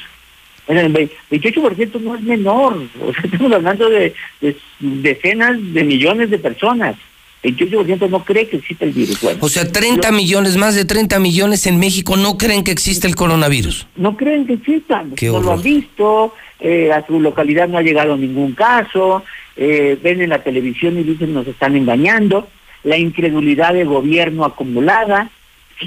Bueno, 0.67 0.81
el 0.81 0.91
ve- 0.91 1.09
28% 1.31 1.99
no 2.01 2.15
es 2.15 2.21
menor, 2.21 2.77
o 3.01 3.13
sea, 3.13 3.23
estamos 3.23 3.51
hablando 3.53 3.89
de, 3.89 4.13
de 4.41 4.55
decenas 4.79 5.55
de 5.73 5.83
millones 5.83 6.29
de 6.29 6.37
personas. 6.39 6.95
28% 7.43 8.09
no 8.09 8.25
cree 8.25 8.47
que 8.47 8.57
existe 8.57 8.83
el 8.85 8.91
virus. 8.91 9.21
Bueno, 9.21 9.39
O 9.41 9.47
sea, 9.47 9.71
30 9.71 10.11
millones, 10.11 10.57
más 10.57 10.75
de 10.75 10.85
30 10.85 11.19
millones 11.19 11.65
en 11.67 11.79
México 11.79 12.17
no 12.17 12.37
creen 12.37 12.63
que 12.63 12.71
existe 12.71 13.07
el 13.07 13.15
coronavirus. 13.15 13.87
no 13.95 14.17
creen 14.17 14.45
que 14.47 14.53
existan, 14.53 15.11
Qué 15.11 15.27
no 15.27 15.39
lo 15.39 15.53
han 15.53 15.61
visto, 15.61 16.33
eh, 16.59 16.91
a 16.91 17.05
su 17.05 17.19
localidad 17.21 17.67
no 17.69 17.77
ha 17.77 17.83
llegado 17.83 18.17
ningún 18.17 18.53
caso, 18.53 19.23
eh, 19.55 19.97
ven 20.01 20.21
en 20.21 20.29
la 20.29 20.43
televisión 20.43 20.97
y 20.99 21.03
dicen 21.03 21.33
nos 21.33 21.47
están 21.47 21.75
engañando, 21.75 22.47
la 22.83 22.97
incredulidad 22.97 23.73
del 23.73 23.87
gobierno 23.87 24.43
acumulada, 24.43 25.29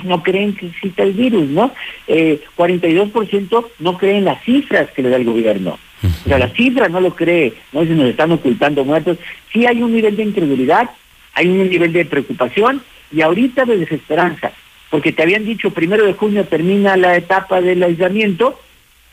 no 0.04 0.22
creen 0.22 0.54
que 0.54 0.66
exista 0.66 1.02
el 1.02 1.12
virus, 1.12 1.48
¿no? 1.48 1.72
Eh, 2.06 2.40
42% 2.56 3.66
no 3.80 3.98
creen 3.98 4.24
las 4.24 4.42
cifras 4.44 4.90
que 4.90 5.02
le 5.02 5.10
da 5.10 5.16
el 5.16 5.24
gobierno. 5.24 5.78
O 6.02 6.28
sea, 6.28 6.38
las 6.38 6.52
cifras 6.54 6.90
no 6.90 7.00
lo 7.00 7.14
cree, 7.14 7.52
no 7.72 7.84
se 7.84 7.90
nos 7.90 8.06
están 8.06 8.32
ocultando 8.32 8.84
muertos. 8.84 9.18
Sí 9.52 9.66
hay 9.66 9.82
un 9.82 9.92
nivel 9.92 10.16
de 10.16 10.22
incredulidad, 10.22 10.90
hay 11.34 11.48
un 11.48 11.68
nivel 11.68 11.92
de 11.92 12.06
preocupación 12.06 12.82
y 13.12 13.20
ahorita 13.20 13.64
de 13.64 13.76
desesperanza, 13.78 14.52
porque 14.88 15.12
te 15.12 15.22
habían 15.22 15.44
dicho 15.44 15.70
primero 15.70 16.06
de 16.06 16.14
junio 16.14 16.44
termina 16.44 16.96
la 16.96 17.16
etapa 17.16 17.60
del 17.60 17.82
aislamiento 17.82 18.58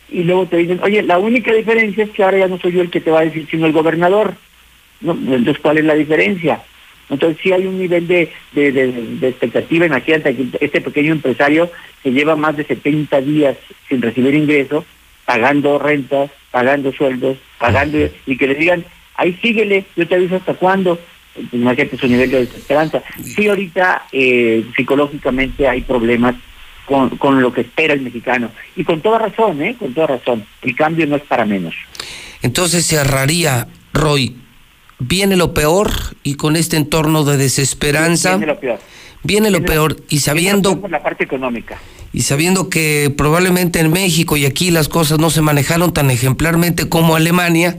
y 0.09 0.23
luego 0.23 0.45
te 0.45 0.57
dicen, 0.57 0.79
oye, 0.81 1.01
la 1.03 1.17
única 1.17 1.51
diferencia 1.53 2.05
es 2.05 2.11
que 2.11 2.23
ahora 2.23 2.39
ya 2.39 2.47
no 2.47 2.57
soy 2.59 2.71
yo 2.71 2.81
el 2.81 2.89
que 2.89 3.01
te 3.01 3.11
va 3.11 3.19
a 3.19 3.25
decir, 3.25 3.47
sino 3.49 3.65
el 3.65 3.73
gobernador. 3.73 4.35
Entonces, 5.01 5.59
¿cuál 5.59 5.79
es 5.79 5.85
la 5.85 5.95
diferencia? 5.95 6.61
Entonces, 7.09 7.39
sí 7.41 7.51
hay 7.51 7.65
un 7.65 7.79
nivel 7.79 8.07
de, 8.07 8.31
de, 8.53 9.27
expectativa. 9.27 9.85
Imagínate 9.85 10.35
que 10.35 10.47
este 10.59 10.81
pequeño 10.81 11.13
empresario 11.13 11.71
que 12.03 12.11
lleva 12.11 12.35
más 12.35 12.57
de 12.57 12.65
70 12.65 13.21
días 13.21 13.57
sin 13.87 14.01
recibir 14.01 14.33
ingreso, 14.35 14.85
pagando 15.25 15.79
rentas, 15.79 16.31
pagando 16.51 16.91
sueldos, 16.91 17.37
pagando, 17.59 17.97
y 18.25 18.37
que 18.37 18.47
le 18.47 18.55
digan, 18.55 18.85
ahí 19.15 19.37
síguele, 19.41 19.85
yo 19.95 20.07
te 20.07 20.15
aviso 20.15 20.35
hasta 20.35 20.53
cuándo. 20.53 20.99
Imagínate 21.51 21.97
su 21.97 22.07
nivel 22.07 22.31
de 22.31 22.45
desesperanza. 22.45 23.03
Sí, 23.23 23.47
ahorita 23.47 24.07
eh, 24.11 24.65
psicológicamente 24.75 25.67
hay 25.67 25.81
problemas 25.81 26.35
con, 26.85 27.09
con 27.17 27.41
lo 27.41 27.53
que 27.53 27.61
espera 27.61 27.93
el 27.93 28.01
mexicano. 28.01 28.51
Y 28.75 28.83
con 28.83 29.01
toda 29.01 29.19
razón, 29.19 29.61
¿eh? 29.61 29.75
Con 29.77 29.93
toda 29.93 30.07
razón. 30.07 30.45
El 30.61 30.75
cambio 30.75 31.05
no 31.05 31.15
es 31.15 31.21
para 31.23 31.45
menos. 31.45 31.75
Entonces 32.41 32.85
cerraría, 32.85 33.67
Roy, 33.93 34.35
viene 34.99 35.35
lo 35.35 35.53
peor 35.53 35.91
y 36.23 36.35
con 36.35 36.55
este 36.55 36.77
entorno 36.77 37.23
de 37.23 37.37
desesperanza 37.37 38.31
Viene 38.37 38.45
lo 38.47 38.59
peor. 38.59 38.79
viene 39.23 39.51
lo 39.51 39.61
peor 39.63 39.95
y 40.09 40.19
sabiendo 40.19 40.79
Por 40.81 40.89
la 40.89 41.03
parte 41.03 41.23
económica. 41.23 41.77
y 42.13 42.21
sabiendo 42.21 42.69
que 42.69 43.13
probablemente 43.15 43.79
en 43.79 43.91
México 43.91 44.37
y 44.37 44.45
aquí 44.45 44.71
las 44.71 44.87
cosas 44.89 45.19
no 45.19 45.29
se 45.29 45.41
manejaron 45.41 45.93
tan 45.93 46.09
ejemplarmente 46.09 46.89
como 46.89 47.15
Alemania, 47.15 47.77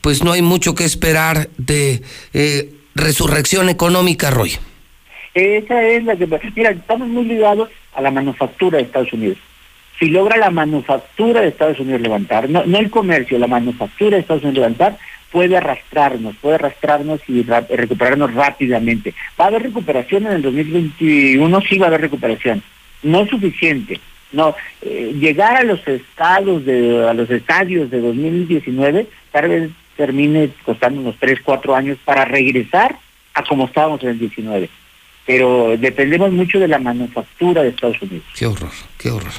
pues 0.00 0.22
no 0.22 0.32
hay 0.32 0.42
mucho 0.42 0.74
que 0.74 0.84
esperar 0.84 1.48
de 1.58 2.02
eh, 2.32 2.72
resurrección 2.94 3.68
económica, 3.68 4.30
Roy. 4.30 4.52
Esa 5.34 5.82
es 5.82 6.04
la 6.04 6.16
que... 6.16 6.26
Mira, 6.56 6.70
estamos 6.70 7.08
muy 7.08 7.24
ligados 7.24 7.68
a 7.94 8.00
la 8.00 8.10
manufactura 8.10 8.78
de 8.78 8.84
Estados 8.84 9.12
Unidos. 9.12 9.38
Si 9.98 10.06
logra 10.06 10.36
la 10.38 10.50
manufactura 10.50 11.40
de 11.42 11.48
Estados 11.48 11.78
Unidos 11.78 12.00
levantar, 12.00 12.48
no, 12.48 12.64
no 12.64 12.78
el 12.78 12.90
comercio, 12.90 13.38
la 13.38 13.46
manufactura 13.46 14.16
de 14.16 14.22
Estados 14.22 14.42
Unidos 14.42 14.56
levantar, 14.62 14.98
puede 15.30 15.56
arrastrarnos, 15.56 16.36
puede 16.36 16.56
arrastrarnos 16.56 17.20
y 17.28 17.42
ra- 17.42 17.66
recuperarnos 17.68 18.34
rápidamente. 18.34 19.14
Va 19.38 19.44
a 19.44 19.48
haber 19.48 19.62
recuperación 19.62 20.26
en 20.26 20.32
el 20.32 20.42
2021, 20.42 21.60
sí 21.62 21.78
va 21.78 21.86
a 21.86 21.88
haber 21.88 22.00
recuperación. 22.02 22.62
No 23.02 23.20
es 23.22 23.30
suficiente. 23.30 24.00
No, 24.32 24.54
eh, 24.82 25.12
llegar 25.18 25.56
a 25.56 25.64
los 25.64 25.86
estados 25.88 26.64
de, 26.64 27.06
a 27.08 27.12
los 27.14 27.28
estadios 27.30 27.90
de 27.90 28.00
2019 28.00 29.06
tal 29.32 29.48
vez 29.48 29.70
termine 29.96 30.50
costando 30.64 31.00
unos 31.00 31.16
3, 31.18 31.40
4 31.42 31.74
años 31.74 31.98
para 32.04 32.24
regresar 32.24 32.96
a 33.34 33.42
como 33.42 33.66
estábamos 33.66 34.02
en 34.04 34.10
el 34.10 34.18
19. 34.20 34.68
Pero 35.26 35.76
dependemos 35.78 36.30
mucho 36.32 36.58
de 36.58 36.68
la 36.68 36.78
manufactura 36.78 37.62
de 37.62 37.70
Estados 37.70 38.00
Unidos. 38.02 38.24
Qué 38.36 38.46
horror, 38.46 38.70
qué 38.98 39.10
horror. 39.10 39.32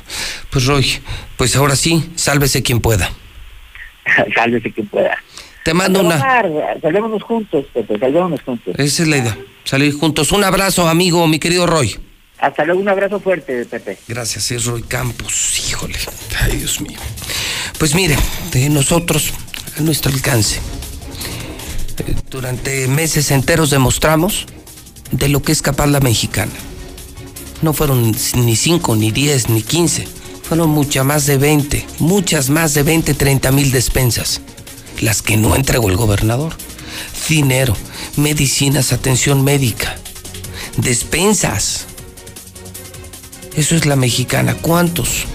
Pues 0.49 0.65
Roy, 0.65 0.85
pues 1.37 1.55
ahora 1.55 1.75
sí, 1.75 2.11
sálvese 2.15 2.61
quien 2.61 2.79
pueda. 2.81 3.09
Sálvese 4.35 4.71
quien 4.71 4.87
pueda. 4.87 5.17
Te 5.63 5.73
mando 5.73 6.01
una... 6.01 6.19
Salvémonos 6.81 7.21
juntos, 7.23 7.65
Pepe, 7.73 7.99
salvémonos 7.99 8.41
juntos. 8.41 8.75
Esa 8.77 9.03
es 9.03 9.07
la 9.07 9.17
idea, 9.17 9.37
salir 9.63 9.93
juntos. 9.93 10.31
Un 10.31 10.43
abrazo, 10.43 10.87
amigo, 10.87 11.27
mi 11.27 11.39
querido 11.39 11.67
Roy. 11.67 11.99
Hasta 12.39 12.65
luego, 12.65 12.81
un 12.81 12.89
abrazo 12.89 13.19
fuerte, 13.19 13.65
Pepe. 13.65 13.99
Gracias, 14.07 14.51
es 14.51 14.65
Roy 14.65 14.81
Campos. 14.81 15.69
Híjole, 15.69 15.97
ay 16.41 16.57
Dios 16.57 16.81
mío. 16.81 16.97
Pues 17.77 17.93
mire, 17.93 18.15
de 18.51 18.69
nosotros, 18.69 19.31
a 19.77 19.81
nuestro 19.81 20.11
alcance, 20.11 20.59
durante 22.31 22.87
meses 22.87 23.29
enteros 23.29 23.69
demostramos 23.69 24.47
de 25.11 25.29
lo 25.29 25.43
que 25.43 25.51
es 25.51 25.61
capaz 25.61 25.87
la 25.87 25.99
mexicana. 25.99 26.53
No 27.61 27.73
fueron 27.73 28.11
ni 28.35 28.55
5, 28.55 28.95
ni 28.95 29.11
10, 29.11 29.49
ni 29.49 29.61
15. 29.61 30.07
Fueron 30.41 30.69
muchas 30.71 31.05
más 31.05 31.27
de 31.27 31.37
20, 31.37 31.85
muchas 31.99 32.49
más 32.49 32.73
de 32.73 32.81
20, 32.81 33.13
30 33.13 33.51
mil 33.51 33.71
despensas. 33.71 34.41
Las 34.99 35.21
que 35.21 35.37
no 35.37 35.55
entregó 35.55 35.89
el 35.89 35.97
gobernador. 35.97 36.55
Dinero, 37.29 37.75
medicinas, 38.17 38.91
atención 38.91 39.43
médica, 39.43 39.95
despensas. 40.77 41.85
Eso 43.55 43.75
es 43.75 43.85
la 43.85 43.95
mexicana. 43.95 44.55
¿Cuántos? 44.55 45.25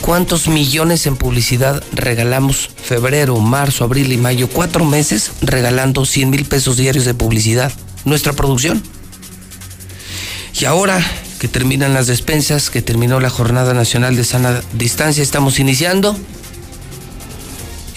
¿Cuántos 0.00 0.48
millones 0.48 1.06
en 1.06 1.16
publicidad 1.16 1.82
regalamos 1.92 2.70
febrero, 2.82 3.38
marzo, 3.40 3.84
abril 3.84 4.12
y 4.12 4.16
mayo? 4.16 4.48
Cuatro 4.48 4.84
meses 4.84 5.32
regalando 5.42 6.04
100 6.04 6.30
mil 6.30 6.44
pesos 6.44 6.76
diarios 6.76 7.04
de 7.04 7.14
publicidad. 7.14 7.72
Nuestra 8.04 8.32
producción. 8.32 8.82
Y 10.58 10.64
ahora 10.64 11.04
que 11.38 11.46
terminan 11.46 11.94
las 11.94 12.06
despensas, 12.06 12.70
que 12.70 12.82
terminó 12.82 13.20
la 13.20 13.30
Jornada 13.30 13.74
Nacional 13.74 14.16
de 14.16 14.24
Sana 14.24 14.60
Distancia, 14.72 15.22
estamos 15.22 15.58
iniciando 15.60 16.18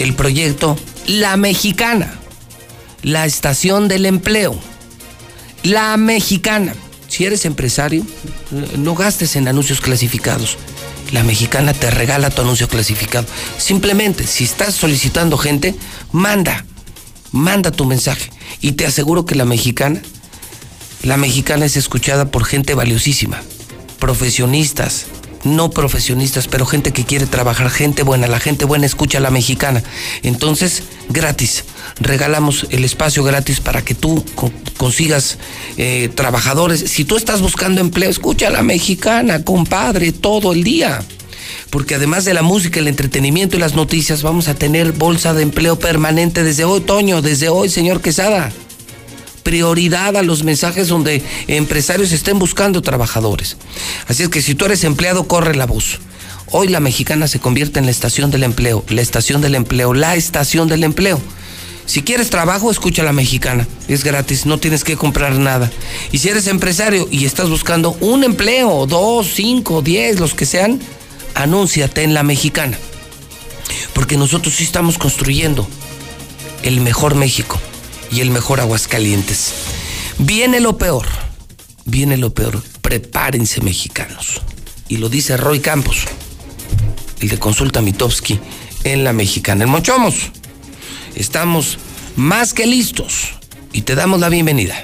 el 0.02 0.15
proyecto 0.15 0.78
La 1.07 1.38
Mexicana, 1.38 2.14
la 3.03 3.26
estación 3.26 3.88
del 3.88 4.06
empleo. 4.06 4.57
La 5.64 5.95
Mexicana. 5.98 6.73
Si 7.07 7.26
eres 7.26 7.45
empresario, 7.45 8.06
no 8.78 8.95
gastes 8.95 9.36
en 9.36 9.48
anuncios 9.48 9.82
clasificados. 9.82 10.57
La 11.11 11.23
mexicana 11.23 11.73
te 11.73 11.91
regala 11.91 12.30
tu 12.30 12.41
anuncio 12.41 12.69
clasificado. 12.69 13.28
Simplemente, 13.57 14.26
si 14.26 14.45
estás 14.45 14.76
solicitando 14.76 15.38
gente, 15.38 15.76
manda, 16.14 16.65
manda 17.34 17.72
tu 17.72 17.84
mensaje. 17.84 18.32
Y 18.61 18.73
te 18.73 18.86
aseguro 18.86 19.26
que 19.26 19.36
la 19.36 19.44
mexicana, 19.44 20.02
la 21.03 21.18
mexicana 21.18 21.65
es 21.65 21.76
escuchada 21.76 22.32
por 22.32 22.45
gente 22.45 22.76
valiosísima, 22.76 23.41
profesionistas, 23.99 25.07
no 25.43 25.69
profesionistas, 25.69 26.47
pero 26.47 26.65
gente 26.65 26.91
que 26.91 27.03
quiere 27.05 27.26
trabajar, 27.26 27.69
gente 27.69 28.03
buena. 28.03 28.27
La 28.27 28.39
gente 28.39 28.65
buena 28.65 28.85
escucha 28.85 29.18
a 29.18 29.22
la 29.22 29.31
mexicana. 29.31 29.84
Entonces, 30.23 30.84
gratis. 31.09 31.63
Regalamos 31.99 32.68
el 32.69 32.84
espacio 32.84 33.23
gratis 33.23 33.59
para 33.59 33.81
que 33.84 33.95
tú 33.95 34.23
co- 34.35 34.51
consigas 34.77 35.38
eh, 35.77 36.09
trabajadores. 36.13 36.80
Si 36.81 37.05
tú 37.05 37.18
estás 37.18 37.41
buscando 37.41 37.81
empleo, 37.81 38.09
escucha 38.09 38.47
a 38.47 38.51
la 38.51 38.63
mexicana, 38.63 39.43
compadre, 39.43 40.11
todo 40.11 40.53
el 40.53 40.63
día. 40.63 41.03
Porque 41.69 41.95
además 41.95 42.26
de 42.26 42.34
la 42.34 42.41
música, 42.43 42.80
el 42.80 42.88
entretenimiento 42.88 43.55
y 43.57 43.59
las 43.59 43.76
noticias, 43.76 44.23
vamos 44.23 44.47
a 44.47 44.55
tener 44.55 44.91
bolsa 44.93 45.34
de 45.34 45.43
empleo 45.43 45.77
permanente 45.80 46.43
desde 46.43 46.65
hoy, 46.65 46.81
Toño, 46.81 47.22
desde 47.22 47.49
hoy, 47.49 47.69
señor 47.69 48.01
Quesada 48.01 48.51
prioridad 49.43 50.15
a 50.18 50.23
los 50.23 50.43
mensajes 50.43 50.88
donde 50.88 51.23
empresarios 51.47 52.11
estén 52.11 52.39
buscando 52.39 52.81
trabajadores. 52.81 53.57
Así 54.07 54.23
es 54.23 54.30
que 54.30 54.41
si 54.41 54.55
tú 54.55 54.65
eres 54.65 54.84
empleado, 54.84 55.27
corre 55.27 55.55
la 55.55 55.65
voz. 55.65 55.99
Hoy 56.47 56.68
la 56.68 56.80
mexicana 56.80 57.27
se 57.27 57.39
convierte 57.39 57.80
en 57.80 57.85
la 57.85 57.91
estación 57.91 58.30
del 58.31 58.43
empleo, 58.43 58.84
la 58.89 59.01
estación 59.01 59.41
del 59.41 59.55
empleo, 59.55 59.93
la 59.93 60.15
estación 60.15 60.68
del 60.68 60.84
empleo. 60.84 61.19
Si 61.85 62.03
quieres 62.03 62.30
trabajo, 62.30 62.72
escucha 62.72 63.03
la 63.03 63.13
mexicana. 63.13 63.68
Es 63.88 64.03
gratis, 64.03 64.45
no 64.45 64.57
tienes 64.57 64.84
que 64.84 64.95
comprar 64.95 65.38
nada. 65.38 65.72
Y 66.11 66.19
si 66.19 66.30
eres 66.30 66.47
empresario 66.47 67.07
y 67.09 67.26
estás 67.26 67.49
buscando 67.49 67.97
un 68.01 68.23
empleo, 68.23 68.85
dos, 68.85 69.31
cinco, 69.34 69.81
diez, 69.81 70.19
los 70.19 70.34
que 70.34 70.45
sean, 70.45 70.80
anúnciate 71.34 72.03
en 72.03 72.13
la 72.13 72.23
mexicana. 72.23 72.77
Porque 73.93 74.18
nosotros 74.18 74.55
sí 74.55 74.63
estamos 74.63 74.97
construyendo 74.97 75.68
el 76.63 76.81
mejor 76.81 77.15
México 77.15 77.59
y 78.11 78.21
el 78.21 78.29
mejor 78.29 78.59
Aguascalientes. 78.59 79.53
Viene 80.17 80.59
lo 80.59 80.77
peor, 80.77 81.07
viene 81.85 82.17
lo 82.17 82.33
peor. 82.33 82.61
Prepárense 82.81 83.61
mexicanos. 83.61 84.41
Y 84.88 84.97
lo 84.97 85.09
dice 85.09 85.38
Roy 85.38 85.61
Campos, 85.61 86.05
el 87.21 87.29
de 87.29 87.39
Consulta 87.39 87.81
Mitowski 87.81 88.39
en 88.83 89.03
la 89.03 89.13
mexicana. 89.13 89.63
En 89.63 89.69
Mochomos, 89.69 90.31
estamos 91.15 91.77
más 92.15 92.53
que 92.53 92.65
listos 92.65 93.33
y 93.71 93.83
te 93.83 93.95
damos 93.95 94.19
la 94.19 94.29
bienvenida. 94.29 94.83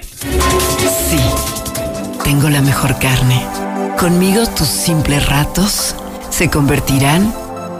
Sí, 1.09 1.19
tengo 2.23 2.49
la 2.49 2.61
mejor 2.61 2.97
carne. 2.99 3.45
Conmigo 3.99 4.47
tus 4.47 4.67
simples 4.67 5.25
ratos 5.25 5.95
se 6.29 6.49
convertirán 6.49 7.33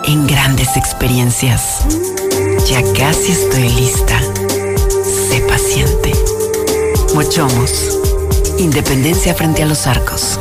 en 0.06 0.28
grandes 0.28 0.76
experiencias. 0.76 1.82
Ya 2.70 2.82
casi 2.94 3.32
estoy 3.32 3.70
lista. 3.70 4.20
Sé 5.28 5.42
paciente. 5.42 6.14
Mochomos. 7.14 8.00
Independencia 8.60 9.34
frente 9.34 9.62
a 9.62 9.66
los 9.66 9.86
arcos. 9.86 10.40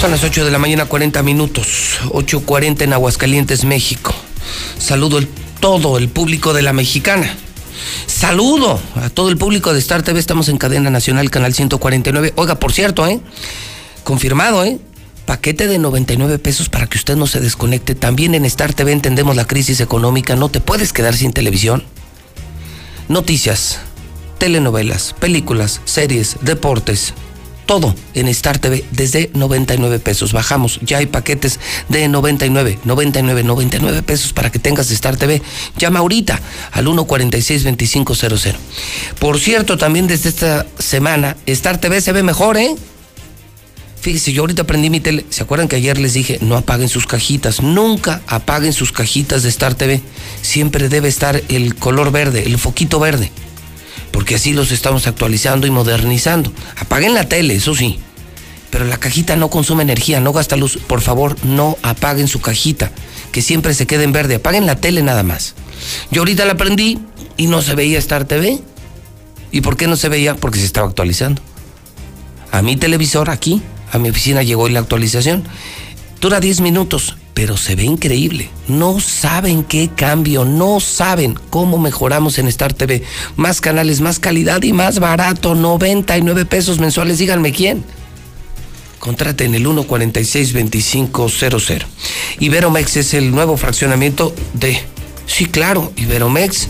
Son 0.00 0.10
las 0.10 0.24
8 0.24 0.46
de 0.46 0.50
la 0.50 0.58
mañana, 0.58 0.86
40 0.86 1.22
minutos. 1.22 1.98
8.40 2.08 2.82
en 2.82 2.92
Aguascalientes, 2.94 3.64
México. 3.64 4.14
Saludo 4.78 5.18
a 5.18 5.43
todo 5.64 5.96
el 5.96 6.10
público 6.10 6.52
de 6.52 6.60
la 6.60 6.74
mexicana. 6.74 7.26
Saludo 8.06 8.78
a 8.96 9.08
todo 9.08 9.30
el 9.30 9.38
público 9.38 9.72
de 9.72 9.78
Star 9.78 10.02
TV. 10.02 10.20
Estamos 10.20 10.50
en 10.50 10.58
cadena 10.58 10.90
nacional, 10.90 11.30
canal 11.30 11.54
149. 11.54 12.34
Oiga, 12.36 12.56
por 12.56 12.70
cierto, 12.70 13.06
¿eh? 13.06 13.18
Confirmado, 14.02 14.62
¿eh? 14.62 14.78
Paquete 15.24 15.66
de 15.66 15.78
99 15.78 16.38
pesos 16.38 16.68
para 16.68 16.86
que 16.86 16.98
usted 16.98 17.16
no 17.16 17.26
se 17.26 17.40
desconecte. 17.40 17.94
También 17.94 18.34
en 18.34 18.44
Star 18.44 18.74
TV 18.74 18.92
entendemos 18.92 19.36
la 19.36 19.46
crisis 19.46 19.80
económica. 19.80 20.36
No 20.36 20.50
te 20.50 20.60
puedes 20.60 20.92
quedar 20.92 21.16
sin 21.16 21.32
televisión. 21.32 21.82
Noticias, 23.08 23.78
telenovelas, 24.36 25.14
películas, 25.18 25.80
series, 25.86 26.36
deportes, 26.42 27.14
todo 27.64 27.94
en 28.14 28.28
Star 28.28 28.58
TV 28.58 28.84
desde 28.90 29.30
99 29.34 29.98
pesos. 29.98 30.32
Bajamos, 30.32 30.78
ya 30.82 30.98
hay 30.98 31.06
paquetes 31.06 31.60
de 31.88 32.08
99, 32.08 32.78
99, 32.84 33.42
99 33.42 34.02
pesos 34.02 34.32
para 34.32 34.50
que 34.50 34.58
tengas 34.58 34.90
Star 34.90 35.16
TV. 35.16 35.42
Llama 35.76 36.00
ahorita 36.00 36.40
al 36.72 36.86
146-2500. 36.86 38.54
Por 39.18 39.38
cierto, 39.38 39.78
también 39.78 40.06
desde 40.06 40.28
esta 40.28 40.66
semana, 40.78 41.36
Star 41.46 41.78
TV 41.78 42.00
se 42.00 42.12
ve 42.12 42.22
mejor, 42.22 42.56
¿eh? 42.56 42.74
Fíjese, 44.00 44.34
yo 44.34 44.42
ahorita 44.42 44.64
prendí 44.64 44.90
mi 44.90 45.00
tele. 45.00 45.24
¿Se 45.30 45.42
acuerdan 45.42 45.66
que 45.66 45.76
ayer 45.76 45.98
les 45.98 46.12
dije 46.12 46.38
no 46.42 46.56
apaguen 46.56 46.90
sus 46.90 47.06
cajitas? 47.06 47.62
Nunca 47.62 48.20
apaguen 48.26 48.74
sus 48.74 48.92
cajitas 48.92 49.42
de 49.42 49.48
Star 49.48 49.74
TV. 49.74 50.02
Siempre 50.42 50.90
debe 50.90 51.08
estar 51.08 51.42
el 51.48 51.74
color 51.74 52.12
verde, 52.12 52.44
el 52.44 52.58
foquito 52.58 53.00
verde 53.00 53.32
porque 54.14 54.36
así 54.36 54.52
los 54.52 54.70
estamos 54.70 55.08
actualizando 55.08 55.66
y 55.66 55.72
modernizando. 55.72 56.52
Apaguen 56.78 57.14
la 57.14 57.28
tele, 57.28 57.56
eso 57.56 57.74
sí, 57.74 57.98
pero 58.70 58.84
la 58.84 58.96
cajita 58.96 59.34
no 59.34 59.50
consume 59.50 59.82
energía, 59.82 60.20
no 60.20 60.32
gasta 60.32 60.56
luz. 60.56 60.78
Por 60.86 61.00
favor, 61.00 61.36
no 61.44 61.76
apaguen 61.82 62.28
su 62.28 62.40
cajita, 62.40 62.92
que 63.32 63.42
siempre 63.42 63.74
se 63.74 63.88
quede 63.88 64.04
en 64.04 64.12
verde. 64.12 64.36
Apaguen 64.36 64.66
la 64.66 64.76
tele 64.76 65.02
nada 65.02 65.24
más. 65.24 65.56
Yo 66.12 66.20
ahorita 66.20 66.44
la 66.44 66.56
prendí 66.56 67.00
y 67.36 67.48
no 67.48 67.60
se 67.60 67.74
veía 67.74 67.98
Star 67.98 68.24
TV. 68.24 68.60
¿Y 69.50 69.62
por 69.62 69.76
qué 69.76 69.88
no 69.88 69.96
se 69.96 70.08
veía? 70.08 70.36
Porque 70.36 70.60
se 70.60 70.66
estaba 70.66 70.86
actualizando. 70.86 71.42
A 72.52 72.62
mi 72.62 72.76
televisor 72.76 73.30
aquí, 73.30 73.62
a 73.90 73.98
mi 73.98 74.10
oficina 74.10 74.44
llegó 74.44 74.68
la 74.68 74.78
actualización. 74.78 75.42
Dura 76.20 76.38
10 76.38 76.60
minutos 76.60 77.16
pero 77.34 77.56
se 77.56 77.74
ve 77.74 77.84
increíble. 77.84 78.50
No 78.68 79.00
saben 79.00 79.64
qué 79.64 79.90
cambio, 79.94 80.44
no 80.44 80.78
saben 80.80 81.34
cómo 81.50 81.78
mejoramos 81.78 82.38
en 82.38 82.46
Star 82.48 82.72
TV. 82.72 83.02
Más 83.36 83.60
canales, 83.60 84.00
más 84.00 84.18
calidad 84.20 84.62
y 84.62 84.72
más 84.72 85.00
barato, 85.00 85.56
99 85.56 86.46
pesos 86.46 86.78
mensuales, 86.78 87.18
díganme 87.18 87.52
quién. 87.52 87.84
Contraten 89.00 89.52
el 89.54 89.66
146-2500. 89.66 91.84
Iberomex 92.38 92.96
es 92.96 93.12
el 93.14 93.32
nuevo 93.32 93.56
fraccionamiento 93.56 94.32
de... 94.54 94.78
Sí, 95.26 95.46
claro, 95.46 95.90
Iberomex 95.96 96.68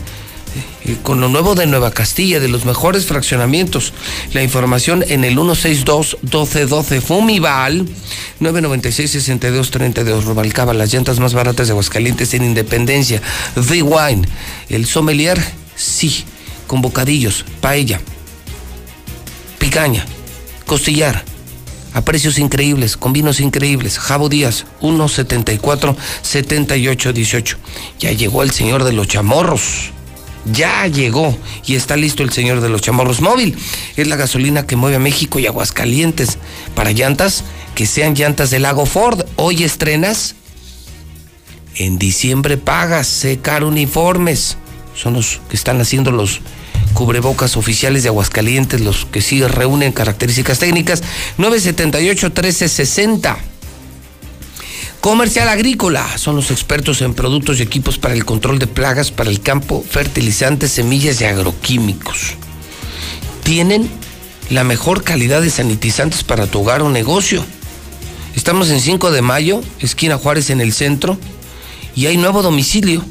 con 1.02 1.20
lo 1.20 1.28
nuevo 1.28 1.54
de 1.54 1.66
Nueva 1.66 1.90
Castilla, 1.90 2.40
de 2.40 2.48
los 2.48 2.64
mejores 2.64 3.04
fraccionamientos. 3.06 3.92
La 4.32 4.42
información 4.42 5.04
en 5.08 5.24
el 5.24 5.36
162-1212 5.36 7.00
Fumival, 7.00 7.86
996-6232 8.40 10.24
Robalcaba, 10.24 10.74
las 10.74 10.92
llantas 10.92 11.20
más 11.20 11.32
baratas 11.34 11.68
de 11.68 11.72
Aguascalientes 11.72 12.34
en 12.34 12.44
Independencia. 12.44 13.22
The 13.54 13.82
Wine, 13.82 14.28
el 14.68 14.84
sommelier, 14.86 15.42
sí, 15.74 16.24
con 16.66 16.82
bocadillos, 16.82 17.44
paella, 17.60 18.00
picaña, 19.58 20.04
costillar. 20.66 21.24
A 21.94 22.00
precios 22.00 22.38
increíbles, 22.40 22.96
con 22.96 23.12
vinos 23.12 23.38
increíbles. 23.38 24.00
Jabo 24.00 24.28
Díaz, 24.28 24.66
174-7818. 24.80 27.56
Ya 28.00 28.10
llegó 28.10 28.42
el 28.42 28.50
señor 28.50 28.82
de 28.82 28.92
los 28.92 29.06
chamorros 29.06 29.93
ya 30.46 30.86
llegó 30.86 31.36
y 31.66 31.76
está 31.76 31.96
listo 31.96 32.22
el 32.22 32.30
señor 32.30 32.60
de 32.60 32.68
los 32.68 32.82
chamorros 32.82 33.20
móvil. 33.20 33.56
Es 33.96 34.08
la 34.08 34.16
gasolina 34.16 34.66
que 34.66 34.76
mueve 34.76 34.96
a 34.96 35.00
México 35.00 35.38
y 35.38 35.46
Aguascalientes. 35.46 36.38
Para 36.74 36.92
llantas, 36.92 37.44
que 37.74 37.86
sean 37.86 38.14
llantas 38.14 38.50
del 38.50 38.62
lago 38.62 38.86
Ford. 38.86 39.24
Hoy 39.36 39.64
estrenas. 39.64 40.34
En 41.76 41.98
diciembre 41.98 42.56
pagas, 42.56 43.06
secar 43.06 43.64
uniformes. 43.64 44.56
Son 44.94 45.14
los 45.14 45.40
que 45.48 45.56
están 45.56 45.80
haciendo 45.80 46.12
los 46.12 46.40
cubrebocas 46.92 47.56
oficiales 47.56 48.04
de 48.04 48.10
Aguascalientes, 48.10 48.80
los 48.80 49.06
que 49.06 49.20
sí 49.20 49.42
reúnen 49.42 49.92
características 49.92 50.60
técnicas. 50.60 51.02
978-1360. 51.38 53.53
Comercial 55.04 55.50
Agrícola 55.50 56.16
son 56.16 56.34
los 56.34 56.50
expertos 56.50 57.02
en 57.02 57.12
productos 57.12 57.60
y 57.60 57.62
equipos 57.62 57.98
para 57.98 58.14
el 58.14 58.24
control 58.24 58.58
de 58.58 58.66
plagas 58.66 59.10
para 59.10 59.28
el 59.28 59.42
campo, 59.42 59.84
fertilizantes, 59.86 60.72
semillas 60.72 61.20
y 61.20 61.26
agroquímicos. 61.26 62.36
Tienen 63.42 63.90
la 64.48 64.64
mejor 64.64 65.04
calidad 65.04 65.42
de 65.42 65.50
sanitizantes 65.50 66.24
para 66.24 66.46
tu 66.46 66.62
hogar 66.62 66.80
o 66.80 66.88
negocio. 66.88 67.44
Estamos 68.34 68.70
en 68.70 68.80
5 68.80 69.10
de 69.10 69.20
mayo, 69.20 69.60
esquina 69.78 70.16
Juárez 70.16 70.48
en 70.48 70.62
el 70.62 70.72
centro, 70.72 71.18
y 71.94 72.06
hay 72.06 72.16
nuevo 72.16 72.40
domicilio 72.40 73.04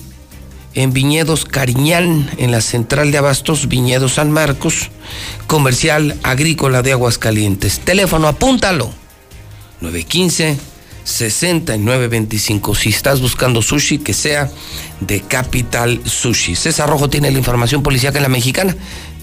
en 0.73 0.93
Viñedos 0.93 1.45
Cariñán, 1.45 2.27
en 2.37 2.49
la 2.49 2.61
central 2.61 3.11
de 3.11 3.19
abastos 3.19 3.67
Viñedos 3.67 4.13
San 4.13 4.31
Marcos, 4.31 4.89
comercial 5.45 6.17
agrícola 6.23 6.81
de 6.81 6.93
Aguascalientes. 6.93 7.81
Teléfono, 7.81 8.27
apúntalo. 8.27 8.91
915 9.81 10.72
6925. 11.03 12.75
Si 12.75 12.89
estás 12.89 13.21
buscando 13.21 13.61
sushi, 13.61 13.99
que 13.99 14.13
sea 14.13 14.49
de 14.99 15.21
Capital 15.21 16.01
Sushi. 16.05 16.55
César 16.55 16.89
Rojo 16.89 17.09
tiene 17.09 17.31
la 17.31 17.37
información 17.37 17.83
policial 17.83 18.15
en 18.15 18.23
la 18.23 18.29
mexicana. 18.29 18.75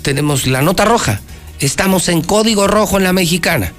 Tenemos 0.02 0.47
la 0.47 0.62
nota 0.62 0.85
roja. 0.85 1.20
Estamos 1.59 2.09
en 2.09 2.23
código 2.23 2.66
rojo 2.66 2.98
en 2.98 3.05
la 3.05 3.12
mexicana. 3.12 3.73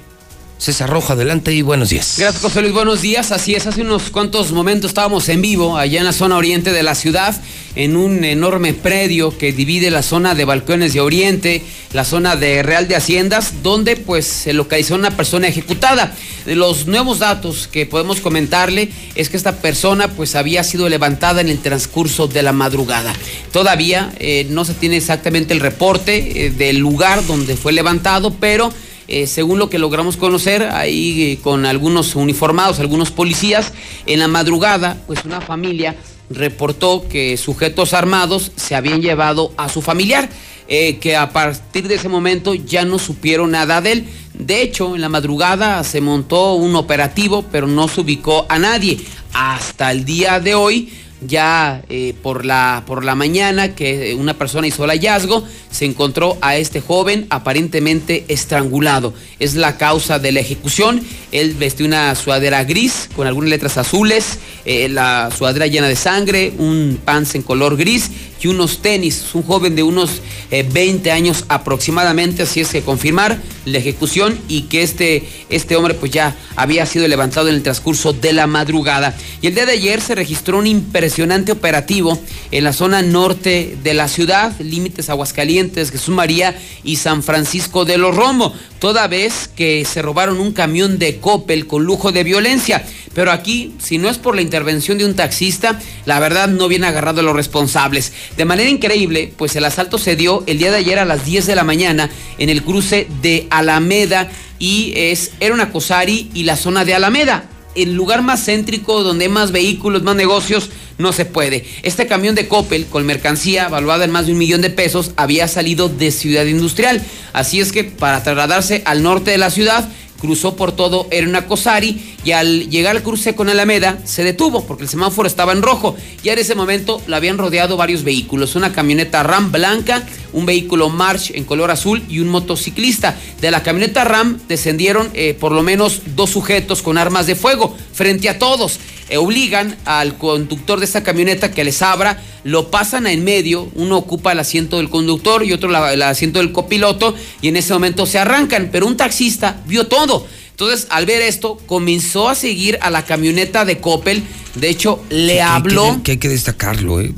César 0.62 0.88
Rojo, 0.88 1.14
adelante 1.14 1.52
y 1.52 1.60
buenos 1.60 1.90
días. 1.90 2.14
Gracias, 2.18 2.40
José 2.40 2.62
Luis. 2.62 2.72
Buenos 2.72 3.02
días. 3.02 3.32
Así 3.32 3.52
es, 3.56 3.66
hace 3.66 3.82
unos 3.82 4.10
cuantos 4.10 4.52
momentos 4.52 4.92
estábamos 4.92 5.28
en 5.28 5.42
vivo 5.42 5.76
allá 5.76 5.98
en 5.98 6.04
la 6.04 6.12
zona 6.12 6.36
oriente 6.36 6.70
de 6.70 6.84
la 6.84 6.94
ciudad, 6.94 7.34
en 7.74 7.96
un 7.96 8.22
enorme 8.22 8.72
predio 8.72 9.36
que 9.36 9.52
divide 9.52 9.90
la 9.90 10.04
zona 10.04 10.36
de 10.36 10.44
Balcones 10.44 10.92
de 10.92 11.00
Oriente, 11.00 11.64
la 11.92 12.04
zona 12.04 12.36
de 12.36 12.62
Real 12.62 12.86
de 12.86 12.94
Haciendas, 12.94 13.64
donde 13.64 13.96
pues 13.96 14.24
se 14.24 14.52
localizó 14.52 14.94
una 14.94 15.16
persona 15.16 15.48
ejecutada. 15.48 16.14
Los 16.46 16.86
nuevos 16.86 17.18
datos 17.18 17.66
que 17.66 17.84
podemos 17.84 18.20
comentarle 18.20 18.88
es 19.16 19.30
que 19.30 19.36
esta 19.36 19.56
persona 19.56 20.14
pues 20.14 20.36
había 20.36 20.62
sido 20.62 20.88
levantada 20.88 21.40
en 21.40 21.48
el 21.48 21.58
transcurso 21.58 22.28
de 22.28 22.44
la 22.44 22.52
madrugada. 22.52 23.12
Todavía 23.50 24.12
eh, 24.20 24.46
no 24.48 24.64
se 24.64 24.74
tiene 24.74 24.98
exactamente 24.98 25.54
el 25.54 25.58
reporte 25.60 26.46
eh, 26.46 26.50
del 26.50 26.78
lugar 26.78 27.26
donde 27.26 27.56
fue 27.56 27.72
levantado, 27.72 28.32
pero 28.38 28.72
eh, 29.08 29.26
según 29.26 29.58
lo 29.58 29.68
que 29.68 29.78
logramos 29.78 30.16
conocer 30.16 30.62
ahí 30.62 31.22
eh, 31.22 31.38
con 31.42 31.66
algunos 31.66 32.14
uniformados, 32.14 32.78
algunos 32.78 33.10
policías, 33.10 33.72
en 34.06 34.20
la 34.20 34.28
madrugada, 34.28 34.96
pues 35.06 35.24
una 35.24 35.40
familia 35.40 35.96
reportó 36.30 37.06
que 37.08 37.36
sujetos 37.36 37.92
armados 37.92 38.52
se 38.56 38.74
habían 38.74 39.02
llevado 39.02 39.52
a 39.56 39.68
su 39.68 39.82
familiar, 39.82 40.28
eh, 40.68 40.98
que 40.98 41.16
a 41.16 41.30
partir 41.30 41.88
de 41.88 41.96
ese 41.96 42.08
momento 42.08 42.54
ya 42.54 42.84
no 42.84 42.98
supieron 42.98 43.50
nada 43.50 43.80
de 43.80 43.92
él. 43.92 44.04
De 44.34 44.62
hecho, 44.62 44.94
en 44.94 45.00
la 45.00 45.08
madrugada 45.08 45.84
se 45.84 46.00
montó 46.00 46.54
un 46.54 46.76
operativo, 46.76 47.44
pero 47.52 47.66
no 47.66 47.88
se 47.88 48.00
ubicó 48.00 48.46
a 48.48 48.58
nadie. 48.58 49.00
Hasta 49.34 49.90
el 49.90 50.04
día 50.04 50.40
de 50.40 50.54
hoy, 50.54 50.92
ya 51.26 51.82
eh, 51.88 52.14
por, 52.22 52.44
la, 52.44 52.82
por 52.86 53.04
la 53.04 53.14
mañana 53.14 53.74
que 53.74 54.14
una 54.18 54.34
persona 54.34 54.66
hizo 54.66 54.84
el 54.84 54.90
hallazgo, 54.90 55.44
se 55.70 55.84
encontró 55.84 56.38
a 56.40 56.56
este 56.56 56.80
joven 56.80 57.26
aparentemente 57.30 58.24
estrangulado. 58.28 59.14
Es 59.38 59.54
la 59.54 59.76
causa 59.76 60.18
de 60.18 60.32
la 60.32 60.40
ejecución. 60.40 61.02
Él 61.32 61.54
vestió 61.54 61.86
una 61.86 62.14
sudadera 62.14 62.64
gris 62.64 63.08
con 63.14 63.26
algunas 63.26 63.50
letras 63.50 63.78
azules, 63.78 64.38
eh, 64.64 64.88
la 64.88 65.30
sudadera 65.36 65.66
llena 65.66 65.88
de 65.88 65.96
sangre, 65.96 66.52
un 66.58 67.00
pants 67.04 67.34
en 67.34 67.42
color 67.42 67.76
gris 67.76 68.10
y 68.42 68.48
unos 68.48 68.78
tenis. 68.78 69.24
Un 69.34 69.42
joven 69.42 69.76
de 69.76 69.82
unos 69.82 70.20
eh, 70.50 70.66
20 70.70 71.10
años 71.10 71.44
aproximadamente, 71.48 72.42
así 72.42 72.60
es 72.60 72.68
que 72.68 72.82
confirmar 72.82 73.40
la 73.64 73.78
ejecución 73.78 74.38
y 74.48 74.62
que 74.62 74.82
este, 74.82 75.24
este 75.48 75.76
hombre 75.76 75.94
pues 75.94 76.12
ya 76.12 76.36
había 76.56 76.84
sido 76.86 77.06
levantado 77.08 77.48
en 77.48 77.54
el 77.54 77.62
transcurso 77.62 78.12
de 78.12 78.32
la 78.32 78.46
madrugada. 78.46 79.14
Y 79.40 79.46
el 79.46 79.54
día 79.54 79.66
de 79.66 79.72
ayer 79.72 80.00
se 80.00 80.14
registró 80.14 80.58
un 80.58 80.66
impresionante 80.66 81.52
operativo 81.52 82.18
en 82.50 82.64
la 82.64 82.72
zona 82.72 83.02
norte 83.02 83.76
de 83.82 83.94
la 83.94 84.08
ciudad, 84.08 84.58
límites 84.60 85.10
Aguascalientes, 85.10 85.90
Jesús 85.90 86.14
María 86.14 86.56
y 86.84 86.96
San 86.96 87.22
Francisco 87.22 87.84
de 87.84 87.98
los 87.98 88.14
Romo, 88.14 88.54
toda 88.82 89.06
vez 89.06 89.48
que 89.54 89.84
se 89.84 90.02
robaron 90.02 90.40
un 90.40 90.50
camión 90.50 90.98
de 90.98 91.18
Coppel 91.18 91.68
con 91.68 91.84
lujo 91.84 92.10
de 92.10 92.24
violencia. 92.24 92.84
Pero 93.14 93.30
aquí, 93.30 93.76
si 93.78 93.96
no 93.96 94.08
es 94.08 94.18
por 94.18 94.34
la 94.34 94.42
intervención 94.42 94.98
de 94.98 95.04
un 95.04 95.14
taxista, 95.14 95.78
la 96.04 96.18
verdad 96.18 96.48
no 96.48 96.66
viene 96.66 96.88
agarrado 96.88 97.20
a 97.20 97.22
los 97.22 97.36
responsables. 97.36 98.12
De 98.36 98.44
manera 98.44 98.68
increíble, 98.68 99.32
pues 99.36 99.54
el 99.54 99.66
asalto 99.66 99.98
se 99.98 100.16
dio 100.16 100.42
el 100.48 100.58
día 100.58 100.72
de 100.72 100.78
ayer 100.78 100.98
a 100.98 101.04
las 101.04 101.24
10 101.24 101.46
de 101.46 101.54
la 101.54 101.62
mañana 101.62 102.10
en 102.38 102.50
el 102.50 102.64
cruce 102.64 103.06
de 103.22 103.46
Alameda 103.50 104.28
y 104.58 104.92
es, 104.96 105.30
era 105.38 105.54
una 105.54 105.70
Cosari 105.70 106.32
y 106.34 106.42
la 106.42 106.56
zona 106.56 106.84
de 106.84 106.94
Alameda. 106.96 107.51
El 107.74 107.94
lugar 107.94 108.22
más 108.22 108.44
céntrico 108.44 109.02
donde 109.02 109.24
hay 109.24 109.30
más 109.30 109.52
vehículos, 109.52 110.02
más 110.02 110.16
negocios, 110.16 110.70
no 110.98 111.12
se 111.12 111.24
puede. 111.24 111.64
Este 111.82 112.06
camión 112.06 112.34
de 112.34 112.48
Coppel 112.48 112.86
con 112.86 113.06
mercancía 113.06 113.68
valuada 113.68 114.04
en 114.04 114.10
más 114.10 114.26
de 114.26 114.32
un 114.32 114.38
millón 114.38 114.60
de 114.60 114.70
pesos 114.70 115.12
había 115.16 115.48
salido 115.48 115.88
de 115.88 116.10
Ciudad 116.10 116.44
Industrial. 116.44 117.02
Así 117.32 117.60
es 117.60 117.72
que 117.72 117.84
para 117.84 118.22
trasladarse 118.22 118.82
al 118.84 119.02
norte 119.02 119.30
de 119.30 119.38
la 119.38 119.50
ciudad, 119.50 119.88
cruzó 120.22 120.54
por 120.54 120.70
todo 120.70 121.08
Cosari 121.48 122.14
y 122.24 122.30
al 122.30 122.70
llegar 122.70 122.94
al 122.96 123.02
cruce 123.02 123.34
con 123.34 123.48
Alameda 123.48 123.98
se 124.04 124.22
detuvo 124.22 124.64
porque 124.64 124.84
el 124.84 124.88
semáforo 124.88 125.26
estaba 125.26 125.52
en 125.52 125.62
rojo. 125.62 125.96
y 126.22 126.28
en 126.28 126.38
ese 126.38 126.54
momento 126.54 127.02
lo 127.08 127.16
habían 127.16 127.38
rodeado 127.38 127.76
varios 127.76 128.04
vehículos, 128.04 128.54
una 128.54 128.72
camioneta 128.72 129.24
Ram 129.24 129.50
blanca, 129.50 130.04
un 130.32 130.46
vehículo 130.46 130.88
March 130.90 131.32
en 131.34 131.42
color 131.42 131.72
azul 131.72 132.04
y 132.08 132.20
un 132.20 132.28
motociclista. 132.28 133.18
De 133.40 133.50
la 133.50 133.64
camioneta 133.64 134.04
Ram 134.04 134.38
descendieron 134.46 135.10
eh, 135.14 135.36
por 135.38 135.50
lo 135.50 135.64
menos 135.64 136.02
dos 136.14 136.30
sujetos 136.30 136.82
con 136.82 136.98
armas 136.98 137.26
de 137.26 137.34
fuego 137.34 137.76
frente 137.92 138.28
a 138.28 138.38
todos. 138.38 138.78
Eh, 139.12 139.18
obligan 139.18 139.76
al 139.84 140.16
conductor 140.16 140.78
de 140.78 140.86
esta 140.86 141.02
camioneta 141.02 141.50
que 141.50 141.64
les 141.64 141.82
abra, 141.82 142.18
lo 142.44 142.70
pasan 142.70 143.06
en 143.06 143.22
medio, 143.22 143.68
uno 143.74 143.98
ocupa 143.98 144.32
el 144.32 144.38
asiento 144.38 144.78
del 144.78 144.88
conductor 144.88 145.44
y 145.44 145.52
otro 145.52 145.68
la- 145.70 145.92
el 145.92 146.00
asiento 146.02 146.38
del 146.38 146.50
copiloto 146.50 147.14
y 147.42 147.48
en 147.48 147.56
ese 147.58 147.74
momento 147.74 148.06
se 148.06 148.18
arrancan, 148.18 148.70
pero 148.72 148.86
un 148.86 148.96
taxista 148.96 149.60
vio 149.66 149.86
todo. 149.86 150.26
Entonces, 150.52 150.86
al 150.88 151.04
ver 151.04 151.20
esto, 151.20 151.58
comenzó 151.66 152.30
a 152.30 152.34
seguir 152.34 152.78
a 152.80 152.88
la 152.88 153.04
camioneta 153.04 153.66
de 153.66 153.80
Coppel. 153.80 154.22
De 154.54 154.70
hecho, 154.70 155.02
le 155.10 155.26
Que 155.26 155.32
hay 155.32 155.36
que- 155.36 155.42
habló. 155.42 156.00
Que 156.02 156.12
hay 156.12 156.16
que 156.18 156.28
destacarlo, 156.30 157.00
¿eh? 157.02 157.12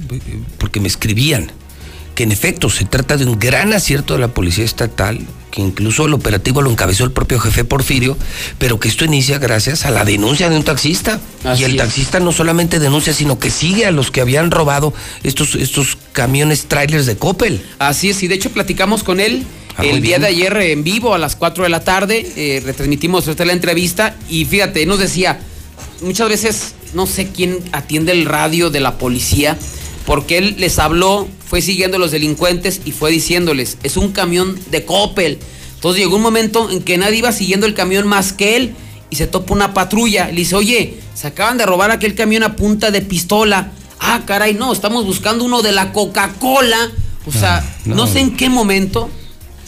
porque 0.59 0.81
me 0.81 0.89
escribían 0.89 1.53
que 2.16 2.25
en 2.25 2.33
efecto 2.33 2.71
se 2.71 2.87
trata 2.87 3.16
de 3.16 3.25
un 3.25 3.39
gran 3.39 3.73
acierto 3.73 4.15
de 4.15 4.21
la 4.21 4.29
Policía 4.35 4.65
Estatal, 4.65 5.21
que 5.55 5.63
incluso 5.63 6.07
el 6.07 6.15
operativo 6.15 6.63
lo 6.63 6.71
encabezó 6.71 7.05
el 7.05 7.13
propio 7.13 7.39
jefe 7.39 7.63
Porfirio, 7.63 8.19
pero 8.59 8.81
que 8.81 8.89
esto 8.89 9.05
inicia 9.05 9.39
gracias 9.39 9.85
a 9.85 9.93
la 9.93 10.05
denuncia 10.05 10.51
de 10.51 10.57
un 10.57 10.65
taxista. 10.65 11.21
Así 11.45 11.63
y 11.63 11.65
el 11.67 11.71
es. 11.73 11.77
taxista 11.77 12.19
no 12.19 12.33
solamente 12.33 12.81
denuncia, 12.81 13.13
sino 13.13 13.39
que 13.39 13.51
sigue 13.51 13.87
a 13.87 13.93
los 13.93 14.11
que 14.11 14.21
habían 14.21 14.51
robado 14.51 14.93
estos, 15.23 15.55
estos 15.55 15.97
camiones 16.11 16.67
trailers 16.67 17.07
de 17.07 17.17
Coppel. 17.17 17.65
Así 17.79 18.11
es, 18.11 18.21
y 18.25 18.27
de 18.27 18.35
hecho 18.35 18.51
platicamos 18.51 19.05
con 19.05 19.21
él 19.21 19.47
Ah, 19.77 19.85
el 19.85 20.03
día 20.03 20.19
bien. 20.19 20.23
de 20.23 20.27
ayer 20.29 20.57
en 20.57 20.85
vivo 20.85 21.15
a 21.15 21.19
las 21.19 21.35
4 21.37 21.65
de 21.65 21.71
la 21.71 21.81
tarde, 21.81 22.33
eh, 22.37 22.63
retransmitimos 22.65 23.27
esta 23.27 23.45
la 23.45 23.53
entrevista 23.53 24.17
y 24.29 24.45
fíjate, 24.45 24.83
él 24.83 24.89
nos 24.89 25.01
decía, 25.01 25.41
muchas 26.01 26.29
veces 26.29 26.75
no 26.95 27.07
sé 27.07 27.29
quién 27.31 27.59
atiende 27.73 28.13
el 28.13 28.25
radio 28.25 28.71
de 28.71 28.79
la 28.81 28.99
policía, 28.99 29.57
porque 30.07 30.39
él 30.39 30.57
les 30.59 30.79
habló, 30.79 31.29
fue 31.55 31.63
siguiendo 31.63 31.99
a 31.99 32.01
los 32.01 32.11
delincuentes 32.11 32.81
y 32.85 32.91
fue 32.91 33.13
diciéndoles, 33.13 33.79
es 33.85 33.97
un 33.97 34.11
camión 34.11 34.59
de 34.73 34.85
Coppel. 34.85 35.39
Entonces 35.77 36.03
llegó 36.03 36.17
un 36.17 36.23
momento 36.23 36.69
en 36.69 36.83
que 36.83 36.99
nadie 36.99 37.19
iba 37.19 37.31
siguiendo 37.31 37.65
el 37.65 37.75
camión 37.75 38.09
más 38.09 38.33
que 38.33 38.57
él 38.57 38.75
y 39.09 39.15
se 39.15 39.29
topa 39.29 39.55
una 39.55 39.73
patrulla. 39.73 40.27
Le 40.27 40.35
dice, 40.35 40.57
oye, 40.57 40.99
se 41.15 41.29
acaban 41.29 41.57
de 41.57 41.65
robar 41.65 41.93
aquel 41.93 42.17
camión 42.17 42.43
a 42.43 42.57
punta 42.57 42.91
de 42.91 43.03
pistola. 43.03 43.71
Ah, 44.01 44.23
caray, 44.27 44.55
no, 44.55 44.73
estamos 44.73 45.07
buscando 45.07 45.45
uno 45.45 45.63
de 45.63 45.71
la 45.71 45.93
Coca-Cola. 45.93 46.91
O 47.25 47.31
sea, 47.31 47.65
no, 47.85 47.95
no. 47.95 48.07
sé 48.09 48.19
en 48.19 48.37
qué 48.37 48.49
momento 48.49 49.09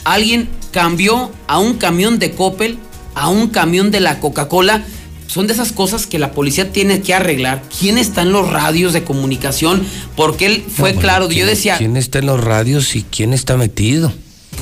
alguien 0.02 0.48
cambió 0.72 1.30
a 1.46 1.60
un 1.60 1.74
camión 1.74 2.18
de 2.18 2.32
Coppel 2.32 2.78
a 3.14 3.28
un 3.28 3.46
camión 3.46 3.92
de 3.92 4.00
la 4.00 4.18
Coca-Cola. 4.18 4.84
Son 5.26 5.46
de 5.46 5.52
esas 5.52 5.72
cosas 5.72 6.06
que 6.06 6.18
la 6.18 6.32
policía 6.32 6.72
tiene 6.72 7.00
que 7.02 7.12
arreglar. 7.14 7.62
¿Quién 7.78 7.98
está 7.98 8.22
en 8.22 8.32
los 8.32 8.48
radios 8.50 8.92
de 8.92 9.04
comunicación? 9.04 9.84
Porque 10.16 10.46
él 10.46 10.64
fue 10.68 10.90
No, 10.90 10.94
bueno, 10.96 11.00
claro. 11.00 11.24
Yo 11.26 11.30
¿quién- 11.30 11.46
decía, 11.46 11.76
¿Quién 11.78 11.96
está 11.96 12.18
en 12.20 12.26
los 12.26 12.42
radios 12.42 12.94
y 12.96 13.02
quién 13.02 13.32
está 13.32 13.56
metido? 13.56 14.12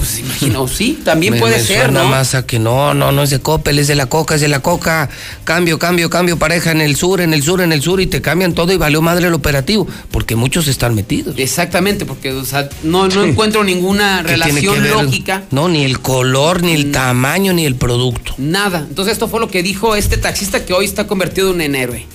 Pues 0.04 0.18
imagino, 0.20 0.68
sí, 0.68 1.00
también 1.02 1.32
Me- 1.34 1.40
puede 1.40 1.56
me 1.56 1.62
ser, 1.62 1.84
suena 1.84 2.02
¿no? 2.02 2.08
más 2.10 2.34
a 2.34 2.44
que 2.46 2.58
no, 2.58 2.92
no, 2.92 3.10
no 3.10 3.22
es 3.22 3.30
de 3.30 3.40
Coppel, 3.40 3.78
es 3.78 3.88
de 3.88 3.94
la 3.94 4.06
Coca, 4.06 4.34
es 4.34 4.42
de 4.42 4.48
la 4.48 4.60
Coca. 4.60 5.08
Cambio, 5.44 5.78
cambio, 5.78 6.10
cambio, 6.10 6.38
pareja 6.38 6.72
en 6.72 6.82
el 6.82 6.94
sur, 6.94 7.22
en 7.22 7.32
el 7.32 7.42
sur, 7.42 7.62
en 7.62 7.72
el 7.72 7.80
sur, 7.80 8.00
y 8.02 8.06
te 8.06 8.20
cambian 8.20 8.52
todo 8.52 8.70
y 8.72 8.76
valió 8.76 9.00
madre 9.00 9.28
el 9.28 9.34
operativo, 9.34 9.86
porque 10.10 10.36
muchos 10.36 10.68
están 10.68 10.94
metidos. 10.94 11.36
Exactamente, 11.38 12.04
porque 12.04 12.32
o 12.32 12.44
sea, 12.44 12.68
no, 12.82 13.08
no 13.08 13.24
encuentro 13.24 13.64
ninguna 13.64 14.22
¿Qué 14.26 14.34
tiene 14.34 14.60
relación 14.60 14.90
lógica. 14.90 15.44
No, 15.50 15.68
ni 15.68 15.84
el 15.84 16.00
color, 16.00 16.62
ni 16.62 16.72
el 16.72 16.92
tamaño, 16.92 17.54
ni 17.54 17.64
el 17.64 17.76
producto. 17.76 18.34
Nada. 18.36 18.84
Entonces 18.86 19.14
esto 19.14 19.26
fue 19.28 19.40
lo 19.40 19.48
que 19.48 19.62
dijo 19.62 19.96
este 19.96 20.18
taxista 20.18 20.66
que 20.66 20.74
hoy 20.74 20.84
está 20.84 21.06
convertido 21.06 21.48
en 21.54 21.62
un 21.62 21.74
héroe. 21.74 22.06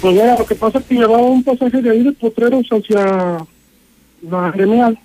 Pues 0.00 0.14
mira, 0.14 0.36
lo 0.38 0.46
que 0.46 0.54
pasa 0.56 0.78
es 0.78 0.84
que 0.86 0.94
llevaba 0.94 1.18
un 1.22 1.44
pasaje 1.44 1.80
de 1.82 1.90
ahí 1.90 2.02
de 2.02 2.12
Potreros 2.12 2.66
hacia 2.70 3.44
la 4.28 4.50
gremial. 4.50 4.98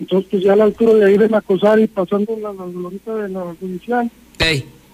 Entonces, 0.00 0.28
pues 0.30 0.42
ya 0.42 0.52
a 0.52 0.56
la 0.56 0.64
altura 0.64 0.94
de 0.94 1.06
ahí 1.06 1.18
de 1.18 1.28
Macosari, 1.28 1.86
pasando 1.88 2.36
la, 2.40 2.52
glorieta 2.52 3.14
de 3.14 3.28
la 3.28 3.54
judicial, 3.58 4.10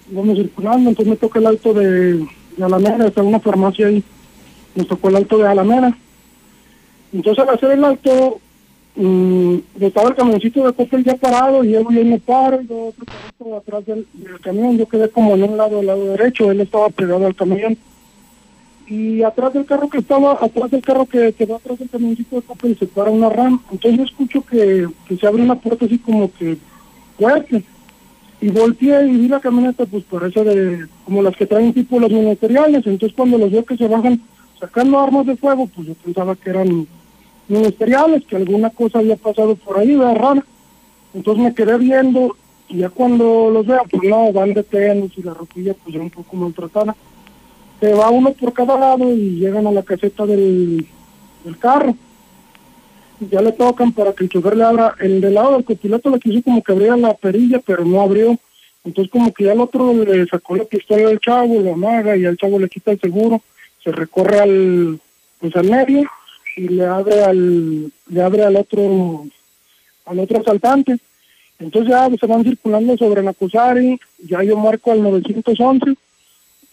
vamos 0.08 0.36
circulando, 0.36 0.90
entonces 0.90 1.10
me 1.10 1.16
toca 1.16 1.38
el 1.38 1.46
alto 1.46 1.74
de, 1.74 2.14
de 2.56 2.64
Alameda, 2.64 3.06
está 3.06 3.22
una 3.22 3.40
farmacia 3.40 3.88
ahí, 3.88 4.02
nos 4.74 4.88
tocó 4.88 5.08
el 5.08 5.16
alto 5.16 5.38
de 5.38 5.46
Alameda. 5.46 5.96
Entonces 7.12 7.44
al 7.44 7.54
hacer 7.54 7.72
el 7.72 7.84
alto, 7.84 8.40
mm, 8.96 9.56
estaba 9.80 10.08
el 10.08 10.14
camioncito 10.14 10.66
de 10.66 10.72
Coppel 10.72 11.04
ya 11.04 11.16
parado 11.16 11.62
y 11.64 11.74
él 11.74 11.86
ya 11.90 12.04
me 12.04 12.18
paro, 12.18 12.62
y 12.62 12.66
yo 12.66 12.92
otro 13.38 13.56
atrás 13.58 13.84
del, 13.84 14.06
del 14.14 14.40
camión, 14.40 14.78
yo 14.78 14.88
quedé 14.88 15.10
como 15.10 15.34
en 15.34 15.42
un 15.42 15.56
lado, 15.58 15.76
del 15.76 15.86
lado 15.86 16.04
derecho, 16.12 16.50
él 16.50 16.62
estaba 16.62 16.88
pegado 16.88 17.26
al 17.26 17.34
camión 17.34 17.76
y 18.86 19.22
atrás 19.22 19.52
del 19.54 19.64
carro 19.64 19.88
que 19.88 19.98
estaba, 19.98 20.32
atrás 20.32 20.70
del 20.70 20.82
carro 20.82 21.06
que 21.06 21.32
quedó 21.32 21.56
atrás 21.56 21.78
del 21.78 21.88
camioncito 21.88 22.36
de 22.36 22.42
Coppel 22.42 22.78
se 22.78 22.86
para 22.86 23.10
una 23.10 23.30
RAM. 23.30 23.60
Entonces 23.70 23.98
yo 23.98 24.04
escucho 24.04 24.42
que, 24.42 24.88
que 25.08 25.16
se 25.16 25.26
abre 25.26 25.42
una 25.42 25.54
puerta 25.54 25.86
así 25.86 25.98
como 25.98 26.30
que 26.32 26.58
fuerte. 27.18 27.64
Y 28.40 28.48
volteé 28.48 29.06
y 29.06 29.16
vi 29.16 29.28
la 29.28 29.40
camioneta, 29.40 29.86
pues 29.86 30.04
parece 30.04 30.44
de, 30.44 30.86
como 31.04 31.22
las 31.22 31.34
que 31.34 31.46
traen 31.46 31.72
tipo 31.72 31.98
los 31.98 32.10
ministeriales. 32.10 32.86
Entonces 32.86 33.16
cuando 33.16 33.38
los 33.38 33.50
veo 33.50 33.64
que 33.64 33.76
se 33.76 33.88
bajan 33.88 34.20
sacando 34.60 34.98
armas 34.98 35.26
de 35.26 35.36
fuego, 35.36 35.66
pues 35.74 35.88
yo 35.88 35.94
pensaba 35.94 36.36
que 36.36 36.50
eran 36.50 36.86
ministeriales, 37.48 38.24
que 38.26 38.36
alguna 38.36 38.68
cosa 38.70 38.98
había 38.98 39.16
pasado 39.16 39.54
por 39.56 39.78
ahí, 39.78 39.94
¿verdad? 39.96 40.14
rara. 40.14 40.44
Entonces 41.14 41.44
me 41.44 41.54
quedé 41.54 41.78
viendo 41.78 42.36
y 42.68 42.78
ya 42.78 42.90
cuando 42.90 43.50
los 43.50 43.66
veo, 43.66 43.82
pues 43.90 44.02
no, 44.10 44.32
van 44.32 44.52
de 44.52 45.10
y 45.16 45.22
la 45.22 45.32
ropilla 45.32 45.74
pues 45.74 45.94
ya 45.94 46.02
un 46.02 46.10
poco 46.10 46.36
maltratada 46.36 46.94
se 47.84 47.92
va 47.92 48.08
uno 48.08 48.32
por 48.32 48.54
cada 48.54 48.78
lado 48.78 49.12
y 49.12 49.36
llegan 49.36 49.66
a 49.66 49.72
la 49.72 49.82
caseta 49.82 50.24
del, 50.24 50.86
del 51.44 51.58
carro. 51.58 51.94
Ya 53.20 53.42
le 53.42 53.52
tocan 53.52 53.92
para 53.92 54.14
que 54.14 54.24
el 54.24 54.30
chofer 54.30 54.56
le 54.56 54.64
abra. 54.64 54.94
El 55.00 55.20
del 55.20 55.34
lado 55.34 55.52
del 55.52 55.64
copiloto 55.64 56.08
le 56.08 56.18
quiso 56.18 56.42
como 56.42 56.62
que 56.62 56.72
abría 56.72 56.96
la 56.96 57.12
perilla, 57.12 57.60
pero 57.64 57.84
no 57.84 58.00
abrió. 58.00 58.38
Entonces 58.84 59.12
como 59.12 59.34
que 59.34 59.44
ya 59.44 59.52
el 59.52 59.60
otro 59.60 59.92
le 59.92 60.26
sacó 60.26 60.56
la 60.56 60.64
pistola 60.64 61.08
al 61.08 61.20
chavo, 61.20 61.60
lo 61.60 61.74
amaga 61.74 62.16
y 62.16 62.24
al 62.24 62.38
chavo 62.38 62.58
le 62.58 62.70
quita 62.70 62.92
el 62.92 63.00
seguro. 63.00 63.42
Se 63.82 63.92
recorre 63.92 64.40
al, 64.40 64.98
pues 65.38 65.54
al 65.54 65.68
medio 65.68 66.08
y 66.56 66.68
le 66.68 66.86
abre 66.86 67.22
al, 67.22 67.92
le 68.08 68.22
abre 68.22 68.44
al 68.44 68.56
otro, 68.56 69.26
al 70.06 70.18
otro 70.18 70.40
asaltante. 70.40 70.96
Entonces 71.58 71.90
ya 71.90 72.08
se 72.18 72.26
van 72.26 72.44
circulando 72.44 72.96
sobre 72.96 73.22
Nacusari, 73.22 74.00
ya 74.26 74.42
yo 74.42 74.56
marco 74.56 74.90
al 74.90 75.02
911 75.02 75.96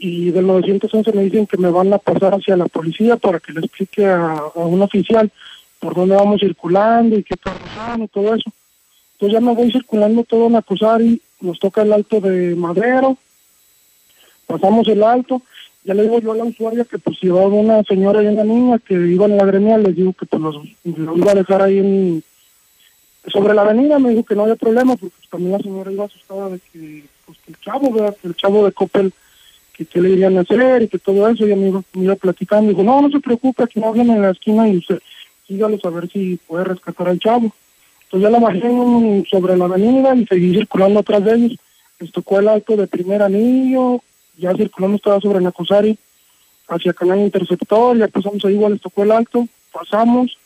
y 0.03 0.31
del 0.31 0.47
911 0.47 1.11
me 1.13 1.25
dicen 1.25 1.45
que 1.45 1.57
me 1.57 1.69
van 1.69 1.93
a 1.93 1.99
pasar 1.99 2.33
hacia 2.33 2.57
la 2.57 2.65
policía 2.65 3.17
para 3.17 3.39
que 3.39 3.53
le 3.53 3.59
explique 3.59 4.03
a, 4.07 4.41
un 4.55 4.81
oficial 4.81 5.31
por 5.79 5.93
dónde 5.93 6.15
vamos 6.15 6.41
circulando 6.41 7.19
y 7.19 7.23
qué 7.23 7.37
pasando 7.37 8.05
y 8.05 8.07
todo 8.07 8.33
eso. 8.33 8.51
Entonces 9.13 9.33
ya 9.33 9.45
me 9.45 9.53
voy 9.53 9.71
circulando 9.71 10.23
todo 10.23 10.49
Nacusari, 10.49 11.21
nos 11.41 11.59
toca 11.59 11.83
el 11.83 11.93
alto 11.93 12.19
de 12.19 12.55
Madero, 12.55 13.15
pasamos 14.47 14.87
el 14.87 15.03
alto, 15.03 15.43
ya 15.83 15.93
le 15.93 16.01
digo 16.01 16.19
yo 16.19 16.31
a 16.31 16.37
la 16.37 16.45
usuaria 16.45 16.83
que 16.83 16.97
pues 16.97 17.21
llevaba 17.21 17.45
una 17.45 17.83
señora 17.83 18.23
y 18.23 18.27
una 18.27 18.43
niña 18.43 18.79
que 18.79 18.95
iban 18.95 19.31
en 19.31 19.37
la 19.37 19.45
gremial, 19.45 19.83
les 19.83 19.95
digo 19.95 20.13
que 20.13 20.25
pues 20.25 20.41
los, 20.41 20.55
los 20.83 21.17
iba 21.17 21.31
a 21.31 21.35
dejar 21.35 21.61
ahí 21.61 21.77
en, 21.77 22.23
sobre 23.27 23.53
la 23.53 23.61
avenida, 23.61 23.99
me 23.99 24.09
dijo 24.09 24.23
que 24.23 24.33
no 24.33 24.43
había 24.43 24.55
problema 24.55 24.95
porque 24.95 25.15
pues, 25.15 25.29
también 25.29 25.51
la 25.51 25.59
señora 25.59 25.91
iba 25.91 26.05
asustada 26.05 26.49
de 26.49 26.59
que, 26.59 27.03
pues, 27.27 27.37
que 27.45 27.51
el 27.51 27.59
chavo, 27.59 27.91
¿verdad? 27.91 28.17
que 28.19 28.29
el 28.29 28.35
chavo 28.35 28.65
de 28.65 28.71
Coppel, 28.71 29.13
que 29.85 30.01
le 30.01 30.09
irían 30.09 30.37
a 30.37 30.41
hacer 30.41 30.83
y 30.83 30.87
que 30.87 30.99
todo 30.99 31.27
eso, 31.29 31.47
y 31.47 31.55
me 31.55 31.69
iba, 31.69 31.81
me 31.93 32.03
iba 32.05 32.15
platicando, 32.15 32.69
dijo, 32.69 32.83
no, 32.83 33.01
no 33.01 33.09
se 33.09 33.19
preocupe, 33.19 33.63
aquí 33.63 33.79
no 33.79 33.87
hablan 33.87 34.09
en 34.09 34.21
la 34.21 34.31
esquina 34.31 34.67
y 34.67 34.77
usted 34.77 34.99
sígalo 35.47 35.77
a 35.83 35.89
ver 35.89 36.09
si 36.09 36.37
puede 36.47 36.63
rescatar 36.63 37.09
al 37.09 37.19
chavo. 37.19 37.51
Entonces 38.03 38.21
ya 38.21 38.29
la 38.29 38.39
bajé 38.39 39.23
sobre 39.29 39.57
la 39.57 39.65
avenida 39.65 40.15
y 40.15 40.25
seguí 40.25 40.53
circulando 40.53 40.99
atrás 40.99 41.23
de 41.23 41.35
ellos. 41.35 41.59
Les 41.99 42.11
tocó 42.11 42.39
el 42.39 42.47
alto 42.47 42.75
de 42.75 42.87
primer 42.87 43.21
anillo, 43.21 44.01
ya 44.37 44.53
circulando 44.55 44.97
estaba 44.97 45.19
sobre 45.19 45.41
Nacosari, 45.41 45.97
hacia 46.67 46.93
Canal 46.93 47.19
Interceptor, 47.19 47.97
ya 47.97 48.07
pasamos 48.07 48.43
ahí, 48.45 48.53
igual 48.53 48.73
les 48.73 48.81
tocó 48.81 49.03
el 49.03 49.11
alto, 49.11 49.47
pasamos, 49.71 50.37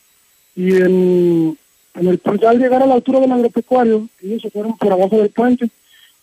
y 0.54 0.76
en, 0.76 1.58
en 1.94 2.08
el 2.08 2.18
pues, 2.18 2.40
ya 2.40 2.50
al 2.50 2.58
llegar 2.58 2.82
a 2.82 2.86
la 2.86 2.94
altura 2.94 3.20
del 3.20 3.32
agropecuario, 3.32 4.08
ellos 4.22 4.42
se 4.42 4.50
fueron 4.50 4.76
por 4.76 4.92
abajo 4.92 5.16
del 5.18 5.30
puente. 5.30 5.68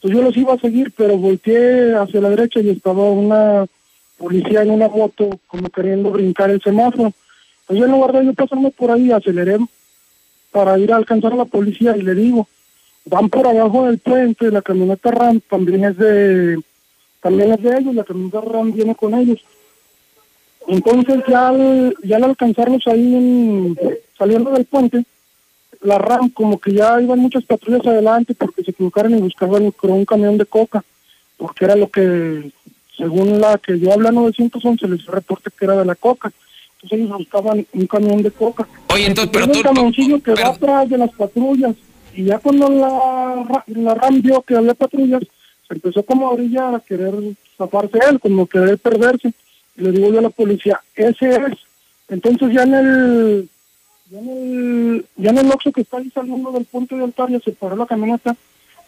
Entonces 0.03 0.17
yo 0.19 0.21
los 0.21 0.35
iba 0.37 0.53
a 0.53 0.59
seguir, 0.59 0.91
pero 0.97 1.17
volteé 1.17 1.95
hacia 1.95 2.19
la 2.19 2.29
derecha 2.29 2.59
y 2.59 2.69
estaba 2.71 3.09
una 3.09 3.65
policía 4.17 4.61
en 4.63 4.71
una 4.71 4.89
moto 4.89 5.29
como 5.47 5.69
queriendo 5.69 6.11
brincar 6.11 6.49
el 6.49 6.61
semáforo. 6.61 7.13
Entonces 7.61 7.85
en 7.85 7.91
lugar 7.91 8.11
de 8.11 8.25
yo 8.25 8.33
pasarme 8.33 8.69
por 8.71 8.91
ahí, 8.91 9.11
aceleré 9.11 9.57
para 10.51 10.77
ir 10.77 10.91
a 10.91 10.97
alcanzar 10.97 11.31
a 11.31 11.37
la 11.37 11.45
policía 11.45 11.95
y 11.95 12.01
le 12.01 12.15
digo, 12.15 12.47
van 13.05 13.29
por 13.29 13.47
abajo 13.47 13.85
del 13.85 13.99
puente, 13.99 14.51
la 14.51 14.61
camioneta 14.61 15.09
RAM 15.09 15.39
también 15.49 15.85
es 15.85 15.97
de 15.97 16.59
también 17.21 17.53
es 17.53 17.61
de 17.63 17.77
ellos, 17.79 17.95
la 17.95 18.03
camioneta 18.03 18.41
RAM 18.41 18.73
viene 18.73 18.95
con 18.95 19.13
ellos. 19.13 19.39
Entonces 20.67 21.23
ya 21.29 21.47
al, 21.47 21.95
ya 22.03 22.17
al 22.17 22.23
alcanzarlos 22.25 22.85
ahí 22.87 23.15
en- 23.15 23.77
saliendo 24.17 24.51
del 24.51 24.65
puente, 24.65 25.05
la 25.83 25.97
RAM 25.97 26.29
como 26.29 26.59
que 26.59 26.73
ya 26.73 26.99
iban 27.01 27.19
muchas 27.19 27.43
patrullas 27.43 27.85
adelante 27.85 28.33
porque 28.33 28.63
se 28.63 28.71
equivocaron 28.71 29.17
y 29.17 29.21
buscaban 29.21 29.71
con 29.71 29.91
un 29.91 30.05
camión 30.05 30.37
de 30.37 30.45
coca, 30.45 30.83
porque 31.37 31.65
era 31.65 31.75
lo 31.75 31.89
que, 31.89 32.51
según 32.97 33.39
la 33.39 33.57
que 33.57 33.77
yo 33.79 33.91
hablé 33.91 34.09
a 34.09 34.11
911, 34.11 34.87
les 34.87 35.05
reporte 35.05 35.51
que 35.57 35.65
era 35.65 35.77
de 35.77 35.85
la 35.85 35.95
coca. 35.95 36.31
Entonces 36.75 36.99
ellos 36.99 37.17
buscaban 37.17 37.65
un 37.73 37.87
camión 37.87 38.23
de 38.23 38.31
coca. 38.31 38.67
Oye, 38.93 39.07
entonces, 39.07 39.31
pero 39.31 39.47
tú... 39.47 39.57
un 39.57 39.63
camioncillo 39.63 40.21
que 40.21 40.33
va 40.33 40.47
atrás 40.47 40.89
de 40.89 40.97
las 40.97 41.11
patrullas 41.11 41.75
y 42.15 42.25
ya 42.25 42.39
cuando 42.39 42.69
la, 42.69 43.63
la 43.67 43.95
RAM 43.95 44.21
vio 44.21 44.41
que 44.41 44.55
había 44.55 44.73
patrullas, 44.73 45.23
se 45.67 45.73
empezó 45.73 46.03
como 46.03 46.27
a 46.27 46.31
orillar 46.31 46.75
a 46.75 46.79
querer 46.79 47.13
zafarse 47.57 47.99
él, 48.09 48.19
como 48.19 48.47
querer 48.47 48.77
perderse. 48.77 49.33
Y 49.75 49.81
le 49.81 49.91
digo 49.91 50.11
yo 50.11 50.19
a 50.19 50.23
la 50.23 50.29
policía, 50.29 50.79
ese 50.95 51.29
es. 51.29 51.57
Entonces 52.09 52.53
ya 52.53 52.63
en 52.63 52.73
el 52.73 53.49
ya 54.13 54.19
en 54.19 54.29
el, 54.29 55.05
ya 55.17 55.31
en 55.31 55.37
el 55.39 55.51
Oxxo 55.51 55.71
que 55.71 55.81
está 55.81 55.97
ahí 55.97 56.11
saliendo 56.13 56.51
del 56.51 56.65
puente 56.65 56.95
de 56.95 57.03
Altaria 57.03 57.39
se 57.43 57.51
paró 57.51 57.75
la 57.75 57.87
camioneta, 57.87 58.35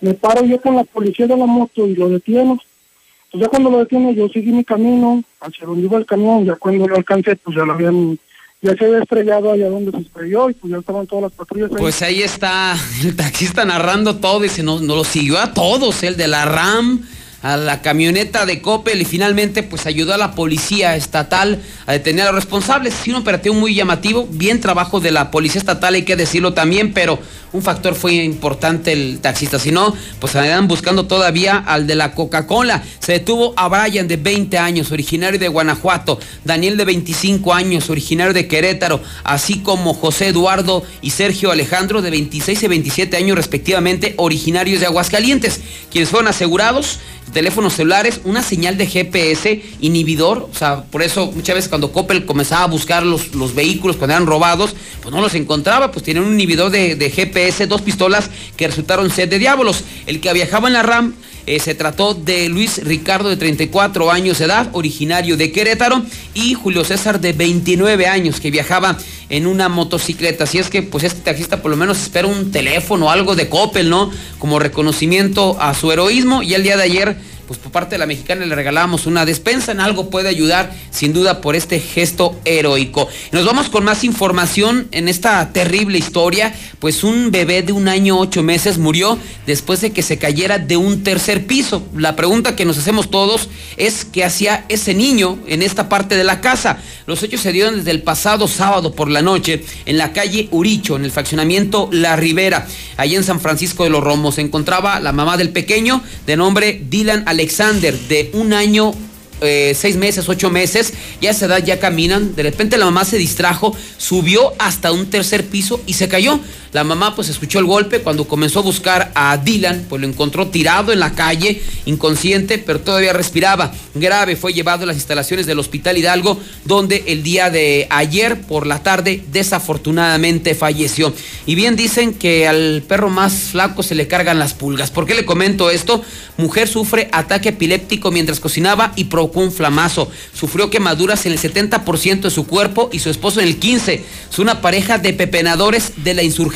me 0.02 0.14
paro 0.14 0.46
yo 0.46 0.62
con 0.62 0.76
la 0.76 0.84
policía 0.84 1.26
de 1.26 1.36
la 1.36 1.48
moto 1.48 1.88
y 1.88 1.96
lo 1.96 2.10
detiene. 2.10 2.52
Entonces 2.52 3.42
ya 3.42 3.48
cuando 3.48 3.72
lo 3.72 3.80
detiene 3.80 4.14
yo 4.14 4.30
seguí 4.30 4.52
mi 4.52 4.64
camino 4.64 5.24
hacia 5.42 5.66
donde 5.66 5.84
iba 5.84 5.98
el 5.98 6.06
camión, 6.06 6.46
ya 6.46 6.56
cuando 6.56 6.88
lo 6.88 6.96
alcancé 6.96 7.36
pues 7.38 7.58
ya 7.58 7.66
lo 7.66 7.74
habían, 7.74 8.20
ya 8.62 8.76
se 8.76 8.86
había 8.86 9.00
estrellado 9.00 9.52
allá 9.52 9.68
donde 9.68 9.92
se 9.92 9.98
estrelló 9.98 10.52
y 10.52 10.54
pues 10.54 10.72
ya 10.72 10.78
estaban 10.78 11.08
todas 11.08 11.24
las 11.24 11.32
patrullas. 11.32 11.72
Pues 11.76 12.04
ahí 12.04 12.22
está 12.22 12.76
el 13.04 13.16
taxista 13.16 13.66
narrando 13.66 14.18
todo, 14.18 14.42
dice, 14.42 14.62
no, 14.62 14.80
no 14.80 14.96
lo 14.96 15.04
siguió 15.04 15.40
a 15.40 15.54
todos, 15.54 16.04
el 16.04 16.18
de 16.18 16.28
la 16.28 16.46
RAM, 16.46 17.04
a 17.46 17.58
la 17.58 17.84
camioneta 17.84 18.48
de 18.48 18.60
Coppel 18.60 19.04
y 19.04 19.06
finalmente 19.06 19.62
pues 19.62 19.86
ayudó 19.86 20.16
a 20.16 20.18
la 20.18 20.32
policía 20.34 20.96
estatal 20.96 21.62
a 21.86 21.92
detener 21.92 22.24
a 22.24 22.32
los 22.32 22.44
responsables. 22.44 22.96
Sí, 22.96 23.12
un 23.12 23.18
operativo 23.18 23.54
muy 23.54 23.76
llamativo, 23.76 24.28
bien 24.32 24.60
trabajo 24.60 25.00
de 25.00 25.12
la 25.12 25.30
policía 25.30 25.60
estatal, 25.60 25.94
hay 25.94 26.02
que 26.02 26.16
decirlo 26.16 26.56
también, 26.56 26.92
pero 26.92 27.20
un 27.54 27.62
factor 27.62 27.94
fue 27.94 28.16
importante 28.16 28.94
el 28.94 29.20
taxista, 29.20 29.60
si 29.60 29.72
no, 29.72 29.96
pues 30.20 30.36
andan 30.36 30.68
buscando 30.68 31.06
todavía 31.06 31.58
al 31.58 31.86
de 31.86 31.94
la 31.94 32.14
Coca-Cola. 32.14 32.84
Se 32.98 33.14
detuvo 33.14 33.54
a 33.56 33.68
Brian 33.68 34.08
de 34.08 34.18
20 34.18 34.58
años, 34.58 34.92
originario 34.92 35.40
de 35.40 35.48
Guanajuato, 35.48 36.20
Daniel 36.44 36.78
de 36.78 36.86
25 36.86 37.54
años, 37.54 37.92
originario 37.92 38.34
de 38.34 38.48
Querétaro, 38.48 39.02
así 39.24 39.60
como 39.60 39.94
José 39.94 40.30
Eduardo 40.30 40.84
y 41.02 41.12
Sergio 41.12 41.52
Alejandro 41.52 42.02
de 42.02 42.10
26 42.10 42.64
y 42.64 42.68
27 42.68 43.18
años 43.18 43.38
respectivamente, 43.38 44.16
originarios 44.18 44.80
de 44.80 44.88
Aguascalientes, 44.88 45.62
quienes 45.92 46.10
fueron 46.10 46.28
asegurados 46.28 47.00
teléfonos 47.36 47.74
celulares, 47.74 48.22
una 48.24 48.42
señal 48.42 48.78
de 48.78 48.88
GPS 48.88 49.62
inhibidor, 49.82 50.50
o 50.50 50.56
sea, 50.58 50.84
por 50.84 51.04
eso 51.04 51.34
muchas 51.34 51.56
veces 51.56 51.68
cuando 51.68 51.92
Coppel 51.92 52.26
comenzaba 52.26 52.64
a 52.64 52.68
buscar 52.68 53.06
los, 53.06 53.36
los 53.36 53.54
vehículos 53.54 53.98
cuando 53.98 54.14
eran 54.16 54.26
robados, 54.26 54.74
pues 55.02 55.14
no 55.14 55.20
los 55.20 55.36
encontraba, 55.36 55.92
pues 55.92 56.06
tienen 56.06 56.24
un 56.24 56.36
inhibidor 56.36 56.72
de, 56.72 56.96
de 56.96 57.10
GPS, 57.12 57.68
dos 57.68 57.82
pistolas 57.82 58.30
que 58.56 58.68
resultaron 58.68 59.10
ser 59.10 59.28
de 59.28 59.38
diablos. 59.38 59.84
El 60.06 60.22
que 60.22 60.32
viajaba 60.32 60.70
en 60.70 60.74
la 60.76 60.84
RAM 60.84 61.14
eh, 61.46 61.60
se 61.60 61.76
trató 61.76 62.14
de 62.14 62.50
Luis 62.50 62.84
Ricardo 62.84 63.30
de 63.30 63.38
34 63.38 64.12
años 64.12 64.40
de 64.40 64.46
edad, 64.46 64.70
originario 64.72 65.38
de 65.38 65.52
Querétaro, 65.52 66.04
y 66.34 66.54
Julio 66.54 66.84
César 66.84 67.20
de 67.20 67.34
29 67.34 68.08
años 68.08 68.40
que 68.40 68.52
viajaba 68.52 68.98
en 69.30 69.48
una 69.48 69.70
motocicleta. 69.70 70.46
Así 70.46 70.58
es 70.58 70.70
que 70.70 70.82
pues 70.82 71.04
este 71.04 71.22
taxista 71.22 71.62
por 71.62 71.72
lo 71.72 71.78
menos 71.78 72.02
espera 72.02 72.28
un 72.28 72.52
teléfono 72.52 73.08
o 73.08 73.10
algo 73.10 73.36
de 73.36 73.50
Coppel, 73.50 73.90
¿no? 73.90 74.12
Como 74.40 74.60
reconocimiento 74.60 75.58
a 75.60 75.74
su 75.74 75.92
heroísmo 75.92 76.44
y 76.44 76.54
el 76.54 76.64
día 76.64 76.78
de 76.78 76.84
ayer 76.84 77.18
pues 77.48 77.60
por 77.60 77.72
parte 77.72 77.96
de 77.96 78.00
la 78.00 78.06
mexicana 78.06 78.46
le 78.46 78.56
regalamos 78.56 79.06
una 79.06 79.26
despensa, 79.26 79.72
en 79.72 79.80
algo 79.80 80.10
puede 80.10 80.30
ayudar 80.30 80.74
sin 80.92 81.14
duda 81.14 81.42
por 81.42 81.56
este 81.56 81.80
gesto 81.80 82.40
heroico. 82.46 83.08
Nos 83.32 83.46
vamos 83.46 83.70
con 83.70 83.84
más 83.84 84.04
información 84.04 84.88
en 84.92 85.08
esta 85.08 85.52
terrible 85.52 85.98
historia, 85.98 86.54
pues 86.80 87.04
un 87.04 87.32
bebé 87.32 87.62
de 87.62 87.72
un 87.72 87.88
año 87.88 88.18
ocho 88.18 88.44
meses 88.44 88.78
murió 88.78 89.18
después 89.46 89.82
de 89.82 89.92
que 89.92 90.02
se 90.02 90.18
cayera 90.18 90.58
de 90.60 90.78
un 90.78 91.04
tercer 91.04 91.46
piso. 91.46 91.86
La 91.96 92.16
pregunta 92.16 92.56
que 92.56 92.66
nos 92.66 92.78
hacemos 92.78 93.10
todos 93.10 93.50
es 93.78 94.06
qué 94.06 94.24
hacía 94.24 94.66
ese 94.70 94.94
niño 94.94 95.40
en 95.48 95.62
esta 95.62 95.90
parte 95.90 96.16
de 96.16 96.24
la 96.24 96.42
casa. 96.42 96.80
Los 97.06 97.22
hechos 97.24 97.42
se 97.42 97.52
dieron 97.52 97.78
desde 97.78 97.92
el 97.92 98.02
pasado 98.02 98.48
sábado 98.48 98.94
por 98.94 99.10
la 99.10 99.22
noche 99.22 99.64
en 99.86 99.98
la 99.98 100.14
calle 100.14 100.48
Uricho, 100.52 100.96
en 100.96 101.06
el 101.06 101.12
fraccionamiento 101.12 101.90
La 101.92 102.16
Ribera, 102.16 102.68
allá 102.98 103.18
en 103.18 103.24
San 103.24 103.40
Francisco 103.40 103.84
de 103.84 103.90
los 103.90 104.04
Romos. 104.04 104.36
Se 104.36 104.42
encontraba 104.42 105.00
la 105.00 105.12
mamá 105.12 105.38
del 105.38 105.50
pequeño 105.50 106.02
de 106.26 106.38
nombre 106.38 106.82
Dylan 106.90 107.24
Alexander, 107.36 107.94
de 108.08 108.30
un 108.32 108.54
año 108.54 108.94
eh, 109.42 109.74
seis 109.76 109.96
meses, 109.98 110.28
ocho 110.30 110.50
meses, 110.50 110.94
ya 111.22 111.30
a 111.30 111.32
esa 111.34 111.46
edad 111.46 111.64
ya 111.64 111.80
caminan. 111.80 112.36
De 112.36 112.44
repente 112.44 112.78
la 112.78 112.86
mamá 112.86 113.06
se 113.06 113.18
distrajo, 113.18 113.76
subió 113.98 114.54
hasta 114.60 114.92
un 114.92 115.08
tercer 115.10 115.46
piso 115.46 115.82
y 115.86 115.94
se 115.94 116.08
cayó. 116.08 116.40
La 116.76 116.84
mamá 116.84 117.16
pues 117.16 117.30
escuchó 117.30 117.60
el 117.60 117.66
golpe 117.66 118.02
cuando 118.02 118.28
comenzó 118.28 118.60
a 118.60 118.64
buscar 118.64 119.12
a 119.16 119.38
Dylan, 119.38 119.86
pues 119.88 120.02
lo 120.02 120.10
encontró 120.10 120.48
tirado 120.48 120.92
en 120.92 121.00
la 121.00 121.14
calle, 121.14 121.62
inconsciente, 121.86 122.58
pero 122.58 122.82
todavía 122.82 123.14
respiraba. 123.14 123.72
Grave, 123.94 124.36
fue 124.36 124.52
llevado 124.52 124.84
a 124.84 124.88
las 124.88 124.98
instalaciones 124.98 125.46
del 125.46 125.60
Hospital 125.60 125.98
Hidalgo, 125.98 126.38
donde 126.66 127.06
el 127.08 127.24
día 127.24 127.50
de 127.50 127.88
ayer 127.90 128.42
por 128.42 128.68
la 128.68 128.84
tarde 128.84 129.24
desafortunadamente 129.32 130.54
falleció. 130.54 131.14
Y 131.46 131.56
bien 131.56 131.78
dicen 131.78 132.14
que 132.14 132.46
al 132.46 132.84
perro 132.86 133.10
más 133.10 133.52
flaco 133.52 133.82
se 133.82 133.96
le 133.96 134.08
cargan 134.08 134.38
las 134.38 134.54
pulgas. 134.54 134.92
¿Por 134.92 135.06
qué 135.06 135.16
le 135.16 135.24
comento 135.24 135.70
esto? 135.70 136.04
Mujer 136.36 136.68
sufre 136.68 137.08
ataque 137.14 137.50
epiléptico 137.50 138.12
mientras 138.12 138.42
cocinaba 138.42 138.92
y 138.98 139.06
provocó 139.06 139.25
un 139.34 139.52
flamazo. 139.52 140.10
Sufrió 140.34 140.70
quemaduras 140.70 141.26
en 141.26 141.34
el 141.34 141.40
70% 141.40 142.22
de 142.22 142.30
su 142.32 142.48
cuerpo 142.48 142.90
y 142.92 143.00
su 143.00 143.10
esposo 143.10 143.42
en 143.42 143.48
el 143.48 143.60
15%. 143.60 144.02
Es 144.32 144.40
una 144.40 144.62
pareja 144.62 144.98
de 144.98 145.14
pepenadores 145.14 145.94
de 145.98 146.14
la 146.14 146.24
insurgencia 146.24 146.56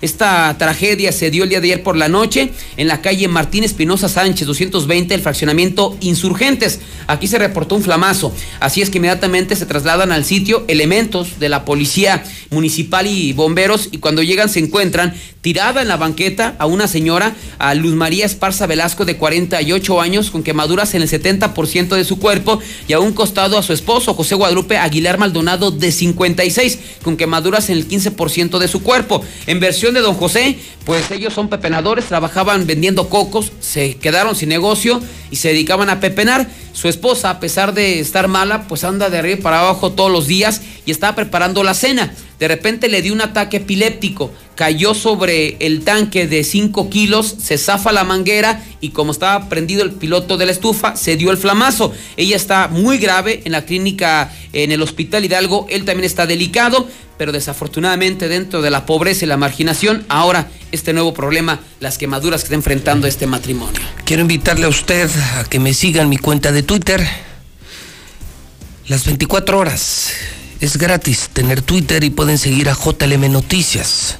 esta 0.00 0.56
tragedia 0.58 1.12
se 1.12 1.30
dio 1.30 1.44
el 1.44 1.50
día 1.50 1.60
de 1.60 1.68
ayer 1.68 1.82
por 1.82 1.96
la 1.96 2.08
noche 2.08 2.50
en 2.76 2.88
la 2.88 3.00
calle 3.00 3.28
Martín 3.28 3.64
Espinosa 3.64 4.08
Sánchez, 4.08 4.46
220, 4.46 5.14
el 5.14 5.20
fraccionamiento 5.20 5.96
Insurgentes. 6.00 6.80
Aquí 7.06 7.26
se 7.26 7.38
reportó 7.38 7.74
un 7.74 7.82
flamazo. 7.82 8.34
Así 8.60 8.82
es 8.82 8.90
que 8.90 8.98
inmediatamente 8.98 9.56
se 9.56 9.66
trasladan 9.66 10.12
al 10.12 10.24
sitio 10.24 10.64
elementos 10.68 11.38
de 11.38 11.48
la 11.48 11.64
policía 11.64 12.22
municipal 12.50 13.06
y 13.06 13.32
bomberos 13.32 13.88
y 13.92 13.98
cuando 13.98 14.22
llegan 14.22 14.48
se 14.48 14.60
encuentran 14.60 15.14
tirada 15.40 15.82
en 15.82 15.88
la 15.88 15.98
banqueta 15.98 16.56
a 16.58 16.66
una 16.66 16.88
señora, 16.88 17.34
a 17.58 17.74
Luz 17.74 17.94
María 17.94 18.24
Esparza 18.24 18.66
Velasco 18.66 19.04
de 19.04 19.16
48 19.16 20.00
años 20.00 20.30
con 20.30 20.42
quemaduras 20.42 20.94
en 20.94 21.02
el 21.02 21.08
70% 21.10 21.93
50% 21.94 21.96
de 21.96 22.04
su 22.04 22.18
cuerpo 22.18 22.58
y 22.88 22.92
a 22.92 23.00
un 23.00 23.12
costado 23.12 23.58
a 23.58 23.62
su 23.62 23.72
esposo, 23.72 24.14
José 24.14 24.34
Guadalupe 24.34 24.76
Aguilar 24.76 25.18
Maldonado, 25.18 25.70
de 25.70 25.92
56, 25.92 26.78
con 27.02 27.16
quemaduras 27.16 27.70
en 27.70 27.76
el 27.78 27.88
15% 27.88 28.58
de 28.58 28.68
su 28.68 28.82
cuerpo. 28.82 29.24
En 29.46 29.60
versión 29.60 29.94
de 29.94 30.00
don 30.00 30.14
José, 30.14 30.58
pues 30.84 31.10
ellos 31.10 31.32
son 31.32 31.48
pepenadores, 31.48 32.06
trabajaban 32.06 32.66
vendiendo 32.66 33.08
cocos, 33.08 33.52
se 33.60 33.96
quedaron 33.96 34.36
sin 34.36 34.48
negocio 34.48 35.00
y 35.30 35.36
se 35.36 35.48
dedicaban 35.48 35.90
a 35.90 36.00
pepenar. 36.00 36.48
Su 36.74 36.88
esposa, 36.88 37.30
a 37.30 37.38
pesar 37.38 37.72
de 37.72 38.00
estar 38.00 38.26
mala, 38.26 38.66
pues 38.66 38.82
anda 38.82 39.08
de 39.08 39.18
arriba 39.18 39.40
para 39.40 39.60
abajo 39.60 39.92
todos 39.92 40.10
los 40.10 40.26
días 40.26 40.60
y 40.84 40.90
estaba 40.90 41.14
preparando 41.14 41.62
la 41.62 41.72
cena. 41.72 42.12
De 42.40 42.48
repente 42.48 42.88
le 42.88 43.00
dio 43.00 43.12
un 43.12 43.20
ataque 43.20 43.58
epiléptico, 43.58 44.32
cayó 44.56 44.92
sobre 44.92 45.56
el 45.60 45.84
tanque 45.84 46.26
de 46.26 46.42
5 46.42 46.90
kilos, 46.90 47.36
se 47.40 47.58
zafa 47.58 47.92
la 47.92 48.02
manguera 48.02 48.60
y 48.80 48.88
como 48.88 49.12
estaba 49.12 49.48
prendido 49.48 49.84
el 49.84 49.92
piloto 49.92 50.36
de 50.36 50.46
la 50.46 50.52
estufa, 50.52 50.96
se 50.96 51.16
dio 51.16 51.30
el 51.30 51.36
flamazo. 51.36 51.92
Ella 52.16 52.34
está 52.34 52.66
muy 52.66 52.98
grave 52.98 53.42
en 53.44 53.52
la 53.52 53.64
clínica, 53.64 54.32
en 54.54 54.72
el 54.72 54.82
hospital 54.82 55.24
Hidalgo, 55.24 55.66
él 55.68 55.84
también 55.84 56.04
está 56.04 56.26
delicado, 56.26 56.88
pero 57.18 57.32
desafortunadamente 57.32 58.28
dentro 58.28 58.62
de 58.62 58.70
la 58.70 58.86
pobreza 58.86 59.24
y 59.24 59.28
la 59.28 59.36
marginación, 59.36 60.06
ahora 60.08 60.48
este 60.72 60.92
nuevo 60.92 61.12
problema, 61.12 61.60
las 61.80 61.98
quemaduras 61.98 62.42
que 62.42 62.46
está 62.46 62.54
enfrentando 62.54 63.06
este 63.06 63.26
matrimonio. 63.26 63.80
Quiero 64.04 64.22
invitarle 64.22 64.66
a 64.66 64.68
usted 64.68 65.10
a 65.36 65.44
que 65.44 65.58
me 65.58 65.74
siga 65.74 66.02
en 66.02 66.08
mi 66.08 66.18
cuenta 66.18 66.52
de 66.52 66.62
Twitter. 66.62 67.06
Las 68.86 69.04
24 69.04 69.58
horas. 69.58 70.12
Es 70.60 70.76
gratis 70.76 71.30
tener 71.32 71.60
Twitter 71.60 72.04
y 72.04 72.10
pueden 72.10 72.38
seguir 72.38 72.68
a 72.68 72.74
JLM 72.74 73.30
Noticias. 73.30 74.18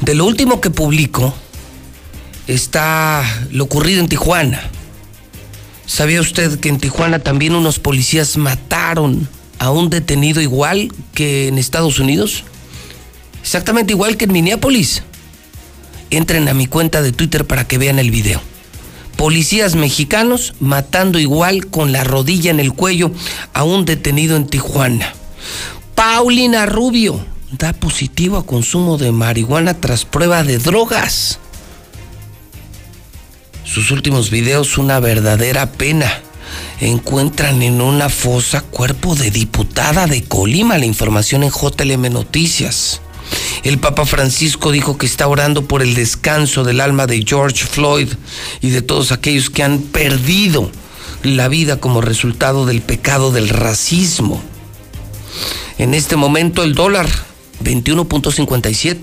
De 0.00 0.14
lo 0.14 0.26
último 0.26 0.60
que 0.60 0.70
publico 0.70 1.34
está 2.46 3.24
lo 3.50 3.64
ocurrido 3.64 4.00
en 4.00 4.08
Tijuana. 4.08 4.70
¿Sabía 5.86 6.20
usted 6.20 6.58
que 6.58 6.68
en 6.68 6.78
Tijuana 6.78 7.20
también 7.20 7.54
unos 7.54 7.78
policías 7.78 8.36
mataron 8.36 9.28
a 9.58 9.70
un 9.70 9.90
detenido 9.90 10.40
igual 10.40 10.92
que 11.14 11.48
en 11.48 11.58
Estados 11.58 11.98
Unidos? 11.98 12.44
Exactamente 13.42 13.92
igual 13.92 14.16
que 14.16 14.24
en 14.24 14.32
Minneapolis. 14.32 15.02
Entren 16.10 16.48
a 16.48 16.54
mi 16.54 16.66
cuenta 16.66 17.02
de 17.02 17.12
Twitter 17.12 17.46
para 17.46 17.66
que 17.66 17.78
vean 17.78 17.98
el 17.98 18.10
video. 18.10 18.40
Policías 19.16 19.74
mexicanos 19.74 20.54
matando 20.60 21.18
igual 21.18 21.66
con 21.68 21.90
la 21.90 22.04
rodilla 22.04 22.50
en 22.50 22.60
el 22.60 22.74
cuello 22.74 23.10
a 23.54 23.64
un 23.64 23.84
detenido 23.84 24.36
en 24.36 24.46
Tijuana. 24.46 25.14
Paulina 25.94 26.66
Rubio 26.66 27.24
da 27.50 27.72
positivo 27.72 28.36
a 28.36 28.46
consumo 28.46 28.98
de 28.98 29.12
marihuana 29.12 29.74
tras 29.74 30.04
prueba 30.04 30.42
de 30.42 30.58
drogas. 30.58 31.38
Sus 33.64 33.90
últimos 33.90 34.30
videos 34.30 34.78
una 34.78 35.00
verdadera 35.00 35.72
pena. 35.72 36.20
Encuentran 36.80 37.62
en 37.62 37.80
una 37.80 38.08
fosa 38.08 38.60
cuerpo 38.60 39.14
de 39.14 39.30
diputada 39.30 40.06
de 40.06 40.24
Colima. 40.24 40.76
La 40.78 40.86
información 40.86 41.42
en 41.42 41.50
JLM 41.50 42.12
Noticias. 42.12 43.00
El 43.64 43.78
Papa 43.78 44.04
Francisco 44.04 44.70
dijo 44.70 44.98
que 44.98 45.06
está 45.06 45.26
orando 45.26 45.66
por 45.66 45.82
el 45.82 45.94
descanso 45.94 46.64
del 46.64 46.80
alma 46.80 47.06
de 47.06 47.24
George 47.26 47.64
Floyd 47.64 48.08
y 48.60 48.70
de 48.70 48.82
todos 48.82 49.10
aquellos 49.10 49.50
que 49.50 49.62
han 49.62 49.80
perdido 49.80 50.70
la 51.22 51.48
vida 51.48 51.80
como 51.80 52.00
resultado 52.00 52.66
del 52.66 52.82
pecado 52.82 53.32
del 53.32 53.48
racismo. 53.48 54.42
En 55.78 55.94
este 55.94 56.16
momento 56.16 56.62
el 56.62 56.74
dólar 56.74 57.08
21.57. 57.64 58.98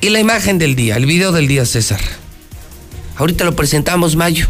Y 0.00 0.10
la 0.10 0.20
imagen 0.20 0.58
del 0.58 0.74
día, 0.76 0.96
el 0.96 1.06
video 1.06 1.32
del 1.32 1.48
día, 1.48 1.64
César. 1.64 2.00
Ahorita 3.16 3.44
lo 3.44 3.56
presentamos, 3.56 4.16
Mayo, 4.16 4.46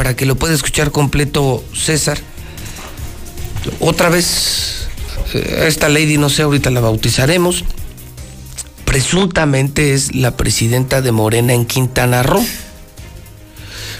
para 0.00 0.16
que 0.16 0.24
lo 0.24 0.34
pueda 0.34 0.54
escuchar 0.54 0.92
completo, 0.92 1.62
César. 1.74 2.18
Otra 3.80 4.08
vez, 4.08 4.88
eh, 5.34 5.64
esta 5.66 5.90
lady, 5.90 6.16
no 6.16 6.30
sé, 6.30 6.40
ahorita 6.40 6.70
la 6.70 6.80
bautizaremos. 6.80 7.66
Presuntamente 8.86 9.92
es 9.92 10.14
la 10.14 10.38
presidenta 10.38 11.02
de 11.02 11.12
Morena 11.12 11.52
en 11.52 11.66
Quintana 11.66 12.22
Roo. 12.22 12.42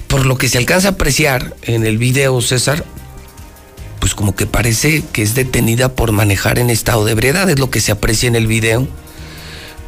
Por 0.06 0.24
lo 0.24 0.38
que 0.38 0.48
se 0.48 0.56
alcanza 0.56 0.88
a 0.88 0.90
apreciar 0.92 1.54
en 1.64 1.84
el 1.84 1.98
video, 1.98 2.40
César, 2.40 2.82
pues 3.98 4.14
como 4.14 4.34
que 4.34 4.46
parece 4.46 5.04
que 5.12 5.20
es 5.20 5.34
detenida 5.34 5.90
por 5.90 6.12
manejar 6.12 6.58
en 6.58 6.70
estado 6.70 7.04
de 7.04 7.12
ebriedad, 7.12 7.50
es 7.50 7.58
lo 7.58 7.68
que 7.68 7.82
se 7.82 7.92
aprecia 7.92 8.26
en 8.26 8.36
el 8.36 8.46
video. 8.46 8.88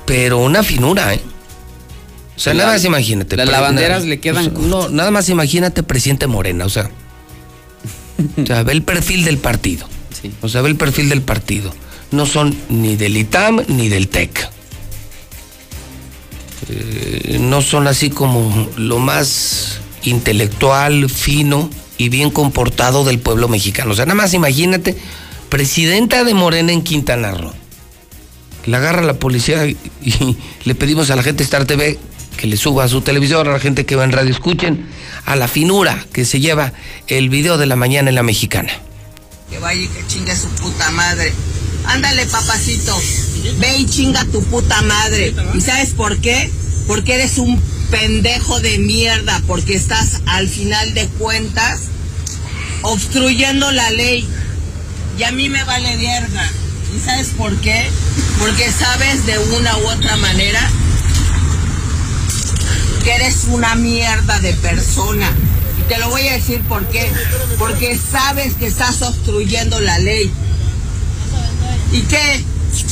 Pero 0.05 0.37
una 0.41 0.63
finura, 0.63 1.15
¿eh? 1.15 1.23
O 2.43 2.45
sea, 2.45 2.55
La- 2.55 2.65
nada 2.65 2.75
más 2.75 2.85
imagínate. 2.85 3.37
las 3.37 3.49
lavanderas 3.49 4.05
le 4.05 4.19
quedan 4.19 4.49
o 4.49 4.59
sea, 4.59 4.69
No, 4.69 4.89
nada 4.89 5.13
más 5.13 5.29
imagínate 5.29 5.85
presidente 5.85 6.27
Morena, 6.27 6.65
o 6.65 6.69
sea. 6.69 6.91
O 8.43 8.45
sea, 8.45 8.65
ve 8.65 8.73
el 8.73 8.83
perfil 8.83 9.25
del 9.25 9.39
partido. 9.39 9.87
O 10.41 10.49
sea, 10.49 10.61
ve 10.61 10.69
el 10.71 10.75
perfil 10.75 11.09
del 11.09 11.23
partido. 11.23 11.73
No 12.11 12.27
son 12.27 12.53
ni 12.69 12.97
del 12.97 13.17
ITAM 13.17 13.63
ni 13.69 13.89
del 13.89 14.09
TEC. 14.09 14.51
Eh, 16.69 17.39
no 17.41 17.63
son 17.63 17.87
así 17.87 18.11
como 18.11 18.69
lo 18.77 18.99
más 18.99 19.79
intelectual, 20.03 21.09
fino 21.09 21.71
y 21.97 22.09
bien 22.09 22.31
comportado 22.31 23.05
del 23.05 23.21
pueblo 23.21 23.47
mexicano. 23.47 23.93
O 23.93 23.95
sea, 23.95 24.05
nada 24.05 24.17
más 24.17 24.35
imagínate, 24.35 24.97
presidenta 25.49 26.25
de 26.25 26.35
Morena 26.35 26.73
en 26.73 26.83
Quintana 26.83 27.31
Roo. 27.31 27.53
La 28.67 28.79
agarra 28.79 29.03
la 29.03 29.15
policía 29.15 29.65
y, 29.65 29.77
le 30.65 30.75
pedimos 30.75 31.11
a 31.11 31.17
la 31.17 31.23
gente 31.23 31.45
Star 31.45 31.67
TV 31.67 32.01
que 32.37 32.47
le 32.47 32.57
suba 32.57 32.85
a 32.85 32.89
su 32.89 33.01
televisor, 33.01 33.49
a 33.49 33.53
la 33.53 33.61
gente 33.61 33.87
que 33.87 33.97
va 33.97 34.05
en 34.05 34.13
radio, 34.13 34.33
escuchen 34.33 34.87
a 35.25 35.37
la 35.37 35.49
finura 35.49 36.05
que 36.13 36.25
se 36.25 36.41
lleva 36.41 36.73
el 37.07 37.29
video 37.29 37.59
de 37.59 37.67
la 37.67 37.77
mañana 37.77 38.09
en 38.09 38.15
la 38.15 38.23
mexicana. 38.23 38.73
Que 39.51 39.59
vaya 39.59 39.81
y 39.81 39.89
que 39.89 40.07
chingue 40.07 40.35
su 40.35 40.49
puta 40.49 40.91
madre. 40.91 41.33
Ándale, 41.85 42.27
papacito. 42.27 42.99
Ve 43.59 43.77
y 43.79 43.87
chinga 43.87 44.25
tu 44.27 44.43
puta 44.45 44.81
madre. 44.83 45.35
¿Y 45.55 45.61
sabes 45.61 45.91
por 45.91 46.21
qué? 46.21 46.51
Porque 46.87 47.15
eres 47.15 47.39
un 47.39 47.61
pendejo 47.91 48.61
de 48.61 48.79
mierda. 48.79 49.43
Porque 49.47 49.75
estás 49.75 50.23
al 50.27 50.49
final 50.49 50.95
de 50.95 51.07
cuentas 51.07 51.81
obstruyendo 52.83 53.71
la 53.73 53.91
ley. 53.91 54.27
Y 55.19 55.25
a 55.25 55.33
mí 55.33 55.49
me 55.49 55.63
vale 55.65 55.97
verga. 55.97 56.51
¿Y 56.97 57.01
sabes 57.01 57.29
por 57.37 57.55
qué? 57.61 57.91
Porque 58.39 58.71
sabes 58.71 59.27
de 59.27 59.39
una 59.39 59.77
u 59.79 59.89
otra 59.89 60.17
manera 60.17 60.61
que 63.03 63.15
eres 63.15 63.45
una 63.49 63.75
mierda 63.75 64.39
de 64.41 64.53
persona. 64.55 65.31
Y 65.79 65.83
te 65.89 65.99
lo 65.99 66.09
voy 66.11 66.27
a 66.29 66.33
decir 66.35 66.61
por 66.63 66.87
qué. 66.89 67.11
Porque 67.59 67.99
sabes 67.99 68.55
que 68.55 68.67
estás 68.67 69.03
obstruyendo 69.03 69.81
la 69.81 69.99
ley. 69.99 70.33
¿Y 71.93 72.03
qué? 72.03 72.45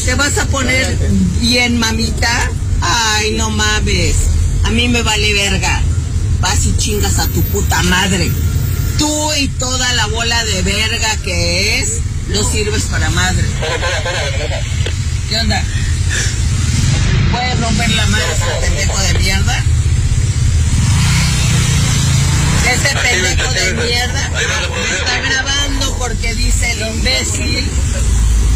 ¿Te 0.04 0.14
vas 0.14 0.36
a 0.38 0.46
poner 0.46 0.96
bien, 1.40 1.78
mamita? 1.78 2.50
Ay, 2.80 3.32
no 3.32 3.50
mames. 3.50 4.16
A 4.64 4.70
mí 4.70 4.88
me 4.88 5.02
vale 5.02 5.32
verga. 5.32 5.82
Vas 6.40 6.66
y 6.66 6.76
chingas 6.76 7.18
a 7.18 7.26
tu 7.28 7.42
puta 7.44 7.82
madre. 7.84 8.30
Tú 8.98 9.32
y 9.38 9.48
toda 9.48 9.92
la 9.94 10.06
bola 10.08 10.44
de 10.44 10.62
verga 10.62 11.16
que 11.18 11.78
es, 11.78 12.00
no 12.28 12.42
sirves 12.44 12.84
para 12.84 13.08
madre. 13.10 13.44
¿Qué 15.28 15.38
onda? 15.38 15.62
¿Puedes 17.30 17.60
romper 17.60 17.90
la 17.90 18.06
madre 18.06 18.26
pendejo 18.60 18.98
de 18.98 19.14
mierda? 19.20 19.64
Ese 22.70 22.96
pendejo 22.96 23.52
de 23.52 23.74
mierda 23.74 24.30
me 24.30 24.96
está 24.96 25.18
grabando 25.20 25.96
porque 25.98 26.34
dice 26.34 26.70
el 26.72 26.94
imbécil. 26.94 27.68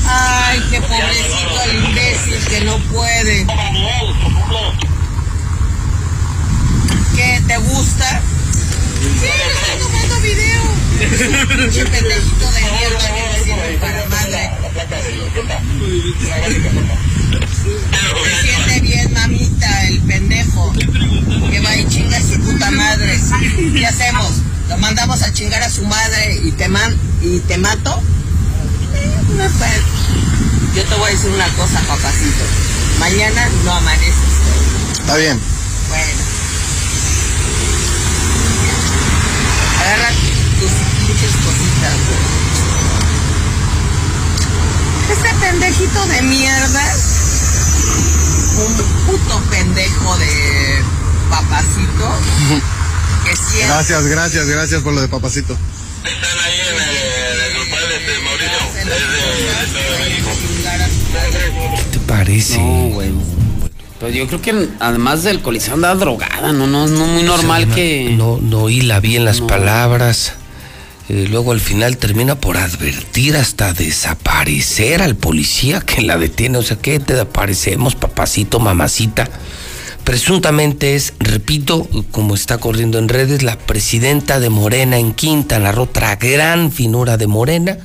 Ay, 0.07 0.63
qué 0.71 0.81
pobrecito 0.81 1.63
el 1.65 1.85
imbécil 1.85 2.45
que 2.49 2.61
no 2.61 2.79
puede. 2.93 3.47
¿Qué 7.17 7.43
te 7.47 7.57
gusta? 7.59 8.23
Sí, 9.01 9.27
le 9.27 9.53
estoy 9.53 9.79
tomando 9.81 10.21
video. 10.21 10.63
Pinche 11.49 11.85
pendejito 11.87 12.51
de 12.53 12.61
mierda 12.61 13.15
que 13.15 13.23
no 13.27 13.45
sirve 13.45 13.79
para 13.81 14.07
madre. 14.07 14.51
Se 17.65 18.43
siente 18.43 18.81
bien, 18.81 19.13
mamita, 19.15 19.87
el 19.89 20.01
pendejo. 20.03 20.73
Que 21.51 21.61
va 21.61 21.77
y 21.77 21.89
chinga 21.89 22.19
a 22.19 22.21
su 22.21 22.39
puta 22.41 22.71
madre. 22.71 23.19
¿Qué 23.73 23.87
hacemos? 23.87 24.33
¿Lo 24.69 24.77
mandamos 24.79 25.23
a 25.23 25.33
chingar 25.33 25.63
a 25.63 25.71
su 25.71 25.85
madre 25.85 26.41
y 26.45 26.53
te, 26.53 26.69
man 26.69 26.95
y 27.23 27.39
te 27.41 27.57
mato? 27.59 28.03
Eh, 28.95 29.15
no, 29.31 29.45
pues, 29.59 29.73
Yo 30.75 30.85
te 30.85 30.95
voy 30.97 31.09
a 31.09 31.15
decir 31.15 31.31
una 31.31 31.49
cosa, 31.55 31.81
papacito. 31.81 32.45
Mañana 32.99 33.49
no 33.65 33.73
amaneces. 33.73 34.15
Está 35.01 35.17
bien. 35.17 35.41
Bueno. 35.89 36.23
Agarra 39.81 40.11
tus 40.61 40.71
pinches 41.07 41.33
cositas, 41.37 41.97
güey. 42.09 42.45
Este 45.11 45.35
pendejito 45.35 46.07
de 46.07 46.23
mierda, 46.23 46.95
un 48.57 48.77
puto 49.07 49.41
pendejo 49.51 50.17
de 50.19 50.83
papacito, 51.31 52.09
que 53.25 53.37
sí. 53.37 53.59
Gracias, 53.67 54.07
gracias, 54.07 54.47
gracias 54.47 54.83
por 54.83 54.93
lo 54.93 55.01
de 55.01 55.09
papacito. 55.09 55.57
¿Qué 61.77 61.83
te 61.91 61.99
parece? 62.01 62.59
No, 62.59 62.89
güey. 62.91 63.11
Pero 63.99 64.13
yo 64.13 64.27
creo 64.27 64.43
que 64.43 64.69
además 64.81 65.23
del 65.23 65.37
alcoholizado 65.39 65.75
andaba 65.75 65.95
drogada, 65.95 66.53
no, 66.53 66.67
no, 66.67 66.87
no 66.87 67.07
muy 67.07 67.23
normal 67.23 67.69
que. 67.75 68.15
No, 68.17 68.39
no 68.41 68.63
oí 68.63 68.83
la 68.83 69.01
bien 69.01 69.25
las 69.25 69.41
No. 69.41 69.47
palabras. 69.47 70.35
Eh, 71.09 71.27
luego 71.31 71.53
al 71.53 71.61
final 71.61 71.99
termina 71.99 72.35
por 72.35 72.57
advertir 72.57 73.37
hasta 73.37 73.75
desaparecer 73.75 75.03
al 75.03 75.17
policía 75.17 75.81
que 75.81 76.03
la 76.03 76.17
detiene. 76.17 76.59
O 76.59 76.63
sea, 76.63 76.79
que 76.79 76.99
te 76.99 77.13
desaparecemos, 77.13 77.95
papacito, 77.95 78.59
mamacita. 78.59 79.29
Presuntamente 80.05 80.95
es, 80.95 81.15
repito, 81.19 81.89
como 82.11 82.35
está 82.35 82.59
corriendo 82.59 82.99
en 82.99 83.09
redes, 83.09 83.43
la 83.43 83.59
presidenta 83.59 84.39
de 84.39 84.51
Morena 84.51 84.99
en 84.99 85.15
Quintana 85.15 85.73
Roo, 85.73 85.85
otra 85.85 86.17
gran 86.17 86.71
finura 86.71 87.17
de 87.17 87.27
Morena. 87.27 87.79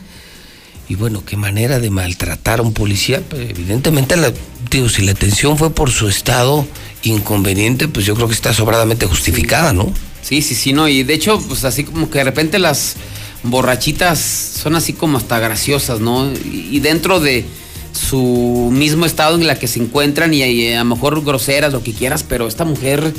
Y 0.90 0.96
bueno, 0.96 1.24
qué 1.24 1.38
manera 1.38 1.80
de 1.80 1.90
maltratar 1.90 2.60
a 2.60 2.64
un 2.64 2.74
policía. 2.74 3.22
Pues, 3.30 3.50
evidentemente, 3.50 4.18
la, 4.18 4.34
digo, 4.70 4.90
si 4.90 5.04
la 5.04 5.12
atención 5.12 5.58
fue 5.58 5.70
por 5.70 5.92
su 5.92 6.10
estado 6.10 6.68
inconveniente, 7.04 7.88
pues 7.88 8.06
yo 8.06 8.16
creo 8.16 8.28
que 8.28 8.34
está 8.34 8.54
sobradamente 8.54 9.06
justificada, 9.06 9.72
¿no? 9.72 9.94
Sí, 10.30 10.44
sí, 10.44 10.54
sí, 10.54 10.74
no. 10.74 10.88
Y 10.88 11.02
de 11.02 11.16
hecho, 11.16 11.42
pues 11.48 11.66
así 11.66 11.84
como 11.84 12.12
que 12.12 12.20
de 12.20 12.24
repente 12.24 12.60
las 12.60 12.98
borrachitas 13.42 14.20
son 14.20 14.76
así 14.76 14.94
como 14.94 15.18
hasta 15.18 15.40
graciosas, 15.40 16.02
¿no? 16.02 16.32
Y 16.32 16.80
dentro 16.82 17.20
de 17.20 17.46
su 17.94 18.70
mismo 18.72 19.08
estado 19.08 19.38
en 19.38 19.48
la 19.48 19.58
que 19.58 19.68
se 19.68 19.80
encuentran 19.80 20.32
y, 20.36 20.44
y 20.44 20.74
a 20.74 20.84
lo 20.84 20.86
mejor 20.86 21.26
groseras, 21.26 21.74
lo 21.74 21.82
que 21.82 21.94
quieras, 21.94 22.22
pero 22.22 22.48
esta 22.48 22.64
mujer 22.64 23.12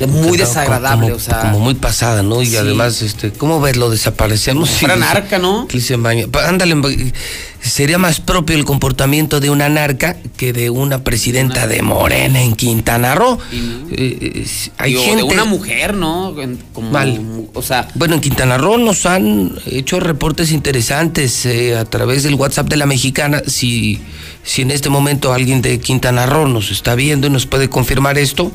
es 0.00 0.06
muy 0.08 0.22
Claro, 0.36 0.36
desagradable, 0.36 1.06
como, 1.06 1.16
o 1.16 1.20
sea. 1.20 1.40
como 1.40 1.58
muy 1.60 1.74
pasada, 1.74 2.22
¿no? 2.22 2.40
Y 2.42 2.46
Sí. 2.46 2.56
además, 2.56 3.02
este, 3.02 3.32
¿cómo 3.32 3.60
ves? 3.60 3.76
Lo 3.76 3.90
desaparecemos. 3.90 4.70
Fuera 4.70 4.96
narca, 4.96 5.38
¿no? 5.38 5.66
Que 5.68 5.80
se 5.80 5.96
baña. 5.96 6.26
Pa- 6.28 6.48
Ándale, 6.48 6.74
ba- 6.74 6.88
sería 7.60 7.98
más 7.98 8.20
propio 8.20 8.56
el 8.56 8.64
comportamiento 8.64 9.40
de 9.40 9.50
una 9.50 9.68
narca 9.68 10.16
que 10.36 10.52
de 10.52 10.70
una 10.70 11.02
presidenta 11.02 11.66
de 11.66 11.82
Morena 11.82 12.40
en 12.40 12.54
Quintana 12.54 13.14
Roo. 13.16 13.38
Eh, 13.52 14.18
eh, 14.20 14.46
hay 14.78 14.92
Digo, 14.92 15.02
gente. 15.04 15.16
de 15.18 15.24
una 15.24 15.44
mujer, 15.44 15.94
¿no? 15.94 16.34
Como, 16.72 16.90
Mal. 16.90 17.20
O 17.54 17.62
sea, 17.62 17.88
Bueno, 17.94 18.14
en 18.14 18.20
Quintana 18.20 18.56
Roo 18.58 18.78
nos 18.78 19.04
han 19.06 19.52
hecho 19.66 19.98
reportes 20.00 20.52
interesantes 20.52 21.44
eh, 21.46 21.76
a 21.76 21.84
través 21.84 22.22
del 22.22 22.34
WhatsApp 22.36 22.68
de 22.68 22.76
la 22.76 22.86
mexicana. 22.86 23.42
Si, 23.46 24.00
si 24.44 24.62
en 24.62 24.70
este 24.70 24.88
momento 24.88 25.32
alguien 25.32 25.60
de 25.60 25.80
Quintana 25.80 26.26
Roo 26.26 26.46
nos 26.46 26.70
está 26.70 26.94
viendo 26.94 27.26
y 27.26 27.30
nos 27.30 27.46
puede 27.46 27.68
confirmar 27.68 28.16
esto, 28.18 28.52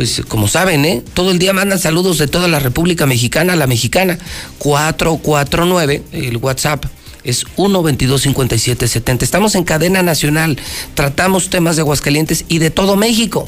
pues 0.00 0.22
como 0.26 0.48
saben, 0.48 0.86
¿eh? 0.86 1.02
todo 1.12 1.30
el 1.30 1.38
día 1.38 1.52
mandan 1.52 1.78
saludos 1.78 2.16
de 2.16 2.26
toda 2.26 2.48
la 2.48 2.58
República 2.58 3.04
Mexicana 3.04 3.52
a 3.52 3.56
la 3.56 3.66
mexicana. 3.66 4.18
449, 4.56 6.02
el 6.12 6.38
WhatsApp. 6.38 6.86
Es 7.22 7.44
1225770. 7.58 9.22
Estamos 9.22 9.54
en 9.56 9.64
cadena 9.64 10.02
nacional. 10.02 10.56
Tratamos 10.94 11.50
temas 11.50 11.76
de 11.76 11.82
Aguascalientes 11.82 12.46
y 12.48 12.60
de 12.60 12.70
todo 12.70 12.96
México. 12.96 13.46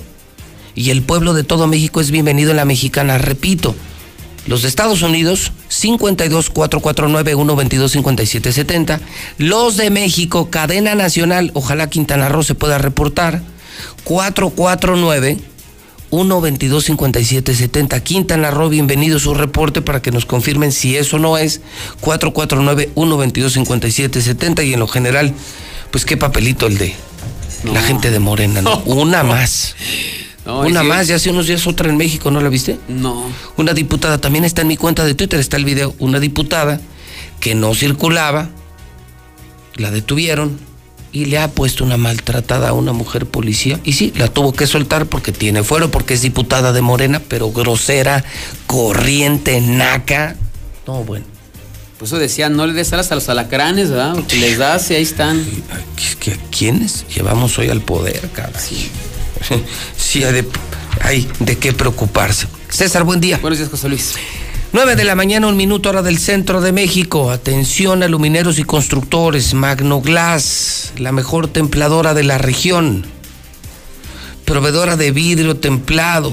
Y 0.75 0.91
el 0.91 1.01
pueblo 1.01 1.33
de 1.33 1.43
todo 1.43 1.67
México 1.69 2.03
es 2.03 2.11
bienvenido 2.11 2.51
en 2.51 2.59
la 2.59 2.67
mexicana. 2.67 3.17
Repito, 3.17 3.75
los 4.47 4.61
de 4.61 4.69
Estados 4.69 5.01
Unidos, 5.01 5.53
52 5.69 6.51
449 6.51 7.33
122 7.35 7.93
5770. 7.93 9.01
Los 9.39 9.79
de 9.79 9.89
México, 9.89 10.51
cadena 10.51 10.95
nacional, 10.95 11.51
ojalá 11.55 11.89
Quintana 11.89 12.29
Roo 12.29 12.43
se 12.43 12.55
pueda 12.55 12.77
reportar, 12.77 13.41
449 14.05 15.52
122 16.13 16.85
5770. 16.85 18.05
Quintana 18.05 18.51
Roo, 18.51 18.69
bienvenido 18.69 19.17
a 19.17 19.21
su 19.21 19.33
reporte 19.33 19.81
para 19.81 20.03
que 20.03 20.11
nos 20.11 20.27
confirmen 20.27 20.71
si 20.71 20.95
eso 20.95 21.19
no 21.19 21.39
es. 21.39 21.63
449 22.03 22.91
122 22.95 23.53
5770. 23.55 24.63
Y 24.63 24.75
en 24.75 24.81
lo 24.81 24.87
general, 24.89 25.33
pues 25.91 26.05
qué 26.05 26.19
papelito 26.19 26.67
el 26.67 26.77
de 26.77 26.95
la 27.65 27.81
gente 27.81 28.11
de 28.11 28.19
Morena, 28.19 28.61
¿no? 28.61 28.77
Una 28.85 29.23
más. 29.23 29.75
No, 30.45 30.61
Una 30.61 30.83
sí. 30.83 30.87
más, 30.87 31.09
ya 31.09 31.17
hace 31.17 31.31
unos 31.31 31.47
días 31.47 31.67
otra 31.67 31.89
en 31.89 31.97
México, 31.97 32.31
¿no 32.31 32.43
la 32.43 32.51
viste? 32.51 32.79
no. 32.89 33.25
Una 33.57 33.73
diputada, 33.73 34.19
también 34.19 34.45
está 34.45 34.61
en 34.63 34.69
mi 34.69 34.77
cuenta 34.77 35.05
de 35.07 35.15
Twitter, 35.15 35.41
está 35.41 35.57
el 35.57 35.65
video, 35.65 35.95
una 35.99 36.21
diputada 36.21 36.79
que 37.41 37.55
no 37.55 37.75
circulaba, 37.75 38.51
la 39.77 39.91
detuvieron 39.91 40.59
y 41.13 41.27
le 41.27 41.39
ha 41.39 41.49
puesto 41.49 41.85
una 41.85 41.97
maltratada 41.99 42.71
a 42.71 42.73
una 42.73 42.93
mujer 42.93 43.27
policía. 43.27 43.79
Y 43.85 43.93
sí, 43.93 44.13
la 44.17 44.29
tuvo 44.29 44.53
que 44.55 44.67
soltar 44.67 45.07
porque 45.07 45.31
tiene 45.33 45.63
fuero, 45.63 45.91
porque 45.91 46.15
es 46.15 46.23
diputada 46.23 46.73
de 46.73 46.81
Morena, 46.81 47.21
pero 47.29 47.51
grosera, 47.53 48.25
corriente, 48.67 49.61
naca. 49.61 50.37
No, 50.87 51.05
bueno. 51.05 51.27
Por 51.99 52.07
eso 52.09 52.19
decía, 52.19 52.49
no 52.49 52.67
le 52.67 52.73
des 52.73 52.93
alas 52.93 53.13
a 53.13 53.15
los 53.15 53.29
alacranes, 53.29 53.91
¿verdad? 53.91 54.15
Porque 54.15 54.37
les 54.37 54.59
das 54.59 54.91
y 54.91 54.95
ahí 54.95 55.03
están. 55.03 55.45
¿Qué- 56.19 56.37
¿Quiénes 56.51 57.05
llevamos 57.15 57.57
hoy 57.59 57.69
al 57.69 57.81
poder, 57.81 58.29
cara? 58.33 58.59
Sí, 58.59 58.89
sí 59.97 60.25
hay, 60.25 60.33
de, 60.33 60.49
hay 61.03 61.29
de 61.39 61.59
qué 61.59 61.73
preocuparse. 61.73 62.49
César, 62.69 63.05
buen 63.05 63.21
día. 63.21 63.39
Buenos 63.39 63.59
días, 63.59 63.71
José 63.71 63.89
Luis. 63.89 64.15
9 64.75 64.97
de 64.97 65.05
la 65.05 65.15
mañana, 65.15 65.49
un 65.49 65.57
minuto 65.59 65.91
hora 65.91 66.01
del 66.01 66.19
centro 66.19 66.63
de 66.63 66.73
México. 66.73 67.31
Atención 67.31 68.03
alumineros 68.03 68.59
y 68.59 68.65
constructores. 68.65 69.53
Magnoglass, 69.53 70.95
la 70.97 71.13
mejor 71.13 71.47
templadora 71.47 72.15
de 72.15 72.23
la 72.23 72.39
región. 72.39 73.05
Proveedora 74.47 74.97
de 74.97 75.11
vidrio 75.11 75.59
templado. 75.59 76.33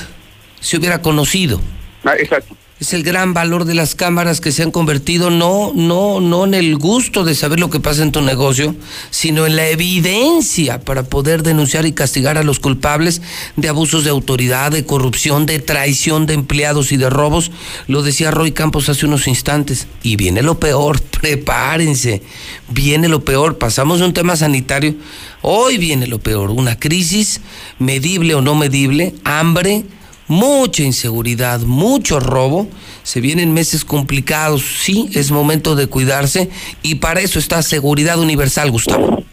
se 0.59 0.77
hubiera 0.77 1.01
conocido. 1.01 1.61
Ah, 2.03 2.15
exacto. 2.17 2.55
Es 2.79 2.93
el 2.93 3.03
gran 3.03 3.33
valor 3.33 3.65
de 3.65 3.73
las 3.73 3.93
cámaras 3.93 4.39
que 4.39 4.53
se 4.53 4.63
han 4.63 4.71
convertido 4.71 5.29
no, 5.29 5.73
no, 5.75 6.21
no 6.21 6.45
en 6.45 6.53
el 6.53 6.77
gusto 6.77 7.25
de 7.25 7.35
saber 7.35 7.59
lo 7.59 7.69
que 7.69 7.81
pasa 7.81 8.03
en 8.03 8.13
tu 8.13 8.21
negocio, 8.21 8.73
sino 9.09 9.45
en 9.45 9.57
la 9.57 9.67
evidencia 9.67 10.79
para 10.79 11.03
poder 11.03 11.43
denunciar 11.43 11.85
y 11.85 11.91
castigar 11.91 12.37
a 12.37 12.43
los 12.43 12.61
culpables 12.61 13.21
de 13.57 13.67
abusos 13.67 14.05
de 14.05 14.11
autoridad, 14.11 14.71
de 14.71 14.85
corrupción, 14.85 15.45
de 15.45 15.59
traición 15.59 16.25
de 16.25 16.35
empleados 16.35 16.93
y 16.93 16.97
de 16.97 17.09
robos. 17.09 17.51
Lo 17.87 18.01
decía 18.01 18.31
Roy 18.31 18.53
Campos 18.53 18.87
hace 18.87 19.05
unos 19.05 19.27
instantes. 19.27 19.87
Y 20.01 20.15
viene 20.15 20.41
lo 20.41 20.57
peor, 20.57 21.01
prepárense. 21.19 22.21
Viene 22.69 23.09
lo 23.09 23.25
peor. 23.25 23.57
Pasamos 23.57 23.99
de 23.99 24.05
un 24.05 24.13
tema 24.13 24.37
sanitario. 24.37 24.95
Hoy 25.41 25.77
viene 25.77 26.07
lo 26.07 26.19
peor. 26.19 26.49
Una 26.49 26.79
crisis 26.79 27.41
medible 27.77 28.35
o 28.35 28.41
no 28.41 28.55
medible, 28.55 29.15
hambre 29.25 29.83
mucha 30.29 30.83
inseguridad, 30.83 31.59
mucho 31.61 32.21
robo. 32.21 32.69
Se 33.03 33.19
vienen 33.19 33.53
meses 33.53 33.83
complicados, 33.83 34.61
sí, 34.61 35.09
es 35.13 35.31
momento 35.31 35.75
de 35.75 35.87
cuidarse 35.87 36.49
y 36.81 36.95
para 36.95 37.19
eso 37.19 37.39
está 37.39 37.61
Seguridad 37.61 38.17
Universal, 38.17 38.71
Gustavo. 38.71 39.23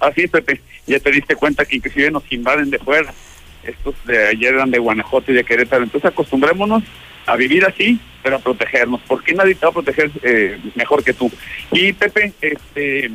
Así 0.00 0.22
es, 0.22 0.30
Pepe. 0.30 0.60
Ya 0.86 0.98
te 1.00 1.10
diste 1.10 1.34
cuenta 1.36 1.64
que 1.64 1.76
inclusive 1.76 2.10
nos 2.10 2.22
invaden 2.30 2.70
de 2.70 2.78
fuera. 2.78 3.12
Estos 3.64 3.94
de 4.06 4.28
ayer 4.28 4.54
eran 4.54 4.70
de 4.70 4.78
Guanajuato 4.78 5.32
y 5.32 5.34
de 5.34 5.44
Querétaro. 5.44 5.82
Entonces 5.82 6.10
acostumbrémonos 6.10 6.84
a 7.26 7.36
vivir 7.36 7.64
así, 7.64 7.98
pero 8.22 8.36
a 8.36 8.38
protegernos. 8.38 9.00
porque 9.08 9.34
nadie 9.34 9.54
te 9.54 9.66
va 9.66 9.70
a 9.70 9.74
proteger 9.74 10.10
eh, 10.22 10.58
mejor 10.76 11.02
que 11.02 11.14
tú? 11.14 11.30
Y 11.72 11.92
Pepe, 11.94 12.32
este, 12.40 13.10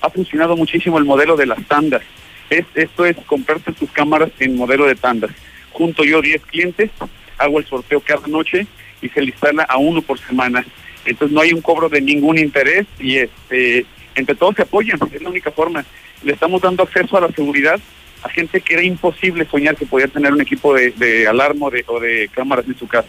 ha 0.00 0.10
funcionado 0.10 0.56
muchísimo 0.56 0.98
el 0.98 1.04
modelo 1.04 1.36
de 1.36 1.46
las 1.46 1.64
tandas. 1.66 2.02
Es, 2.50 2.66
esto 2.74 3.06
es 3.06 3.16
comprarte 3.24 3.72
tus 3.72 3.90
cámaras 3.92 4.30
en 4.40 4.56
modelo 4.56 4.84
de 4.84 4.96
tandas 4.96 5.30
junto 5.72 6.04
yo 6.04 6.22
10 6.22 6.42
clientes, 6.42 6.90
hago 7.38 7.58
el 7.58 7.66
sorteo 7.66 8.00
cada 8.00 8.26
noche 8.28 8.66
y 9.00 9.08
se 9.08 9.20
le 9.20 9.30
instala 9.30 9.64
a 9.64 9.78
uno 9.78 10.02
por 10.02 10.18
semana. 10.18 10.64
Entonces 11.04 11.34
no 11.34 11.40
hay 11.40 11.52
un 11.52 11.60
cobro 11.60 11.88
de 11.88 12.00
ningún 12.00 12.38
interés 12.38 12.86
y 12.98 13.18
este 13.18 13.86
entre 14.14 14.34
todos 14.34 14.54
se 14.56 14.62
apoyan, 14.62 14.98
es 15.12 15.22
la 15.22 15.30
única 15.30 15.50
forma. 15.50 15.84
Le 16.22 16.34
estamos 16.34 16.60
dando 16.60 16.82
acceso 16.82 17.16
a 17.16 17.22
la 17.22 17.28
seguridad 17.28 17.80
a 18.22 18.28
gente 18.28 18.60
que 18.60 18.74
era 18.74 18.82
imposible 18.84 19.46
soñar 19.50 19.74
que 19.74 19.86
podía 19.86 20.06
tener 20.06 20.32
un 20.32 20.40
equipo 20.40 20.74
de, 20.74 20.92
de 20.92 21.26
alarma 21.26 21.66
o 21.86 22.00
de 22.00 22.30
cámaras 22.32 22.66
en 22.66 22.78
su 22.78 22.86
casa. 22.86 23.08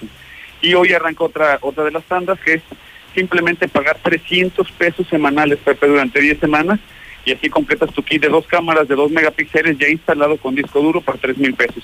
Y 0.61 0.73
hoy 0.73 0.94
arranca 0.94 1.23
otra, 1.23 1.60
otra 1.61 1.84
de 1.84 1.91
las 1.91 2.03
tandas 2.06 2.40
que 2.40 2.56
es 2.56 2.61
simplemente 3.14 3.68
pagar 3.68 3.99
300 4.02 4.72
pesos 4.72 5.07
semanales, 5.07 5.60
Pepe, 5.60 5.88
durante 5.88 6.19
10 6.19 6.40
semanas 6.40 6.80
y 7.26 7.31
así 7.31 7.49
completas 7.49 7.94
tu 7.94 8.03
kit 8.03 8.22
de 8.22 8.30
dos 8.30 8.48
cámaras 8.48 8.88
de 8.88 8.95
2 8.95 9.11
megapíxeles 9.11 9.77
ya 9.77 9.88
instalado 9.88 10.38
con 10.38 10.56
disco 10.56 10.81
duro 10.81 11.02
por 11.02 11.18
3 11.18 11.38
mil 11.38 11.53
pesos. 11.53 11.84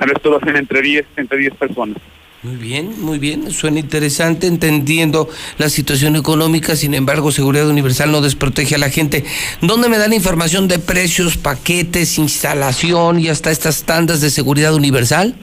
Esto 0.00 0.30
lo 0.30 0.36
hacen 0.38 0.56
entre 0.56 0.82
10, 0.82 1.06
entre 1.16 1.38
10 1.38 1.54
personas. 1.54 1.96
Muy 2.42 2.54
bien, 2.54 2.94
muy 3.00 3.18
bien, 3.18 3.50
suena 3.50 3.80
interesante, 3.80 4.46
entendiendo 4.46 5.28
la 5.58 5.68
situación 5.68 6.14
económica, 6.14 6.76
sin 6.76 6.94
embargo, 6.94 7.32
Seguridad 7.32 7.68
Universal 7.68 8.12
no 8.12 8.20
desprotege 8.20 8.76
a 8.76 8.78
la 8.78 8.90
gente. 8.90 9.24
¿Dónde 9.60 9.88
me 9.88 9.98
dan 9.98 10.12
información 10.12 10.68
de 10.68 10.78
precios, 10.78 11.36
paquetes, 11.36 12.16
instalación 12.16 13.18
y 13.18 13.28
hasta 13.28 13.50
estas 13.50 13.82
tandas 13.82 14.20
de 14.20 14.30
Seguridad 14.30 14.72
Universal? 14.72 15.34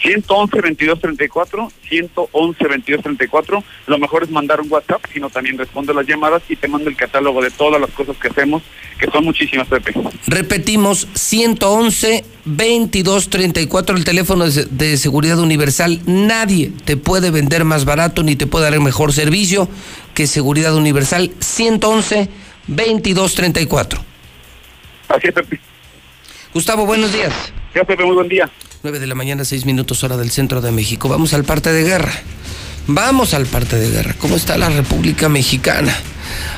111 0.00 0.56
2234 0.56 1.72
111 1.88 2.64
2234 2.64 3.64
Lo 3.86 3.98
mejor 3.98 4.22
es 4.22 4.30
mandar 4.30 4.60
un 4.60 4.70
WhatsApp, 4.70 5.04
sino 5.12 5.30
también 5.30 5.58
respondo 5.58 5.92
las 5.92 6.06
llamadas 6.06 6.42
y 6.48 6.56
te 6.56 6.68
mando 6.68 6.88
el 6.88 6.96
catálogo 6.96 7.42
de 7.42 7.50
todas 7.50 7.80
las 7.80 7.90
cosas 7.90 8.16
que 8.16 8.28
hacemos, 8.28 8.62
que 8.98 9.10
son 9.10 9.24
muchísimas, 9.24 9.68
Pepe. 9.68 9.94
Repetimos, 10.26 11.08
111 11.14 12.24
2234 12.44 13.96
el 13.96 14.04
teléfono 14.04 14.48
de, 14.48 14.64
de 14.66 14.96
Seguridad 14.96 15.38
Universal. 15.38 16.00
Nadie 16.06 16.72
te 16.84 16.96
puede 16.96 17.30
vender 17.30 17.64
más 17.64 17.84
barato 17.84 18.22
ni 18.22 18.36
te 18.36 18.46
puede 18.46 18.64
dar 18.64 18.74
el 18.74 18.80
mejor 18.80 19.12
servicio 19.12 19.68
que 20.14 20.26
Seguridad 20.26 20.74
Universal. 20.74 21.30
111 21.40 22.28
2234 22.68 24.00
Así 25.08 25.28
es, 25.28 25.34
Pepe. 25.34 25.67
Gustavo, 26.54 26.86
buenos 26.86 27.12
días. 27.12 27.32
Gracias, 27.74 27.86
Pepe, 27.86 28.04
muy 28.04 28.14
buen 28.14 28.28
día. 28.28 28.50
9 28.82 28.98
de 28.98 29.06
la 29.06 29.14
mañana, 29.14 29.44
6 29.44 29.66
minutos 29.66 30.02
hora 30.04 30.16
del 30.16 30.30
centro 30.30 30.60
de 30.60 30.70
México. 30.70 31.08
Vamos 31.08 31.34
al 31.34 31.44
parte 31.44 31.72
de 31.72 31.82
guerra. 31.84 32.12
Vamos 32.86 33.34
al 33.34 33.46
parte 33.46 33.76
de 33.76 33.90
guerra. 33.90 34.14
¿Cómo 34.18 34.36
está 34.36 34.56
la 34.56 34.70
República 34.70 35.28
Mexicana? 35.28 35.94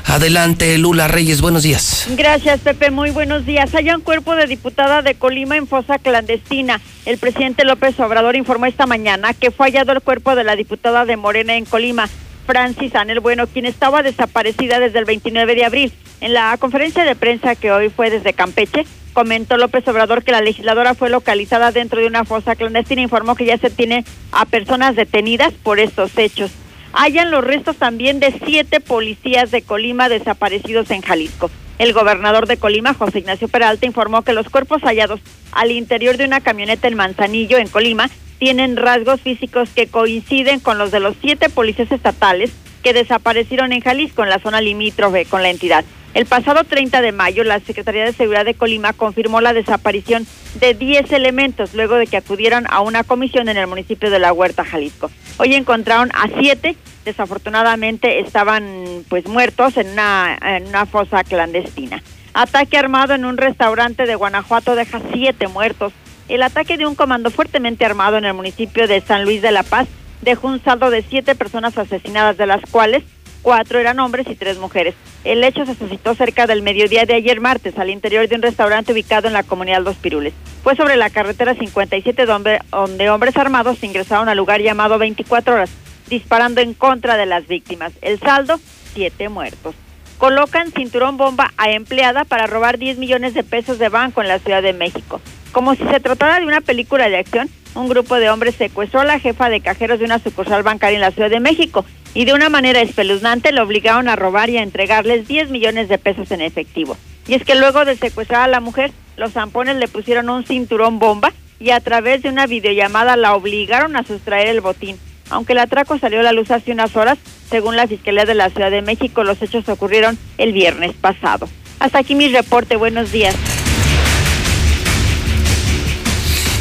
Adelante, 0.07 0.79
Lula 0.79 1.09
Reyes, 1.09 1.41
buenos 1.41 1.63
días. 1.63 2.07
Gracias, 2.17 2.61
Pepe, 2.61 2.91
muy 2.91 3.11
buenos 3.11 3.47
días. 3.47 3.75
Hay 3.75 3.91
un 3.91 4.01
cuerpo 4.01 4.37
de 4.37 4.47
diputada 4.47 5.03
de 5.03 5.15
Colima 5.15 5.57
en 5.57 5.67
fosa 5.67 5.99
clandestina. 5.99 6.81
El 7.05 7.19
presidente 7.19 7.65
López 7.65 7.99
Obrador 8.01 8.37
informó 8.37 8.67
esta 8.67 8.87
mañana 8.87 9.35
que 9.35 9.51
fue 9.51 9.67
hallado 9.67 9.93
el 9.93 10.01
cuerpo 10.01 10.35
de 10.35 10.45
la 10.45 10.57
diputada 10.57 11.05
de 11.05 11.17
Morena 11.17 11.57
en 11.57 11.65
Colima. 11.65 12.09
Francis 12.47 12.95
Anel 12.95 13.21
Bueno, 13.21 13.47
quien 13.47 13.67
estaba 13.67 14.03
desaparecida 14.03 14.81
desde 14.81 14.99
el 14.99 15.05
29 15.05 15.55
de 15.55 15.65
abril. 15.65 15.93
En 16.21 16.35
la 16.35 16.57
conferencia 16.59 17.05
de 17.05 17.15
prensa 17.15 17.55
que 17.55 17.71
hoy 17.71 17.91
fue 17.91 18.11
desde 18.11 18.33
Campeche, 18.33 18.87
comentó 19.13 19.57
López 19.57 19.87
Obrador 19.89 20.25
que 20.25 20.33
la 20.33 20.41
legisladora 20.41 20.95
fue 20.95 21.11
localizada 21.11 21.73
dentro 21.73 22.01
de 22.01 22.07
una 22.07 22.25
fosa 22.25 22.57
clandestina. 22.57 23.03
Informó 23.03 23.35
que 23.35 23.45
ya 23.45 23.59
se 23.59 23.71
tiene 23.71 24.05
a 24.33 24.47
personas 24.47 24.97
detenidas 24.97 25.53
por 25.53 25.79
estos 25.81 26.17
hechos. 26.17 26.51
Hayan 26.93 27.31
los 27.31 27.45
restos 27.45 27.77
también 27.77 28.19
de 28.19 28.35
siete 28.45 28.81
policías 28.81 29.51
de 29.51 29.63
Colima 29.63 30.09
desaparecidos 30.09 30.91
en 30.91 31.03
Jalisco. 31.03 31.51
El 31.79 31.93
gobernador 31.93 32.47
de 32.47 32.57
Colima, 32.57 32.95
José 32.95 33.21
Ignacio 33.21 33.49
Peralta, 33.49 33.87
informó 33.87 34.23
que 34.23 34.33
los 34.33 34.51
cuerpos 34.51 34.83
hallados 34.83 35.21
al 35.53 35.71
interior 35.71 36.17
de 36.17 36.25
una 36.25 36.41
camioneta 36.41 36.89
en 36.89 36.97
Manzanillo, 36.97 37.59
en 37.59 37.69
Colima, 37.69 38.11
tienen 38.39 38.77
rasgos 38.77 39.21
físicos 39.21 39.71
que 39.71 39.87
coinciden 39.87 40.61
con 40.61 40.79
los 40.79 40.91
de 40.91 41.01
los 41.01 41.15
siete 41.21 41.49
policías 41.49 41.93
estatales 41.93 42.51
que 42.83 42.93
desaparecieron 42.93 43.73
en 43.73 43.81
Jalisco, 43.81 44.23
en 44.23 44.31
la 44.31 44.41
zona 44.41 44.61
limítrofe 44.61 45.27
con 45.27 45.43
la 45.43 45.51
entidad. 45.51 45.85
El 46.13 46.27
pasado 46.27 46.65
30 46.65 47.03
de 47.03 47.13
mayo, 47.13 47.45
la 47.45 47.61
Secretaría 47.61 48.05
de 48.05 48.13
Seguridad 48.13 48.45
de 48.45 48.55
Colima 48.55 48.93
confirmó 48.93 49.41
la 49.41 49.53
desaparición 49.53 50.27
de 50.59 50.75
10 50.75 51.13
elementos 51.13 51.73
luego 51.73 51.95
de 51.95 52.09
que 52.09 52.17
acudieron 52.17 52.67
a 52.69 52.81
una 52.81 53.05
comisión 53.05 53.49
en 53.49 53.57
el 53.57 53.69
municipio 53.69 54.11
de 54.11 54.19
La 54.19 54.33
Huerta, 54.33 54.65
Jalisco. 54.65 55.09
Hoy 55.39 55.55
encontraron 55.55 56.11
a 56.13 56.29
siete, 56.41 56.75
desafortunadamente 57.05 58.19
estaban 58.19 59.05
pues 59.09 59.29
muertos 59.29 59.77
en 59.77 59.91
una, 59.91 60.37
en 60.43 60.67
una 60.67 60.85
fosa 60.85 61.23
clandestina. 61.23 62.03
Ataque 62.35 62.77
armado 62.77 63.15
en 63.15 63.25
un 63.25 63.37
restaurante 63.37 64.05
de 64.05 64.17
Guanajuato 64.17 64.75
deja 64.75 65.01
siete 65.13 65.47
muertos. 65.47 65.93
El 66.29 66.43
ataque 66.43 66.77
de 66.77 66.87
un 66.87 66.97
comando 66.97 67.31
fuertemente 67.31 67.85
armado 67.85 68.19
en 68.19 68.25
el 68.25 68.35
municipio 68.35 68.89
de 68.89 69.01
San 69.01 69.25
Luis 69.25 69.43
de 69.43 69.53
la 69.53 69.63
Paz 69.63 69.87
dejó 70.23 70.49
un 70.49 70.63
saldo 70.63 70.91
de 70.91 71.03
siete 71.03 71.35
personas 71.37 71.79
asesinadas, 71.79 72.37
de 72.37 72.47
las 72.47 72.61
cuales 72.71 73.05
cuatro 73.43 73.79
eran 73.79 74.01
hombres 74.01 74.27
y 74.29 74.35
tres 74.35 74.59
mujeres. 74.59 74.95
El 75.25 75.45
hecho 75.45 75.67
se 75.67 75.75
suscitó 75.75 76.15
cerca 76.15 76.47
del 76.47 76.63
mediodía 76.63 77.05
de 77.07 77.15
ayer 77.15 77.41
martes 77.41 77.79
al 77.79 77.91
interior 77.91 78.29
de 78.29 78.37
un 78.37 78.43
restaurante 78.43 78.93
ubicado 78.93 79.27
en 79.29 79.35
la 79.35 79.43
comunidad 79.43 79.83
Los 79.83 79.97
Pirules. 79.97 80.35
Fue 80.63 80.77
sobre 80.77 80.97
la 80.97 81.11
carretera 81.11 81.55
57 81.55 82.27
donde, 82.27 82.61
donde 82.71 83.11
hombres 83.11 83.37
armados 83.37 83.83
ingresaron 83.83 84.29
al 84.29 84.37
lugar 84.37 84.61
llamado 84.61 84.99
24 84.99 85.55
horas, 85.55 85.71
disparando 86.09 86.61
en 86.61 86.75
contra 86.75 87.17
de 87.17 87.27
las 87.27 87.47
víctimas. 87.47 87.93
El 88.03 88.19
saldo, 88.19 88.61
siete 88.95 89.29
muertos. 89.29 89.75
Colocan 90.19 90.71
cinturón 90.71 91.17
bomba 91.17 91.53
a 91.57 91.71
empleada 91.71 92.25
para 92.25 92.47
robar 92.47 92.79
10 92.79 92.99
millones 92.99 93.33
de 93.33 93.43
pesos 93.43 93.79
de 93.79 93.89
banco 93.89 94.21
en 94.21 94.29
la 94.29 94.39
Ciudad 94.39 94.63
de 94.63 94.75
México. 94.75 95.21
Como 95.53 95.75
si 95.75 95.85
se 95.85 96.01
tratara 96.01 96.41
de 96.41 96.47
una 96.47 96.61
película 96.61 97.09
de 97.09 97.17
acción, 97.17 97.49
un 97.75 97.89
grupo 97.89 98.17
de 98.17 98.29
hombres 98.29 98.55
secuestró 98.57 99.01
a 99.01 99.05
la 99.05 99.19
jefa 99.19 99.49
de 99.49 99.61
cajeros 99.61 99.99
de 99.99 100.05
una 100.05 100.19
sucursal 100.19 100.63
bancaria 100.63 100.97
en 100.97 101.01
la 101.01 101.11
Ciudad 101.13 101.31
de 101.31 101.41
México 101.41 101.85
y 102.15 102.25
de 102.25 102.33
una 102.33 102.49
manera 102.49 102.81
espeluznante 102.81 103.53
lo 103.53 103.63
obligaron 103.63 104.09
a 104.09 104.17
robar 104.17 104.51
y 104.51 104.59
a 104.59 104.63
entregarles 104.63 105.29
10 105.29 105.51
millones 105.51 105.89
de 105.89 105.99
pesos 105.99 106.31
en 106.31 106.41
efectivo. 106.41 106.97
Y 107.29 107.35
es 107.35 107.45
que 107.45 107.55
luego 107.55 107.85
de 107.85 107.97
secuestrar 107.97 108.43
a 108.43 108.49
la 108.49 108.61
mujer, 108.61 108.93
los 109.17 109.33
zampones 109.33 109.77
le 109.77 109.89
pusieron 109.89 110.31
un 110.31 110.45
cinturón 110.45 110.99
bomba 110.99 111.33
y 111.61 111.71
a 111.71 111.81
través 111.81 112.23
de 112.23 112.31
una 112.31 112.47
videollamada 112.47 113.17
la 113.17 113.35
obligaron 113.35 113.97
a 113.97 114.05
sustraer 114.05 114.49
el 114.49 114.61
botín. 114.61 114.99
Aunque 115.29 115.53
el 115.53 115.59
atraco 115.61 115.99
salió 115.99 116.21
a 116.21 116.25
la 116.25 116.33
luz 116.33 116.51
hace 116.51 116.73
unas 116.73 116.97
horas, 116.97 117.19
según 117.49 117.77
la 117.77 117.87
Fiscalía 117.87 118.25
de 118.25 118.35
la 118.35 118.51
Ciudad 118.51 118.71
de 118.71 118.83
México, 118.83 119.23
los 119.23 119.41
hechos 119.43 119.69
ocurrieron 119.69 120.19
el 120.39 120.53
viernes 120.53 120.93
pasado. 120.95 121.49
Hasta 121.79 121.99
aquí 121.99 122.15
mi 122.15 122.29
reporte. 122.29 122.77
Buenos 122.77 123.13
días. 123.13 123.37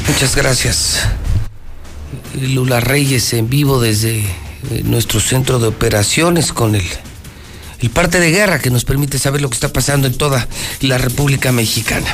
Muchas 0.08 0.36
gracias. 0.36 1.08
Lula 2.40 2.80
Reyes 2.80 3.34
en 3.34 3.50
vivo 3.50 3.80
desde 3.82 4.24
eh, 4.72 4.82
nuestro 4.84 5.20
centro 5.20 5.60
de 5.60 5.68
operaciones 5.68 6.52
con 6.52 6.76
el, 6.76 6.86
el 7.80 7.90
parte 7.90 8.20
de 8.20 8.32
guerra 8.32 8.60
que 8.60 8.70
nos 8.70 8.86
permite 8.86 9.20
saber 9.20 9.42
lo 9.42 9.50
que 9.50 9.56
está 9.56 9.72
pasando 9.72 10.08
en 10.08 10.18
toda 10.18 10.48
la 10.82 10.98
República 10.98 11.52
Mexicana. 11.52 12.14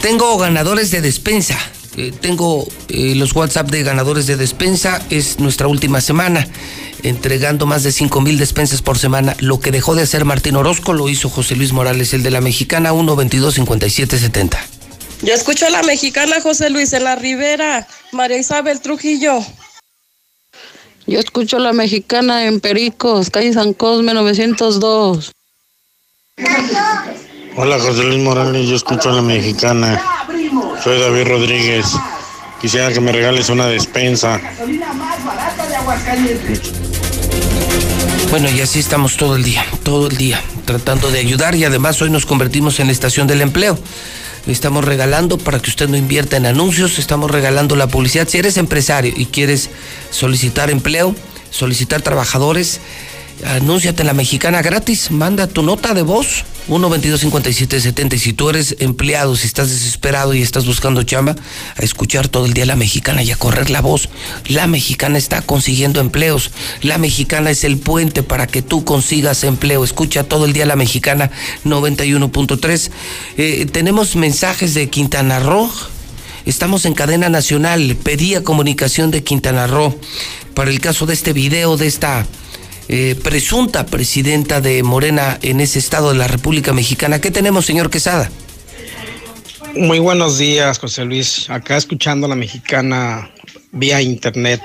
Tengo 0.00 0.38
ganadores 0.38 0.90
de 0.90 1.00
despensa. 1.00 1.58
Eh, 1.96 2.12
tengo 2.20 2.68
eh, 2.88 3.14
los 3.16 3.34
WhatsApp 3.34 3.70
de 3.70 3.82
ganadores 3.82 4.26
de 4.28 4.36
despensa. 4.36 5.02
Es 5.10 5.40
nuestra 5.40 5.66
última 5.66 6.00
semana, 6.00 6.46
entregando 7.02 7.66
más 7.66 7.82
de 7.82 7.90
5 7.90 8.20
mil 8.20 8.38
despensas 8.38 8.82
por 8.82 8.98
semana. 8.98 9.34
Lo 9.40 9.58
que 9.58 9.72
dejó 9.72 9.96
de 9.96 10.02
hacer 10.02 10.24
Martín 10.24 10.54
Orozco 10.54 10.92
lo 10.92 11.08
hizo 11.08 11.28
José 11.28 11.56
Luis 11.56 11.72
Morales, 11.72 12.14
el 12.14 12.22
de 12.22 12.30
la 12.30 12.40
Mexicana, 12.40 12.92
1 12.92 13.16
22 13.16 13.54
57 13.54 14.18
70. 14.18 14.58
Yo 15.22 15.34
escucho 15.34 15.66
a 15.66 15.70
la 15.70 15.82
mexicana 15.82 16.40
José 16.40 16.70
Luis 16.70 16.92
en 16.92 17.02
la 17.02 17.16
Ribera, 17.16 17.88
María 18.12 18.38
Isabel 18.38 18.80
Trujillo. 18.80 19.44
Yo 21.08 21.18
escucho 21.18 21.58
la 21.58 21.72
mexicana 21.72 22.44
en 22.44 22.60
Pericos, 22.60 23.30
calle 23.30 23.54
San 23.54 23.72
Cosme 23.72 24.12
902. 24.12 25.32
Hola 27.56 27.80
José 27.80 28.04
Luis 28.04 28.22
Morales, 28.22 28.68
yo 28.68 28.76
escucho 28.76 29.08
a 29.08 29.14
la 29.14 29.22
mexicana. 29.22 30.02
Soy 30.84 31.00
David 31.00 31.28
Rodríguez. 31.28 31.86
Quisiera 32.60 32.92
que 32.92 33.00
me 33.00 33.10
regales 33.10 33.48
una 33.48 33.66
despensa. 33.68 34.38
Bueno, 38.30 38.50
y 38.50 38.60
así 38.60 38.78
estamos 38.78 39.16
todo 39.16 39.36
el 39.36 39.44
día, 39.44 39.64
todo 39.84 40.08
el 40.08 40.16
día, 40.18 40.42
tratando 40.66 41.10
de 41.10 41.20
ayudar 41.20 41.54
y 41.54 41.64
además 41.64 42.02
hoy 42.02 42.10
nos 42.10 42.26
convertimos 42.26 42.80
en 42.80 42.88
la 42.88 42.92
estación 42.92 43.26
del 43.26 43.40
empleo. 43.40 43.78
Estamos 44.48 44.84
regalando 44.84 45.36
para 45.36 45.60
que 45.60 45.68
usted 45.68 45.88
no 45.88 45.96
invierta 45.96 46.38
en 46.38 46.46
anuncios, 46.46 46.98
estamos 46.98 47.30
regalando 47.30 47.76
la 47.76 47.86
publicidad. 47.86 48.26
Si 48.26 48.38
eres 48.38 48.56
empresario 48.56 49.12
y 49.14 49.26
quieres 49.26 49.68
solicitar 50.10 50.70
empleo, 50.70 51.14
solicitar 51.50 52.00
trabajadores, 52.00 52.80
anúnciate 53.44 54.02
en 54.02 54.06
la 54.06 54.14
mexicana 54.14 54.62
gratis, 54.62 55.10
manda 55.10 55.46
tu 55.46 55.62
nota 55.62 55.92
de 55.92 56.02
voz 56.02 56.44
1 56.68 56.90
22 56.90 57.20
57 57.20 57.80
70 57.80 58.16
y 58.16 58.18
si 58.18 58.32
tú 58.34 58.50
eres 58.50 58.76
empleado, 58.78 59.34
si 59.36 59.46
estás 59.46 59.70
desesperado 59.70 60.34
y 60.34 60.42
estás 60.42 60.66
buscando 60.66 61.02
chamba, 61.02 61.34
a 61.76 61.82
escuchar 61.82 62.28
todo 62.28 62.44
el 62.44 62.52
día 62.52 62.66
la 62.66 62.76
mexicana 62.76 63.22
y 63.22 63.30
a 63.30 63.36
correr 63.36 63.70
la 63.70 63.80
voz. 63.80 64.10
La 64.46 64.66
mexicana 64.66 65.16
está 65.16 65.40
consiguiendo 65.40 66.00
empleos. 66.00 66.50
La 66.82 66.98
mexicana 66.98 67.50
es 67.50 67.64
el 67.64 67.78
puente 67.78 68.22
para 68.22 68.46
que 68.46 68.60
tú 68.60 68.84
consigas 68.84 69.44
empleo. 69.44 69.82
Escucha 69.82 70.24
todo 70.24 70.44
el 70.44 70.52
día 70.52 70.66
la 70.66 70.76
mexicana 70.76 71.30
91.3. 71.64 72.90
Eh, 73.38 73.66
tenemos 73.72 74.14
mensajes 74.14 74.74
de 74.74 74.90
Quintana 74.90 75.40
Roo. 75.40 75.70
Estamos 76.44 76.84
en 76.84 76.94
cadena 76.94 77.30
nacional. 77.30 77.96
Pedía 78.02 78.44
comunicación 78.44 79.10
de 79.10 79.24
Quintana 79.24 79.66
Roo 79.66 79.98
para 80.54 80.70
el 80.70 80.80
caso 80.80 81.06
de 81.06 81.14
este 81.14 81.32
video, 81.32 81.76
de 81.76 81.86
esta 81.86 82.26
eh, 82.88 83.16
presunta 83.22 83.86
presidenta 83.86 84.60
de 84.60 84.82
Morena 84.82 85.38
en 85.42 85.60
ese 85.60 85.78
estado 85.78 86.10
de 86.10 86.18
la 86.18 86.26
República 86.26 86.72
Mexicana. 86.72 87.20
¿Qué 87.20 87.30
tenemos, 87.30 87.66
señor 87.66 87.90
Quesada? 87.90 88.30
Muy 89.74 89.98
buenos 89.98 90.38
días, 90.38 90.78
José 90.78 91.04
Luis. 91.04 91.50
Acá 91.50 91.76
escuchando 91.76 92.26
a 92.26 92.30
la 92.30 92.34
mexicana 92.34 93.30
vía 93.72 94.00
internet 94.00 94.62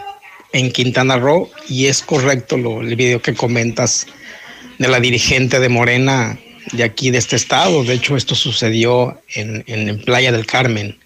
en 0.54 0.72
Quintana 0.72 1.18
Roo 1.18 1.50
y 1.68 1.88
es 1.88 2.02
correcto 2.02 2.58
lo, 2.58 2.82
el 2.82 2.96
video 2.96 3.22
que 3.22 3.34
comentas 3.34 4.08
de 4.80 4.88
la 4.88 5.00
dirigente 5.00 5.60
de 5.60 5.70
Morena 5.70 6.40
de 6.72 6.84
aquí, 6.84 7.12
de 7.12 7.18
este 7.18 7.36
estado. 7.36 7.84
De 7.84 7.94
hecho, 7.94 8.16
esto 8.16 8.36
sucedió 8.36 9.22
en, 9.36 10.02
Playa 10.06 10.32
del 10.32 10.46
Carmen, 10.46 10.98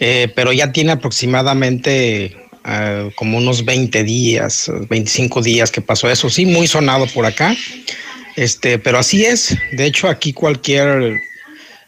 eh, 0.00 0.32
pero 0.34 0.52
ya 0.52 0.72
tiene 0.72 0.92
aproximadamente 0.92 2.36
uh, 2.64 3.10
como 3.14 3.38
unos 3.38 3.64
20 3.64 4.04
días, 4.04 4.70
25 4.88 5.42
días 5.42 5.70
que 5.70 5.80
pasó 5.80 6.10
eso. 6.10 6.30
Sí, 6.30 6.46
muy 6.46 6.66
sonado 6.66 7.06
por 7.06 7.26
acá. 7.26 7.56
Este, 8.36 8.78
pero 8.78 8.98
así 8.98 9.24
es. 9.24 9.56
De 9.72 9.86
hecho, 9.86 10.08
aquí 10.08 10.32
cualquier 10.32 11.20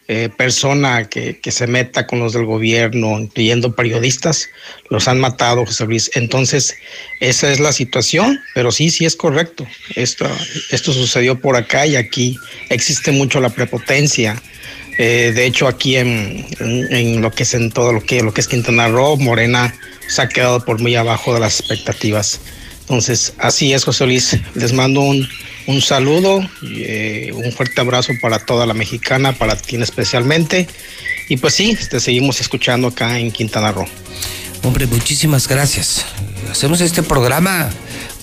eh, 0.07 0.29
persona 0.37 1.05
que, 1.05 1.39
que, 1.39 1.49
se 1.49 1.65
meta 1.65 2.05
con 2.05 2.19
los 2.19 2.33
del 2.33 2.45
gobierno, 2.45 3.19
incluyendo 3.19 3.73
periodistas, 3.73 4.49
los 4.91 5.07
han 5.07 5.19
matado, 5.19 5.65
José 5.65 5.85
Luis. 5.85 6.11
Entonces, 6.13 6.75
esa 7.21 7.51
es 7.51 7.59
la 7.59 7.73
situación, 7.73 8.39
pero 8.53 8.71
sí, 8.71 8.91
sí 8.91 9.05
es 9.05 9.15
correcto. 9.15 9.65
Esto, 9.95 10.29
esto 10.69 10.93
sucedió 10.93 11.39
por 11.41 11.55
acá 11.55 11.87
y 11.87 11.95
aquí 11.95 12.37
existe 12.69 13.11
mucho 13.11 13.39
la 13.39 13.49
prepotencia. 13.49 14.39
Eh, 14.97 15.33
de 15.35 15.45
hecho, 15.45 15.67
aquí 15.67 15.97
en, 15.97 16.45
en, 16.59 17.21
lo 17.21 17.31
que 17.31 17.43
es 17.43 17.53
en 17.53 17.71
todo 17.71 17.91
lo 17.91 18.01
que, 18.01 18.21
lo 18.23 18.33
que 18.33 18.41
es 18.41 18.47
Quintana 18.47 18.87
Roo, 18.87 19.17
Morena 19.17 19.75
se 20.07 20.21
ha 20.21 20.29
quedado 20.29 20.63
por 20.63 20.79
muy 20.79 20.95
abajo 20.95 21.33
de 21.33 21.39
las 21.39 21.59
expectativas. 21.59 22.39
Entonces, 22.81 23.33
así 23.39 23.73
es, 23.73 23.83
José 23.83 24.05
Luis. 24.05 24.37
Les 24.53 24.71
mando 24.71 25.01
un, 25.01 25.27
un 25.67 25.81
saludo, 25.81 26.47
eh, 26.63 27.31
un 27.33 27.51
fuerte 27.51 27.81
abrazo 27.81 28.13
para 28.21 28.39
toda 28.39 28.65
la 28.65 28.73
mexicana, 28.73 29.33
para 29.33 29.55
ti 29.55 29.75
especialmente. 29.75 30.67
Y 31.27 31.37
pues 31.37 31.55
sí, 31.55 31.75
te 31.89 31.99
seguimos 31.99 32.39
escuchando 32.39 32.87
acá 32.87 33.19
en 33.19 33.31
Quintana 33.31 33.71
Roo. 33.71 33.87
Hombre, 34.63 34.85
muchísimas 34.85 35.47
gracias. 35.47 36.05
Hacemos 36.49 36.81
este 36.81 37.03
programa 37.03 37.69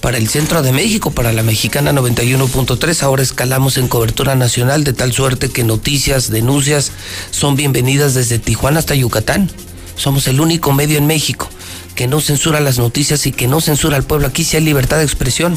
para 0.03 0.19
el 0.19 0.29
centro 0.29 0.62
de 0.62 0.73
México, 0.73 1.12
para 1.12 1.33
la 1.33 1.45
mexicana 1.45 1.93
91.3. 1.93 3.03
Ahora 3.05 3.23
escalamos 3.23 3.79
en 3.79 3.87
cobertura 3.87 4.35
nacional 4.35 4.83
de 4.83 4.93
tal 4.93 5.12
suerte 5.12 5.49
que 5.49 5.62
noticias, 5.62 6.29
denuncias 6.29 6.91
son 7.31 7.55
bienvenidas 7.55 8.12
desde 8.12 8.41
Tijuana 8.41 8.81
hasta 8.81 8.97
Yucatán. 8.97 9.49
Somos 9.95 10.27
el 10.27 10.41
único 10.41 10.73
medio 10.73 10.99
en 10.99 11.07
México 11.07 11.49
que 11.95 12.09
no 12.09 12.20
censura 12.20 12.61
las 12.61 12.79
noticias 12.79 13.27
y 13.27 13.33
que 13.33 13.47
no 13.47 13.61
censura 13.61 13.97
al 13.97 14.03
pueblo. 14.03 14.27
Aquí 14.27 14.43
sí 14.43 14.57
hay 14.57 14.65
libertad 14.65 14.99
de 14.99 15.05
expresión. 15.05 15.57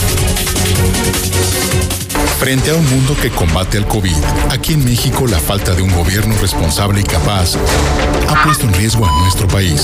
Frente 2.40 2.70
a 2.70 2.76
un 2.76 2.86
mundo 2.90 3.16
que 3.20 3.32
combate 3.32 3.78
al 3.78 3.88
COVID, 3.88 4.16
aquí 4.52 4.74
en 4.74 4.84
México 4.84 5.26
la 5.26 5.40
falta 5.40 5.74
de 5.74 5.82
un 5.82 5.92
gobierno 5.94 6.36
responsable 6.40 7.00
y 7.00 7.04
capaz 7.04 7.56
ha 8.28 8.44
puesto 8.44 8.66
en 8.68 8.74
riesgo 8.74 9.06
a 9.06 9.22
nuestro 9.22 9.48
país. 9.48 9.82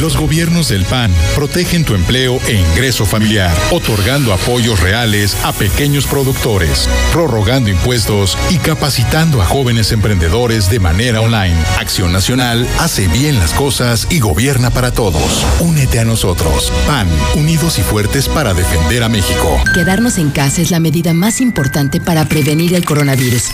Los 0.00 0.14
gobiernos 0.18 0.68
del 0.68 0.84
PAN 0.84 1.10
protegen 1.34 1.82
tu 1.82 1.94
empleo 1.94 2.38
e 2.46 2.52
ingreso 2.52 3.06
familiar, 3.06 3.56
otorgando 3.70 4.34
apoyos 4.34 4.80
reales 4.80 5.34
a 5.42 5.54
pequeños 5.54 6.06
productores, 6.06 6.86
prorrogando 7.12 7.70
impuestos 7.70 8.36
y 8.50 8.58
capacitando 8.58 9.40
a 9.40 9.46
jóvenes 9.46 9.92
emprendedores 9.92 10.68
de 10.68 10.80
manera 10.80 11.22
online. 11.22 11.56
Acción 11.78 12.12
Nacional 12.12 12.68
hace 12.78 13.08
bien 13.08 13.38
las 13.38 13.54
cosas 13.54 14.06
y 14.10 14.20
gobierna 14.20 14.68
para 14.70 14.92
todos. 14.92 15.46
Únete 15.60 15.98
a 15.98 16.04
nosotros. 16.04 16.70
PAN, 16.86 17.08
unidos 17.34 17.78
y 17.78 17.82
fuertes 17.82 18.28
para 18.28 18.52
defender 18.52 19.02
a 19.02 19.08
México. 19.08 19.58
Quedarnos 19.72 20.18
en 20.18 20.28
casa 20.28 20.60
es 20.60 20.70
la 20.70 20.78
medida 20.78 21.14
más 21.14 21.40
importante 21.40 22.02
para 22.02 22.26
prevenir 22.26 22.74
el 22.74 22.84
coronavirus. 22.84 23.44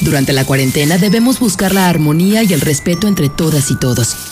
Durante 0.00 0.32
la 0.32 0.44
cuarentena 0.44 0.98
debemos 0.98 1.38
buscar 1.38 1.72
la 1.72 1.88
armonía 1.88 2.42
y 2.42 2.52
el 2.52 2.60
respeto 2.60 3.06
entre 3.06 3.28
todas 3.28 3.70
y 3.70 3.76
todos. 3.76 4.31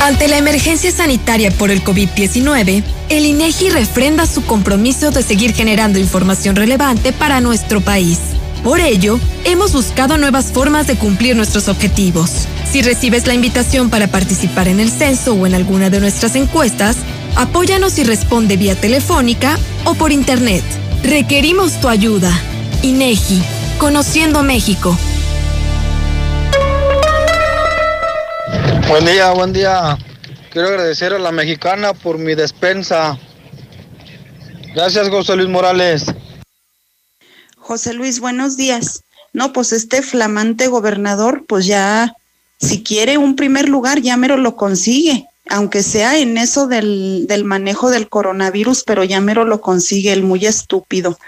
Ante 0.00 0.28
la 0.28 0.38
emergencia 0.38 0.90
sanitaria 0.92 1.50
por 1.50 1.70
el 1.70 1.82
COVID-19, 1.82 2.82
el 3.08 3.26
INEGI 3.26 3.70
refrenda 3.70 4.26
su 4.26 4.44
compromiso 4.44 5.10
de 5.10 5.22
seguir 5.22 5.54
generando 5.54 5.98
información 5.98 6.56
relevante 6.56 7.12
para 7.12 7.40
nuestro 7.40 7.80
país. 7.80 8.18
Por 8.62 8.80
ello, 8.80 9.18
hemos 9.44 9.72
buscado 9.72 10.16
nuevas 10.16 10.52
formas 10.52 10.86
de 10.86 10.96
cumplir 10.96 11.36
nuestros 11.36 11.68
objetivos. 11.68 12.46
Si 12.70 12.82
recibes 12.82 13.26
la 13.26 13.34
invitación 13.34 13.90
para 13.90 14.08
participar 14.08 14.68
en 14.68 14.80
el 14.80 14.90
censo 14.90 15.34
o 15.34 15.46
en 15.46 15.54
alguna 15.54 15.90
de 15.90 16.00
nuestras 16.00 16.36
encuestas, 16.36 16.96
Apóyanos 17.38 17.98
y 17.98 18.04
responde 18.04 18.56
vía 18.56 18.74
telefónica 18.74 19.58
o 19.84 19.94
por 19.94 20.10
internet. 20.10 20.64
Requerimos 21.04 21.80
tu 21.80 21.88
ayuda. 21.88 22.32
INEGI, 22.82 23.40
Conociendo 23.78 24.42
México. 24.42 24.96
Buen 28.88 29.04
día, 29.04 29.30
buen 29.32 29.52
día. 29.52 29.98
Quiero 30.50 30.68
agradecer 30.68 31.12
a 31.12 31.18
la 31.18 31.30
mexicana 31.30 31.92
por 31.92 32.16
mi 32.16 32.34
despensa. 32.34 33.18
Gracias, 34.74 35.10
José 35.10 35.36
Luis 35.36 35.50
Morales. 35.50 36.04
José 37.58 37.92
Luis, 37.92 38.18
buenos 38.18 38.56
días. 38.56 39.02
No, 39.34 39.52
pues 39.52 39.72
este 39.72 40.00
flamante 40.00 40.68
gobernador, 40.68 41.44
pues 41.46 41.66
ya, 41.66 42.14
si 42.58 42.82
quiere 42.82 43.18
un 43.18 43.36
primer 43.36 43.68
lugar, 43.68 44.00
ya 44.00 44.16
mero 44.16 44.38
lo 44.38 44.56
consigue, 44.56 45.26
aunque 45.50 45.82
sea 45.82 46.18
en 46.18 46.38
eso 46.38 46.66
del, 46.66 47.26
del 47.28 47.44
manejo 47.44 47.90
del 47.90 48.08
coronavirus, 48.08 48.84
pero 48.84 49.04
ya 49.04 49.20
mero 49.20 49.44
lo 49.44 49.60
consigue, 49.60 50.12
el 50.12 50.22
muy 50.22 50.46
estúpido. 50.46 51.18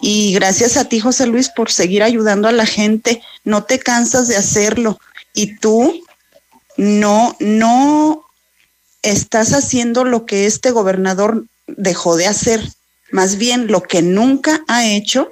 Y 0.00 0.32
gracias 0.32 0.76
a 0.76 0.84
ti, 0.84 1.00
José 1.00 1.26
Luis, 1.26 1.48
por 1.48 1.72
seguir 1.72 2.04
ayudando 2.04 2.46
a 2.46 2.52
la 2.52 2.66
gente. 2.66 3.20
No 3.42 3.64
te 3.64 3.80
cansas 3.80 4.28
de 4.28 4.36
hacerlo. 4.36 5.00
Y 5.34 5.56
tú 5.56 6.04
no, 6.80 7.36
no 7.40 8.24
estás 9.02 9.52
haciendo 9.52 10.04
lo 10.04 10.24
que 10.24 10.46
este 10.46 10.70
gobernador 10.70 11.44
dejó 11.66 12.16
de 12.16 12.26
hacer. 12.26 12.66
Más 13.12 13.36
bien 13.36 13.66
lo 13.66 13.82
que 13.82 14.00
nunca 14.00 14.62
ha 14.66 14.86
hecho, 14.86 15.30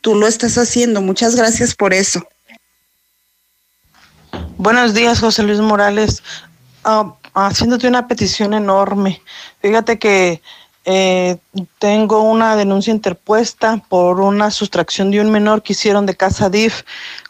tú 0.00 0.14
lo 0.14 0.26
estás 0.26 0.56
haciendo. 0.56 1.02
Muchas 1.02 1.36
gracias 1.36 1.74
por 1.74 1.92
eso. 1.92 2.26
Buenos 4.56 4.94
días, 4.94 5.20
José 5.20 5.42
Luis 5.42 5.60
Morales. 5.60 6.22
Ah, 6.82 7.14
haciéndote 7.34 7.88
una 7.88 8.08
petición 8.08 8.54
enorme. 8.54 9.20
Fíjate 9.60 9.98
que 9.98 10.40
eh, 10.88 11.38
tengo 11.80 12.22
una 12.22 12.54
denuncia 12.54 12.92
interpuesta 12.92 13.82
por 13.88 14.20
una 14.20 14.52
sustracción 14.52 15.10
de 15.10 15.20
un 15.20 15.32
menor 15.32 15.64
que 15.64 15.72
hicieron 15.72 16.06
de 16.06 16.14
casa 16.14 16.48
DIF. 16.48 16.82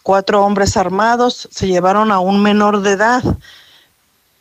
Cuatro 0.02 0.44
hombres 0.44 0.76
armados 0.76 1.48
se 1.50 1.66
llevaron 1.66 2.12
a 2.12 2.20
un 2.20 2.42
menor 2.42 2.82
de 2.82 2.92
edad. 2.92 3.22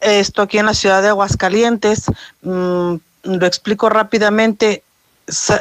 Esto 0.02 0.42
aquí 0.42 0.58
en 0.58 0.66
la 0.66 0.74
ciudad 0.74 1.02
de 1.02 1.08
Aguascalientes. 1.08 2.04
Mm, 2.42 2.96
lo 3.24 3.46
explico 3.46 3.88
rápidamente. 3.88 4.84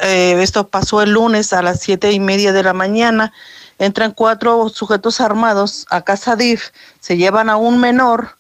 Eh, 0.02 0.36
esto 0.43 0.66
pasó 0.66 1.01
el 1.01 1.10
lunes 1.12 1.52
a 1.52 1.62
las 1.62 1.78
siete 1.78 2.10
y 2.10 2.18
media 2.18 2.52
de 2.52 2.64
la 2.64 2.72
mañana. 2.72 3.32
Entran 3.78 4.10
cuatro 4.10 4.68
sujetos 4.68 5.20
armados 5.20 5.86
a 5.90 6.02
casa 6.02 6.35
DIF, 6.35 6.70
se 6.98 7.16
llevan 7.16 7.48
a 7.48 7.56
un 7.56 7.78
menor, 7.78 8.36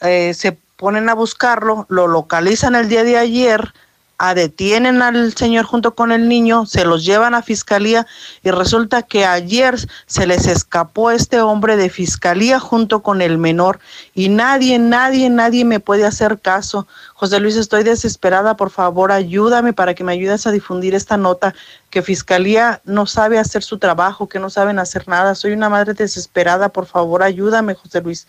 eh, 0.00 0.32
se 0.32 0.56
ponen 0.76 1.10
a 1.10 1.14
buscarlo, 1.14 1.84
lo 1.90 2.06
localizan 2.06 2.74
el 2.74 2.88
día 2.88 3.04
de 3.04 3.18
ayer 3.18 3.74
a 4.18 4.34
detienen 4.34 5.02
al 5.02 5.34
señor 5.34 5.64
junto 5.64 5.94
con 5.94 6.12
el 6.12 6.28
niño, 6.28 6.66
se 6.66 6.84
los 6.84 7.04
llevan 7.04 7.34
a 7.34 7.42
fiscalía 7.42 8.06
y 8.42 8.50
resulta 8.50 9.02
que 9.02 9.24
ayer 9.24 9.76
se 10.06 10.26
les 10.26 10.46
escapó 10.46 11.10
este 11.10 11.40
hombre 11.40 11.76
de 11.76 11.90
fiscalía 11.90 12.60
junto 12.60 13.02
con 13.02 13.22
el 13.22 13.38
menor 13.38 13.80
y 14.14 14.28
nadie, 14.28 14.78
nadie, 14.78 15.30
nadie 15.30 15.64
me 15.64 15.80
puede 15.80 16.04
hacer 16.04 16.38
caso. 16.40 16.86
José 17.14 17.40
Luis, 17.40 17.56
estoy 17.56 17.82
desesperada, 17.82 18.56
por 18.56 18.70
favor, 18.70 19.10
ayúdame 19.12 19.72
para 19.72 19.94
que 19.94 20.04
me 20.04 20.12
ayudes 20.12 20.46
a 20.46 20.52
difundir 20.52 20.94
esta 20.94 21.16
nota, 21.16 21.54
que 21.90 22.02
fiscalía 22.02 22.80
no 22.84 23.06
sabe 23.06 23.38
hacer 23.38 23.62
su 23.62 23.78
trabajo, 23.78 24.28
que 24.28 24.38
no 24.38 24.50
saben 24.50 24.78
hacer 24.78 25.08
nada. 25.08 25.34
Soy 25.34 25.52
una 25.52 25.68
madre 25.68 25.94
desesperada, 25.94 26.68
por 26.68 26.86
favor, 26.86 27.22
ayúdame, 27.22 27.74
José 27.74 28.00
Luis. 28.00 28.26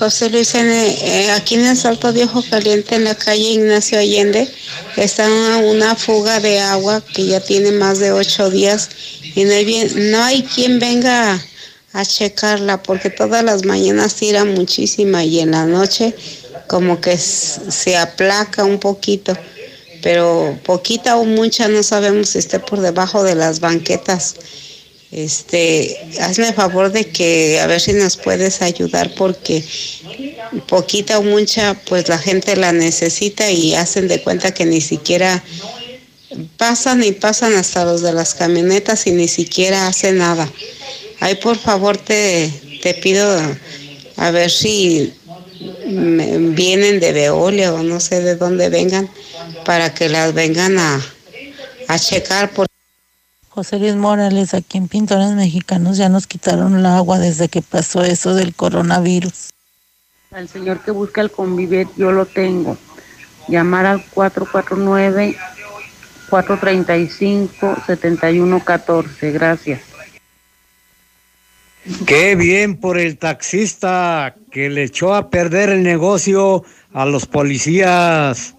José 0.00 0.30
Luis, 0.30 0.54
eh, 0.54 1.30
aquí 1.32 1.56
en 1.56 1.66
el 1.66 1.76
Salto 1.76 2.10
Viejo 2.10 2.42
Caliente, 2.48 2.94
en 2.94 3.04
la 3.04 3.14
calle 3.14 3.50
Ignacio 3.50 3.98
Allende, 3.98 4.48
está 4.96 5.28
una 5.58 5.94
fuga 5.94 6.40
de 6.40 6.58
agua 6.58 7.04
que 7.04 7.26
ya 7.26 7.40
tiene 7.40 7.70
más 7.72 7.98
de 7.98 8.10
ocho 8.10 8.48
días 8.48 8.88
y 9.34 9.44
no 9.44 9.52
hay, 9.52 9.64
bien, 9.66 10.10
no 10.10 10.24
hay 10.24 10.42
quien 10.42 10.78
venga 10.78 11.38
a, 11.92 12.06
checarla 12.06 12.82
porque 12.82 13.10
todas 13.10 13.44
las 13.44 13.66
mañanas 13.66 14.14
tira 14.14 14.46
muchísima 14.46 15.22
y 15.22 15.40
en 15.40 15.50
la 15.50 15.66
noche 15.66 16.14
como 16.66 16.98
que 17.02 17.18
se 17.18 17.98
aplaca 17.98 18.64
un 18.64 18.80
poquito, 18.80 19.36
pero 20.02 20.58
poquita 20.64 21.18
o 21.18 21.26
mucha 21.26 21.68
no 21.68 21.82
sabemos 21.82 22.30
si 22.30 22.38
esté 22.38 22.58
por 22.58 22.80
debajo 22.80 23.22
de 23.22 23.34
las 23.34 23.60
banquetas 23.60 24.36
este, 25.12 25.96
hazme 26.20 26.52
favor 26.52 26.92
de 26.92 27.06
que 27.06 27.58
a 27.60 27.66
ver 27.66 27.80
si 27.80 27.92
nos 27.92 28.16
puedes 28.16 28.62
ayudar 28.62 29.12
porque 29.16 29.64
poquita 30.68 31.18
o 31.18 31.22
mucha, 31.22 31.74
pues 31.88 32.08
la 32.08 32.18
gente 32.18 32.56
la 32.56 32.72
necesita 32.72 33.50
y 33.50 33.74
hacen 33.74 34.08
de 34.08 34.22
cuenta 34.22 34.54
que 34.54 34.66
ni 34.66 34.80
siquiera 34.80 35.42
pasan 36.56 37.02
y 37.02 37.12
pasan 37.12 37.54
hasta 37.54 37.84
los 37.84 38.02
de 38.02 38.12
las 38.12 38.34
camionetas 38.34 39.06
y 39.06 39.12
ni 39.12 39.26
siquiera 39.26 39.88
hacen 39.88 40.18
nada. 40.18 40.48
Ahí 41.18 41.34
por 41.34 41.58
favor 41.58 41.96
te, 41.96 42.50
te 42.82 42.94
pido 42.94 43.26
a 44.16 44.30
ver 44.30 44.50
si 44.50 45.12
vienen 45.84 47.00
de 47.00 47.12
Veolia 47.12 47.74
o 47.74 47.82
no 47.82 48.00
sé 48.00 48.20
de 48.22 48.36
dónde 48.36 48.68
vengan 48.68 49.10
para 49.64 49.92
que 49.92 50.08
las 50.08 50.32
vengan 50.34 50.78
a, 50.78 51.00
a 51.88 51.98
checar. 51.98 52.50
Por 52.52 52.69
José 53.60 53.78
Luis 53.78 53.94
Morales, 53.94 54.54
aquí 54.54 54.78
en 54.78 54.88
Pintores 54.88 55.32
Mexicanos 55.32 55.98
ya 55.98 56.08
nos 56.08 56.26
quitaron 56.26 56.78
el 56.78 56.86
agua 56.86 57.18
desde 57.18 57.50
que 57.50 57.60
pasó 57.60 58.02
eso 58.02 58.34
del 58.34 58.54
coronavirus. 58.54 59.50
Al 60.30 60.48
señor 60.48 60.80
que 60.80 60.92
busca 60.92 61.20
el 61.20 61.30
convivet, 61.30 61.86
yo 61.94 62.10
lo 62.10 62.24
tengo. 62.24 62.78
Llamar 63.48 63.84
al 63.84 64.02
449-435-7114. 66.30 69.30
Gracias. 69.30 69.82
Qué 72.06 72.36
bien 72.36 72.78
por 72.78 72.96
el 72.96 73.18
taxista 73.18 74.36
que 74.50 74.70
le 74.70 74.84
echó 74.84 75.14
a 75.14 75.28
perder 75.28 75.68
el 75.68 75.82
negocio 75.82 76.64
a 76.94 77.04
los 77.04 77.26
policías. 77.26 78.54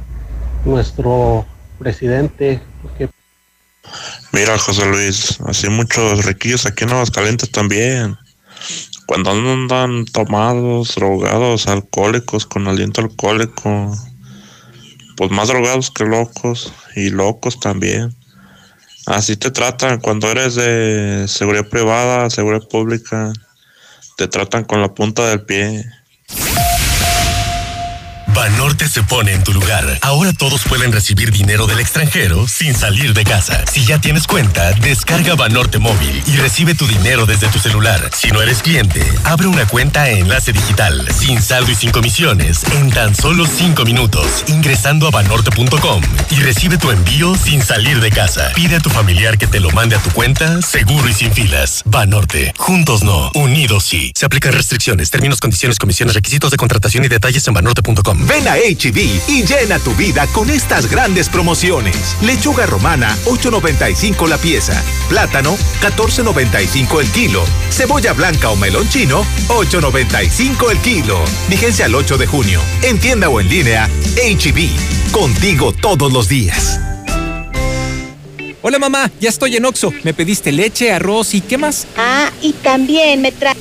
nuestro 0.63 1.45
presidente. 1.79 2.61
Mira, 4.31 4.57
José 4.57 4.85
Luis, 4.85 5.37
así 5.45 5.69
muchos 5.69 6.23
riquillos 6.23 6.65
aquí 6.65 6.85
en 6.85 6.91
Aguascalientes 6.91 7.51
también 7.51 8.17
cuando 9.05 9.31
andan 9.31 10.05
tomados, 10.05 10.95
drogados, 10.95 11.67
alcohólicos, 11.67 12.45
con 12.45 12.67
aliento 12.67 13.01
alcohólico, 13.01 13.95
pues 15.15 15.31
más 15.31 15.47
drogados 15.47 15.91
que 15.91 16.05
locos 16.05 16.73
y 16.95 17.09
locos 17.09 17.59
también. 17.59 18.15
Así 19.05 19.37
te 19.37 19.51
tratan 19.51 19.99
cuando 19.99 20.29
eres 20.31 20.55
de 20.55 21.25
seguridad 21.27 21.69
privada, 21.69 22.29
seguridad 22.29 22.67
pública, 22.67 23.31
te 24.17 24.27
tratan 24.27 24.63
con 24.63 24.81
la 24.81 24.93
punta 24.93 25.27
del 25.27 25.45
pie. 25.45 25.85
Banorte 28.45 28.87
se 28.87 29.01
pone 29.01 29.33
en 29.33 29.43
tu 29.43 29.53
lugar. 29.53 29.97
Ahora 30.03 30.31
todos 30.31 30.61
pueden 30.65 30.91
recibir 30.91 31.31
dinero 31.31 31.65
del 31.65 31.79
extranjero 31.79 32.47
sin 32.47 32.75
salir 32.75 33.15
de 33.15 33.23
casa. 33.23 33.65
Si 33.65 33.83
ya 33.83 33.99
tienes 33.99 34.27
cuenta, 34.27 34.71
descarga 34.73 35.33
Banorte 35.33 35.79
móvil 35.79 36.21
y 36.27 36.37
recibe 36.37 36.75
tu 36.75 36.85
dinero 36.85 37.25
desde 37.25 37.47
tu 37.47 37.57
celular. 37.57 38.11
Si 38.15 38.29
no 38.29 38.43
eres 38.43 38.61
cliente, 38.61 39.03
abre 39.23 39.47
una 39.47 39.65
cuenta 39.65 40.11
en 40.11 40.19
Enlace 40.19 40.53
Digital, 40.53 41.07
sin 41.11 41.41
saldo 41.41 41.71
y 41.71 41.75
sin 41.75 41.89
comisiones, 41.89 42.63
en 42.73 42.91
tan 42.91 43.15
solo 43.15 43.47
5 43.47 43.83
minutos, 43.83 44.43
ingresando 44.45 45.07
a 45.07 45.09
banorte.com 45.09 46.03
y 46.29 46.35
recibe 46.35 46.77
tu 46.77 46.91
envío 46.91 47.35
sin 47.35 47.63
salir 47.63 47.99
de 47.99 48.11
casa. 48.11 48.51
Pide 48.53 48.75
a 48.75 48.79
tu 48.79 48.91
familiar 48.91 49.39
que 49.39 49.47
te 49.47 49.59
lo 49.59 49.71
mande 49.71 49.95
a 49.95 49.99
tu 49.99 50.11
cuenta, 50.11 50.61
seguro 50.61 51.09
y 51.09 51.13
sin 51.13 51.31
filas. 51.31 51.81
Banorte. 51.85 52.53
Juntos 52.57 53.01
no, 53.01 53.31
unidos 53.33 53.85
sí. 53.85 54.11
Se 54.13 54.27
aplican 54.27 54.53
restricciones, 54.53 55.09
términos, 55.09 55.39
condiciones, 55.39 55.79
comisiones, 55.79 56.13
requisitos 56.13 56.51
de 56.51 56.57
contratación 56.57 57.03
y 57.05 57.07
detalles 57.07 57.47
en 57.47 57.55
banorte.com. 57.55 58.27
Ven 58.35 58.49
a 58.49 58.55
HB 58.55 59.29
y 59.29 59.45
llena 59.45 59.79
tu 59.79 59.95
vida 59.95 60.27
con 60.27 60.49
estas 60.49 60.91
grandes 60.91 61.29
promociones. 61.29 62.17
Lechuga 62.21 62.65
romana, 62.65 63.15
8.95 63.27 64.27
la 64.27 64.37
pieza. 64.37 64.83
Plátano, 65.07 65.55
14.95 65.81 66.99
el 66.99 67.09
kilo. 67.11 67.45
Cebolla 67.69 68.11
blanca 68.11 68.49
o 68.49 68.57
melón 68.57 68.89
chino, 68.89 69.25
8.95 69.47 70.69
el 70.69 70.77
kilo. 70.79 71.17
Vigencia 71.47 71.85
al 71.85 71.95
8 71.95 72.17
de 72.17 72.27
junio. 72.27 72.59
En 72.83 72.99
tienda 72.99 73.29
o 73.29 73.39
en 73.39 73.47
línea, 73.47 73.89
HB. 74.17 75.13
Contigo 75.13 75.71
todos 75.71 76.11
los 76.11 76.27
días. 76.27 76.81
Hola 78.61 78.79
mamá, 78.79 79.09
ya 79.21 79.29
estoy 79.29 79.55
en 79.55 79.63
Oxo. 79.63 79.93
Me 80.03 80.13
pediste 80.13 80.51
leche, 80.51 80.91
arroz 80.91 81.33
y 81.35 81.39
¿qué 81.39 81.57
más? 81.57 81.87
Ah, 81.95 82.29
y 82.41 82.51
también 82.51 83.21
me 83.21 83.31
trae. 83.31 83.55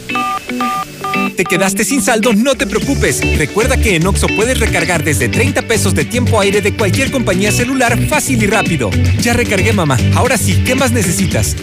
¿Te 1.37 1.45
quedaste 1.45 1.85
sin 1.85 2.03
saldo? 2.03 2.33
No 2.33 2.55
te 2.55 2.67
preocupes. 2.67 3.21
Recuerda 3.37 3.77
que 3.77 3.97
en 3.97 4.07
Oxo 4.07 4.27
puedes 4.29 4.61
recargar 4.61 5.03
desde 5.03 5.29
30 5.29 5.63
pesos 5.63 5.95
de 5.95 6.05
tiempo 6.05 6.41
aire 6.41 6.61
de 6.61 6.77
cualquier 6.77 7.11
compañía 7.11 7.51
celular 7.51 7.99
fácil 8.07 8.43
y 8.43 8.47
rápido. 8.47 8.91
Ya 9.21 9.33
recargué 9.33 9.73
mamá. 9.73 9.99
Ahora 10.15 10.37
sí, 10.37 10.63
¿qué 10.65 10.75
más 10.75 10.93
necesitas? 10.93 11.57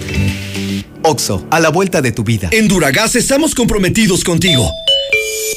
Oxo, 1.03 1.45
a 1.49 1.59
la 1.59 1.69
vuelta 1.69 2.01
de 2.01 2.11
tu 2.11 2.23
vida. 2.23 2.49
En 2.51 2.67
Duragas 2.67 3.15
estamos 3.15 3.55
comprometidos 3.55 4.23
contigo. 4.23 4.69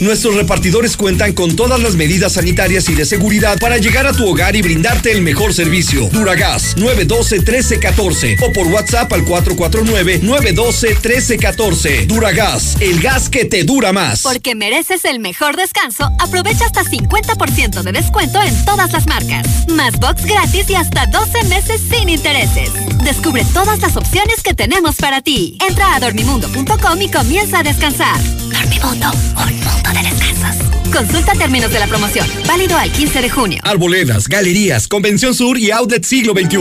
Nuestros 0.00 0.34
repartidores 0.34 0.96
cuentan 0.96 1.32
con 1.32 1.54
todas 1.54 1.80
las 1.80 1.94
medidas 1.94 2.32
sanitarias 2.32 2.88
y 2.88 2.94
de 2.94 3.04
seguridad 3.04 3.56
para 3.58 3.78
llegar 3.78 4.06
a 4.06 4.12
tu 4.12 4.28
hogar 4.28 4.56
y 4.56 4.62
brindarte 4.62 5.12
el 5.12 5.22
mejor 5.22 5.54
servicio. 5.54 6.08
Duragas 6.10 6.76
912-1314 6.76 8.42
o 8.42 8.52
por 8.52 8.66
WhatsApp 8.66 9.12
al 9.12 9.24
449-912-1314. 9.24 12.06
Duragas, 12.06 12.76
el 12.80 13.00
gas 13.00 13.28
que 13.28 13.44
te 13.44 13.62
dura 13.62 13.92
más. 13.92 14.22
Porque 14.22 14.56
mereces 14.56 15.04
el 15.04 15.20
mejor 15.20 15.56
descanso, 15.56 16.10
aprovecha 16.18 16.66
hasta 16.66 16.82
50% 16.82 17.82
de 17.82 17.92
descuento 17.92 18.42
en 18.42 18.64
todas 18.64 18.90
las 18.92 19.06
marcas. 19.06 19.68
Más 19.68 20.00
box 20.00 20.24
gratis 20.24 20.68
y 20.70 20.74
hasta 20.74 21.06
12 21.06 21.44
meses 21.44 21.80
sin 21.88 22.08
intereses. 22.08 22.70
Descubre 23.04 23.44
todas 23.52 23.78
las 23.80 23.96
opciones 23.96 24.42
que 24.42 24.54
tenemos 24.54 24.96
para 24.96 25.22
ti. 25.22 25.56
Entra 25.66 25.94
a 25.94 26.00
dormimundo.com 26.00 27.00
y 27.00 27.08
comienza 27.08 27.60
a 27.60 27.62
descansar. 27.62 28.20
Dormimundo, 28.50 29.12
un 29.36 29.60
mundo 29.60 29.90
de 29.92 30.02
descansos. 30.02 30.56
Consulta 30.92 31.32
términos 31.32 31.72
de 31.72 31.80
la 31.80 31.86
promoción. 31.86 32.26
Válido 32.46 32.76
al 32.76 32.90
15 32.90 33.22
de 33.22 33.30
junio. 33.30 33.60
Arboledas, 33.64 34.28
galerías, 34.28 34.86
Convención 34.88 35.34
Sur 35.34 35.58
y 35.58 35.70
Outlet 35.70 36.04
Siglo 36.04 36.32
XXI. 36.32 36.58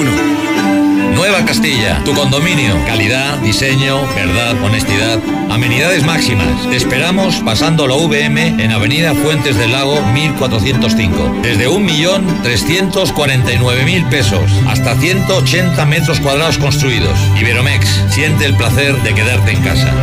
Nueva 1.16 1.44
Castilla, 1.46 2.04
tu 2.04 2.14
condominio. 2.14 2.76
Calidad, 2.86 3.38
diseño, 3.40 4.06
verdad, 4.16 4.62
honestidad. 4.64 5.20
Amenidades 5.50 6.04
máximas. 6.04 6.70
Te 6.70 6.76
esperamos 6.76 7.38
pasando 7.46 7.88
la 7.88 7.96
VM 7.96 8.62
en 8.64 8.72
Avenida 8.72 9.14
Fuentes 9.14 9.56
del 9.56 9.72
Lago 9.72 10.02
1405. 10.14 11.40
Desde 11.44 11.70
1.349.000 11.70 14.10
pesos 14.10 14.52
hasta 14.68 14.96
180 14.96 15.86
metros 15.86 16.20
cuadrados 16.20 16.58
construidos. 16.58 17.18
Iberomex, 17.40 17.88
siente 18.10 18.46
el 18.46 18.58
placer 18.58 19.00
de 19.04 19.14
quedarte 19.14 19.52
en 19.52 19.62
casa. 19.62 19.94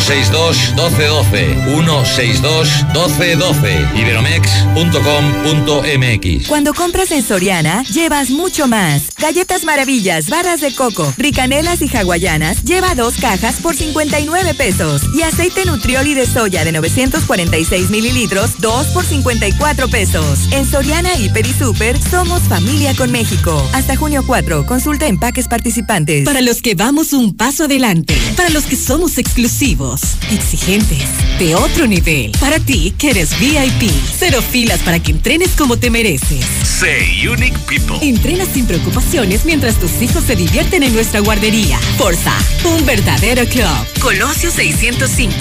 162 0.00 0.72
1212 0.76 1.56
162 1.66 2.84
1212 2.94 3.86
iberomex.com.mx 3.96 6.48
Cuando 6.48 6.72
compras 6.72 7.10
en 7.10 7.22
Soriana, 7.22 7.82
llevas 7.84 8.30
mucho 8.30 8.66
más. 8.66 9.10
Galletas 9.18 9.64
maravillas, 9.64 10.30
barras 10.30 10.62
de 10.62 10.74
coco, 10.74 11.12
ricanelas 11.18 11.82
y 11.82 11.94
hawaianas, 11.94 12.64
lleva 12.64 12.94
dos 12.94 13.16
cajas 13.16 13.56
por 13.60 13.76
59 13.76 14.54
pesos. 14.54 15.02
Y 15.14 15.20
aceite 15.22 15.66
nutrioli 15.66 16.14
de 16.14 16.24
soya 16.26 16.64
de 16.64 16.72
946 16.72 17.90
mililitros, 17.90 18.58
dos 18.58 18.86
por 18.88 19.04
54 19.04 19.88
pesos. 19.88 20.50
En 20.52 20.64
Soriana, 20.64 21.14
Hiper 21.16 21.46
y 21.46 21.52
Super, 21.52 22.00
somos 22.10 22.40
familia 22.42 22.94
con 22.96 23.12
México. 23.12 23.62
Hasta 23.74 23.96
junio 23.96 24.24
4, 24.26 24.64
consulta 24.66 25.06
empaques 25.06 25.46
participantes. 25.48 26.24
Para 26.24 26.40
los 26.40 26.62
que 26.62 26.74
vamos 26.74 27.12
un 27.12 27.36
paso 27.36 27.64
adelante, 27.64 28.16
para 28.36 28.48
los 28.48 28.64
que 28.64 28.76
somos 28.76 29.18
exclusivos 29.18 29.89
exigentes, 30.30 31.04
de 31.38 31.54
otro 31.54 31.86
nivel. 31.86 32.30
Para 32.38 32.58
ti, 32.60 32.94
que 32.96 33.10
eres 33.10 33.38
VIP. 33.38 33.90
Cero 34.18 34.40
filas 34.42 34.80
para 34.80 35.00
que 35.00 35.10
entrenes 35.10 35.50
como 35.56 35.76
te 35.76 35.90
mereces. 35.90 36.44
Say 36.62 37.26
Unique 37.26 37.58
People. 37.66 37.96
Entrena 38.00 38.44
sin 38.46 38.66
preocupaciones 38.66 39.44
mientras 39.44 39.76
tus 39.76 40.00
hijos 40.00 40.24
se 40.24 40.36
divierten 40.36 40.82
en 40.82 40.94
nuestra 40.94 41.20
guardería. 41.20 41.78
Forza, 41.98 42.34
un 42.64 42.86
verdadero 42.86 43.44
club. 43.46 44.00
Colosio 44.00 44.50
605. 44.50 45.34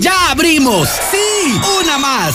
¡Ya 0.00 0.30
abrimos! 0.30 0.88
¡Sí! 1.10 1.60
¡Una 1.82 1.98
más! 1.98 2.34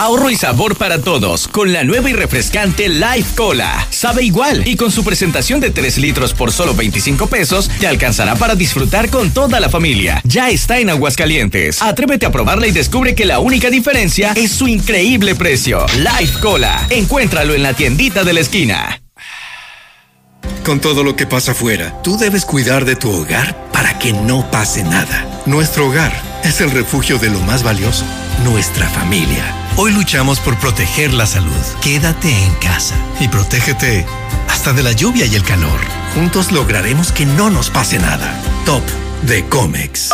Ahorro 0.00 0.30
y 0.30 0.34
sabor 0.34 0.76
para 0.76 1.02
todos 1.02 1.46
con 1.46 1.74
la 1.74 1.84
nueva 1.84 2.08
y 2.08 2.14
refrescante 2.14 2.88
Life 2.88 3.34
Cola. 3.36 3.86
Sabe 3.90 4.22
igual 4.22 4.66
y 4.66 4.76
con 4.76 4.90
su 4.90 5.04
presentación 5.04 5.60
de 5.60 5.68
3 5.68 5.98
litros 5.98 6.32
por 6.32 6.52
solo 6.52 6.74
25 6.74 7.26
pesos 7.26 7.68
te 7.78 7.86
alcanzará 7.86 8.34
para 8.34 8.54
disfrutar 8.54 9.10
con 9.10 9.30
toda 9.30 9.60
la 9.60 9.68
familia. 9.68 10.22
Ya 10.24 10.48
está 10.48 10.78
en 10.78 10.88
Aguascalientes. 10.88 11.82
Atrévete 11.82 12.24
a 12.24 12.32
probarla 12.32 12.66
y 12.66 12.70
descubre 12.70 13.14
que 13.14 13.26
la 13.26 13.40
única 13.40 13.68
diferencia 13.68 14.32
es 14.36 14.52
su 14.52 14.68
increíble 14.68 15.34
precio. 15.34 15.84
Life 15.98 16.40
Cola. 16.40 16.86
Encuéntralo 16.88 17.52
en 17.52 17.62
la 17.62 17.74
tiendita 17.74 18.24
de 18.24 18.32
la 18.32 18.40
esquina. 18.40 19.02
Con 20.64 20.80
todo 20.80 21.04
lo 21.04 21.14
que 21.14 21.26
pasa 21.26 21.52
afuera, 21.52 22.00
tú 22.02 22.16
debes 22.16 22.46
cuidar 22.46 22.86
de 22.86 22.96
tu 22.96 23.10
hogar 23.10 23.70
para 23.70 23.98
que 23.98 24.14
no 24.14 24.50
pase 24.50 24.82
nada. 24.82 25.42
Nuestro 25.44 25.88
hogar 25.88 26.18
es 26.42 26.62
el 26.62 26.70
refugio 26.70 27.18
de 27.18 27.28
lo 27.28 27.40
más 27.40 27.62
valioso, 27.62 28.06
nuestra 28.44 28.88
familia. 28.88 29.59
Hoy 29.76 29.92
luchamos 29.92 30.40
por 30.40 30.58
proteger 30.58 31.14
la 31.14 31.26
salud. 31.26 31.52
Quédate 31.80 32.30
en 32.30 32.54
casa 32.56 32.96
y 33.18 33.28
protégete 33.28 34.04
hasta 34.48 34.72
de 34.72 34.82
la 34.82 34.92
lluvia 34.92 35.26
y 35.26 35.34
el 35.34 35.44
calor. 35.44 35.80
Juntos 36.14 36.52
lograremos 36.52 37.12
que 37.12 37.24
no 37.24 37.50
nos 37.50 37.70
pase 37.70 37.98
nada. 37.98 38.38
Top 38.66 38.82
de 39.22 39.44
Comex. 39.46 40.10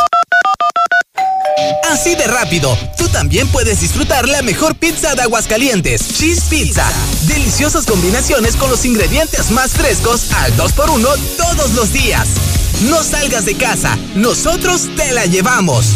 Así 1.90 2.14
de 2.14 2.26
rápido, 2.26 2.76
tú 2.98 3.08
también 3.08 3.48
puedes 3.48 3.80
disfrutar 3.80 4.28
la 4.28 4.42
mejor 4.42 4.76
pizza 4.76 5.14
de 5.14 5.22
Aguascalientes, 5.22 6.06
Cheese 6.16 6.42
Pizza. 6.50 6.86
Deliciosas 7.22 7.86
combinaciones 7.86 8.56
con 8.56 8.70
los 8.70 8.84
ingredientes 8.84 9.50
más 9.50 9.70
frescos 9.72 10.32
al 10.32 10.54
2x1 10.56 11.18
todos 11.36 11.72
los 11.72 11.92
días. 11.92 12.28
No 12.82 13.02
salgas 13.02 13.46
de 13.46 13.54
casa, 13.54 13.96
nosotros 14.14 14.88
te 14.96 15.12
la 15.12 15.24
llevamos. 15.24 15.86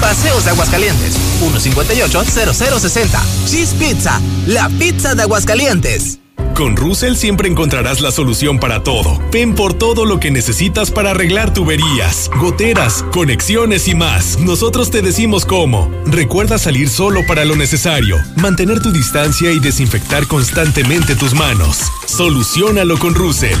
Paseos 0.00 0.44
de 0.44 0.50
Aguascalientes, 0.50 1.16
158-0060. 1.40 3.20
Cheese 3.46 3.74
Pizza, 3.74 4.20
la 4.46 4.68
pizza 4.68 5.14
de 5.14 5.22
Aguascalientes. 5.22 6.18
Con 6.54 6.74
Russell 6.74 7.16
siempre 7.16 7.50
encontrarás 7.50 8.00
la 8.00 8.10
solución 8.10 8.58
para 8.58 8.82
todo. 8.82 9.20
Ven 9.30 9.54
por 9.54 9.74
todo 9.74 10.06
lo 10.06 10.18
que 10.18 10.30
necesitas 10.30 10.90
para 10.90 11.10
arreglar 11.10 11.52
tuberías, 11.52 12.30
goteras, 12.40 13.04
conexiones 13.12 13.88
y 13.88 13.94
más. 13.94 14.38
Nosotros 14.38 14.90
te 14.90 15.02
decimos 15.02 15.44
cómo. 15.44 15.90
Recuerda 16.06 16.56
salir 16.58 16.88
solo 16.88 17.20
para 17.26 17.44
lo 17.44 17.56
necesario, 17.56 18.16
mantener 18.36 18.80
tu 18.80 18.90
distancia 18.90 19.52
y 19.52 19.58
desinfectar 19.58 20.26
constantemente 20.26 21.14
tus 21.14 21.34
manos. 21.34 21.78
Solucionalo 22.06 22.98
con 22.98 23.14
Russell. 23.14 23.58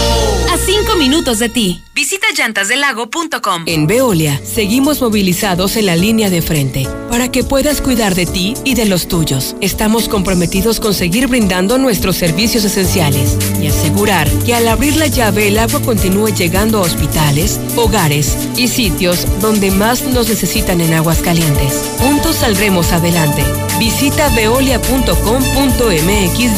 A 0.69 0.71
cinco 0.71 0.97
minutos 0.97 1.39
de 1.39 1.49
ti. 1.49 1.83
Visita 1.95 2.27
llantasdelago.com. 2.37 3.63
En 3.65 3.87
Veolia 3.87 4.39
seguimos 4.45 5.01
movilizados 5.01 5.77
en 5.77 5.87
la 5.87 5.97
línea 5.97 6.29
de 6.29 6.43
frente 6.43 6.87
para 7.09 7.31
que 7.33 7.43
puedas 7.43 7.81
cuidar 7.81 8.15
de 8.15 8.27
ti 8.27 8.53
y 8.65 8.75
de 8.75 8.85
los 8.85 9.09
tuyos. 9.09 9.57
Estamos 9.63 10.11
comprometidos 10.11 10.79
con 10.79 10.93
seguir 10.93 11.27
brindando 11.27 11.79
nuestros 11.79 12.17
servicios 12.17 12.67
esenciales 12.67 13.39
y 13.63 13.69
asegurar 13.69 14.29
que 14.45 14.55
al 14.55 14.69
abrir 14.69 14.97
la 14.97 15.07
llave 15.07 15.49
el 15.49 15.59
agua 15.59 15.81
continúe 15.81 16.35
llegando 16.35 16.81
a 16.81 16.83
hospitales, 16.83 17.59
hogares 17.75 18.37
y 18.59 18.69
sitios 18.69 19.27
donde 19.41 19.71
más 19.71 20.03
nos 20.03 20.29
necesitan 20.29 20.83
en 20.83 20.93
aguas 20.93 21.23
calientes. 21.23 21.83
Juntos 21.99 22.37
saldremos 22.37 22.93
adelante. 22.93 23.43
Visita 23.79 24.29
veolia.com.mx 24.37 25.17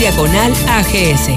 diagonal 0.01 0.53
AGS. 0.67 1.29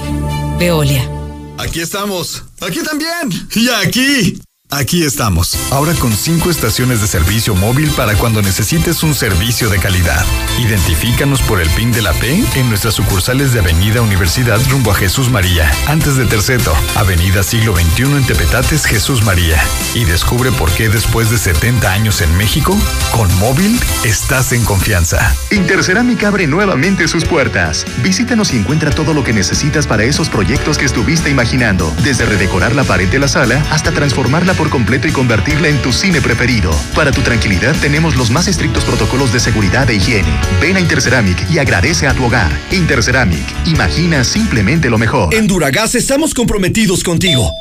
Veolia. 0.57 1.22
Aquí 1.63 1.79
estamos. 1.79 2.43
Aquí 2.59 2.83
también. 2.83 3.31
Y 3.55 3.69
aquí. 3.69 4.41
Aquí 4.75 5.03
estamos, 5.03 5.71
ahora 5.71 5.93
con 5.93 6.11
cinco 6.11 6.49
estaciones 6.49 6.99
de 6.99 7.05
servicio 7.05 7.53
móvil 7.53 7.91
para 7.91 8.15
cuando 8.15 8.41
necesites 8.41 9.03
un 9.03 9.13
servicio 9.13 9.69
de 9.69 9.77
calidad. 9.77 10.25
Identifícanos 10.59 11.43
por 11.43 11.61
el 11.61 11.69
PIN 11.69 11.91
de 11.91 12.01
la 12.01 12.11
P 12.13 12.43
en 12.55 12.69
nuestras 12.69 12.95
sucursales 12.95 13.53
de 13.53 13.59
Avenida 13.59 14.01
Universidad 14.01 14.59
rumbo 14.71 14.91
a 14.91 14.95
Jesús 14.95 15.29
María, 15.29 15.71
antes 15.87 16.17
de 16.17 16.25
Terceto, 16.25 16.73
Avenida 16.95 17.43
Siglo 17.43 17.75
XXI 17.75 18.03
en 18.03 18.25
Tepetates, 18.25 18.85
Jesús 18.85 19.23
María. 19.23 19.61
Y 19.93 20.05
descubre 20.05 20.51
por 20.51 20.71
qué 20.71 20.89
después 20.89 21.29
de 21.29 21.37
70 21.37 21.91
años 21.91 22.21
en 22.21 22.35
México, 22.35 22.75
con 23.11 23.31
móvil 23.37 23.79
estás 24.03 24.53
en 24.53 24.65
confianza. 24.65 25.35
Intercerámica 25.51 26.29
abre 26.29 26.47
nuevamente 26.47 27.07
sus 27.07 27.25
puertas. 27.25 27.85
Visítanos 28.01 28.51
y 28.53 28.57
encuentra 28.57 28.89
todo 28.89 29.13
lo 29.13 29.23
que 29.23 29.33
necesitas 29.33 29.85
para 29.85 30.03
esos 30.03 30.29
proyectos 30.29 30.79
que 30.79 30.85
estuviste 30.85 31.29
imaginando, 31.29 31.93
desde 32.03 32.25
redecorar 32.25 32.73
la 32.73 32.83
pared 32.83 33.07
de 33.07 33.19
la 33.19 33.27
sala 33.27 33.63
hasta 33.69 33.91
transformarla 33.91 34.55
por 34.55 34.62
completo 34.69 35.07
y 35.07 35.11
convertirla 35.11 35.67
en 35.67 35.81
tu 35.81 35.91
cine 35.91 36.21
preferido. 36.21 36.71
Para 36.95 37.11
tu 37.11 37.21
tranquilidad 37.21 37.75
tenemos 37.81 38.15
los 38.15 38.31
más 38.31 38.47
estrictos 38.47 38.85
protocolos 38.85 39.33
de 39.33 39.39
seguridad 39.39 39.89
e 39.89 39.95
higiene. 39.95 40.39
Ven 40.61 40.77
a 40.77 40.79
Interceramic 40.79 41.49
y 41.49 41.59
agradece 41.59 42.07
a 42.07 42.13
tu 42.13 42.25
hogar. 42.25 42.51
Interceramic, 42.71 43.45
imagina 43.65 44.23
simplemente 44.23 44.89
lo 44.89 44.97
mejor. 44.97 45.33
En 45.33 45.47
Duragas 45.47 45.95
estamos 45.95 46.33
comprometidos 46.33 47.03
contigo. 47.03 47.53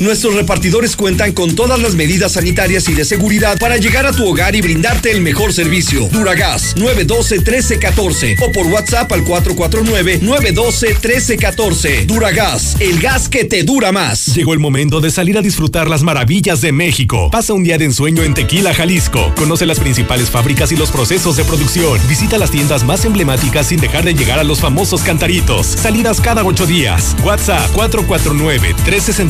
Nuestros 0.00 0.34
repartidores 0.34 0.94
cuentan 0.94 1.32
con 1.32 1.56
todas 1.56 1.80
las 1.80 1.94
medidas 1.94 2.32
sanitarias 2.32 2.86
y 2.88 2.94
de 2.94 3.06
seguridad 3.06 3.58
para 3.58 3.78
llegar 3.78 4.04
a 4.04 4.12
tu 4.12 4.28
hogar 4.28 4.54
y 4.54 4.60
brindarte 4.60 5.10
el 5.10 5.22
mejor 5.22 5.54
servicio. 5.54 6.06
Duragas 6.12 6.76
912-1314 6.76 8.36
o 8.42 8.52
por 8.52 8.66
WhatsApp 8.66 9.10
al 9.12 9.24
449-912-1314. 9.24 12.04
Duragas, 12.04 12.76
el 12.78 13.00
gas 13.00 13.30
que 13.30 13.44
te 13.44 13.62
dura 13.62 13.90
más. 13.90 14.34
Llegó 14.34 14.52
el 14.52 14.58
momento 14.58 15.00
de 15.00 15.10
salir 15.10 15.38
a 15.38 15.42
disfrutar 15.42 15.88
las 15.88 16.02
maravillas 16.02 16.60
de 16.60 16.72
México. 16.72 17.30
Pasa 17.30 17.54
un 17.54 17.64
día 17.64 17.78
de 17.78 17.86
ensueño 17.86 18.22
en 18.22 18.34
Tequila, 18.34 18.74
Jalisco. 18.74 19.32
Conoce 19.34 19.64
las 19.64 19.80
principales 19.80 20.28
fábricas 20.28 20.72
y 20.72 20.76
los 20.76 20.90
procesos 20.90 21.36
de 21.36 21.44
producción. 21.44 21.98
Visita 22.06 22.36
las 22.36 22.50
tiendas 22.50 22.84
más 22.84 23.06
emblemáticas 23.06 23.68
sin 23.68 23.80
dejar 23.80 24.04
de 24.04 24.12
llegar 24.12 24.38
a 24.38 24.44
los 24.44 24.60
famosos 24.60 25.00
cantaritos. 25.00 25.66
Salidas 25.66 26.20
cada 26.20 26.44
ocho 26.44 26.66
días. 26.66 27.16
WhatsApp 27.24 27.70
449 27.72 28.74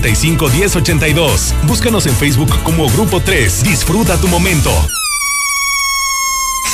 365 0.07 0.51
1082. 0.51 1.55
Búscanos 1.67 2.07
en 2.07 2.15
Facebook 2.15 2.63
como 2.63 2.89
Grupo 2.91 3.21
3. 3.21 3.65
Disfruta 3.65 4.17
tu 4.21 4.29
momento. 4.29 4.71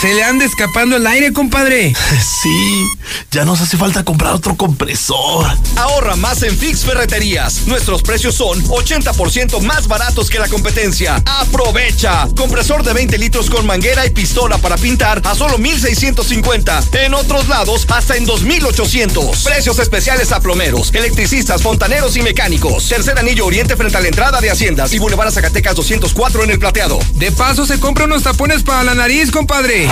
Se 0.03 0.13
le 0.13 0.25
anda 0.25 0.45
escapando 0.45 0.97
el 0.97 1.07
aire, 1.07 1.33
compadre. 1.33 1.95
Sí, 2.43 2.89
ya 3.31 3.45
nos 3.45 3.61
hace 3.61 3.77
falta 3.77 4.05
comprar 4.05 4.35
otro 4.35 4.57
compresor. 4.57 5.47
Ahorra 5.77 6.17
más 6.17 6.43
en 6.43 6.59
Fix 6.59 6.81
Ferreterías. 6.81 7.69
Nuestros 7.69 8.03
precios 8.03 8.35
son 8.35 8.61
80% 8.65 9.61
más 9.61 9.87
baratos 9.87 10.29
que 10.29 10.41
la 10.41 10.49
competencia. 10.49 11.23
Aprovecha. 11.25 12.27
Compresor 12.37 12.83
de 12.83 12.95
20 12.95 13.17
litros 13.19 13.49
con 13.49 13.65
manguera 13.65 14.05
y 14.05 14.11
pistola 14.11 14.59
para 14.59 14.77
pintar 14.77 15.23
a 15.25 15.37
solo 15.37 15.57
1650. 15.57 16.83
En 16.95 17.15
otros 17.15 17.47
lados, 17.47 17.87
hasta 17.91 18.17
en 18.17 18.27
2800. 18.27 19.45
Precios 19.45 19.79
especiales 19.79 20.33
a 20.33 20.41
plomeros, 20.41 20.93
electricistas, 20.95 21.63
fontaneros 21.63 22.17
y 22.17 22.23
mecánicos. 22.23 22.89
Tercer 22.89 23.17
anillo 23.21 23.47
oriente 23.47 23.77
frente 23.77 23.99
a 23.99 24.01
la 24.01 24.09
entrada 24.09 24.41
de 24.41 24.51
Haciendas 24.51 24.93
y 24.95 24.99
Boulevard 24.99 25.31
Zacatecas 25.31 25.77
204 25.77 26.43
en 26.43 26.51
el 26.51 26.59
plateado. 26.59 26.99
De 27.15 27.31
paso 27.31 27.67
se 27.67 27.79
compra 27.79 28.07
unos 28.07 28.25
tapones 28.25 28.65
para 28.65 28.83
la 28.83 28.95
nariz, 28.95 29.31
compadre. 29.31 29.92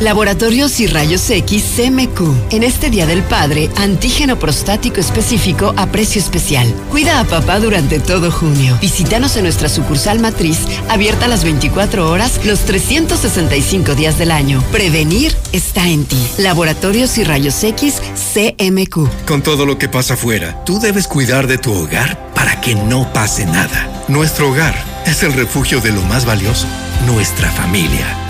Laboratorios 0.00 0.80
y 0.80 0.86
Rayos 0.86 1.28
X 1.28 1.62
CMQ. 1.76 2.52
En 2.52 2.62
este 2.62 2.88
Día 2.88 3.04
del 3.04 3.22
Padre, 3.22 3.68
antígeno 3.76 4.38
prostático 4.38 4.98
específico 4.98 5.74
a 5.76 5.88
precio 5.88 6.22
especial. 6.22 6.66
Cuida 6.90 7.20
a 7.20 7.24
papá 7.24 7.60
durante 7.60 8.00
todo 8.00 8.30
junio. 8.30 8.78
Visítanos 8.80 9.36
en 9.36 9.42
nuestra 9.42 9.68
sucursal 9.68 10.18
matriz, 10.18 10.60
abierta 10.88 11.28
las 11.28 11.44
24 11.44 12.10
horas, 12.10 12.40
los 12.46 12.60
365 12.60 13.94
días 13.94 14.16
del 14.16 14.30
año. 14.30 14.64
Prevenir 14.72 15.36
está 15.52 15.86
en 15.86 16.06
ti. 16.06 16.26
Laboratorios 16.38 17.18
y 17.18 17.24
Rayos 17.24 17.62
X 17.62 18.00
CMQ. 18.32 19.26
Con 19.26 19.42
todo 19.42 19.66
lo 19.66 19.76
que 19.76 19.90
pasa 19.90 20.14
afuera, 20.14 20.64
tú 20.64 20.80
debes 20.80 21.06
cuidar 21.06 21.46
de 21.46 21.58
tu 21.58 21.74
hogar 21.74 22.32
para 22.34 22.58
que 22.62 22.74
no 22.74 23.12
pase 23.12 23.44
nada. 23.44 24.04
Nuestro 24.08 24.48
hogar 24.48 24.74
es 25.04 25.22
el 25.22 25.34
refugio 25.34 25.82
de 25.82 25.92
lo 25.92 26.00
más 26.02 26.24
valioso, 26.24 26.66
nuestra 27.06 27.50
familia. 27.50 28.29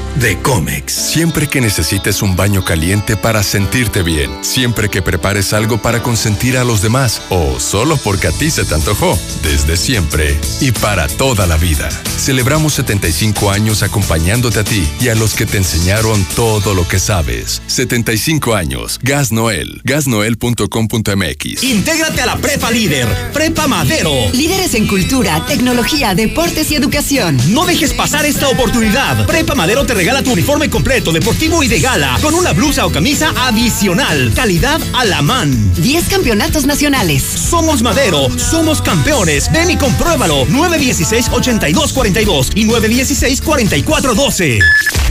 de 0.15 0.37
Comex. 0.39 0.93
Siempre 0.93 1.47
que 1.47 1.61
necesites 1.61 2.21
un 2.21 2.35
baño 2.35 2.63
caliente 2.63 3.15
para 3.15 3.43
sentirte 3.43 4.03
bien, 4.03 4.31
siempre 4.41 4.89
que 4.89 5.01
prepares 5.01 5.53
algo 5.53 5.81
para 5.81 6.01
consentir 6.03 6.57
a 6.57 6.63
los 6.63 6.81
demás 6.81 7.21
o 7.29 7.59
solo 7.59 7.97
porque 7.97 8.27
a 8.27 8.31
ti 8.31 8.51
se 8.51 8.65
te 8.65 8.75
antojó, 8.75 9.17
desde 9.43 9.77
siempre 9.77 10.37
y 10.59 10.71
para 10.71 11.07
toda 11.07 11.47
la 11.47 11.57
vida. 11.57 11.89
Celebramos 12.17 12.73
75 12.73 13.49
años 13.49 13.81
acompañándote 13.81 14.59
a 14.59 14.63
ti 14.63 14.87
y 14.99 15.09
a 15.09 15.15
los 15.15 15.33
que 15.33 15.45
te 15.45 15.57
enseñaron 15.57 16.23
todo 16.35 16.75
lo 16.75 16.87
que 16.87 16.99
sabes. 16.99 17.61
75 17.67 18.53
años. 18.53 18.99
Gas 19.01 19.31
Noel. 19.31 19.81
Gasnoel.com.mx. 19.83 21.63
Intégrate 21.63 22.21
a 22.21 22.25
la 22.27 22.37
Prepa 22.37 22.69
Líder. 22.69 23.07
Prepa 23.33 23.67
Madero. 23.67 24.11
Líderes 24.33 24.75
en 24.75 24.87
cultura, 24.87 25.45
tecnología, 25.47 26.13
deportes 26.13 26.69
y 26.71 26.75
educación. 26.75 27.39
No 27.53 27.65
dejes 27.65 27.93
pasar 27.93 28.25
esta 28.25 28.49
oportunidad. 28.49 29.25
Prepa 29.25 29.55
Madero 29.55 29.85
te 29.85 29.95
regala 30.01 30.23
tu 30.23 30.31
uniforme 30.31 30.67
completo, 30.67 31.11
deportivo 31.11 31.61
y 31.61 31.67
de 31.67 31.79
gala, 31.79 32.17
con 32.23 32.33
una 32.33 32.53
blusa 32.53 32.87
o 32.87 32.91
camisa 32.91 33.31
adicional. 33.37 34.33
Calidad 34.35 34.81
a 34.95 35.05
la 35.05 35.21
man. 35.21 35.71
10 35.75 36.09
campeonatos 36.09 36.65
nacionales. 36.65 37.21
Somos 37.21 37.83
Madero, 37.83 38.27
somos 38.35 38.81
campeones. 38.81 39.51
Ven 39.51 39.69
y 39.69 39.77
compruébalo. 39.77 40.47
916-8242 40.47 42.49
y 42.55 42.65
916-4412. 42.65 45.10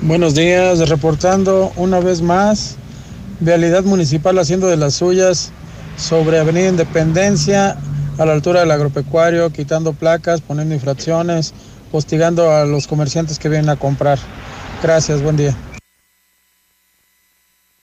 Buenos 0.00 0.34
días, 0.34 0.88
reportando 0.88 1.72
una 1.76 2.00
vez 2.00 2.22
más, 2.22 2.76
Vialidad 3.40 3.84
Municipal 3.84 4.38
haciendo 4.38 4.66
de 4.66 4.76
las 4.76 4.94
suyas 4.94 5.52
sobre 5.96 6.38
Avenida 6.38 6.68
Independencia 6.68 7.76
a 8.18 8.26
la 8.26 8.32
altura 8.32 8.60
del 8.60 8.70
agropecuario, 8.70 9.50
quitando 9.50 9.92
placas, 9.92 10.40
poniendo 10.40 10.74
infracciones, 10.74 11.54
hostigando 11.92 12.50
a 12.50 12.64
los 12.64 12.86
comerciantes 12.86 13.38
que 13.38 13.48
vienen 13.48 13.70
a 13.70 13.76
comprar. 13.76 14.18
Gracias, 14.82 15.22
buen 15.22 15.36
día. 15.36 15.56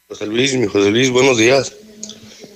José 0.07 0.25
Luis, 0.27 0.55
mi 0.55 0.67
José 0.67 0.91
Luis, 0.91 1.09
buenos 1.11 1.37
días. 1.37 1.73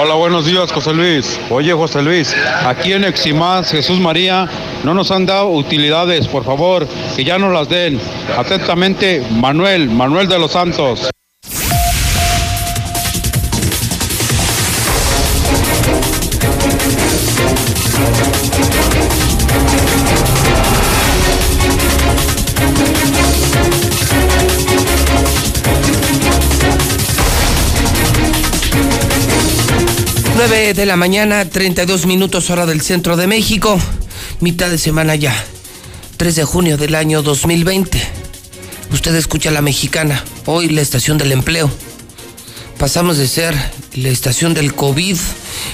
Hola, 0.00 0.14
buenos 0.14 0.46
días, 0.46 0.70
José 0.70 0.94
Luis. 0.94 1.40
Oye, 1.50 1.72
José 1.72 2.02
Luis, 2.02 2.32
aquí 2.64 2.92
en 2.92 3.02
Eximás, 3.02 3.72
Jesús 3.72 3.98
María, 3.98 4.48
no 4.84 4.94
nos 4.94 5.10
han 5.10 5.26
dado 5.26 5.50
utilidades, 5.50 6.28
por 6.28 6.44
favor, 6.44 6.86
que 7.16 7.24
ya 7.24 7.36
nos 7.36 7.52
las 7.52 7.68
den. 7.68 7.98
Atentamente, 8.38 9.24
Manuel, 9.32 9.90
Manuel 9.90 10.28
de 10.28 10.38
los 10.38 10.52
Santos. 10.52 11.11
Nueve 30.44 30.74
de 30.74 30.86
la 30.86 30.96
mañana, 30.96 31.48
32 31.48 32.04
minutos 32.06 32.50
hora 32.50 32.66
del 32.66 32.80
centro 32.80 33.16
de 33.16 33.28
México. 33.28 33.78
Mitad 34.40 34.70
de 34.70 34.76
semana 34.76 35.14
ya. 35.14 35.32
3 36.16 36.34
de 36.34 36.42
junio 36.42 36.76
del 36.76 36.96
año 36.96 37.22
2020. 37.22 38.02
Usted 38.90 39.14
escucha 39.14 39.52
la 39.52 39.62
mexicana. 39.62 40.24
Hoy 40.46 40.68
la 40.68 40.80
estación 40.80 41.16
del 41.16 41.30
empleo. 41.30 41.70
Pasamos 42.76 43.18
de 43.18 43.28
ser 43.28 43.54
la 43.94 44.08
estación 44.08 44.52
del 44.52 44.74
COVID 44.74 45.16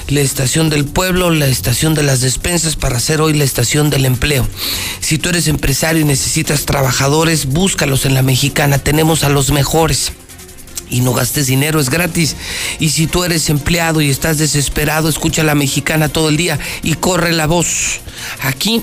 la 0.08 0.20
estación 0.20 0.68
del 0.68 0.84
pueblo, 0.84 1.30
la 1.30 1.46
estación 1.46 1.94
de 1.94 2.02
las 2.02 2.20
despensas 2.20 2.76
para 2.76 2.98
hacer 2.98 3.22
hoy 3.22 3.32
la 3.32 3.44
estación 3.44 3.88
del 3.88 4.04
empleo. 4.04 4.46
Si 5.00 5.16
tú 5.16 5.30
eres 5.30 5.48
empresario 5.48 6.02
y 6.02 6.04
necesitas 6.04 6.66
trabajadores, 6.66 7.46
búscalos 7.46 8.04
en 8.04 8.12
la 8.12 8.20
mexicana, 8.20 8.78
tenemos 8.78 9.24
a 9.24 9.30
los 9.30 9.50
mejores. 9.50 10.12
Y 10.90 11.00
no 11.00 11.12
gastes 11.12 11.46
dinero, 11.46 11.80
es 11.80 11.90
gratis. 11.90 12.36
Y 12.78 12.90
si 12.90 13.06
tú 13.06 13.24
eres 13.24 13.50
empleado 13.50 14.00
y 14.00 14.10
estás 14.10 14.38
desesperado, 14.38 15.08
escucha 15.08 15.42
a 15.42 15.44
la 15.44 15.54
mexicana 15.54 16.08
todo 16.08 16.28
el 16.28 16.36
día 16.36 16.58
y 16.82 16.94
corre 16.94 17.32
la 17.32 17.46
voz. 17.46 18.00
Aquí 18.42 18.82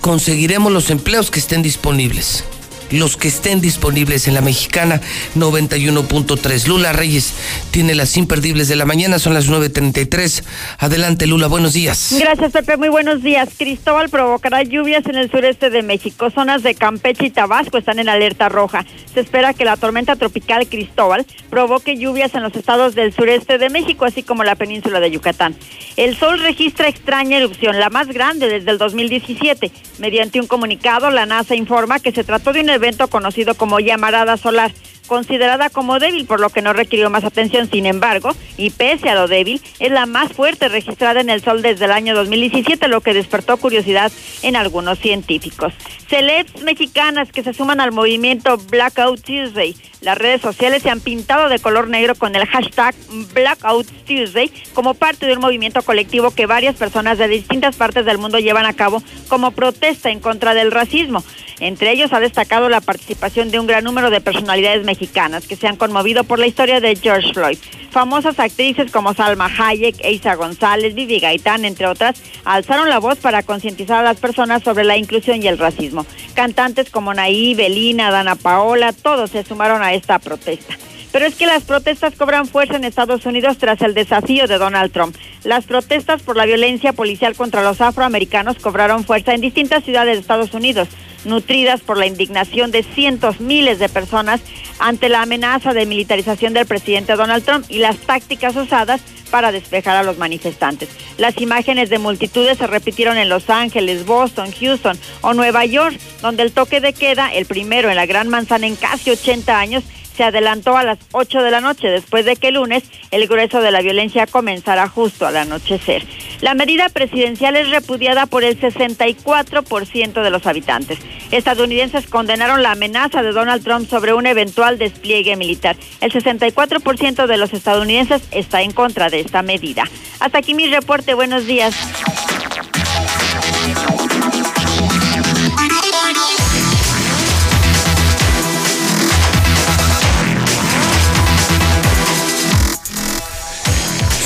conseguiremos 0.00 0.72
los 0.72 0.90
empleos 0.90 1.30
que 1.30 1.38
estén 1.38 1.62
disponibles 1.62 2.44
los 2.90 3.16
que 3.16 3.28
estén 3.28 3.60
disponibles 3.60 4.28
en 4.28 4.34
la 4.34 4.40
mexicana 4.40 5.00
91.3. 5.36 6.66
Lula 6.66 6.92
Reyes 6.92 7.32
tiene 7.70 7.94
las 7.94 8.16
imperdibles 8.16 8.68
de 8.68 8.76
la 8.76 8.84
mañana, 8.84 9.18
son 9.18 9.34
las 9.34 9.48
9.33. 9.48 10.44
Adelante 10.78 11.26
Lula, 11.26 11.46
buenos 11.46 11.72
días. 11.72 12.14
Gracias 12.18 12.52
Pepe, 12.52 12.76
muy 12.76 12.88
buenos 12.88 13.22
días. 13.22 13.50
Cristóbal 13.56 14.08
provocará 14.08 14.62
lluvias 14.62 15.06
en 15.06 15.16
el 15.16 15.30
sureste 15.30 15.70
de 15.70 15.82
México. 15.82 16.30
Zonas 16.30 16.62
de 16.62 16.74
Campeche 16.74 17.26
y 17.26 17.30
Tabasco 17.30 17.78
están 17.78 17.98
en 17.98 18.08
alerta 18.08 18.48
roja. 18.48 18.84
Se 19.12 19.20
espera 19.20 19.54
que 19.54 19.64
la 19.64 19.76
tormenta 19.76 20.16
tropical 20.16 20.66
Cristóbal 20.68 21.26
provoque 21.48 21.96
lluvias 21.96 22.34
en 22.34 22.42
los 22.42 22.54
estados 22.54 22.94
del 22.94 23.12
sureste 23.12 23.58
de 23.58 23.70
México, 23.70 24.04
así 24.04 24.22
como 24.22 24.44
la 24.44 24.54
península 24.54 25.00
de 25.00 25.10
Yucatán. 25.10 25.56
El 25.96 26.16
sol 26.16 26.40
registra 26.40 26.88
extraña 26.88 27.38
erupción, 27.38 27.78
la 27.78 27.90
más 27.90 28.08
grande 28.08 28.48
desde 28.48 28.70
el 28.70 28.78
2017. 28.78 29.70
Mediante 29.98 30.40
un 30.40 30.46
comunicado, 30.46 31.10
la 31.10 31.26
NASA 31.26 31.54
informa 31.54 32.00
que 32.00 32.12
se 32.12 32.24
trató 32.24 32.52
de 32.52 32.60
un 32.60 32.70
evento 32.80 33.08
conocido 33.08 33.54
como 33.54 33.78
llamarada 33.78 34.36
solar 34.38 34.72
considerada 35.10 35.70
como 35.70 35.98
débil, 35.98 36.24
por 36.24 36.38
lo 36.38 36.50
que 36.50 36.62
no 36.62 36.72
requirió 36.72 37.10
más 37.10 37.24
atención. 37.24 37.68
Sin 37.68 37.84
embargo, 37.84 38.30
y 38.56 38.70
pese 38.70 39.10
a 39.10 39.16
lo 39.16 39.26
débil, 39.26 39.60
es 39.80 39.90
la 39.90 40.06
más 40.06 40.32
fuerte 40.32 40.68
registrada 40.68 41.20
en 41.20 41.30
el 41.30 41.42
Sol 41.42 41.62
desde 41.62 41.86
el 41.86 41.90
año 41.90 42.14
2017, 42.14 42.86
lo 42.86 43.00
que 43.00 43.12
despertó 43.12 43.56
curiosidad 43.56 44.12
en 44.42 44.54
algunos 44.54 45.00
científicos. 45.00 45.74
Celebs 46.08 46.62
mexicanas 46.62 47.32
que 47.32 47.42
se 47.42 47.52
suman 47.52 47.80
al 47.80 47.90
movimiento 47.90 48.56
Blackout 48.56 49.20
Tuesday. 49.20 49.74
Las 50.00 50.16
redes 50.16 50.40
sociales 50.40 50.82
se 50.84 50.90
han 50.90 51.00
pintado 51.00 51.48
de 51.48 51.58
color 51.58 51.88
negro 51.88 52.14
con 52.14 52.36
el 52.36 52.46
hashtag 52.46 52.94
Blackout 53.34 53.86
Tuesday 54.06 54.50
como 54.74 54.94
parte 54.94 55.26
de 55.26 55.34
un 55.34 55.40
movimiento 55.40 55.82
colectivo 55.82 56.30
que 56.30 56.46
varias 56.46 56.76
personas 56.76 57.18
de 57.18 57.26
distintas 57.26 57.74
partes 57.74 58.04
del 58.04 58.18
mundo 58.18 58.38
llevan 58.38 58.64
a 58.64 58.74
cabo 58.74 59.02
como 59.28 59.50
protesta 59.50 60.10
en 60.10 60.20
contra 60.20 60.54
del 60.54 60.70
racismo. 60.70 61.24
Entre 61.58 61.92
ellos 61.92 62.12
ha 62.14 62.20
destacado 62.20 62.70
la 62.70 62.80
participación 62.80 63.50
de 63.50 63.60
un 63.60 63.66
gran 63.66 63.84
número 63.84 64.08
de 64.08 64.22
personalidades 64.22 64.84
mexicanas 64.84 64.99
que 65.08 65.56
se 65.56 65.66
han 65.66 65.76
conmovido 65.76 66.24
por 66.24 66.38
la 66.38 66.46
historia 66.46 66.80
de 66.80 66.94
George 66.96 67.32
Floyd. 67.32 67.58
Famosas 67.90 68.38
actrices 68.38 68.92
como 68.92 69.14
Salma 69.14 69.46
Hayek, 69.46 69.96
Eisa 70.04 70.34
González, 70.34 70.94
Vivi 70.94 71.18
Gaitán, 71.18 71.64
entre 71.64 71.86
otras, 71.86 72.22
alzaron 72.44 72.88
la 72.88 72.98
voz 72.98 73.18
para 73.18 73.42
concientizar 73.42 74.00
a 74.00 74.02
las 74.02 74.18
personas 74.18 74.62
sobre 74.62 74.84
la 74.84 74.96
inclusión 74.96 75.42
y 75.42 75.48
el 75.48 75.58
racismo. 75.58 76.06
Cantantes 76.34 76.90
como 76.90 77.14
Naí, 77.14 77.54
Belina, 77.54 78.10
Dana 78.10 78.36
Paola, 78.36 78.92
todos 78.92 79.30
se 79.30 79.42
sumaron 79.42 79.82
a 79.82 79.94
esta 79.94 80.18
protesta. 80.18 80.76
Pero 81.12 81.26
es 81.26 81.34
que 81.34 81.46
las 81.46 81.64
protestas 81.64 82.14
cobran 82.14 82.46
fuerza 82.46 82.76
en 82.76 82.84
Estados 82.84 83.26
Unidos 83.26 83.58
tras 83.58 83.82
el 83.82 83.94
desafío 83.94 84.46
de 84.46 84.58
Donald 84.58 84.92
Trump. 84.92 85.16
Las 85.42 85.64
protestas 85.64 86.22
por 86.22 86.36
la 86.36 86.46
violencia 86.46 86.92
policial 86.92 87.34
contra 87.34 87.64
los 87.64 87.80
afroamericanos 87.80 88.58
cobraron 88.58 89.04
fuerza 89.04 89.34
en 89.34 89.40
distintas 89.40 89.82
ciudades 89.82 90.14
de 90.14 90.20
Estados 90.20 90.54
Unidos 90.54 90.88
nutridas 91.24 91.80
por 91.80 91.98
la 91.98 92.06
indignación 92.06 92.70
de 92.70 92.82
cientos 92.82 93.40
miles 93.40 93.78
de 93.78 93.88
personas 93.88 94.40
ante 94.78 95.08
la 95.08 95.22
amenaza 95.22 95.74
de 95.74 95.86
militarización 95.86 96.52
del 96.52 96.66
presidente 96.66 97.16
Donald 97.16 97.44
Trump 97.44 97.66
y 97.68 97.78
las 97.78 97.98
tácticas 97.98 98.56
usadas 98.56 99.00
para 99.30 99.52
despejar 99.52 99.96
a 99.96 100.02
los 100.02 100.18
manifestantes. 100.18 100.88
Las 101.16 101.40
imágenes 101.40 101.88
de 101.88 101.98
multitudes 101.98 102.58
se 102.58 102.66
repitieron 102.66 103.16
en 103.16 103.28
Los 103.28 103.48
Ángeles, 103.48 104.04
Boston, 104.04 104.50
Houston 104.52 104.98
o 105.20 105.34
Nueva 105.34 105.64
York, 105.64 105.98
donde 106.20 106.42
el 106.42 106.52
toque 106.52 106.80
de 106.80 106.92
queda, 106.92 107.32
el 107.32 107.46
primero 107.46 107.90
en 107.90 107.96
la 107.96 108.06
Gran 108.06 108.28
Manzana 108.28 108.66
en 108.66 108.76
casi 108.76 109.10
80 109.10 109.58
años, 109.58 109.84
se 110.20 110.24
adelantó 110.24 110.76
a 110.76 110.84
las 110.84 110.98
8 111.12 111.42
de 111.42 111.50
la 111.50 111.62
noche 111.62 111.88
después 111.88 112.26
de 112.26 112.36
que 112.36 112.48
el 112.48 112.56
lunes 112.56 112.82
el 113.10 113.26
grueso 113.26 113.62
de 113.62 113.70
la 113.70 113.80
violencia 113.80 114.26
comenzara 114.26 114.86
justo 114.86 115.26
al 115.26 115.34
anochecer. 115.34 116.04
La 116.42 116.52
medida 116.52 116.90
presidencial 116.90 117.56
es 117.56 117.70
repudiada 117.70 118.26
por 118.26 118.44
el 118.44 118.60
64% 118.60 120.22
de 120.22 120.28
los 120.28 120.46
habitantes. 120.46 120.98
Estadounidenses 121.30 122.06
condenaron 122.06 122.62
la 122.62 122.72
amenaza 122.72 123.22
de 123.22 123.32
Donald 123.32 123.64
Trump 123.64 123.88
sobre 123.88 124.12
un 124.12 124.26
eventual 124.26 124.76
despliegue 124.76 125.36
militar. 125.36 125.76
El 126.02 126.12
64% 126.12 127.26
de 127.26 127.36
los 127.38 127.54
estadounidenses 127.54 128.20
está 128.30 128.60
en 128.60 128.72
contra 128.72 129.08
de 129.08 129.20
esta 129.20 129.40
medida. 129.40 129.84
Hasta 130.18 130.36
aquí 130.36 130.52
mi 130.52 130.66
reporte. 130.66 131.14
Buenos 131.14 131.46
días. 131.46 131.74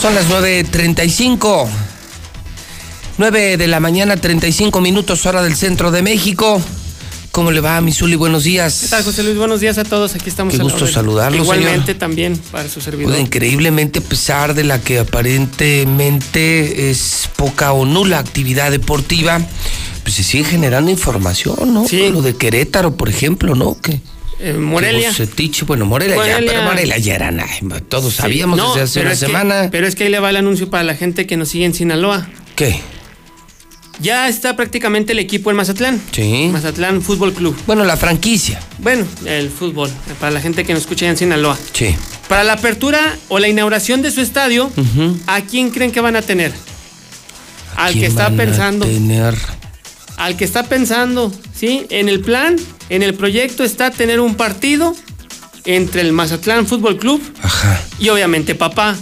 Son 0.05 0.15
las 0.15 0.29
9.35. 0.29 1.67
9 3.17 3.57
de 3.57 3.67
la 3.67 3.81
mañana, 3.81 4.19
35 4.19 4.83
minutos, 4.83 5.25
hora 5.25 5.43
del 5.43 5.57
centro 5.57 5.91
de 5.91 6.03
México. 6.03 6.61
¿Cómo 7.31 7.51
le 7.51 7.63
va, 7.63 7.81
Misuli? 7.81 8.15
Buenos 8.15 8.45
días. 8.45 8.81
¿Qué 8.83 8.89
tal, 8.89 9.03
José 9.03 9.23
Luis? 9.23 9.39
Buenos 9.39 9.61
días 9.61 9.79
a 9.79 9.85
todos. 9.85 10.15
Aquí 10.15 10.29
estamos. 10.29 10.53
Qué 10.53 10.63
gusto 10.63 10.81
orden. 10.83 10.93
saludarlo, 10.93 11.43
Igualmente 11.43 11.87
señor. 11.87 11.99
también 11.99 12.39
para 12.53 12.69
su 12.69 12.83
servidor. 12.83 13.13
Oiga, 13.13 13.23
increíblemente, 13.23 14.01
a 14.01 14.03
pesar 14.03 14.53
de 14.53 14.65
la 14.65 14.79
que 14.79 14.99
aparentemente 14.99 16.91
es 16.91 17.31
poca 17.37 17.73
o 17.73 17.87
nula 17.87 18.19
actividad 18.19 18.73
deportiva, 18.73 19.41
pues 20.03 20.17
se 20.17 20.23
sigue 20.23 20.45
generando 20.45 20.91
información, 20.91 21.73
¿no? 21.73 21.89
Sí. 21.89 22.11
Lo 22.11 22.21
de 22.21 22.37
Querétaro, 22.37 22.95
por 22.95 23.09
ejemplo, 23.09 23.55
¿no? 23.55 23.81
Que, 23.81 24.03
Morelia. 24.53 25.01
que 25.15 25.23
Bucetich, 25.25 25.65
bueno, 25.65 25.87
Morelia, 25.87 26.17
ya, 26.17 26.21
Morelia. 26.23 26.53
pero 26.53 26.63
Morelia 26.65 26.99
ya 26.99 27.15
era 27.15 27.31
nada. 27.31 27.49
Todos 27.89 28.13
Sí. 28.13 28.23
sabíamos 28.23 28.59
No, 28.59 28.69
desde 28.75 28.83
hace 28.83 29.01
una 29.01 29.11
que- 29.11 29.17
semana. 29.17 29.69
pero 29.73 29.87
es 29.87 29.95
que 29.95 30.05
ahí 30.05 30.11
le 30.11 30.19
va 30.21 30.31
el 30.31 30.37
anuncio 30.37 30.69
para 30.69 30.85
la 30.85 30.95
gente 30.95 31.27
que 31.27 31.37
nos 31.37 31.49
sigue 31.49 31.65
en 31.65 31.75
Sinaloa. 31.75 32.29
¿Qué? 32.57 32.81
Ya 34.01 34.29
está 34.29 34.57
prácticamente 34.57 35.13
el 35.13 35.21
equipo 35.21 35.51
en 35.51 35.57
Mazatlán. 35.57 36.03
Sí. 36.11 36.49
Mazatlán 36.53 37.01
Fútbol 37.01 37.33
Club. 37.33 37.57
Bueno, 37.67 37.85
la 37.85 37.97
franquicia. 37.97 38.61
Bueno, 38.79 39.07
el 39.25 39.51
fútbol, 39.51 39.89
para 40.19 40.33
la 40.33 40.41
gente 40.41 40.65
que 40.65 40.73
nos 40.75 40.83
escucha 40.83 41.09
en 41.09 41.17
Sinaloa. 41.17 41.57
Sí. 41.73 41.95
Para 42.29 42.43
la 42.43 42.55
apertura 42.55 43.17
o 43.29 43.39
la 43.39 43.47
inauguración 43.49 44.03
de 44.03 44.11
su 44.11 44.21
estadio. 44.21 44.71
¿a 45.29 45.41
quién 45.43 45.71
creen 45.71 45.93
que 45.93 46.01
van 46.01 46.17
a 46.17 46.23
tener? 46.23 46.53
Al 47.77 47.93
que 47.93 48.01
¿Quién 48.01 48.11
está 48.11 48.27
a 48.27 48.31
pensando. 48.31 48.85
tener? 48.85 49.35
Al 50.17 50.37
que 50.37 50.45
está 50.45 50.63
pensando, 50.65 51.33
¿sí? 51.55 51.87
En 51.91 52.09
el 52.09 52.21
plan, 52.21 52.57
en 52.89 53.03
el 53.03 53.15
proyecto 53.15 53.65
está 53.65 53.91
tener 53.91 54.21
un 54.21 54.37
partido 54.37 54.95
entre 55.65 56.03
el 56.03 56.13
Mazatlán 56.13 56.67
Fútbol 56.67 56.99
Club 56.99 57.21
y 57.99 58.09
obviamente 58.11 58.55
papá, 58.55 58.97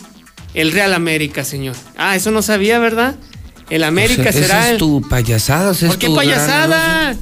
el 0.55 0.73
Real 0.73 0.95
América, 0.95 1.45
señor. 1.45 1.77
Ah, 1.97 2.17
eso 2.17 2.31
no 2.31 2.41
sabía, 2.43 2.79
¿verdad? 2.79 3.17
El 3.71 3.85
América 3.85 4.23
O 4.29 4.33
sea, 4.33 4.33
será 4.33 4.59
esa 4.61 4.69
el... 4.69 4.73
es 4.75 4.79
tu 4.79 5.03
payasada. 5.09 5.73
esa 5.73 5.87
¿Por 5.87 5.95
es 5.95 5.99
qué 5.99 6.07
tu 6.07 6.15
payasada? 6.17 7.17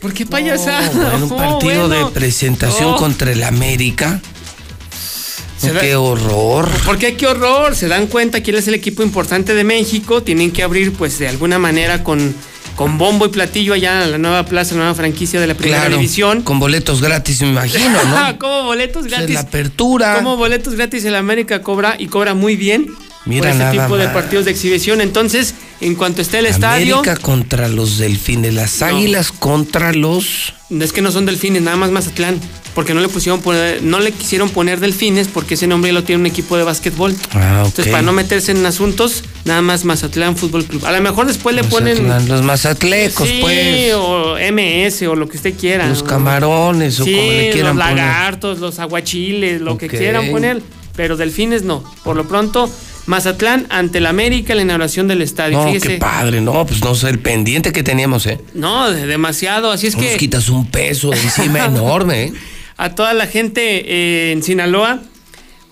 ¿Por 0.00 0.12
qué 0.12 0.26
payasada? 0.26 0.90
Bueno, 0.90 1.26
un 1.26 1.32
Oh, 1.32 1.36
partido 1.36 1.88
bueno. 1.88 2.06
de 2.08 2.12
presentación 2.12 2.94
Oh. 2.94 2.96
contra 2.96 3.32
el 3.32 3.42
América. 3.42 4.20
Da- 5.62 5.80
Qué 5.80 5.96
horror. 5.96 6.68
¿Por 6.84 6.98
qué 6.98 7.16
qué 7.16 7.26
horror? 7.26 7.74
Se 7.74 7.88
dan 7.88 8.06
cuenta 8.08 8.42
que 8.42 8.50
él 8.50 8.58
es 8.58 8.68
el 8.68 8.74
equipo 8.74 9.02
importante 9.02 9.54
de 9.54 9.64
México. 9.64 10.22
Tienen 10.22 10.50
que 10.50 10.62
abrir, 10.62 10.92
pues, 10.92 11.18
de 11.18 11.28
alguna 11.28 11.58
manera 11.58 12.04
con, 12.04 12.34
con 12.74 12.98
bombo 12.98 13.26
y 13.26 13.28
platillo 13.28 13.74
allá 13.74 14.04
en 14.04 14.10
la 14.12 14.18
nueva 14.18 14.44
plaza, 14.44 14.74
la 14.74 14.80
nueva 14.82 14.94
franquicia 14.94 15.40
de 15.40 15.46
la 15.46 15.54
primera 15.54 15.82
Claro, 15.82 15.96
división. 15.96 16.42
Con 16.42 16.58
boletos 16.58 17.00
gratis, 17.00 17.40
me 17.42 17.48
imagino, 17.50 18.02
¿no? 18.04 18.38
¿Cómo 18.38 18.64
boletos 18.64 19.06
gratis? 19.06 19.34
la 19.34 19.40
apertura. 19.40 20.16
Como 20.16 20.36
boletos 20.36 20.74
gratis 20.74 21.04
el 21.04 21.14
América 21.14 21.62
cobra 21.62 21.96
y 21.98 22.06
cobra 22.08 22.34
muy 22.34 22.56
bien 22.56 22.86
Mira 23.26 23.50
por 23.50 23.58
nada 23.58 23.70
tipo 23.72 23.96
de 23.96 24.08
partidos 24.08 24.44
de 24.44 24.50
exhibición. 24.50 25.00
Entonces, 25.00 25.54
en 25.80 25.94
cuanto 25.94 26.20
esté 26.22 26.38
el 26.40 26.46
estadio, 26.46 26.98
América 26.98 27.16
contra 27.20 27.68
los 27.68 27.98
delfines, 27.98 28.52
las 28.54 28.82
águilas 28.82 29.32
contra 29.32 29.92
los. 29.92 30.52
es 30.70 30.92
que 30.92 31.00
no 31.02 31.10
son 31.10 31.24
delfines, 31.26 31.62
nada 31.62 31.76
más 31.76 31.90
Mazatlán, 31.90 32.38
porque 32.74 32.92
no 32.92 33.00
le 33.00 33.08
pusieron 33.08 33.40
poner- 33.40 33.80
no 33.82 34.00
le 34.00 34.12
quisieron 34.12 34.50
poner 34.50 34.80
delfines 34.80 35.28
porque 35.28 35.54
ese 35.54 35.66
nombre 35.66 35.92
lo 35.92 36.04
tiene 36.04 36.20
un 36.20 36.26
equipo 36.26 36.56
de 36.56 36.64
básquetbol. 36.64 37.14
Ah, 37.32 37.60
ok. 37.62 37.66
Entonces, 37.68 37.88
para 37.92 38.02
no 38.02 38.12
meterse 38.12 38.52
en 38.52 38.64
asuntos, 38.66 39.24
nada 39.44 39.62
más 39.62 39.84
Mazatlán 39.84 40.36
Fútbol 40.36 40.64
Club. 40.66 40.84
A 40.84 40.92
lo 40.92 41.00
mejor 41.00 41.26
después 41.26 41.54
le 41.56 41.64
ponen 41.64 42.06
los 42.28 42.42
mazatlecos, 42.42 43.28
sí, 43.28 43.38
pues. 43.40 43.92
o 43.94 44.36
MS 44.38 45.02
o 45.08 45.14
lo 45.14 45.28
que 45.28 45.36
usted 45.38 45.54
quiera. 45.54 45.86
Los 45.88 46.02
camarones, 46.02 46.98
o 47.00 47.04
sí, 47.04 47.12
como 47.14 47.30
le 47.30 47.50
quieran 47.52 47.76
los 47.76 47.86
poner. 47.86 48.04
lagartos, 48.04 48.58
los 48.58 48.78
aguachiles, 48.78 49.60
lo 49.60 49.78
que 49.78 49.88
quieran 49.88 50.30
poner, 50.30 50.60
pero 50.96 51.16
delfines 51.16 51.62
no. 51.62 51.84
Por 52.02 52.16
lo 52.16 52.26
pronto, 52.26 52.68
Mazatlán 53.06 53.66
ante 53.70 53.98
el 53.98 54.06
América 54.06 54.54
la 54.54 54.62
inauguración 54.62 55.08
del 55.08 55.22
estadio. 55.22 55.58
No, 55.58 55.66
Fíjese. 55.66 55.88
qué 55.88 55.96
padre, 55.98 56.40
no, 56.40 56.64
pues 56.66 56.82
no 56.82 56.94
sé, 56.94 57.10
el 57.10 57.18
pendiente 57.18 57.72
que 57.72 57.82
teníamos, 57.82 58.26
¿eh? 58.26 58.38
No, 58.54 58.90
de- 58.90 59.06
demasiado. 59.06 59.70
Así 59.70 59.86
es 59.88 59.96
Nos 59.96 60.04
que 60.04 60.16
quitas 60.16 60.48
un 60.48 60.66
peso 60.70 61.10
de 61.10 61.20
encima 61.20 61.64
enorme, 61.66 62.24
¿eh? 62.24 62.32
a 62.76 62.94
toda 62.94 63.12
la 63.14 63.26
gente 63.26 63.62
eh, 63.86 64.32
en 64.32 64.42
Sinaloa, 64.42 65.00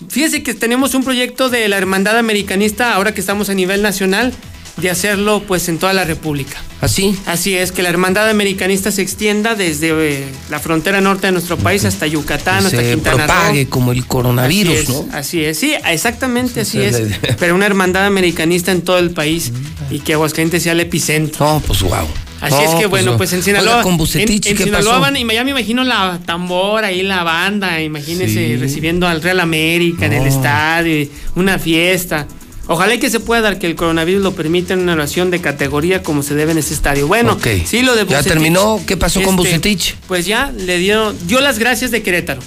Fíjese 0.09 0.43
que 0.43 0.53
tenemos 0.53 0.95
un 0.95 1.05
proyecto 1.05 1.49
de 1.49 1.69
la 1.69 1.79
Hermandad 1.79 2.19
Americanista, 2.19 2.93
ahora 2.95 3.15
que 3.15 3.21
estamos 3.21 3.49
a 3.51 3.55
nivel 3.55 3.83
nacional, 3.83 4.33
de 4.77 4.91
hacerlo 4.91 5.43
pues 5.47 5.69
en 5.69 5.79
toda 5.79 5.93
la 5.93 6.05
República. 6.05 6.57
¿Así? 6.81 7.17
Así 7.27 7.55
es, 7.55 7.71
que 7.71 7.83
la 7.83 7.91
Hermandad 7.91 8.29
Americanista 8.29 8.91
se 8.91 9.03
extienda 9.03 9.55
desde 9.55 9.91
eh, 9.93 10.25
la 10.51 10.59
frontera 10.59 11.01
norte 11.01 11.29
de 11.29 11.33
nuestro 11.33 11.57
país 11.57 11.85
hasta 11.85 12.07
Yucatán, 12.07 12.65
hasta 12.67 12.79
se 12.79 12.91
Quintana 12.91 13.27
propague 13.27 13.69
como 13.69 13.93
el 13.93 14.05
coronavirus, 14.07 14.73
así 14.75 14.83
es, 14.83 14.89
¿no? 14.89 15.09
Así 15.13 15.45
es, 15.45 15.59
sí, 15.59 15.75
exactamente 15.89 16.63
así 16.63 16.81
es. 16.81 17.01
Pero 17.39 17.55
una 17.55 17.67
hermandad 17.67 18.07
americanista 18.07 18.73
en 18.73 18.83
todo 18.83 18.99
el 18.99 19.11
país 19.11 19.53
y 19.91 20.01
que 20.01 20.15
Aguascalientes 20.15 20.63
sea 20.63 20.73
el 20.73 20.81
epicentro. 20.81 21.45
No, 21.47 21.61
pues 21.61 21.83
wow. 21.83 22.09
Así 22.41 22.55
No, 22.57 22.61
es 22.63 22.71
que 22.81 22.87
bueno, 22.87 23.13
no. 23.13 23.17
pues 23.19 23.33
en 23.35 23.43
Sinaloa. 23.45 23.75
Oiga, 23.75 23.83
con 23.85 23.97
Bucetich, 23.97 24.47
en 24.49 24.57
¿qué 24.57 24.65
Sinaloa 24.65 24.91
pasó? 24.95 25.01
van, 25.01 25.17
y 25.17 25.25
ya 25.33 25.45
me 25.45 25.51
imagino 25.53 25.85
la 25.85 26.19
tambora 26.27 26.89
ahí, 26.89 27.03
la 27.03 27.23
banda, 27.23 27.81
imagínese 27.81 28.33
Sí. 28.35 28.57
recibiendo 28.57 29.07
al 29.07 29.23
Real 29.23 29.39
América 29.39 30.07
en 30.07 30.15
el 30.15 30.27
estadio, 30.27 31.07
una 31.37 31.61
fiesta. 31.61 32.27
Ojalá 32.69 32.95
y 32.95 32.99
que 32.99 33.11
se 33.11 33.21
pueda 33.21 33.41
dar 33.41 33.59
que 33.59 33.67
el 33.67 33.75
coronavirus 33.75 34.23
lo 34.23 34.35
permita 34.35 34.75
en 34.75 34.81
una 34.81 34.93
oración 34.93 35.31
de 35.31 35.41
categoría 35.41 36.03
como 36.03 36.23
se 36.23 36.35
debe 36.35 36.53
en 36.53 36.59
ese 36.59 36.75
estadio. 36.75 37.09
Bueno, 37.09 37.39
sí 37.67 37.83
lo 37.83 37.95
de 37.95 38.07
¿Ya 38.07 38.19
Bucetich, 38.19 38.29
terminó? 38.29 38.81
¿Qué 38.87 38.97
pasó 38.97 39.21
con 39.23 39.35
este, 39.35 39.49
Bucetich? 39.49 39.97
Pues 40.07 40.27
ya 40.27 40.53
le 40.57 40.79
dio, 40.79 41.13
dio 41.13 41.41
las 41.41 41.59
gracias 41.59 41.91
de 41.91 42.03
Querétaro. 42.03 42.41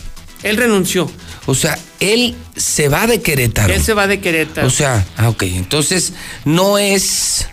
Él 0.44 0.58
renunció. 0.58 1.10
O 1.48 1.56
sea, 1.56 1.78
él 2.00 2.36
se 2.56 2.88
va 2.88 3.08
de 3.08 3.22
Querétaro. 3.22 3.74
Él 3.74 3.82
se 3.82 3.94
va 3.94 4.08
de 4.08 4.20
Querétaro. 4.20 4.68
O 4.68 4.70
sea, 4.70 5.06
ah, 5.18 5.30
ok. 5.30 5.44
Entonces, 5.44 6.14
no 6.46 6.78
es 6.78 7.48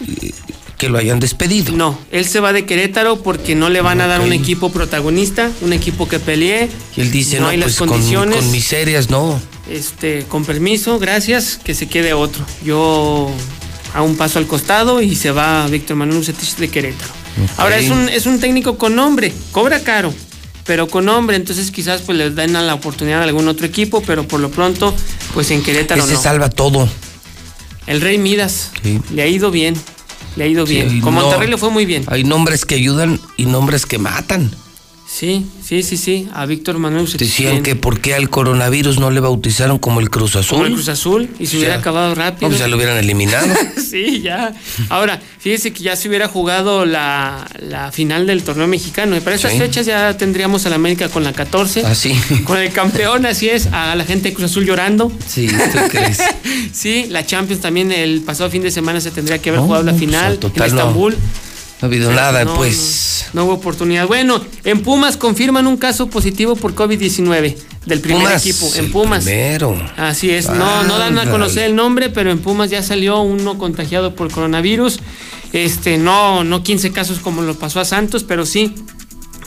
eh, 0.00 0.32
que 0.78 0.88
lo 0.88 0.98
hayan 0.98 1.20
despedido. 1.20 1.72
No, 1.72 1.98
él 2.10 2.26
se 2.26 2.40
va 2.40 2.52
de 2.52 2.64
Querétaro 2.64 3.22
porque 3.22 3.54
no 3.54 3.68
le 3.68 3.82
van 3.82 4.00
a 4.00 4.06
dar 4.06 4.20
un 4.20 4.32
equipo 4.32 4.70
protagonista, 4.70 5.50
un 5.60 5.72
equipo 5.72 6.08
que 6.08 6.18
pelee. 6.18 6.68
Y 6.96 7.00
él 7.02 7.10
dice, 7.10 7.40
no, 7.40 7.48
hay 7.48 7.58
pues 7.58 7.72
las 7.72 7.78
con, 7.78 7.88
condiciones. 7.88 8.36
con 8.36 8.50
miserias, 8.50 9.10
no. 9.10 9.40
Este, 9.68 10.24
con 10.28 10.44
permiso, 10.44 10.98
gracias, 10.98 11.58
que 11.62 11.74
se 11.74 11.86
quede 11.88 12.14
otro. 12.14 12.44
Yo 12.64 13.30
a 13.94 14.02
un 14.02 14.16
paso 14.16 14.38
al 14.38 14.46
costado 14.46 15.02
y 15.02 15.14
se 15.16 15.30
va 15.30 15.66
Víctor 15.66 15.96
Manuel 15.96 16.18
Bucetich 16.18 16.56
de 16.56 16.68
Querétaro. 16.68 17.12
Ahora 17.56 17.78
es 17.78 17.90
un, 17.90 18.08
es 18.08 18.26
un 18.26 18.40
técnico 18.40 18.78
con 18.78 18.96
nombre, 18.96 19.32
cobra 19.52 19.80
caro, 19.80 20.12
pero 20.64 20.88
con 20.88 21.04
nombre, 21.04 21.36
entonces 21.36 21.70
quizás 21.70 22.00
pues 22.02 22.18
les 22.18 22.34
den 22.34 22.56
a 22.56 22.62
la 22.62 22.74
oportunidad 22.74 23.20
a 23.20 23.24
algún 23.24 23.46
otro 23.46 23.64
equipo, 23.66 24.02
pero 24.02 24.26
por 24.26 24.40
lo 24.40 24.50
pronto, 24.50 24.94
pues 25.34 25.50
en 25.50 25.62
Querétaro 25.62 26.04
no. 26.06 26.20
salva 26.20 26.48
todo. 26.50 26.88
El 27.86 28.00
Rey 28.00 28.18
Midas, 28.18 28.70
Sí. 28.82 29.00
le 29.14 29.22
ha 29.22 29.26
ido 29.26 29.50
bien, 29.50 29.74
le 30.36 30.44
ha 30.44 30.46
ido 30.46 30.66
Sí, 30.66 30.74
bien. 30.74 31.00
Con 31.00 31.14
no- 31.14 31.20
Monterrey 31.22 31.48
le 31.48 31.56
fue 31.58 31.70
muy 31.70 31.86
bien. 31.86 32.04
Hay 32.08 32.24
nombres 32.24 32.64
que 32.64 32.74
ayudan 32.74 33.20
y 33.36 33.46
nombres 33.46 33.86
que 33.86 33.98
matan. 33.98 34.50
Sí, 35.10 35.46
sí, 35.64 35.82
sí, 35.82 35.96
sí, 35.96 36.28
a 36.34 36.44
Víctor 36.44 36.78
Manuel. 36.78 37.10
Decían 37.10 37.62
que 37.62 37.74
por 37.74 37.98
qué 38.00 38.14
al 38.14 38.28
coronavirus 38.28 38.98
no 39.00 39.10
le 39.10 39.20
bautizaron 39.20 39.78
como 39.78 40.00
el 40.00 40.10
Cruz 40.10 40.36
Azul. 40.36 40.58
Como 40.58 40.66
el 40.66 40.72
Cruz 40.74 40.88
Azul 40.90 41.30
y 41.38 41.46
se 41.46 41.56
hubiera 41.56 41.76
acabado 41.76 42.14
rápido. 42.14 42.42
No, 42.42 42.48
pues 42.48 42.58
ya 42.60 42.68
lo 42.68 42.76
hubieran 42.76 42.98
eliminado. 42.98 43.46
sí, 43.90 44.20
ya. 44.20 44.52
Ahora, 44.90 45.18
fíjese 45.38 45.72
que 45.72 45.82
ya 45.82 45.96
se 45.96 46.10
hubiera 46.10 46.28
jugado 46.28 46.84
la, 46.84 47.48
la 47.58 47.90
final 47.90 48.26
del 48.26 48.42
torneo 48.42 48.66
mexicano. 48.66 49.16
Y 49.16 49.20
para 49.20 49.34
estas 49.34 49.52
Sí. 49.52 49.58
fechas 49.58 49.86
ya 49.86 50.14
tendríamos 50.18 50.66
a 50.66 50.68
la 50.68 50.74
América 50.76 51.08
con 51.08 51.24
la 51.24 51.32
14. 51.32 51.86
Así. 51.86 52.12
Con 52.44 52.58
el 52.58 52.70
campeón, 52.70 53.24
así 53.24 53.48
es, 53.48 53.66
a 53.72 53.94
la 53.96 54.04
gente 54.04 54.28
de 54.28 54.34
Cruz 54.34 54.50
Azul 54.50 54.66
llorando. 54.66 55.10
Sí, 55.26 55.48
¿tú 55.48 55.78
crees? 55.90 56.18
Sí, 56.72 57.06
la 57.08 57.24
Champions 57.24 57.62
también 57.62 57.90
el 57.92 58.20
pasado 58.20 58.50
fin 58.50 58.62
de 58.62 58.70
semana 58.70 59.00
se 59.00 59.10
tendría 59.10 59.38
que 59.38 59.48
haber 59.48 59.60
No, 59.60 59.66
jugado 59.66 59.84
la 59.84 59.92
pues, 59.92 60.00
final 60.00 60.24
al 60.32 60.38
total 60.38 60.68
en. 60.68 60.76
Estambul. 60.76 61.12
No 61.14 61.47
ha 61.80 61.86
habido 61.86 62.08
Pero 62.08 62.20
nada, 62.20 62.44
no, 62.44 62.54
pues. 62.54 63.26
No, 63.32 63.40
no 63.40 63.46
hubo 63.46 63.54
oportunidad. 63.54 64.06
Bueno, 64.06 64.44
en 64.64 64.82
Pumas 64.82 65.16
confirman 65.16 65.66
un 65.66 65.76
caso 65.76 66.08
positivo 66.08 66.56
por 66.56 66.74
COVID-19 66.74 67.56
del 67.86 68.00
primer 68.00 68.22
Pumas, 68.22 68.46
equipo. 68.46 68.70
En 68.74 68.90
Pumas. 68.90 69.24
Primero. 69.24 69.80
Así 69.96 70.30
es, 70.30 70.48
no, 70.48 70.82
no 70.84 70.98
dan 70.98 71.18
a 71.18 71.30
conocer 71.30 71.64
el 71.64 71.76
nombre, 71.76 72.10
pero 72.10 72.30
en 72.30 72.40
Pumas 72.40 72.70
ya 72.70 72.82
salió 72.82 73.20
uno 73.20 73.58
contagiado 73.58 74.14
por 74.14 74.30
coronavirus. 74.30 75.00
Este, 75.52 75.98
no, 75.98 76.44
no 76.44 76.62
15 76.62 76.92
casos 76.92 77.20
como 77.20 77.42
lo 77.42 77.54
pasó 77.58 77.80
a 77.80 77.84
Santos, 77.84 78.24
pero 78.24 78.44
sí, 78.44 78.74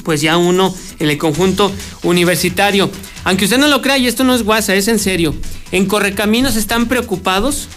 pues 0.03 0.21
ya 0.21 0.37
uno 0.37 0.73
en 0.99 1.09
el 1.09 1.17
conjunto 1.17 1.71
universitario. 2.03 2.89
Aunque 3.23 3.45
usted 3.45 3.57
no 3.57 3.67
lo 3.67 3.81
crea, 3.81 3.97
y 3.97 4.07
esto 4.07 4.23
no 4.23 4.33
es 4.33 4.43
guasa, 4.43 4.73
es 4.73 4.87
en 4.87 4.99
serio. 4.99 5.35
En 5.71 5.85
Correcaminos 5.85 6.55
están 6.55 6.87
preocupados. 6.87 7.67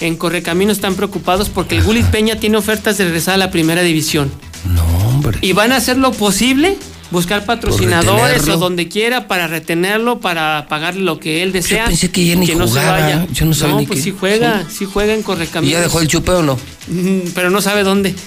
En 0.00 0.16
Correcaminos 0.16 0.76
están 0.78 0.94
preocupados 0.96 1.48
porque 1.48 1.76
el 1.76 1.82
Gulit 1.84 2.06
Peña 2.06 2.36
tiene 2.36 2.56
ofertas 2.56 2.98
de 2.98 3.04
regresar 3.04 3.34
a 3.34 3.38
la 3.38 3.50
primera 3.50 3.82
división. 3.82 4.30
No, 4.74 4.84
hombre. 5.08 5.38
Y 5.40 5.52
van 5.52 5.70
a 5.72 5.76
hacer 5.76 5.96
lo 5.98 6.10
posible, 6.12 6.76
buscar 7.10 7.44
patrocinadores 7.44 8.48
o 8.48 8.56
donde 8.56 8.88
quiera 8.88 9.28
para 9.28 9.46
retenerlo, 9.46 10.20
para 10.20 10.66
pagarle 10.68 11.02
lo 11.02 11.20
que 11.20 11.42
él 11.42 11.52
desea. 11.52 11.84
Yo 11.84 11.88
pensé 11.90 12.10
que 12.10 12.24
ya 12.26 12.34
ni 12.34 12.46
no 12.46 12.66
se 12.66 12.70
jugaba, 12.72 13.00
vaya. 13.00 13.26
yo 13.32 13.46
no 13.46 13.54
sabía 13.54 13.76
ni 13.76 13.86
pues 13.86 14.00
que- 14.00 14.04
sí 14.04 14.14
juega, 14.18 14.64
sí, 14.68 14.84
juega 14.84 15.14
en 15.14 15.20
¿Y 15.20 15.22
Correcaminos. 15.22 15.72
ya 15.72 15.80
dejó 15.82 16.00
el 16.00 16.08
chupe 16.08 16.32
o 16.32 16.42
no? 16.42 16.58
Mm, 16.88 17.28
Pero 17.34 17.50
no 17.50 17.60
sabe 17.62 17.82
dónde. 17.84 18.14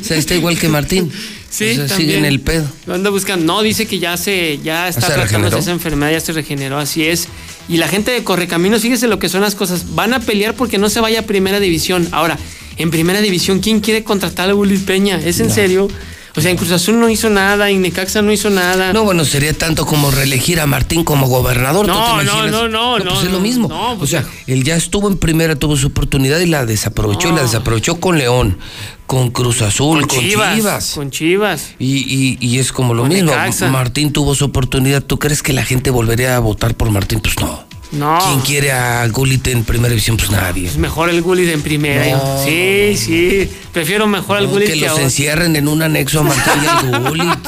O 0.00 0.04
sea, 0.04 0.16
está 0.16 0.34
igual 0.34 0.58
que 0.58 0.68
Martín. 0.68 1.12
Sí, 1.50 1.70
O 1.70 1.74
sea, 1.74 1.86
también. 1.86 1.96
sigue 2.08 2.18
en 2.18 2.24
el 2.24 2.40
pedo. 2.40 2.66
Lo 2.86 2.94
anda 2.94 3.10
buscando. 3.10 3.44
No, 3.44 3.62
dice 3.62 3.86
que 3.86 3.98
ya 3.98 4.16
se, 4.16 4.58
ya 4.62 4.88
está 4.88 5.14
regeneró? 5.16 5.56
esa 5.58 5.70
enfermedad, 5.70 6.12
ya 6.12 6.20
se 6.20 6.32
regeneró, 6.32 6.78
así 6.78 7.04
es. 7.04 7.28
Y 7.68 7.78
la 7.78 7.88
gente 7.88 8.12
de 8.12 8.22
Correcaminos, 8.22 8.82
fíjese 8.82 9.08
lo 9.08 9.18
que 9.18 9.28
son 9.28 9.40
las 9.40 9.54
cosas. 9.54 9.94
Van 9.94 10.14
a 10.14 10.20
pelear 10.20 10.54
porque 10.54 10.78
no 10.78 10.88
se 10.88 11.00
vaya 11.00 11.20
a 11.20 11.22
primera 11.22 11.60
división. 11.60 12.08
Ahora, 12.12 12.38
en 12.76 12.90
primera 12.90 13.20
división, 13.20 13.60
¿quién 13.60 13.80
quiere 13.80 14.04
contratar 14.04 14.50
a 14.50 14.54
Willy 14.54 14.78
Peña? 14.78 15.18
¿Es 15.18 15.40
en 15.40 15.50
serio? 15.50 15.88
O 16.36 16.40
sea, 16.40 16.50
en 16.50 16.56
Cruz 16.56 16.70
Azul 16.72 17.00
no 17.00 17.08
hizo 17.08 17.30
nada, 17.30 17.70
en 17.70 17.80
Necaxa 17.80 18.20
no 18.22 18.30
hizo 18.30 18.50
nada. 18.50 18.92
No, 18.92 19.04
bueno, 19.04 19.24
sería 19.24 19.52
tanto 19.54 19.86
como 19.86 20.10
reelegir 20.10 20.60
a 20.60 20.66
Martín 20.66 21.02
como 21.02 21.26
gobernador. 21.28 21.86
¿tú 21.86 21.92
No, 21.92 22.16
no, 22.16 22.22
imaginas? 22.22 22.50
no, 22.52 22.68
no, 22.68 22.92
pues 22.94 23.04
no, 23.04 23.20
es 23.22 23.24
lo 23.26 23.32
no, 23.32 23.40
mismo. 23.40 23.68
no, 23.68 23.96
pues 23.98 24.02
o 24.02 24.06
sea, 24.18 24.24
él 24.46 24.62
ya 24.62 24.76
estuvo 24.76 25.08
en 25.08 25.16
primera, 25.16 25.56
tuvo 25.56 25.76
su 25.76 25.86
oportunidad 25.86 26.38
y 26.40 26.46
la 26.46 26.66
desaprovechó. 26.66 27.28
Y 27.30 27.32
la 27.32 27.42
desaprovechó 27.42 27.98
con 28.00 28.18
León, 28.18 28.58
con 29.06 29.30
Cruz 29.30 29.62
Azul, 29.62 30.06
con, 30.06 30.18
Chivas. 30.20 30.92
Con 30.94 31.10
Chivas. 31.10 31.70
Y, 31.78 31.96
y- 31.96 32.38
y 32.40 32.58
es 32.58 32.70
como 32.72 32.92
lo 32.92 33.04
mismo. 33.06 33.32
Martín 33.70 34.12
tuvo 34.12 34.34
su 34.34 34.44
oportunidad. 34.44 35.02
¿Tú 35.02 35.18
crees 35.18 35.42
que 35.42 35.52
la 35.52 35.64
gente 35.64 35.90
volvería 35.90 36.36
a 36.36 36.40
votar 36.40 36.74
por 36.74 36.90
Martín? 36.90 37.20
Pues 37.20 37.38
no. 37.40 37.64
No. 37.92 38.18
¿Quién 38.26 38.40
quiere 38.40 38.72
a 38.72 39.06
Gullit 39.08 39.46
en 39.48 39.64
primera 39.64 39.90
división? 39.90 40.16
Pues 40.16 40.30
nadie. 40.30 40.68
Es 40.68 40.76
mejor 40.76 41.08
el 41.08 41.22
Gullit 41.22 41.48
en 41.50 41.62
primera. 41.62 42.04
No. 42.16 42.44
Sí, 42.44 42.96
sí. 42.96 43.50
Prefiero 43.72 44.06
mejor 44.06 44.38
al 44.38 44.44
No, 44.44 44.50
Gullit 44.50 44.68
que 44.68 44.80
que, 44.80 44.86
los 44.86 44.98
encierren 44.98 45.56
en 45.56 45.68
un 45.68 45.82
anexo 45.82 46.20
a 46.20 46.22
Martín 46.24 46.62
y 46.64 46.66
al 46.66 47.08
Gullit. 47.08 47.38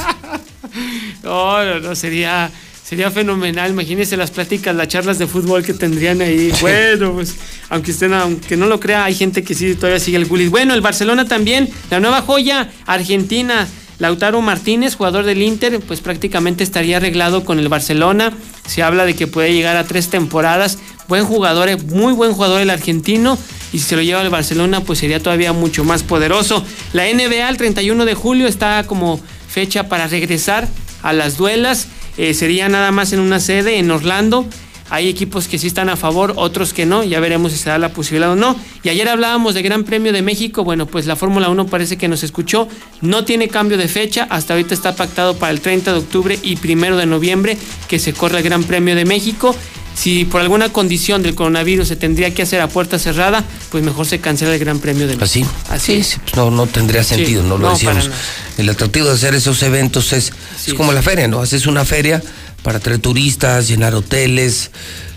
No, 1.23 1.63
no, 1.63 1.79
no, 1.79 1.95
sería, 1.95 2.49
sería 2.83 3.11
fenomenal. 3.11 3.71
Imagínense 3.71 4.15
las 4.17 4.31
pláticas, 4.31 4.75
las 4.75 4.87
charlas 4.87 5.19
de 5.19 5.27
fútbol 5.27 5.63
que 5.63 5.73
tendrían 5.73 6.21
ahí. 6.21 6.51
Bueno, 6.61 7.13
pues, 7.13 7.35
aunque 7.69 7.91
usted 7.91 8.09
no, 8.09 8.17
aunque 8.17 8.55
no 8.55 8.67
lo 8.67 8.79
crea, 8.79 9.03
hay 9.03 9.13
gente 9.15 9.43
que 9.43 9.53
sí 9.53 9.75
todavía 9.75 9.99
sigue 9.99 10.17
el 10.17 10.25
Gullit. 10.25 10.49
Bueno, 10.49 10.73
el 10.73 10.81
Barcelona 10.81 11.25
también, 11.27 11.69
la 11.89 11.99
nueva 11.99 12.21
joya, 12.21 12.71
Argentina. 12.85 13.67
Lautaro 13.99 14.41
Martínez, 14.41 14.95
jugador 14.95 15.25
del 15.25 15.41
Inter, 15.41 15.79
pues 15.81 15.99
prácticamente 15.99 16.63
estaría 16.63 16.97
arreglado 16.97 17.43
con 17.43 17.59
el 17.59 17.67
Barcelona. 17.67 18.33
Se 18.65 18.81
habla 18.81 19.05
de 19.05 19.13
que 19.13 19.27
puede 19.27 19.53
llegar 19.53 19.75
a 19.75 19.83
tres 19.83 20.09
temporadas. 20.09 20.79
Buen 21.09 21.25
jugador, 21.25 21.67
eh, 21.67 21.75
muy 21.75 22.13
buen 22.13 22.31
jugador 22.31 22.61
el 22.61 22.69
argentino. 22.69 23.37
Y 23.73 23.79
si 23.79 23.85
se 23.85 23.95
lo 23.97 24.01
lleva 24.01 24.21
al 24.21 24.29
Barcelona, 24.29 24.81
pues 24.81 24.99
sería 24.99 25.21
todavía 25.21 25.51
mucho 25.51 25.83
más 25.83 26.03
poderoso. 26.03 26.63
La 26.93 27.03
NBA 27.11 27.49
el 27.49 27.57
31 27.57 28.05
de 28.05 28.13
julio 28.15 28.47
está 28.47 28.85
como 28.87 29.19
fecha 29.49 29.89
para 29.89 30.07
regresar 30.07 30.67
a 31.03 31.11
las 31.11 31.37
duelas. 31.37 31.87
Eh, 32.17 32.33
sería 32.33 32.69
nada 32.69 32.91
más 32.91 33.11
en 33.11 33.19
una 33.19 33.41
sede 33.41 33.79
en 33.79 33.91
Orlando. 33.91 34.45
Hay 34.89 35.07
equipos 35.07 35.47
que 35.47 35.59
sí 35.59 35.67
están 35.67 35.89
a 35.89 35.95
favor, 35.95 36.33
otros 36.35 36.73
que 36.73 36.85
no. 36.85 37.03
Ya 37.03 37.19
veremos 37.19 37.51
si 37.51 37.57
se 37.57 37.69
da 37.69 37.77
la 37.77 37.89
posibilidad 37.89 38.31
o 38.31 38.35
no. 38.35 38.55
Y 38.83 38.89
ayer 38.89 39.07
hablábamos 39.07 39.53
de 39.53 39.61
Gran 39.61 39.83
Premio 39.83 40.11
de 40.11 40.21
México. 40.21 40.63
Bueno, 40.63 40.85
pues 40.87 41.05
la 41.05 41.15
Fórmula 41.15 41.49
1 41.49 41.67
parece 41.67 41.97
que 41.97 42.07
nos 42.07 42.23
escuchó. 42.23 42.67
No 43.01 43.23
tiene 43.25 43.47
cambio 43.47 43.77
de 43.77 43.87
fecha. 43.87 44.27
Hasta 44.29 44.53
ahorita 44.53 44.73
está 44.73 44.95
pactado 44.95 45.35
para 45.37 45.51
el 45.51 45.61
30 45.61 45.93
de 45.93 45.99
octubre 45.99 46.39
y 46.41 46.57
1 46.57 46.97
de 46.97 47.05
noviembre 47.05 47.57
que 47.87 47.99
se 47.99 48.13
corre 48.13 48.37
el 48.39 48.43
Gran 48.43 48.63
Premio 48.63 48.95
de 48.95 49.05
México. 49.05 49.55
Si 49.95 50.23
por 50.23 50.39
alguna 50.39 50.69
condición 50.71 51.23
del 51.23 51.35
coronavirus 51.35 51.89
se 51.89 51.95
tendría 51.97 52.33
que 52.33 52.43
hacer 52.43 52.61
a 52.61 52.69
puerta 52.69 52.97
cerrada, 52.97 53.43
pues 53.69 53.83
mejor 53.83 54.05
se 54.05 54.19
cancela 54.19 54.53
el 54.53 54.59
Gran 54.59 54.79
Premio 54.79 55.07
de 55.07 55.17
México. 55.17 55.49
Así. 55.67 55.93
Así. 55.93 56.17
pues 56.23 56.35
no, 56.37 56.51
no 56.51 56.67
tendría 56.67 57.03
Sí, 57.03 57.15
sentido, 57.15 57.43
no 57.43 57.57
lo 57.57 57.67
no, 57.67 57.73
decíamos. 57.73 58.09
El 58.57 58.69
atractivo 58.69 59.07
de 59.07 59.13
hacer 59.15 59.35
esos 59.35 59.61
eventos 59.61 60.13
es, 60.13 60.31
es 60.65 60.73
como 60.73 60.93
la 60.93 61.01
feria, 61.01 61.27
¿no? 61.27 61.41
Haces 61.41 61.65
una 61.67 61.83
feria 61.83 62.21
para 62.63 62.79
traer 62.79 62.99
turistas, 62.99 63.67
llenar 63.67 63.95
hoteles, 63.95 64.71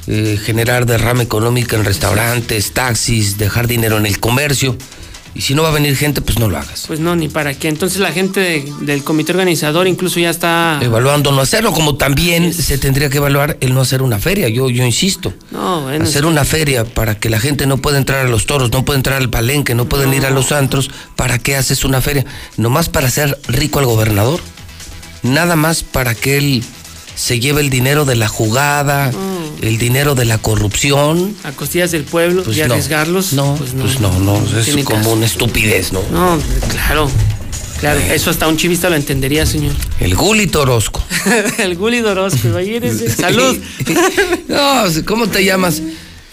eh, 0.06 0.38
generar 0.44 0.86
derrama 0.86 1.22
económica 1.22 1.76
en 1.76 1.84
restaurantes, 1.84 2.72
taxis, 2.72 3.38
dejar 3.38 3.66
dinero 3.68 3.98
en 3.98 4.06
el 4.06 4.18
comercio. 4.18 4.76
Y 5.34 5.40
si 5.40 5.54
no 5.54 5.62
va 5.62 5.70
a 5.70 5.72
venir 5.72 5.96
gente, 5.96 6.20
pues 6.20 6.38
no 6.38 6.50
lo 6.50 6.58
hagas. 6.58 6.84
Pues 6.86 7.00
no, 7.00 7.16
ni 7.16 7.28
para 7.28 7.54
qué. 7.54 7.68
Entonces 7.68 8.00
la 8.00 8.12
gente 8.12 8.38
de- 8.38 8.72
del 8.82 9.02
comité 9.02 9.32
organizador 9.32 9.86
incluso 9.88 10.20
ya 10.20 10.28
está... 10.28 10.78
Evaluando 10.82 11.32
no 11.32 11.40
hacerlo, 11.40 11.72
como 11.72 11.94
también 11.96 12.52
se 12.52 12.76
tendría 12.76 13.08
que 13.08 13.16
evaluar 13.16 13.56
el 13.60 13.72
no 13.72 13.80
hacer 13.80 14.02
una 14.02 14.18
feria, 14.18 14.50
yo, 14.50 14.68
yo 14.68 14.84
insisto. 14.84 15.32
No, 15.50 15.80
bueno, 15.84 16.04
hacer 16.04 16.24
es- 16.24 16.28
una 16.28 16.44
feria 16.44 16.84
para 16.84 17.14
que 17.18 17.30
la 17.30 17.40
gente 17.40 17.66
no 17.66 17.78
pueda 17.78 17.96
entrar 17.96 18.26
a 18.26 18.28
los 18.28 18.44
toros, 18.44 18.72
no 18.72 18.84
pueda 18.84 18.98
entrar 18.98 19.16
al 19.22 19.30
palenque, 19.30 19.74
no 19.74 19.86
pueden 19.88 20.12
ir 20.12 20.26
a 20.26 20.30
los 20.30 20.52
antros. 20.52 20.90
¿Para 21.16 21.38
qué 21.38 21.56
haces 21.56 21.82
una 21.84 22.02
feria? 22.02 22.26
Nomás 22.58 22.90
para 22.90 23.06
hacer 23.08 23.38
rico 23.48 23.78
al 23.78 23.86
gobernador. 23.86 24.38
Nada 25.22 25.56
más 25.56 25.82
para 25.82 26.14
que 26.14 26.36
él 26.36 26.62
se 27.14 27.40
lleva 27.40 27.60
el 27.60 27.70
dinero 27.70 28.04
de 28.04 28.16
la 28.16 28.28
jugada, 28.28 29.10
el 29.60 29.78
dinero 29.78 30.14
de 30.14 30.24
la 30.24 30.38
corrupción. 30.38 31.34
A 31.44 31.52
costillas 31.52 31.90
del 31.90 32.04
pueblo 32.04 32.42
Pues 32.42 32.56
y 32.56 32.60
no. 32.60 32.66
arriesgarlos. 32.66 33.32
No, 33.32 33.54
pues 33.56 33.70
pues 33.78 34.00
no, 34.00 34.18
no, 34.20 34.36
es 34.58 34.70
como 34.84 34.98
caso. 34.98 35.10
una 35.12 35.26
estupidez, 35.26 35.92
¿no? 35.92 36.02
No, 36.10 36.38
claro. 36.70 37.10
Claro, 37.80 37.98
eso 37.98 38.30
hasta 38.30 38.46
un 38.46 38.56
chivista 38.56 38.88
lo 38.88 38.94
entendería, 38.94 39.44
señor. 39.44 39.74
El 39.98 40.14
Gulito 40.14 40.60
Orozco. 40.62 41.02
el 41.58 41.74
Guli 41.76 41.98
Dorosco, 42.00 42.46
imagínese. 42.48 43.10
Salud. 43.14 43.58
No, 44.48 44.84
¿cómo 45.04 45.26
te 45.28 45.44
llamas? 45.44 45.82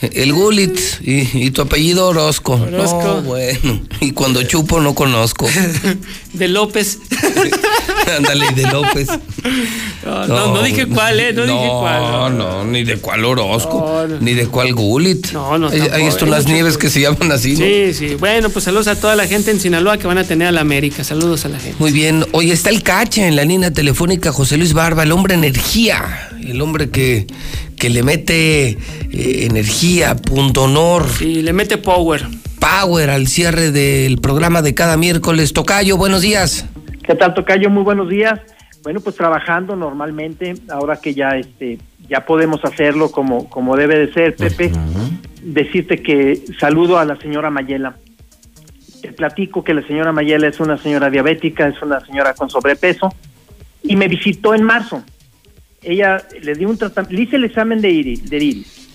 El 0.02 0.32
Gulit 0.32 0.78
y, 1.02 1.46
y 1.46 1.52
tu 1.52 1.62
apellido 1.64 2.08
Orozco. 2.08 2.54
Orozco. 2.54 3.02
No, 3.04 3.22
bueno. 3.24 3.82
Y 4.00 4.12
cuando 4.12 4.44
chupo 4.44 4.80
no 4.80 4.94
conozco. 4.94 5.50
De 6.34 6.48
López. 6.48 7.00
Ándale, 8.18 8.46
y 8.52 8.54
de 8.56 8.64
López. 8.72 9.08
No, 10.06 10.28
no, 10.28 10.54
no 10.54 10.64
dije 10.64 10.88
cuál, 10.88 11.20
¿eh? 11.20 11.34
No, 11.34 11.44
dije 11.44 11.68
cuál. 11.70 12.02
No, 12.02 12.30
no, 12.30 12.66
ni 12.66 12.84
de 12.84 12.98
cuál 12.98 13.26
Orozco, 13.26 13.80
No, 14.08 14.08
no. 14.08 14.20
ni 14.20 14.34
de 14.34 14.48
cuál 14.48 14.74
Gulit. 14.74 15.32
No, 15.32 15.58
no, 15.58 15.70
Hay, 15.70 15.82
hay 15.82 16.06
esto 16.06 16.26
unas 16.26 16.46
nieves 16.48 16.78
que 16.78 16.90
se 16.90 17.02
llaman 17.02 17.32
así, 17.32 17.54
¿no? 17.54 17.60
Sí, 17.60 17.94
sí. 17.94 18.16
Bueno, 18.16 18.50
pues 18.50 18.66
saludos 18.66 18.88
a 18.88 18.96
toda 19.00 19.16
la 19.16 19.28
gente 19.28 19.52
en 19.52 19.60
Sinaloa 19.60 19.98
que 19.98 20.08
van 20.08 20.18
a 20.18 20.24
tener 20.24 20.48
a 20.48 20.52
la 20.52 20.62
América. 20.62 21.04
Saludos 21.04 21.46
a 21.46 21.50
la 21.50 21.60
gente. 21.60 21.76
Muy 21.80 21.92
bien. 21.92 22.26
Hoy 22.32 22.52
está 22.52 22.70
el 22.70 22.84
cacha 22.84 23.28
en 23.28 23.36
la 23.36 23.46
línea 23.46 23.72
telefónica 23.72 24.32
José 24.32 24.58
Luis 24.58 24.74
Barba, 24.74 25.04
el 25.04 25.12
hombre 25.12 25.36
energía, 25.36 26.30
el 26.44 26.62
hombre 26.62 26.90
que, 26.90 27.28
que 27.78 27.90
le 27.90 28.04
mete 28.04 28.70
eh, 28.70 28.78
energía, 29.50 30.16
punto 30.16 30.64
honor. 30.64 31.06
Sí, 31.18 31.42
le 31.42 31.54
mete 31.54 31.78
power. 31.78 32.26
Power 32.60 33.10
al 33.10 33.28
cierre 33.28 33.72
del 33.72 34.18
programa 34.18 34.62
de 34.62 34.74
cada 34.74 34.98
miércoles. 34.98 35.54
Tocayo, 35.54 35.96
buenos 35.96 36.22
días. 36.22 36.66
¿Qué 37.10 37.16
tal, 37.16 37.34
Tocayo? 37.34 37.72
Muy 37.72 37.82
buenos 37.82 38.08
días. 38.08 38.40
Bueno, 38.84 39.00
pues 39.00 39.16
trabajando 39.16 39.76
normalmente, 39.76 40.54
ahora 40.70 40.98
que 40.98 41.16
ya 41.16 41.30
este 41.30 41.80
ya 42.08 42.24
podemos 42.24 42.64
hacerlo 42.64 43.10
como, 43.10 43.50
como 43.50 43.76
debe 43.76 43.98
de 43.98 44.14
ser, 44.14 44.36
Pepe, 44.36 44.72
decirte 45.42 46.04
que 46.04 46.44
saludo 46.60 47.00
a 47.00 47.06
la 47.06 47.16
señora 47.16 47.50
Mayela. 47.50 47.96
Te 49.02 49.12
platico 49.12 49.64
que 49.64 49.74
la 49.74 49.82
señora 49.88 50.12
Mayela 50.12 50.50
es 50.50 50.60
una 50.60 50.78
señora 50.78 51.10
diabética, 51.10 51.68
es 51.68 51.82
una 51.82 52.00
señora 52.02 52.36
con 52.36 52.48
sobrepeso, 52.52 53.12
y 53.82 53.96
me 53.96 54.08
visitó 54.08 54.54
en 54.54 54.62
marzo. 54.62 55.02
Ella 55.82 56.22
le 56.40 56.54
dio 56.54 56.70
un 56.70 56.78
tratamiento, 56.78 57.16
le 57.16 57.24
hice 57.24 57.38
el 57.38 57.46
examen 57.46 57.82
de 57.82 57.90
iris, 57.90 58.30
de 58.30 58.38
iris, 58.38 58.88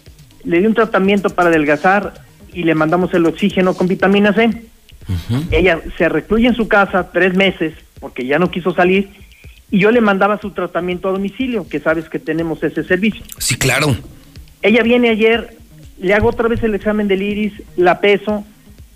le 0.45 0.61
di 0.61 0.67
un 0.67 0.75
tratamiento 0.75 1.31
para 1.31 1.49
adelgazar 1.49 2.15
y 2.53 2.63
le 2.63 2.77
mandamos 2.77 3.13
el 3.13 3.27
oxígeno 3.27 3.75
con 3.75 3.89
vitamina 3.89 4.33
C. 4.33 4.51
Ella 5.51 5.81
se 5.99 6.09
recluye 6.09 6.47
en 6.47 6.55
su 6.55 6.69
casa 6.69 7.11
tres 7.11 7.35
meses 7.35 7.75
porque 8.05 8.27
ya 8.27 8.39
no 8.39 8.51
quiso 8.51 8.75
salir 8.75 9.09
y 9.71 9.79
yo 9.79 9.91
le 9.91 10.03
mandaba 10.03 10.39
su 10.39 10.51
tratamiento 10.51 11.09
a 11.09 11.13
domicilio, 11.13 11.67
que 11.67 11.81
sabes 11.81 12.07
que 12.11 12.19
tenemos 12.19 12.63
ese 12.63 12.85
servicio. 12.85 13.23
Sí, 13.39 13.57
claro. 13.57 13.97
Ella 14.61 14.83
viene 14.83 15.09
ayer, 15.09 15.57
le 15.99 16.13
hago 16.13 16.29
otra 16.29 16.47
vez 16.49 16.63
el 16.65 16.75
examen 16.75 17.09
del 17.09 17.23
iris, 17.23 17.55
la 17.79 18.01
peso, 18.01 18.45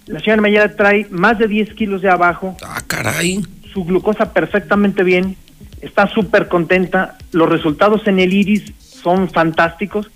la 0.08 0.20
señora 0.20 0.42
Mayela 0.42 0.76
trae 0.76 1.06
más 1.08 1.38
de 1.38 1.48
10 1.48 1.72
kilos 1.72 2.02
de 2.02 2.10
abajo. 2.10 2.54
Ah, 2.62 2.82
caray. 2.86 3.40
Su 3.72 3.82
glucosa 3.84 4.34
perfectamente 4.34 5.02
bien, 5.04 5.36
está 5.80 6.06
súper 6.12 6.48
contenta, 6.48 7.16
los 7.32 7.48
resultados 7.48 8.06
en 8.08 8.18
el 8.18 8.34
iris 8.34 8.74
son 8.78 9.30
fantásticos. 9.30 10.10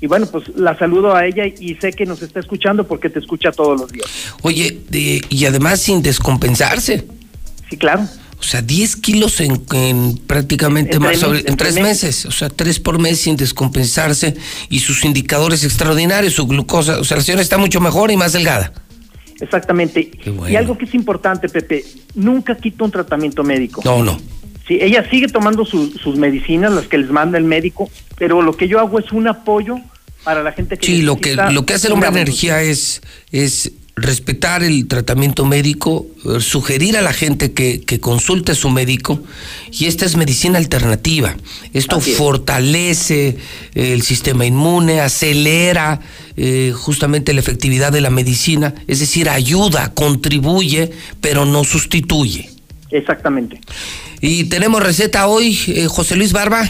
Y 0.00 0.06
bueno, 0.06 0.24
pues 0.32 0.48
la 0.56 0.78
saludo 0.78 1.14
a 1.14 1.26
ella 1.26 1.44
y 1.46 1.74
sé 1.74 1.92
que 1.92 2.06
nos 2.06 2.22
está 2.22 2.40
escuchando 2.40 2.86
porque 2.88 3.10
te 3.10 3.18
escucha 3.18 3.52
todos 3.52 3.78
los 3.78 3.92
días. 3.92 4.06
Oye, 4.40 4.78
de- 4.88 5.20
y 5.28 5.44
además 5.44 5.82
sin 5.82 6.00
descompensarse. 6.00 7.04
Sí, 7.68 7.76
claro. 7.76 8.02
O 8.40 8.42
sea, 8.42 8.62
10 8.62 8.96
kilos 8.96 9.38
en, 9.40 9.62
en 9.72 10.16
prácticamente 10.26 10.96
En 10.96 11.02
más 11.02 11.10
tres 11.12 11.20
sobre- 11.20 11.44
en 11.48 11.56
tres 11.56 11.74
meses. 11.74 12.24
O 12.24 12.30
sea, 12.32 12.48
tres 12.48 12.80
por 12.80 12.98
mes 12.98 13.20
sin 13.20 13.36
descompensarse 13.36 14.34
y 14.70 14.80
sus 14.80 15.04
indicadores 15.04 15.62
extraordinarios, 15.62 16.32
su 16.34 16.46
glucosa. 16.46 16.98
O 16.98 17.04
sea, 17.04 17.18
la 17.18 17.22
señora 17.22 17.42
está 17.42 17.58
mucho 17.58 17.80
mejor 17.80 18.10
y 18.10 18.16
más 18.16 18.32
delgada. 18.32 18.72
Exactamente. 19.40 20.10
Y 20.48 20.56
algo 20.56 20.76
que 20.76 20.84
es 20.86 20.94
importante, 20.94 21.48
Pepe, 21.48 21.84
nunca 22.14 22.56
quita 22.56 22.84
un 22.84 22.90
tratamiento 22.90 23.42
médico. 23.44 23.82
No, 23.84 24.02
no. 24.02 24.18
Sí, 24.66 24.78
ella 24.80 25.08
sigue 25.10 25.28
tomando 25.28 25.64
su- 25.64 25.92
sus 25.98 26.16
medicinas, 26.16 26.72
las 26.72 26.86
que 26.86 26.98
les 26.98 27.10
manda 27.10 27.38
el 27.38 27.44
médico, 27.44 27.90
pero 28.16 28.42
lo 28.42 28.56
que 28.56 28.68
yo 28.68 28.78
hago 28.80 28.98
es 28.98 29.12
un 29.12 29.28
apoyo 29.28 29.76
para 30.24 30.42
la 30.42 30.52
gente 30.52 30.76
que 30.78 30.86
Sí, 30.86 31.02
lo 31.02 31.16
que, 31.16 31.34
lo 31.36 31.64
que 31.66 31.74
hace 31.74 31.86
el 31.88 31.94
hombre 31.94 32.08
una 32.10 32.20
energía 32.20 32.62
es, 32.62 33.00
es 33.32 33.72
respetar 33.96 34.62
el 34.62 34.86
tratamiento 34.86 35.44
médico, 35.44 36.06
eh, 36.24 36.40
sugerir 36.40 36.96
a 36.96 37.02
la 37.02 37.12
gente 37.12 37.52
que, 37.52 37.80
que 37.82 38.00
consulte 38.00 38.52
a 38.52 38.54
su 38.54 38.70
médico 38.70 39.22
y 39.70 39.86
esta 39.86 40.04
es 40.06 40.16
medicina 40.16 40.58
alternativa. 40.58 41.36
Esto 41.72 41.98
es. 41.98 42.16
fortalece 42.16 43.36
eh, 43.74 43.92
el 43.92 44.02
sistema 44.02 44.46
inmune, 44.46 45.00
acelera 45.00 46.00
eh, 46.36 46.72
justamente 46.74 47.32
la 47.32 47.40
efectividad 47.40 47.92
de 47.92 48.00
la 48.00 48.10
medicina, 48.10 48.74
es 48.86 49.00
decir, 49.00 49.28
ayuda, 49.28 49.92
contribuye, 49.94 50.90
pero 51.20 51.44
no 51.44 51.64
sustituye. 51.64 52.50
Exactamente. 52.90 53.60
Y 54.20 54.44
tenemos 54.44 54.82
receta 54.82 55.26
hoy, 55.26 55.58
eh, 55.68 55.86
José 55.86 56.16
Luis 56.16 56.32
Barba. 56.32 56.68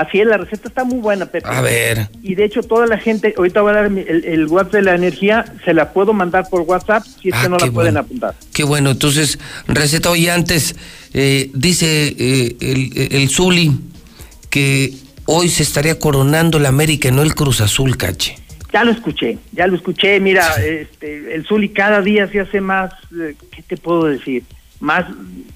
Así 0.00 0.18
es, 0.18 0.26
la 0.26 0.38
receta 0.38 0.68
está 0.68 0.82
muy 0.84 0.98
buena, 0.98 1.26
Pepe. 1.26 1.46
A 1.46 1.60
ver. 1.60 2.08
Y 2.22 2.34
de 2.34 2.44
hecho, 2.44 2.62
toda 2.62 2.86
la 2.86 2.96
gente, 2.96 3.34
ahorita 3.36 3.60
voy 3.60 3.72
a 3.72 3.74
dar 3.74 3.84
el, 3.84 3.98
el 4.24 4.46
WhatsApp 4.46 4.72
de 4.72 4.82
la 4.82 4.94
energía, 4.94 5.44
se 5.64 5.74
la 5.74 5.92
puedo 5.92 6.14
mandar 6.14 6.48
por 6.48 6.62
WhatsApp 6.62 7.04
si 7.20 7.28
es 7.28 7.34
Ah, 7.34 7.42
que 7.42 7.48
no 7.50 7.58
la 7.58 7.70
pueden 7.70 7.98
apuntar. 7.98 8.34
Qué 8.54 8.64
bueno, 8.64 8.90
entonces, 8.90 9.38
receta 9.68 10.10
hoy 10.10 10.28
antes, 10.28 10.74
eh, 11.12 11.50
dice 11.52 12.14
eh, 12.18 12.56
el, 12.60 13.12
el 13.12 13.28
Zuli 13.28 13.72
que 14.48 14.94
hoy 15.26 15.48
se 15.50 15.62
estaría 15.62 15.98
coronando 15.98 16.58
la 16.58 16.70
América 16.70 17.08
y 17.08 17.12
no 17.12 17.20
el 17.22 17.34
Cruz 17.34 17.60
Azul, 17.60 17.96
cache. 17.98 18.36
Ya 18.72 18.84
lo 18.84 18.92
escuché, 18.92 19.36
ya 19.52 19.66
lo 19.66 19.76
escuché. 19.76 20.18
Mira, 20.20 20.46
este, 20.64 21.34
el 21.34 21.44
Zuli 21.44 21.68
cada 21.70 22.00
día 22.00 22.26
se 22.28 22.40
hace 22.40 22.60
más, 22.62 22.92
eh, 23.20 23.34
¿qué 23.54 23.62
te 23.62 23.76
puedo 23.76 24.04
decir? 24.04 24.44
Más, 24.80 25.04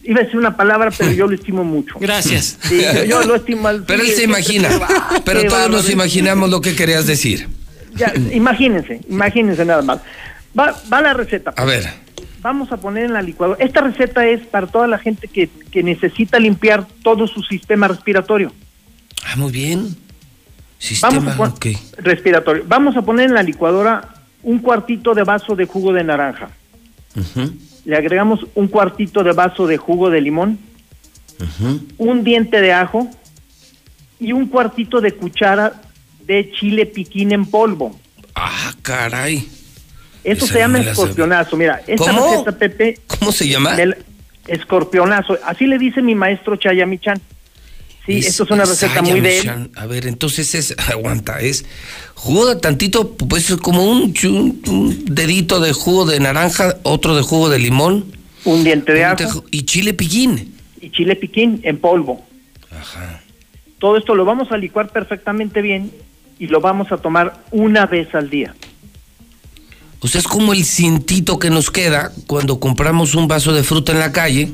iba 0.03 0.21
a 0.21 0.25
decir 0.25 0.39
una 0.39 0.57
palabra, 0.57 0.91
pero 0.97 1.11
yo 1.13 1.27
lo 1.27 1.35
estimo 1.35 1.65
mucho. 1.65 1.97
Gracias. 1.99 2.59
Sí, 2.63 2.81
yo, 2.95 3.05
yo 3.05 3.23
lo 3.25 3.37
estimo 3.37 3.69
al 3.69 3.83
Pero 3.85 4.03
él 4.03 4.11
se 4.11 4.25
imagina, 4.25 4.69
"Ah, 4.83 5.21
pero 5.25 5.41
qué 5.43 5.49
todos 5.49 5.63
nos 5.71 5.77
bárbaro". 5.83 5.93
imaginamos 5.93 6.51
lo 6.51 6.61
que 6.61 6.75
querías 6.77 7.07
decir. 7.07 7.49
Ya, 7.95 8.13
imagínense, 8.33 9.01
imagínense 9.09 9.65
nada 9.65 9.83
más. 9.83 10.01
Va, 10.59 10.75
va 10.93 11.01
la 11.01 11.15
receta. 11.15 11.53
A 11.57 11.65
ver, 11.65 12.05
Vamos 12.43 12.71
a 12.73 12.77
poner 12.77 13.07
en 13.07 13.15
la 13.15 13.23
licuadora. 13.23 13.65
Esta 13.65 13.81
receta 13.81 14.27
es 14.27 14.45
para 14.47 14.67
toda 14.67 14.87
la 14.87 14.99
gente 14.99 15.29
que, 15.29 15.49
que 15.71 15.83
necesita 15.83 16.39
limpiar 16.39 16.87
todo 17.03 17.27
su 17.27 17.41
sistema 17.43 17.89
respiratorio. 17.89 18.53
ah, 19.25 19.37
muy 19.37 19.51
bien. 19.51 19.97
Sistema, 20.79 21.15
Vamos 21.15 21.33
a 21.33 21.37
pon- 21.39 21.49
ok. 21.49 21.67
respiratorio. 22.03 22.65
Vamos 22.69 22.99
a 22.99 23.01
poner 23.03 23.27
en 23.29 23.35
la 23.35 23.43
licuadora 23.43 24.17
un 24.43 24.59
cuartito 24.59 25.15
de 25.15 25.25
vaso 25.25 25.57
de 25.57 25.65
jugo 25.65 25.95
de 25.95 26.05
naranja. 26.05 26.51
Ujú, 27.17 27.51
Le 27.85 27.97
agregamos 27.97 28.47
un 28.55 28.69
cuartito 28.69 29.23
de 29.23 29.33
vaso 29.33 29.67
de 29.67 29.77
jugo 29.77 30.11
de 30.11 30.21
limón, 30.21 30.59
un 31.99 32.25
diente 32.25 32.61
de 32.61 32.73
ajo 32.73 33.09
y 34.19 34.33
un 34.33 34.47
cuartito 34.47 35.01
de 35.01 35.13
cuchara 35.13 35.83
de 36.27 36.51
chile 36.53 36.87
piquín 36.87 37.33
en 37.33 37.45
polvo. 37.45 37.99
Ah, 38.35 38.73
caray. 38.83 39.49
Eso 40.25 40.47
Esa 40.47 40.55
se 40.55 40.59
llama 40.61 40.81
escorpionazo. 40.81 41.57
Mira, 41.57 41.83
esta 41.87 42.13
¿Cómo? 42.13 42.31
receta, 42.31 42.53
Pepe. 42.53 42.99
¿Cómo 43.07 43.31
se 43.31 43.47
llama? 43.47 43.75
del 43.75 43.97
escorpionazo. 44.47 45.39
Así 45.45 45.67
le 45.67 45.79
dice 45.79 46.01
mi 46.01 46.15
maestro 46.15 46.57
Chayamichan. 46.57 47.21
Sí, 48.07 48.19
Es- 48.19 48.27
esto 48.29 48.45
es 48.45 48.51
una 48.51 48.65
receta 48.65 49.01
muy 49.03 49.21
de 49.21 49.39
él. 49.39 49.71
A 49.77 49.87
ver, 49.87 50.07
entonces 50.07 50.55
es, 50.55 50.75
aguanta, 50.91 51.41
es 51.41 51.65
jugo 52.15 52.47
de 52.47 52.57
tantito, 52.57 53.13
pues 53.17 53.49
es 53.51 53.57
como 53.57 53.85
un, 53.85 54.13
dedito 55.07 55.61
de 55.61 55.73
jugo 55.73 56.05
de 56.07 56.21
naranja, 56.21 56.77
otro 56.83 57.17
de 57.17 57.23
jugo 57.23 57.49
de 57.49 57.59
limón. 57.59 58.05
Un 58.45 58.63
diente 58.65 58.93
de 58.93 59.05
ajo. 59.05 59.17
diente 59.17 59.49
Y 59.51 59.63
chile 59.63 59.95
piquín. 59.95 60.55
y 60.81 60.91
chile 60.91 61.17
piquín 61.17 61.61
en 61.63 61.79
polvo. 61.79 62.25
Ajá. 62.71 63.23
Todo 63.79 63.97
esto 63.97 64.15
lo 64.15 64.25
vamos 64.25 64.51
a 64.53 64.57
licuar 64.59 64.91
perfectamente 64.91 65.63
bien 65.63 65.91
y 66.39 66.47
lo 66.49 66.61
vamos 66.61 66.91
a 66.93 66.97
tomar 66.99 67.43
una 67.51 67.87
vez 67.87 68.15
al 68.15 68.29
día. 68.29 68.55
O 70.01 70.09
sea, 70.09 70.21
es 70.21 70.27
como 70.29 70.53
el 70.53 70.65
cintito 70.67 71.39
que 71.39 71.49
nos 71.49 71.71
queda 71.71 72.13
cuando 72.27 72.61
compramos 72.61 73.15
un 73.15 73.27
vaso 73.29 73.55
de 73.55 73.63
fruta 73.63 73.93
en 73.93 73.99
la 74.01 74.13
calle, 74.13 74.53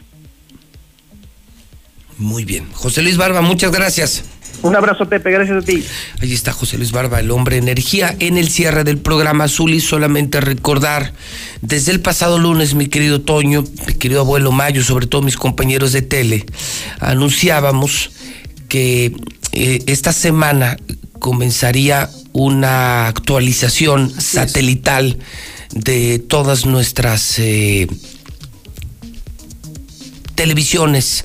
Muy 2.18 2.44
bien. 2.44 2.66
José 2.73 3.02
Luis 3.02 3.16
Barba, 3.16 3.41
muchas 3.42 3.73
gracias. 3.73 4.25
Un 4.62 4.75
abrazo, 4.75 5.07
Pepe, 5.07 5.31
gracias 5.31 5.62
a 5.62 5.66
ti. 5.66 5.84
Ahí 6.20 6.33
está 6.33 6.52
José 6.52 6.78
Luis 6.78 6.91
Barba, 6.91 7.20
el 7.20 7.31
hombre 7.31 7.58
energía. 7.58 8.16
En 8.18 8.39
el 8.39 8.49
cierre 8.49 8.84
del 8.84 8.99
programa 8.99 9.49
Zuli, 9.49 9.81
solamente 9.81 10.41
recordar, 10.41 11.12
desde 11.60 11.92
el 11.92 12.00
pasado 12.00 12.39
lunes, 12.39 12.75
mi 12.75 12.86
querido 12.86 13.20
Toño, 13.20 13.65
mi 13.86 13.94
querido 13.94 14.20
abuelo 14.20 14.52
Mayo, 14.52 14.83
sobre 14.83 15.07
todo 15.07 15.23
mis 15.23 15.36
compañeros 15.36 15.92
de 15.92 16.02
tele, 16.02 16.47
anunciábamos 17.00 18.10
que 18.68 19.15
eh, 19.52 19.83
esta 19.86 20.12
semana 20.12 20.76
comenzaría 21.18 22.10
una 22.33 23.08
actualización 23.08 24.10
satelital 24.10 25.18
de 25.73 26.19
todas 26.19 26.67
nuestras 26.67 27.39
eh, 27.39 27.86
televisiones 30.35 31.25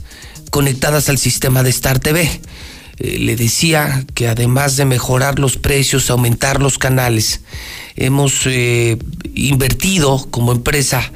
conectadas 0.50 1.10
al 1.10 1.18
sistema 1.18 1.64
de 1.64 1.70
Star 1.70 2.00
TV. 2.00 2.42
Eh, 2.98 3.18
le 3.20 3.36
decía 3.36 4.06
que 4.14 4.28
además 4.28 4.78
de 4.78 4.86
mejorar 4.86 5.40
los 5.40 5.58
precios, 5.58 6.10
aumentar 6.10 6.61
los 6.61 6.78
canales, 6.78 7.42
hemos 7.95 8.45
eh, 8.45 8.98
invertido 9.34 10.28
como 10.30 10.52
empresa 10.52 11.11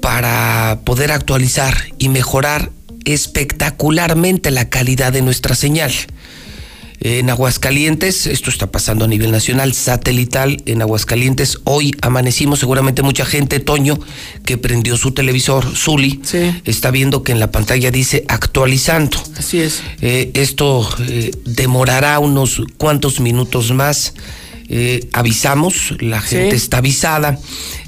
para 0.00 0.80
poder 0.84 1.12
actualizar 1.12 1.76
y 1.98 2.08
mejorar 2.08 2.70
espectacularmente 3.04 4.50
la 4.50 4.68
calidad 4.68 5.12
de 5.12 5.22
nuestra 5.22 5.54
señal. 5.54 5.92
En 7.04 7.28
Aguascalientes, 7.28 8.26
esto 8.26 8.48
está 8.48 8.68
pasando 8.68 9.04
a 9.04 9.08
nivel 9.08 9.30
nacional, 9.30 9.74
satelital, 9.74 10.62
en 10.64 10.80
Aguascalientes, 10.80 11.58
hoy 11.64 11.94
amanecimos, 12.00 12.60
seguramente 12.60 13.02
mucha 13.02 13.26
gente, 13.26 13.60
Toño, 13.60 13.98
que 14.46 14.56
prendió 14.56 14.96
su 14.96 15.12
televisor, 15.12 15.66
Zuli, 15.76 16.22
está 16.64 16.90
viendo 16.90 17.22
que 17.22 17.32
en 17.32 17.40
la 17.40 17.50
pantalla 17.50 17.90
dice 17.90 18.24
actualizando. 18.26 19.18
Así 19.36 19.60
es. 19.60 19.82
Eh, 20.00 20.30
esto 20.32 20.88
eh, 21.06 21.32
demorará 21.44 22.18
unos 22.20 22.62
cuantos 22.78 23.20
minutos 23.20 23.70
más. 23.72 24.14
Eh, 24.68 25.08
avisamos, 25.12 25.94
la 26.00 26.20
gente 26.20 26.50
Sí. 26.58 26.64
está 26.64 26.78
avisada. 26.78 27.38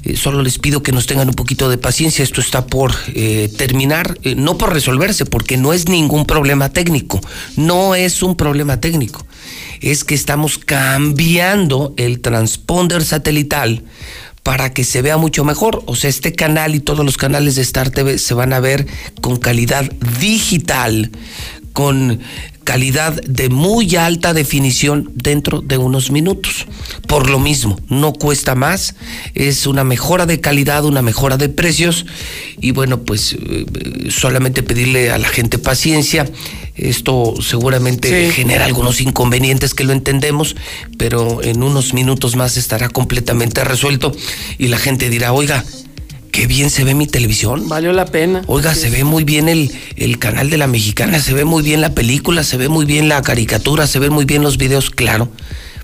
Eh, 0.03 0.15
solo 0.15 0.41
les 0.43 0.59
pido 0.59 0.83
que 0.83 0.91
nos 0.91 1.07
tengan 1.07 1.27
un 1.27 1.33
poquito 1.33 1.69
de 1.69 1.77
paciencia. 1.77 2.23
Esto 2.23 2.39
está 2.41 2.67
por 2.67 2.93
eh, 3.13 3.51
terminar, 3.57 4.17
no 4.35 4.57
por 4.57 4.73
resolverse, 4.73 5.25
porque 5.25 5.57
no 5.57 5.73
es 5.73 5.87
ningún 5.89 6.25
problema 6.25 6.69
técnico. 6.69 7.19
No 7.55 7.95
es 7.95 8.21
un 8.23 8.35
problema 8.35 8.79
técnico. 8.79 9.25
Es 9.81 10.03
que 10.03 10.15
estamos 10.15 10.57
cambiando 10.57 11.93
el 11.97 12.19
transponder 12.21 13.03
satelital 13.03 13.83
para 14.43 14.71
que 14.73 14.83
se 14.83 15.01
vea 15.01 15.17
mucho 15.17 15.43
mejor. 15.43 15.83
O 15.87 15.95
sea, 15.95 16.09
este 16.09 16.33
canal 16.33 16.73
y 16.75 16.79
todos 16.79 17.03
los 17.05 17.17
canales 17.17 17.55
de 17.55 17.61
Star 17.63 17.89
TV 17.89 18.17
se 18.17 18.33
van 18.33 18.53
a 18.53 18.59
ver 18.59 18.87
con 19.21 19.37
calidad 19.37 19.91
digital, 20.19 21.11
con 21.73 22.19
calidad 22.67 23.13
de 23.23 23.47
muy 23.47 23.95
alta 23.95 24.33
definición 24.33 25.09
dentro 25.15 25.61
de 25.61 25.77
unos 25.77 26.11
minutos. 26.11 26.65
Por 27.07 27.29
lo 27.29 27.39
mismo, 27.39 27.79
no 27.87 28.11
cuesta 28.11 28.55
más, 28.55 28.95
es 29.35 29.67
una 29.67 29.85
mejora 29.85 30.25
de 30.25 30.41
calidad, 30.41 30.83
una 30.83 31.01
mejora 31.01 31.37
de 31.37 31.47
precios 31.47 32.05
y 32.59 32.71
bueno, 32.71 33.03
pues 33.03 33.37
eh, 33.39 33.65
solamente 34.09 34.63
pedirle 34.63 35.11
a 35.11 35.17
la 35.17 35.29
gente 35.29 35.57
paciencia. 35.59 36.29
Esto 36.75 37.35
seguramente 37.41 38.27
Sí. 38.27 38.33
genera 38.33 38.65
algunos 38.65 38.99
inconvenientes 38.99 39.73
que 39.73 39.85
lo 39.85 39.93
entendemos, 39.93 40.57
pero 40.97 41.41
en 41.41 41.63
unos 41.63 41.93
minutos 41.93 42.35
más 42.35 42.57
estará 42.57 42.89
completamente 42.89 43.63
resuelto 43.63 44.11
y 44.57 44.67
la 44.67 44.77
gente 44.77 45.09
dirá, 45.09 45.31
oiga, 45.31 45.63
qué 46.31 46.47
bien 46.47 46.69
se 46.69 46.83
ve 46.83 46.93
mi 46.93 47.07
televisión. 47.07 47.67
Valió 47.67 47.93
la 47.93 48.05
pena. 48.05 48.43
Oiga, 48.47 48.73
se 48.75 48.89
ve 48.89 49.03
muy 49.03 49.23
bien 49.23 49.49
el, 49.49 49.71
el 49.95 50.19
canal 50.19 50.49
de 50.49 50.57
la 50.57 50.67
mexicana, 50.67 51.19
se 51.19 51.33
ve 51.33 51.45
muy 51.45 51.63
bien 51.63 51.81
la 51.81 51.93
película, 51.93 52.43
se 52.43 52.57
ve 52.57 52.69
muy 52.69 52.85
bien 52.85 53.09
la 53.09 53.21
caricatura, 53.21 53.87
se 53.87 53.99
ven 53.99 54.13
muy 54.13 54.25
bien 54.25 54.43
los 54.43 54.57
videos, 54.57 54.89
claro, 54.89 55.29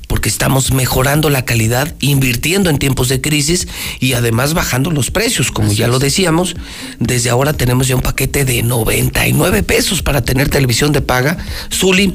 porque 0.08 0.30
estamos 0.30 0.72
mejorando 0.72 1.30
la 1.30 1.46
calidad, 1.46 1.96
invirtiendo 2.00 2.70
en 2.70 2.78
tiempos 2.78 3.10
de 3.10 3.22
crisis 3.22 3.68
y 4.00 4.14
además 4.14 4.54
bajando 4.54 4.92
los 4.92 5.12
precios, 5.12 5.52
como 5.52 5.74
ya 5.74 5.88
lo 5.88 6.00
decíamos. 6.00 6.56
Desde 7.00 7.30
ahora 7.30 7.54
tenemos 7.54 7.88
ya 7.88 7.96
un 7.96 8.02
paquete 8.02 8.46
de 8.46 8.64
99 8.64 9.64
pesos 9.64 10.04
para 10.04 10.22
tener 10.22 10.50
televisión 10.50 10.92
de 10.92 11.02
paga. 11.02 11.38
Zuli, 11.72 12.14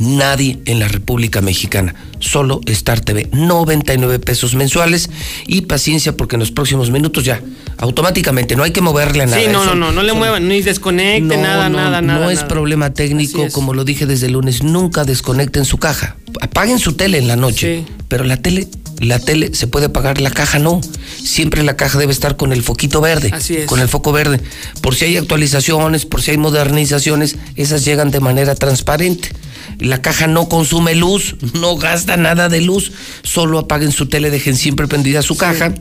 nadie 0.00 0.58
en 0.64 0.78
la 0.78 0.88
República 0.88 1.40
Mexicana, 1.40 1.94
solo 2.20 2.60
Star 2.66 3.00
TV, 3.00 3.28
99 3.32 4.18
pesos 4.18 4.54
mensuales 4.54 5.10
y 5.46 5.62
paciencia 5.62 6.16
porque 6.16 6.36
en 6.36 6.40
los 6.40 6.50
próximos 6.50 6.90
minutos 6.90 7.24
ya, 7.24 7.40
automáticamente, 7.78 8.56
no 8.56 8.62
hay 8.62 8.70
que 8.72 8.80
moverle 8.80 9.22
a 9.22 9.26
nada. 9.26 9.38
Sí, 9.40 9.46
no, 9.50 9.62
Eso- 9.62 9.74
no, 9.74 9.86
no, 9.86 9.92
no 9.92 10.02
le 10.02 10.12
muevan, 10.12 10.48
ni 10.48 10.60
desconecte, 10.62 11.36
no, 11.36 11.42
nada, 11.42 11.68
no, 11.68 11.78
nada, 11.78 12.00
no 12.00 12.14
nada. 12.14 12.32
es 12.32 12.38
nada. 12.38 12.48
problema 12.48 12.92
técnico, 12.92 13.44
es. 13.44 13.52
como 13.52 13.74
lo 13.74 13.84
dije 13.84 14.06
desde 14.06 14.26
el 14.26 14.32
lunes, 14.32 14.62
nunca 14.62 15.04
desconecten 15.04 15.64
su 15.64 15.78
caja. 15.78 16.16
Apaguen 16.40 16.78
su 16.78 16.92
tele 16.94 17.18
en 17.18 17.28
la 17.28 17.36
noche, 17.36 17.84
pero 18.08 18.24
la 18.24 18.36
tele, 18.36 18.68
la 19.00 19.18
tele 19.18 19.50
se 19.54 19.66
puede 19.66 19.86
apagar, 19.86 20.20
la 20.20 20.30
caja 20.30 20.58
no. 20.58 20.80
Siempre 21.22 21.62
la 21.62 21.76
caja 21.76 21.98
debe 21.98 22.12
estar 22.12 22.36
con 22.36 22.52
el 22.52 22.62
foquito 22.62 23.00
verde, 23.00 23.30
Así 23.32 23.56
es. 23.56 23.66
con 23.66 23.80
el 23.80 23.88
foco 23.88 24.12
verde. 24.12 24.40
Por 24.80 24.94
si 24.94 25.04
hay 25.06 25.16
actualizaciones, 25.16 26.04
por 26.06 26.22
si 26.22 26.32
hay 26.32 26.38
modernizaciones, 26.38 27.36
esas 27.56 27.84
llegan 27.84 28.10
de 28.10 28.20
manera 28.20 28.54
transparente. 28.54 29.30
La 29.78 30.02
caja 30.02 30.26
no 30.26 30.48
consume 30.48 30.94
luz, 30.94 31.36
no 31.54 31.76
gasta 31.76 32.16
nada 32.16 32.48
de 32.48 32.60
luz, 32.60 32.92
solo 33.22 33.58
apaguen 33.58 33.92
su 33.92 34.06
tele, 34.06 34.30
dejen 34.30 34.56
siempre 34.56 34.88
prendida 34.88 35.22
su 35.22 35.36
caja 35.36 35.74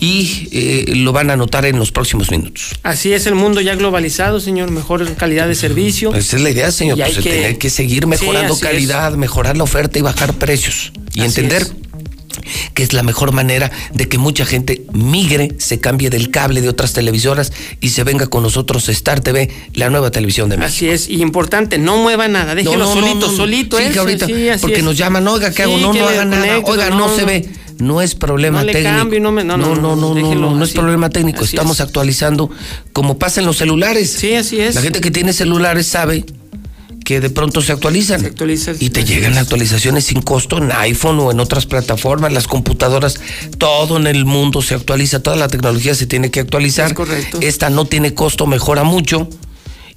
y 0.00 0.48
eh, 0.52 0.84
lo 0.96 1.12
van 1.12 1.30
a 1.30 1.36
notar 1.36 1.64
en 1.64 1.78
los 1.78 1.90
próximos 1.92 2.30
minutos. 2.30 2.70
Así 2.82 3.12
es 3.12 3.26
el 3.26 3.34
mundo 3.34 3.60
ya 3.60 3.74
globalizado, 3.74 4.38
señor. 4.40 4.70
Mejor 4.70 5.14
calidad 5.14 5.48
de 5.48 5.54
servicio. 5.54 6.14
Esa 6.14 6.36
es 6.36 6.42
la 6.42 6.50
idea, 6.50 6.70
señor, 6.70 6.98
Y 6.98 7.02
pues 7.02 7.16
hay 7.18 7.22
que- 7.22 7.30
tener 7.30 7.58
que 7.58 7.70
seguir 7.70 8.06
mejorando 8.06 8.54
Sí, 8.54 8.60
calidad, 8.60 9.12
mejorar 9.14 9.56
la 9.56 9.64
oferta 9.64 9.98
y 9.98 10.02
bajar 10.02 10.34
precios. 10.34 10.92
Y 11.14 11.20
Así 11.20 11.28
entender 11.40 11.62
es. 11.62 11.72
Que 12.74 12.82
es 12.82 12.92
la 12.92 13.02
mejor 13.02 13.32
manera 13.32 13.70
de 13.94 14.08
que 14.08 14.18
mucha 14.18 14.44
gente 14.44 14.82
migre, 14.92 15.54
se 15.58 15.80
cambie 15.80 16.10
del 16.10 16.30
cable 16.30 16.60
de 16.60 16.68
otras 16.68 16.92
televisoras 16.92 17.52
y 17.80 17.90
se 17.90 18.04
venga 18.04 18.26
con 18.26 18.42
nosotros 18.42 18.88
Star 18.88 19.20
TV, 19.20 19.50
la 19.74 19.90
nueva 19.90 20.10
televisión 20.10 20.48
de 20.48 20.56
México. 20.56 20.74
Así 20.76 20.88
es, 20.88 21.08
y 21.08 21.22
importante, 21.22 21.78
no 21.78 21.96
mueva 21.98 22.28
nada, 22.28 22.54
déjelo 22.54 22.78
No, 22.78 22.94
no, 22.94 23.00
solito, 23.00 23.30
no, 23.30 23.36
solito 23.36 23.76
Sí, 23.78 23.84
eso, 23.84 23.92
que 23.92 23.98
ahorita, 23.98 24.26
sí, 24.26 24.46
porque 24.60 24.78
es. 24.78 24.84
nos 24.84 24.96
llaman, 24.96 25.26
oiga, 25.28 25.50
¿qué 25.52 25.62
hago? 25.62 25.76
No, 25.78 25.92
no 25.92 26.08
haga 26.08 26.24
nada, 26.24 26.58
oiga, 26.64 26.90
no, 26.90 27.14
se 27.14 27.24
ve. 27.24 27.48
No 27.78 28.00
es 28.00 28.14
problema 28.14 28.60
No 28.60 28.66
le 28.66 28.72
técnico. 28.74 29.18
no 29.20 29.32
me- 29.32 29.42
no, 29.42 29.56
no, 29.56 29.74
no, 29.74 29.96
no, 29.96 30.64
es 30.64 30.70
problema 30.72 31.10
técnico. 31.10 31.42
Estamos 31.44 31.78
es. 31.78 31.80
actualizando 31.80 32.48
como 32.92 33.18
pasa 33.18 33.40
en 33.40 33.46
los 33.46 33.56
celulares. 33.56 34.10
Sí, 34.10 34.34
así 34.34 34.60
es. 34.60 34.74
La 34.76 34.82
gente 34.82 35.00
que 35.00 35.10
tiene 35.10 35.32
celulares 35.32 35.86
sabe 35.88 36.24
que 37.04 37.20
de 37.20 37.30
pronto 37.30 37.62
se 37.62 37.72
actualizan. 37.72 38.34
y 38.80 38.90
te 38.90 39.04
llegan 39.04 39.38
actualizaciones 39.38 40.04
sin 40.04 40.22
costo 40.22 40.58
en 40.58 40.72
iPhone 40.72 41.18
o 41.20 41.30
en 41.30 41.40
otras 41.40 41.66
plataformas, 41.66 42.32
las 42.32 42.46
computadoras, 42.46 43.20
todo 43.58 43.96
en 43.96 44.06
el 44.06 44.24
mundo 44.24 44.62
se 44.62 44.74
actualiza, 44.74 45.22
toda 45.22 45.36
la 45.36 45.48
tecnología 45.48 45.94
se 45.94 46.06
tiene 46.06 46.30
que 46.30 46.40
actualizar. 46.40 46.88
Es 46.88 46.94
correcto. 46.94 47.38
Esta 47.40 47.70
no 47.70 47.84
tiene 47.84 48.14
costo, 48.14 48.46
mejora 48.46 48.84
mucho 48.84 49.28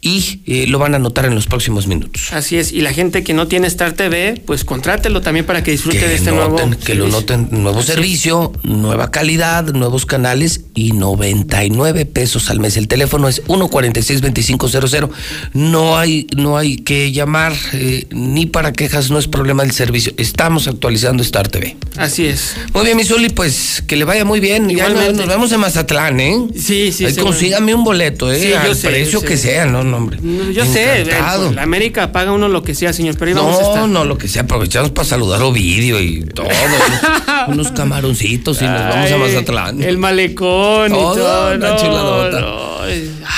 y 0.06 0.40
eh, 0.45 0.67
lo 0.67 0.77
van 0.77 0.93
a 0.93 1.00
notar 1.00 1.25
en 1.25 1.34
los 1.34 1.48
próximos 1.48 1.88
minutos. 1.88 2.32
Así 2.32 2.58
es, 2.58 2.72
y 2.72 2.82
la 2.82 2.93
gente 2.93 3.24
que 3.24 3.34
no 3.34 3.48
tiene 3.48 3.66
Star 3.66 3.93
TV, 3.93 4.40
pues 4.45 4.64
contrátelo 4.64 5.22
también 5.22 5.48
para 5.48 5.64
que 5.64 5.72
disfrute 5.72 6.08
de 6.08 6.14
este 6.14 6.32
nuevo. 6.32 6.58
Que 6.85 6.93
lo 6.93 7.08
noten, 7.08 7.48
nuevo 7.50 7.82
servicio, 7.82 8.53
nueva 8.61 9.09
calidad, 9.09 9.64
nuevos 9.74 10.06
canales 10.06 10.61
y 10.75 10.92
99 10.92 12.06
pesos 12.06 12.51
al 12.51 12.59
mes. 12.59 12.77
El 12.77 12.88
teléfono 12.88 13.27
es 13.27 13.43
146-2500. 13.45 15.09
No 15.53 15.98
hay, 15.98 16.27
no 16.38 16.56
hay 16.56 16.77
que 16.77 17.11
llamar 17.11 17.53
eh, 17.74 18.06
ni 18.11 18.45
para 18.45 18.74
quejas, 18.74 19.09
no 19.09 19.17
es 19.17 19.27
problema 19.27 19.64
del 19.64 19.72
servicio. 19.72 20.14
Estamos 20.17 20.67
actualizando 20.67 21.24
Star 21.24 21.48
TV. 21.48 21.77
Así 21.98 22.27
es. 22.27 22.56
Muy 22.75 22.85
bien, 22.85 22.95
Misuli, 22.95 23.30
pues 23.30 23.84
que 23.88 23.95
le 23.95 24.06
vaya 24.06 24.24
muy 24.24 24.40
bien. 24.40 24.69
Ya 24.69 24.88
nos, 24.88 25.16
nos 25.16 25.27
vemos 25.27 25.51
en 25.51 25.61
Mazatlán, 25.61 26.19
¿eh? 26.19 26.48
Sí, 26.56 26.92
sí, 26.92 27.06
Ahí 27.06 27.16
consígame 27.16 27.74
un 27.74 27.84
boleto, 27.84 28.32
¿eh? 28.32 28.40
Sí, 28.40 28.53
al 28.53 28.75
sé, 28.75 28.88
precio 28.88 29.22
que 29.22 29.35
sea, 29.35 29.66
no, 29.66 29.94
no, 29.98 30.03
hombre. 30.03 30.53
Yo 30.53 30.65
sé, 30.65 31.01
Encantado. 31.01 31.51
la 31.53 31.64
América 31.64 32.11
paga 32.11 32.32
uno 32.32 32.48
lo 32.48 32.64
que 32.64 32.75
sea, 32.75 32.93
señor, 32.93 33.15
pero 33.17 33.30
ahí 33.30 33.33
vamos 33.35 33.57
a 33.57 33.61
No, 33.61 33.67
estar. 33.69 33.90
no, 33.90 34.06
lo 34.06 34.17
que 34.17 34.27
sea, 34.27 34.43
aprovechamos 34.43 34.91
para 34.91 35.07
saludar 35.07 35.41
Ovidio 35.41 35.99
y 36.01 36.22
todo. 36.24 36.45
unos, 36.48 37.48
unos 37.48 37.72
camaroncitos 37.72 38.61
y 38.61 38.65
nos 38.65 38.80
vamos 38.82 39.11
a 39.11 39.17
Mazatlán. 39.17 39.82
El 39.83 39.98
malecón 39.98 40.91
y 40.91 40.95
Todo, 40.95 41.15
todo. 41.15 41.56
una 41.56 41.69
no, 41.72 41.77
chuladota. 41.77 42.40
no. 42.41 42.75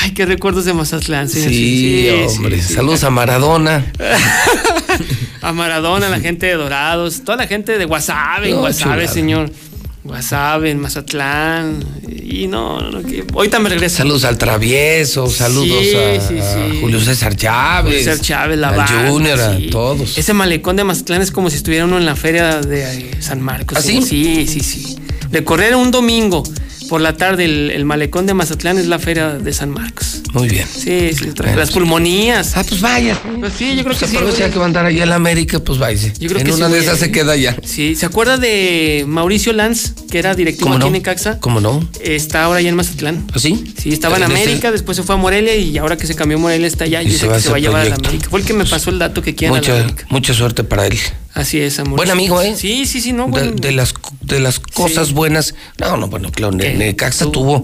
Ay, 0.02 0.11
qué 0.14 0.26
recuerdos 0.26 0.66
de 0.66 0.74
Mazatlán, 0.74 1.30
señor. 1.30 1.50
Sí, 1.50 2.10
hombre. 2.38 2.61
sí. 2.61 2.74
Saludos 2.74 3.03
a 3.03 3.10
Maradona. 3.10 3.86
A 5.42 5.53
Maradona, 5.53 6.10
la 6.10 6.19
gente 6.19 6.48
de 6.48 6.53
Dorados, 6.56 7.22
toda 7.24 7.38
la 7.38 7.48
gente 7.48 7.77
de 7.77 7.86
Guasave, 7.86 8.50
No, 8.52 8.58
Guasave, 8.60 9.08
señor. 9.08 9.50
Guasave, 10.08 10.72
en 10.72 10.80
Mazatlán. 10.80 11.84
Y 12.10 12.48
no, 12.48 12.80
no, 12.80 13.02
que 13.03 13.26
ahorita 13.34 13.60
me 13.60 13.69
regreso. 13.69 13.98
Saludos 13.98 14.24
al 14.26 14.38
Travieso, 14.38 15.27
saludos 15.30 15.80
Sí, 15.82 15.95
a, 15.95 16.22
sí, 16.22 16.38
a 16.40 16.53
sí. 16.53 16.77
Julio 16.82 17.00
César 17.00 17.36
Chávez. 17.36 17.94
Julio 17.94 18.00
César 18.00 18.19
Chávez, 18.26 18.58
la 18.58 18.69
al 18.69 19.10
Junior, 19.10 19.40
a 19.40 19.58
todos. 19.72 20.18
Ese 20.18 20.34
malecón 20.34 20.76
de 20.76 20.84
Mazatlán 20.84 21.22
es 21.22 21.32
como 21.32 21.50
si 21.50 21.58
estuviera 21.58 21.86
uno 21.86 21.98
en 21.98 22.06
la 22.06 22.16
feria 22.16 22.61
de 22.61 22.84
eh, 22.84 23.11
San 23.19 23.42
Marcos. 23.42 23.77
¿Ah, 23.77 23.82
sí? 23.82 24.02
Sí, 24.02 24.48
sí, 24.48 24.61
sí. 24.61 24.98
De 25.30 25.44
correr 25.44 25.76
un 25.76 25.92
domingo 25.92 26.44
por 26.90 27.02
la 27.02 27.18
tarde 27.18 27.45
el, 27.45 27.72
el 27.72 27.84
malecón 27.86 28.26
de 28.27 28.34
Mazatlán 28.34 28.77
es 28.77 28.88
la 28.88 29.00
feria 29.00 29.32
de 29.34 29.53
San 29.53 29.69
Marcos. 29.72 30.22
Muy 30.38 30.49
bien. 30.49 30.67
Sí, 30.67 31.09
sí, 31.14 31.32
trae 31.33 31.56
las 31.56 31.72
pulmonías. 31.72 32.56
Ah, 32.56 32.64
pues 32.67 32.82
vaya. 32.82 33.19
Pues 33.40 33.53
sí, 33.57 33.67
yo 33.75 33.83
creo 33.83 33.85
Pues 33.85 33.99
que 33.99 34.07
sí. 34.07 34.16
aprovecha 34.16 34.38
voy 34.40 34.48
a- 34.48 34.51
que 34.51 34.57
va 34.59 34.66
a 34.66 34.67
andar 34.67 34.85
allá 34.85 35.03
en 35.03 35.09
la 35.09 35.16
América, 35.16 35.59
pues. 35.59 35.77
Yo 36.19 36.27
creo 36.30 36.40
en 36.40 36.45
que 36.45 36.51
sí 36.53 36.57
una 36.57 36.69
de 36.69 36.80
esas 36.80 36.99
se 36.99 37.11
queda 37.11 37.33
allá. 37.33 37.57
Sí, 37.64 37.95
¿se 37.95 38.06
acuerda 38.06 38.38
de 38.38 39.06
Mauricio 39.07 39.53
Lanz, 39.53 39.93
que 40.11 40.19
era 40.19 40.35
directivo 40.35 40.66
¿Cómo 40.66 40.75
aquí 40.75 40.82
no? 40.82 40.88
en 40.88 40.93
Necaxa? 40.93 41.40
¿Cómo 41.40 41.59
no? 41.61 41.88
Está 42.01 42.43
ahora 42.43 42.59
allá 42.59 42.69
en 42.69 42.75
Mazatlán. 42.75 43.27
¿Ah, 43.33 43.40
sí? 43.40 43.74
Sí, 43.82 43.90
estaba 43.90 44.17
en 44.17 44.24
América, 44.24 44.72
después 44.72 44.95
se 44.98 45.03
fue 45.03 45.16
a 45.16 45.17
Morelia 45.17 45.56
y 45.56 45.77
ahora 45.77 45.98
que 45.98 46.07
se 46.07 46.16
cambió 46.16 46.38
a 46.38 46.41
Morelia 46.41 46.67
está 46.67 46.83
allá 46.85 47.01
y, 47.01 47.07
dice 47.07 47.27
va 47.27 47.35
que 47.35 47.41
se 47.41 47.49
va 47.49 47.57
a 47.57 47.59
llevar 47.59 47.82
a 47.85 47.90
la. 47.90 47.95
América. 47.95 48.27
Fue 48.30 48.40
el 48.40 48.45
que 48.45 48.53
me 48.53 48.66
pasó 48.66 48.90
el 48.90 48.99
dato 48.99 49.22
que 49.22 49.35
quieren 49.35 49.56
a 49.57 49.61
la 49.61 49.67
Mucha, 49.67 49.80
América. 49.82 50.06
mucha 50.09 50.33
suerte 50.33 50.64
para 50.64 50.88
él. 50.88 50.98
Así 51.33 51.59
es, 51.59 51.77
amor. 51.80 51.98
Buen 51.98 52.09
amigo, 52.09 52.41
¿eh? 52.41 52.56
Sí, 52.57 52.88
sí, 52.88 52.99
sí, 52.99 53.14
no, 53.14 53.25
De, 53.25 53.30
bueno. 53.32 53.51
de 53.56 53.72
las, 53.72 53.93
de 54.22 54.40
las 54.40 54.59
cosas 54.59 55.14
buenas. 55.14 55.53
No, 55.80 55.95
no, 55.95 56.07
bueno, 56.07 56.32
claro. 56.32 56.51
Necaxa 56.56 57.30
tuvo 57.32 57.61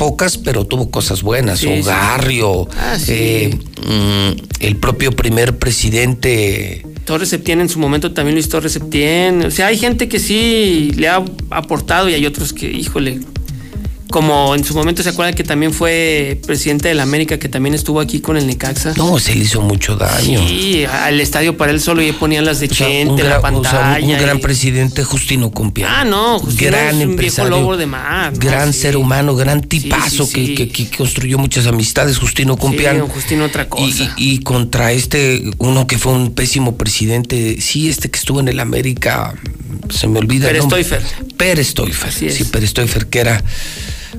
pocas, 0.00 0.38
pero 0.38 0.64
tuvo 0.64 0.90
cosas 0.90 1.22
buenas. 1.22 1.58
Sí, 1.60 1.66
sí. 1.66 1.80
Ogarrio, 1.82 2.66
Ah, 2.78 2.98
sí. 2.98 3.12
eh, 3.14 3.58
mm, 3.86 4.64
el 4.64 4.76
propio 4.76 5.12
primer 5.12 5.58
presidente. 5.58 6.86
Torres 7.04 7.28
Septién 7.28 7.60
en 7.60 7.68
su 7.68 7.78
momento 7.78 8.12
también 8.12 8.34
Luis 8.34 8.48
Torres 8.48 8.72
Septién. 8.72 9.44
O 9.44 9.50
sea, 9.50 9.66
hay 9.66 9.76
gente 9.76 10.08
que 10.08 10.18
sí 10.18 10.92
le 10.96 11.08
ha 11.08 11.22
aportado 11.50 12.08
y 12.08 12.14
hay 12.14 12.24
otros 12.24 12.54
que, 12.54 12.70
híjole, 12.72 13.20
como 14.10 14.54
en 14.54 14.64
su 14.64 14.74
momento 14.74 15.02
se 15.02 15.08
acuerdan 15.10 15.34
que 15.34 15.44
también 15.44 15.72
fue 15.72 16.38
presidente 16.46 16.88
de 16.88 16.94
la 16.94 17.02
América, 17.04 17.38
que 17.38 17.48
también 17.48 17.74
estuvo 17.74 18.00
aquí 18.00 18.20
con 18.20 18.36
el 18.36 18.46
Necaxa. 18.46 18.94
No, 18.96 19.18
se 19.18 19.34
le 19.34 19.44
hizo 19.44 19.60
mucho 19.62 19.96
daño. 19.96 20.40
Sí, 20.46 20.84
al 20.84 21.20
estadio 21.20 21.56
para 21.56 21.70
él 21.72 21.80
solo 21.80 22.02
y 22.02 22.12
ponían 22.12 22.44
las 22.44 22.60
de 22.60 22.66
O 22.66 22.74
sea, 22.74 22.86
Chente, 22.86 23.22
la 23.22 23.38
gran, 23.40 23.54
o 23.54 23.62
sea, 23.62 23.70
pantalla. 23.72 24.06
un- 24.16 24.22
gran 24.22 24.38
y- 24.38 24.40
presidente, 24.40 25.04
Justino 25.04 25.50
Compián. 25.52 25.90
Ah, 25.94 26.04
no, 26.04 26.38
Justino 26.40 26.70
gran 26.72 26.86
es 26.86 26.92
un 26.92 26.98
viejo 26.98 27.10
empresario, 27.12 27.50
lobo 27.50 27.76
de 27.76 27.86
mar, 27.86 28.32
¿no? 28.32 28.38
gran 28.38 28.72
Sí. 28.72 28.80
ser 28.80 28.96
humano, 28.96 29.34
gran 29.36 29.60
tipazo 29.62 30.26
sí, 30.26 30.32
sí. 30.46 30.54
Que, 30.54 30.68
que- 30.68 30.86
que 30.88 30.96
construyó 30.96 31.38
muchas 31.38 31.66
amistades, 31.66 32.18
Justino 32.18 32.56
Compián. 32.56 33.00
Justino 33.08 33.44
otra 33.44 33.68
cosa. 33.68 33.86
y- 34.16 34.34
y 34.34 34.38
contra 34.40 34.92
este, 34.92 35.42
uno 35.58 35.86
que 35.86 35.98
fue 35.98 36.12
un 36.12 36.32
pésimo 36.34 36.76
presidente, 36.76 37.60
sí, 37.60 37.88
este 37.88 38.10
que 38.10 38.18
estuvo 38.18 38.40
en 38.40 38.48
el 38.48 38.60
América, 38.60 39.34
se 39.90 40.08
me 40.08 40.18
olvida. 40.18 40.46
el 40.46 40.52
Pérez 40.52 40.62
nombre. 40.62 40.84
Stoifer. 40.84 41.02
Pérez 41.36 41.68
Stoifer, 41.68 42.08
Así 42.08 42.26
es. 42.26 42.34
sí, 42.34 42.44
Pérez 42.44 42.70
Stoifer, 42.70 43.06
que 43.06 43.18
era. 43.20 43.42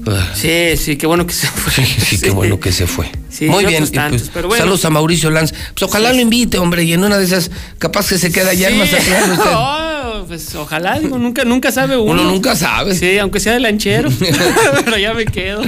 Ah, 0.07 0.31
Sí, 0.33 0.77
sí, 0.77 0.95
qué 0.97 1.07
bueno 1.07 1.25
que 1.25 1.33
se 1.33 1.47
fue. 1.47 1.71
Sí, 1.85 1.85
sí, 1.85 2.19
qué 2.19 2.31
bueno 2.31 2.59
que 2.59 2.71
se 2.71 2.87
fue. 2.87 3.11
Sí, 3.29 3.45
Muy 3.45 3.65
bien, 3.65 3.83
y 3.83 3.87
pues, 3.87 3.91
tantos, 3.91 4.31
pero 4.33 4.47
bueno. 4.47 4.63
saludos 4.63 4.85
a 4.85 4.89
Mauricio 4.89 5.29
Lanz. 5.29 5.53
Pues 5.73 5.83
ojalá 5.83 6.11
lo 6.13 6.19
invite, 6.19 6.57
hombre, 6.57 6.83
y 6.83 6.93
en 6.93 7.03
una 7.03 7.17
de 7.17 7.23
esas, 7.23 7.51
capaz 7.79 8.09
que 8.09 8.17
se 8.17 8.31
queda 8.31 8.51
allá 8.51 8.69
en. 8.69 8.77
Mazatlán. 8.77 9.31
usted. 9.37 9.51
Oh, 9.53 10.25
pues 10.27 10.53
ojalá, 10.55 10.99
digo, 10.99 11.17
nunca, 11.17 11.43
nunca 11.45 11.71
sabe 11.71 11.97
uno. 11.97 12.11
Uno 12.11 12.23
nunca 12.23 12.55
sabe. 12.55 12.95
Sí, 12.95 13.17
aunque 13.17 13.39
sea 13.39 13.53
de 13.53 13.59
lanchero. 13.61 14.09
pero 14.85 14.97
ya 14.97 15.13
me 15.13 15.25
quedo. 15.25 15.61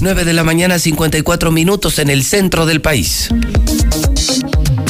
9 0.00 0.24
de 0.24 0.32
la 0.32 0.44
mañana, 0.44 0.78
54 0.78 1.50
minutos 1.50 1.98
en 1.98 2.10
el 2.10 2.24
centro 2.24 2.66
del 2.66 2.80
país. 2.80 3.28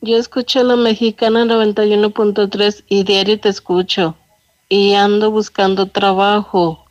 Yo 0.00 0.16
escucho 0.16 0.62
la 0.62 0.76
mexicana 0.76 1.44
91.3 1.44 2.84
y 2.88 3.02
diario 3.02 3.38
te 3.38 3.50
escucho. 3.50 4.16
Y 4.70 4.94
ando 4.94 5.30
buscando 5.30 5.88
trabajo. 5.88 6.86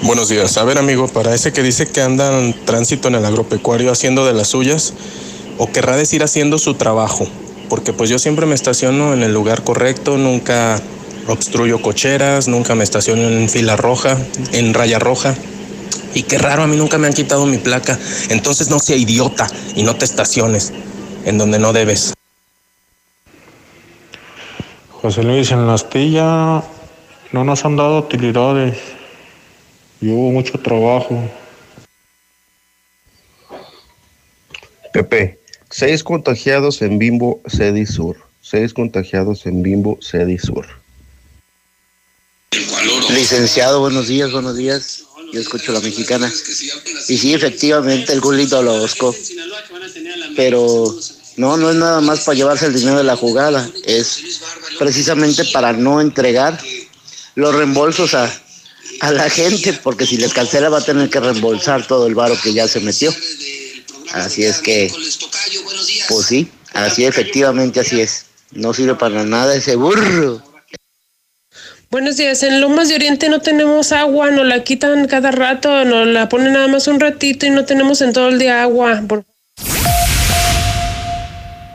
Buenos 0.02 0.28
días. 0.28 0.57
A 0.57 0.65
ver, 0.65 0.78
amigo, 0.78 1.09
para 1.09 1.34
ese 1.34 1.52
que 1.52 1.62
dice 1.62 1.86
que 1.86 2.02
anda 2.02 2.39
en 2.39 2.55
tránsito 2.65 3.09
en 3.09 3.17
el 3.17 3.25
agropecuario 3.25 3.92
haciendo 3.92 4.25
de 4.25 4.33
las 4.33 4.49
suyas, 4.49 4.94
o 5.59 5.70
querrá 5.70 5.97
decir 5.97 6.23
haciendo 6.23 6.59
su 6.59 6.75
trabajo, 6.75 7.28
porque 7.68 7.92
pues 7.92 8.09
yo 8.09 8.18
siempre 8.18 8.47
me 8.47 8.55
estaciono 8.55 9.12
en 9.12 9.23
el 9.23 9.34
lugar 9.34 9.62
correcto, 9.62 10.17
nunca 10.17 10.81
obstruyo 11.26 11.83
cocheras, 11.83 12.49
nunca 12.49 12.75
me 12.75 12.83
estaciono 12.83 13.23
en 13.23 13.49
fila 13.49 13.76
roja, 13.76 14.17
en 14.52 14.73
raya 14.75 14.99
roja. 14.99 15.34
Y 16.15 16.23
qué 16.25 16.39
raro, 16.39 16.62
a 16.62 16.67
mí 16.67 16.76
nunca 16.76 16.99
me 16.99 17.07
han 17.07 17.12
quitado 17.12 17.47
mi 17.47 17.59
placa. 17.59 17.99
Entonces 18.31 18.68
no 18.70 18.78
sea 18.78 18.97
idiota 18.97 19.47
y 19.76 19.83
no 19.83 19.94
te 19.94 20.05
estaciones 20.05 20.73
en 21.25 21.39
donde 21.39 21.59
no 21.59 21.73
debes. 21.73 22.15
José 25.03 25.23
Luis, 25.23 25.51
en 25.51 25.67
la 25.67 25.75
astilla 25.75 26.62
no 27.33 27.45
nos 27.45 27.65
han 27.65 27.75
dado 27.77 28.01
utilidades 28.01 28.77
y 30.03 30.11
hubo 30.11 30.31
mucho 30.31 30.59
trabajo. 30.59 31.19
Pepe, 34.93 35.39
seis 35.70 36.05
contagiados 36.05 36.83
en 36.83 36.99
Bimbo, 36.99 37.41
Sur. 37.87 38.17
Seis 38.43 38.75
contagiados 38.75 39.47
en 39.47 39.62
Bimbo, 39.62 39.99
Sur. 40.03 40.67
Licenciado, 43.09 43.81
buenos 43.81 44.09
días, 44.09 44.33
buenos 44.33 44.57
días. 44.57 45.05
Yo 45.33 45.41
escucho 45.41 45.73
la 45.73 45.81
mexicana. 45.81 46.31
Y 47.09 47.17
sí, 47.17 47.33
efectivamente, 47.33 48.12
el 48.12 48.20
gulito 48.20 48.62
lo 48.62 48.81
buscó. 48.81 49.15
Pero 50.37 50.95
no, 51.41 51.57
no 51.57 51.70
es 51.70 51.77
nada 51.77 52.02
más 52.02 52.20
para 52.20 52.36
llevarse 52.36 52.67
el 52.67 52.75
dinero 52.75 52.99
de 52.99 53.05
la 53.05 53.17
jugada. 53.17 53.67
Es 53.86 54.20
precisamente 54.78 55.43
para 55.47 55.73
no 55.73 56.02
entregar 56.02 56.60
los 57.35 57.55
reembolsos 57.55 58.12
a, 58.12 58.31
a 59.01 59.10
la 59.10 59.31
gente, 59.31 59.73
porque 59.83 60.05
si 60.05 60.19
les 60.19 60.35
cancela 60.35 60.69
va 60.69 60.78
a 60.78 60.85
tener 60.85 61.09
que 61.09 61.19
reembolsar 61.19 61.86
todo 61.86 62.07
el 62.07 62.15
varo 62.15 62.36
que 62.43 62.52
ya 62.52 62.69
se 62.69 62.81
metió. 62.81 63.10
Así 64.12 64.44
es 64.44 64.59
que, 64.59 64.93
pues 66.10 66.27
sí, 66.27 66.51
así 66.75 67.07
efectivamente 67.07 67.81
así 67.81 68.02
es. 68.02 68.27
No 68.52 68.75
sirve 68.75 68.97
para 68.97 69.25
nada 69.25 69.55
ese 69.55 69.77
burro. 69.77 70.43
Buenos 71.91 72.19
días. 72.19 72.43
En 72.43 72.60
Lomas 72.60 72.91
de 72.91 72.97
Oriente 72.97 73.31
no 73.31 73.41
tenemos 73.41 73.93
agua, 73.93 74.31
nos 74.31 74.47
la 74.47 74.62
quitan 74.62 75.09
cada 75.09 75.31
rato, 75.31 75.86
nos 75.86 76.07
la 76.07 76.28
ponen 76.28 76.52
nada 76.52 76.69
más 76.69 76.86
un 76.86 77.01
ratito 77.01 77.47
y 77.47 77.51
no 77.51 77.65
tenemos 77.65 78.02
en 78.02 78.12
todo 78.12 78.28
el 78.28 78.39
día 78.39 78.62
agua. 78.62 79.01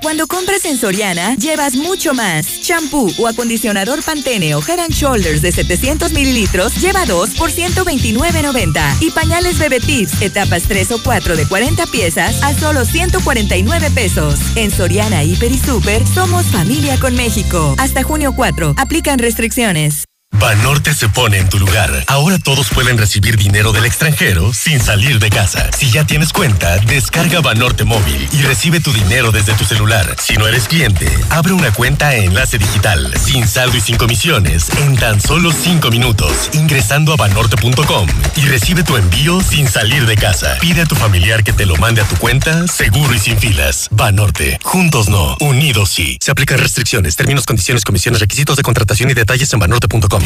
Cuando 0.06 0.28
compras 0.28 0.66
en 0.66 0.78
Soriana, 0.78 1.36
llevas 1.36 1.74
mucho 1.74 2.14
más. 2.14 2.46
Shampoo 2.62 3.12
o 3.18 3.28
acondicionador 3.28 4.04
Pantene 4.04 4.54
o 4.54 4.62
Head 4.62 4.78
and 4.78 4.94
Shoulders 4.94 5.42
de 5.42 5.52
700 5.52 6.14
mililitros, 6.14 6.76
lleva 6.76 7.08
2 7.08 7.32
por 7.32 7.50
129.90. 7.50 8.98
Y 9.00 9.10
pañales 9.10 9.58
Bebe 9.58 9.80
Tips, 9.80 10.22
etapas 10.22 10.66
3 10.68 10.92
o 10.92 11.02
4 11.04 11.36
de 11.36 11.48
40 11.48 11.88
piezas 11.88 12.44
a 12.44 12.54
solo 12.54 12.86
149 12.86 13.90
pesos. 13.96 14.40
En 14.56 14.70
Soriana, 14.70 15.24
Hiper 15.24 15.52
y 15.52 15.58
Super, 15.58 16.06
somos 16.06 16.46
familia 16.52 17.00
con 17.00 17.16
México. 17.16 17.74
Hasta 17.80 18.04
junio 18.04 18.32
4, 18.36 18.76
aplican 18.78 19.18
restricciones. 19.18 20.06
Banorte 20.40 20.94
se 20.94 21.08
pone 21.08 21.38
en 21.38 21.50
tu 21.50 21.60
lugar. 21.60 22.04
Ahora 22.08 22.38
todos 22.40 22.70
pueden 22.70 22.98
recibir 22.98 23.38
dinero 23.38 23.72
del 23.72 23.86
extranjero 23.86 24.54
sin 24.54 24.82
salir 24.82 25.20
de 25.20 25.30
casa. 25.30 25.70
Si 25.78 25.90
ya 25.90 26.06
tienes 26.06 26.34
cuenta, 26.34 26.78
descarga 26.80 27.42
Banorte 27.42 27.86
móvil 27.86 28.28
y 28.32 28.42
recibe 28.42 28.80
tu 28.80 28.92
dinero 28.92 29.32
desde 29.32 29.54
tu 29.54 29.64
celular. 29.64 30.16
Si 30.20 30.36
no 30.36 30.48
eres 30.48 30.68
cliente, 30.68 31.10
abre 31.30 31.54
una 31.54 31.72
cuenta 31.72 32.10
a 32.10 32.16
enlace 32.16 32.58
digital, 32.58 33.14
sin 33.18 33.48
saldo 33.48 33.78
y 33.78 33.82
sin 33.82 33.96
comisiones, 33.98 34.70
en 34.78 34.98
tan 34.98 35.22
solo 35.22 35.52
5 35.52 35.90
minutos, 35.90 36.50
ingresando 36.54 37.14
a 37.14 37.16
banorte.com 37.16 38.08
y 38.36 38.42
recibe 38.42 38.84
tu 38.84 38.98
envío 38.98 39.42
sin 39.42 39.68
salir 39.68 40.06
de 40.06 40.18
casa. 40.18 40.58
Pide 40.60 40.82
a 40.82 40.86
tu 40.86 40.96
familiar 40.96 41.44
que 41.44 41.54
te 41.54 41.66
lo 41.66 41.78
mande 41.78 42.02
a 42.02 42.06
tu 42.06 42.16
cuenta, 42.18 42.68
seguro 42.68 43.14
y 43.14 43.20
sin 43.20 43.38
filas. 43.40 43.88
Banorte. 43.92 44.60
Juntos 44.64 45.08
no, 45.08 45.38
unidos 45.40 45.92
sí. 45.92 46.18
Se 46.20 46.32
aplican 46.32 46.60
restricciones, 46.60 47.16
términos, 47.16 47.46
condiciones, 47.46 47.84
comisiones, 47.84 48.20
requisitos 48.20 48.58
de 48.58 48.64
contratación 48.64 49.10
y 49.10 49.14
detalles 49.14 49.52
en 49.54 49.60
banorte.com. 49.60 50.25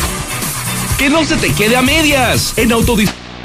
Que 0.98 1.10
no 1.10 1.24
se 1.24 1.38
te 1.38 1.52
quede 1.53 1.78
a 1.78 1.82
medias. 1.82 2.53
En 2.58 2.72
Autodis 2.72 3.10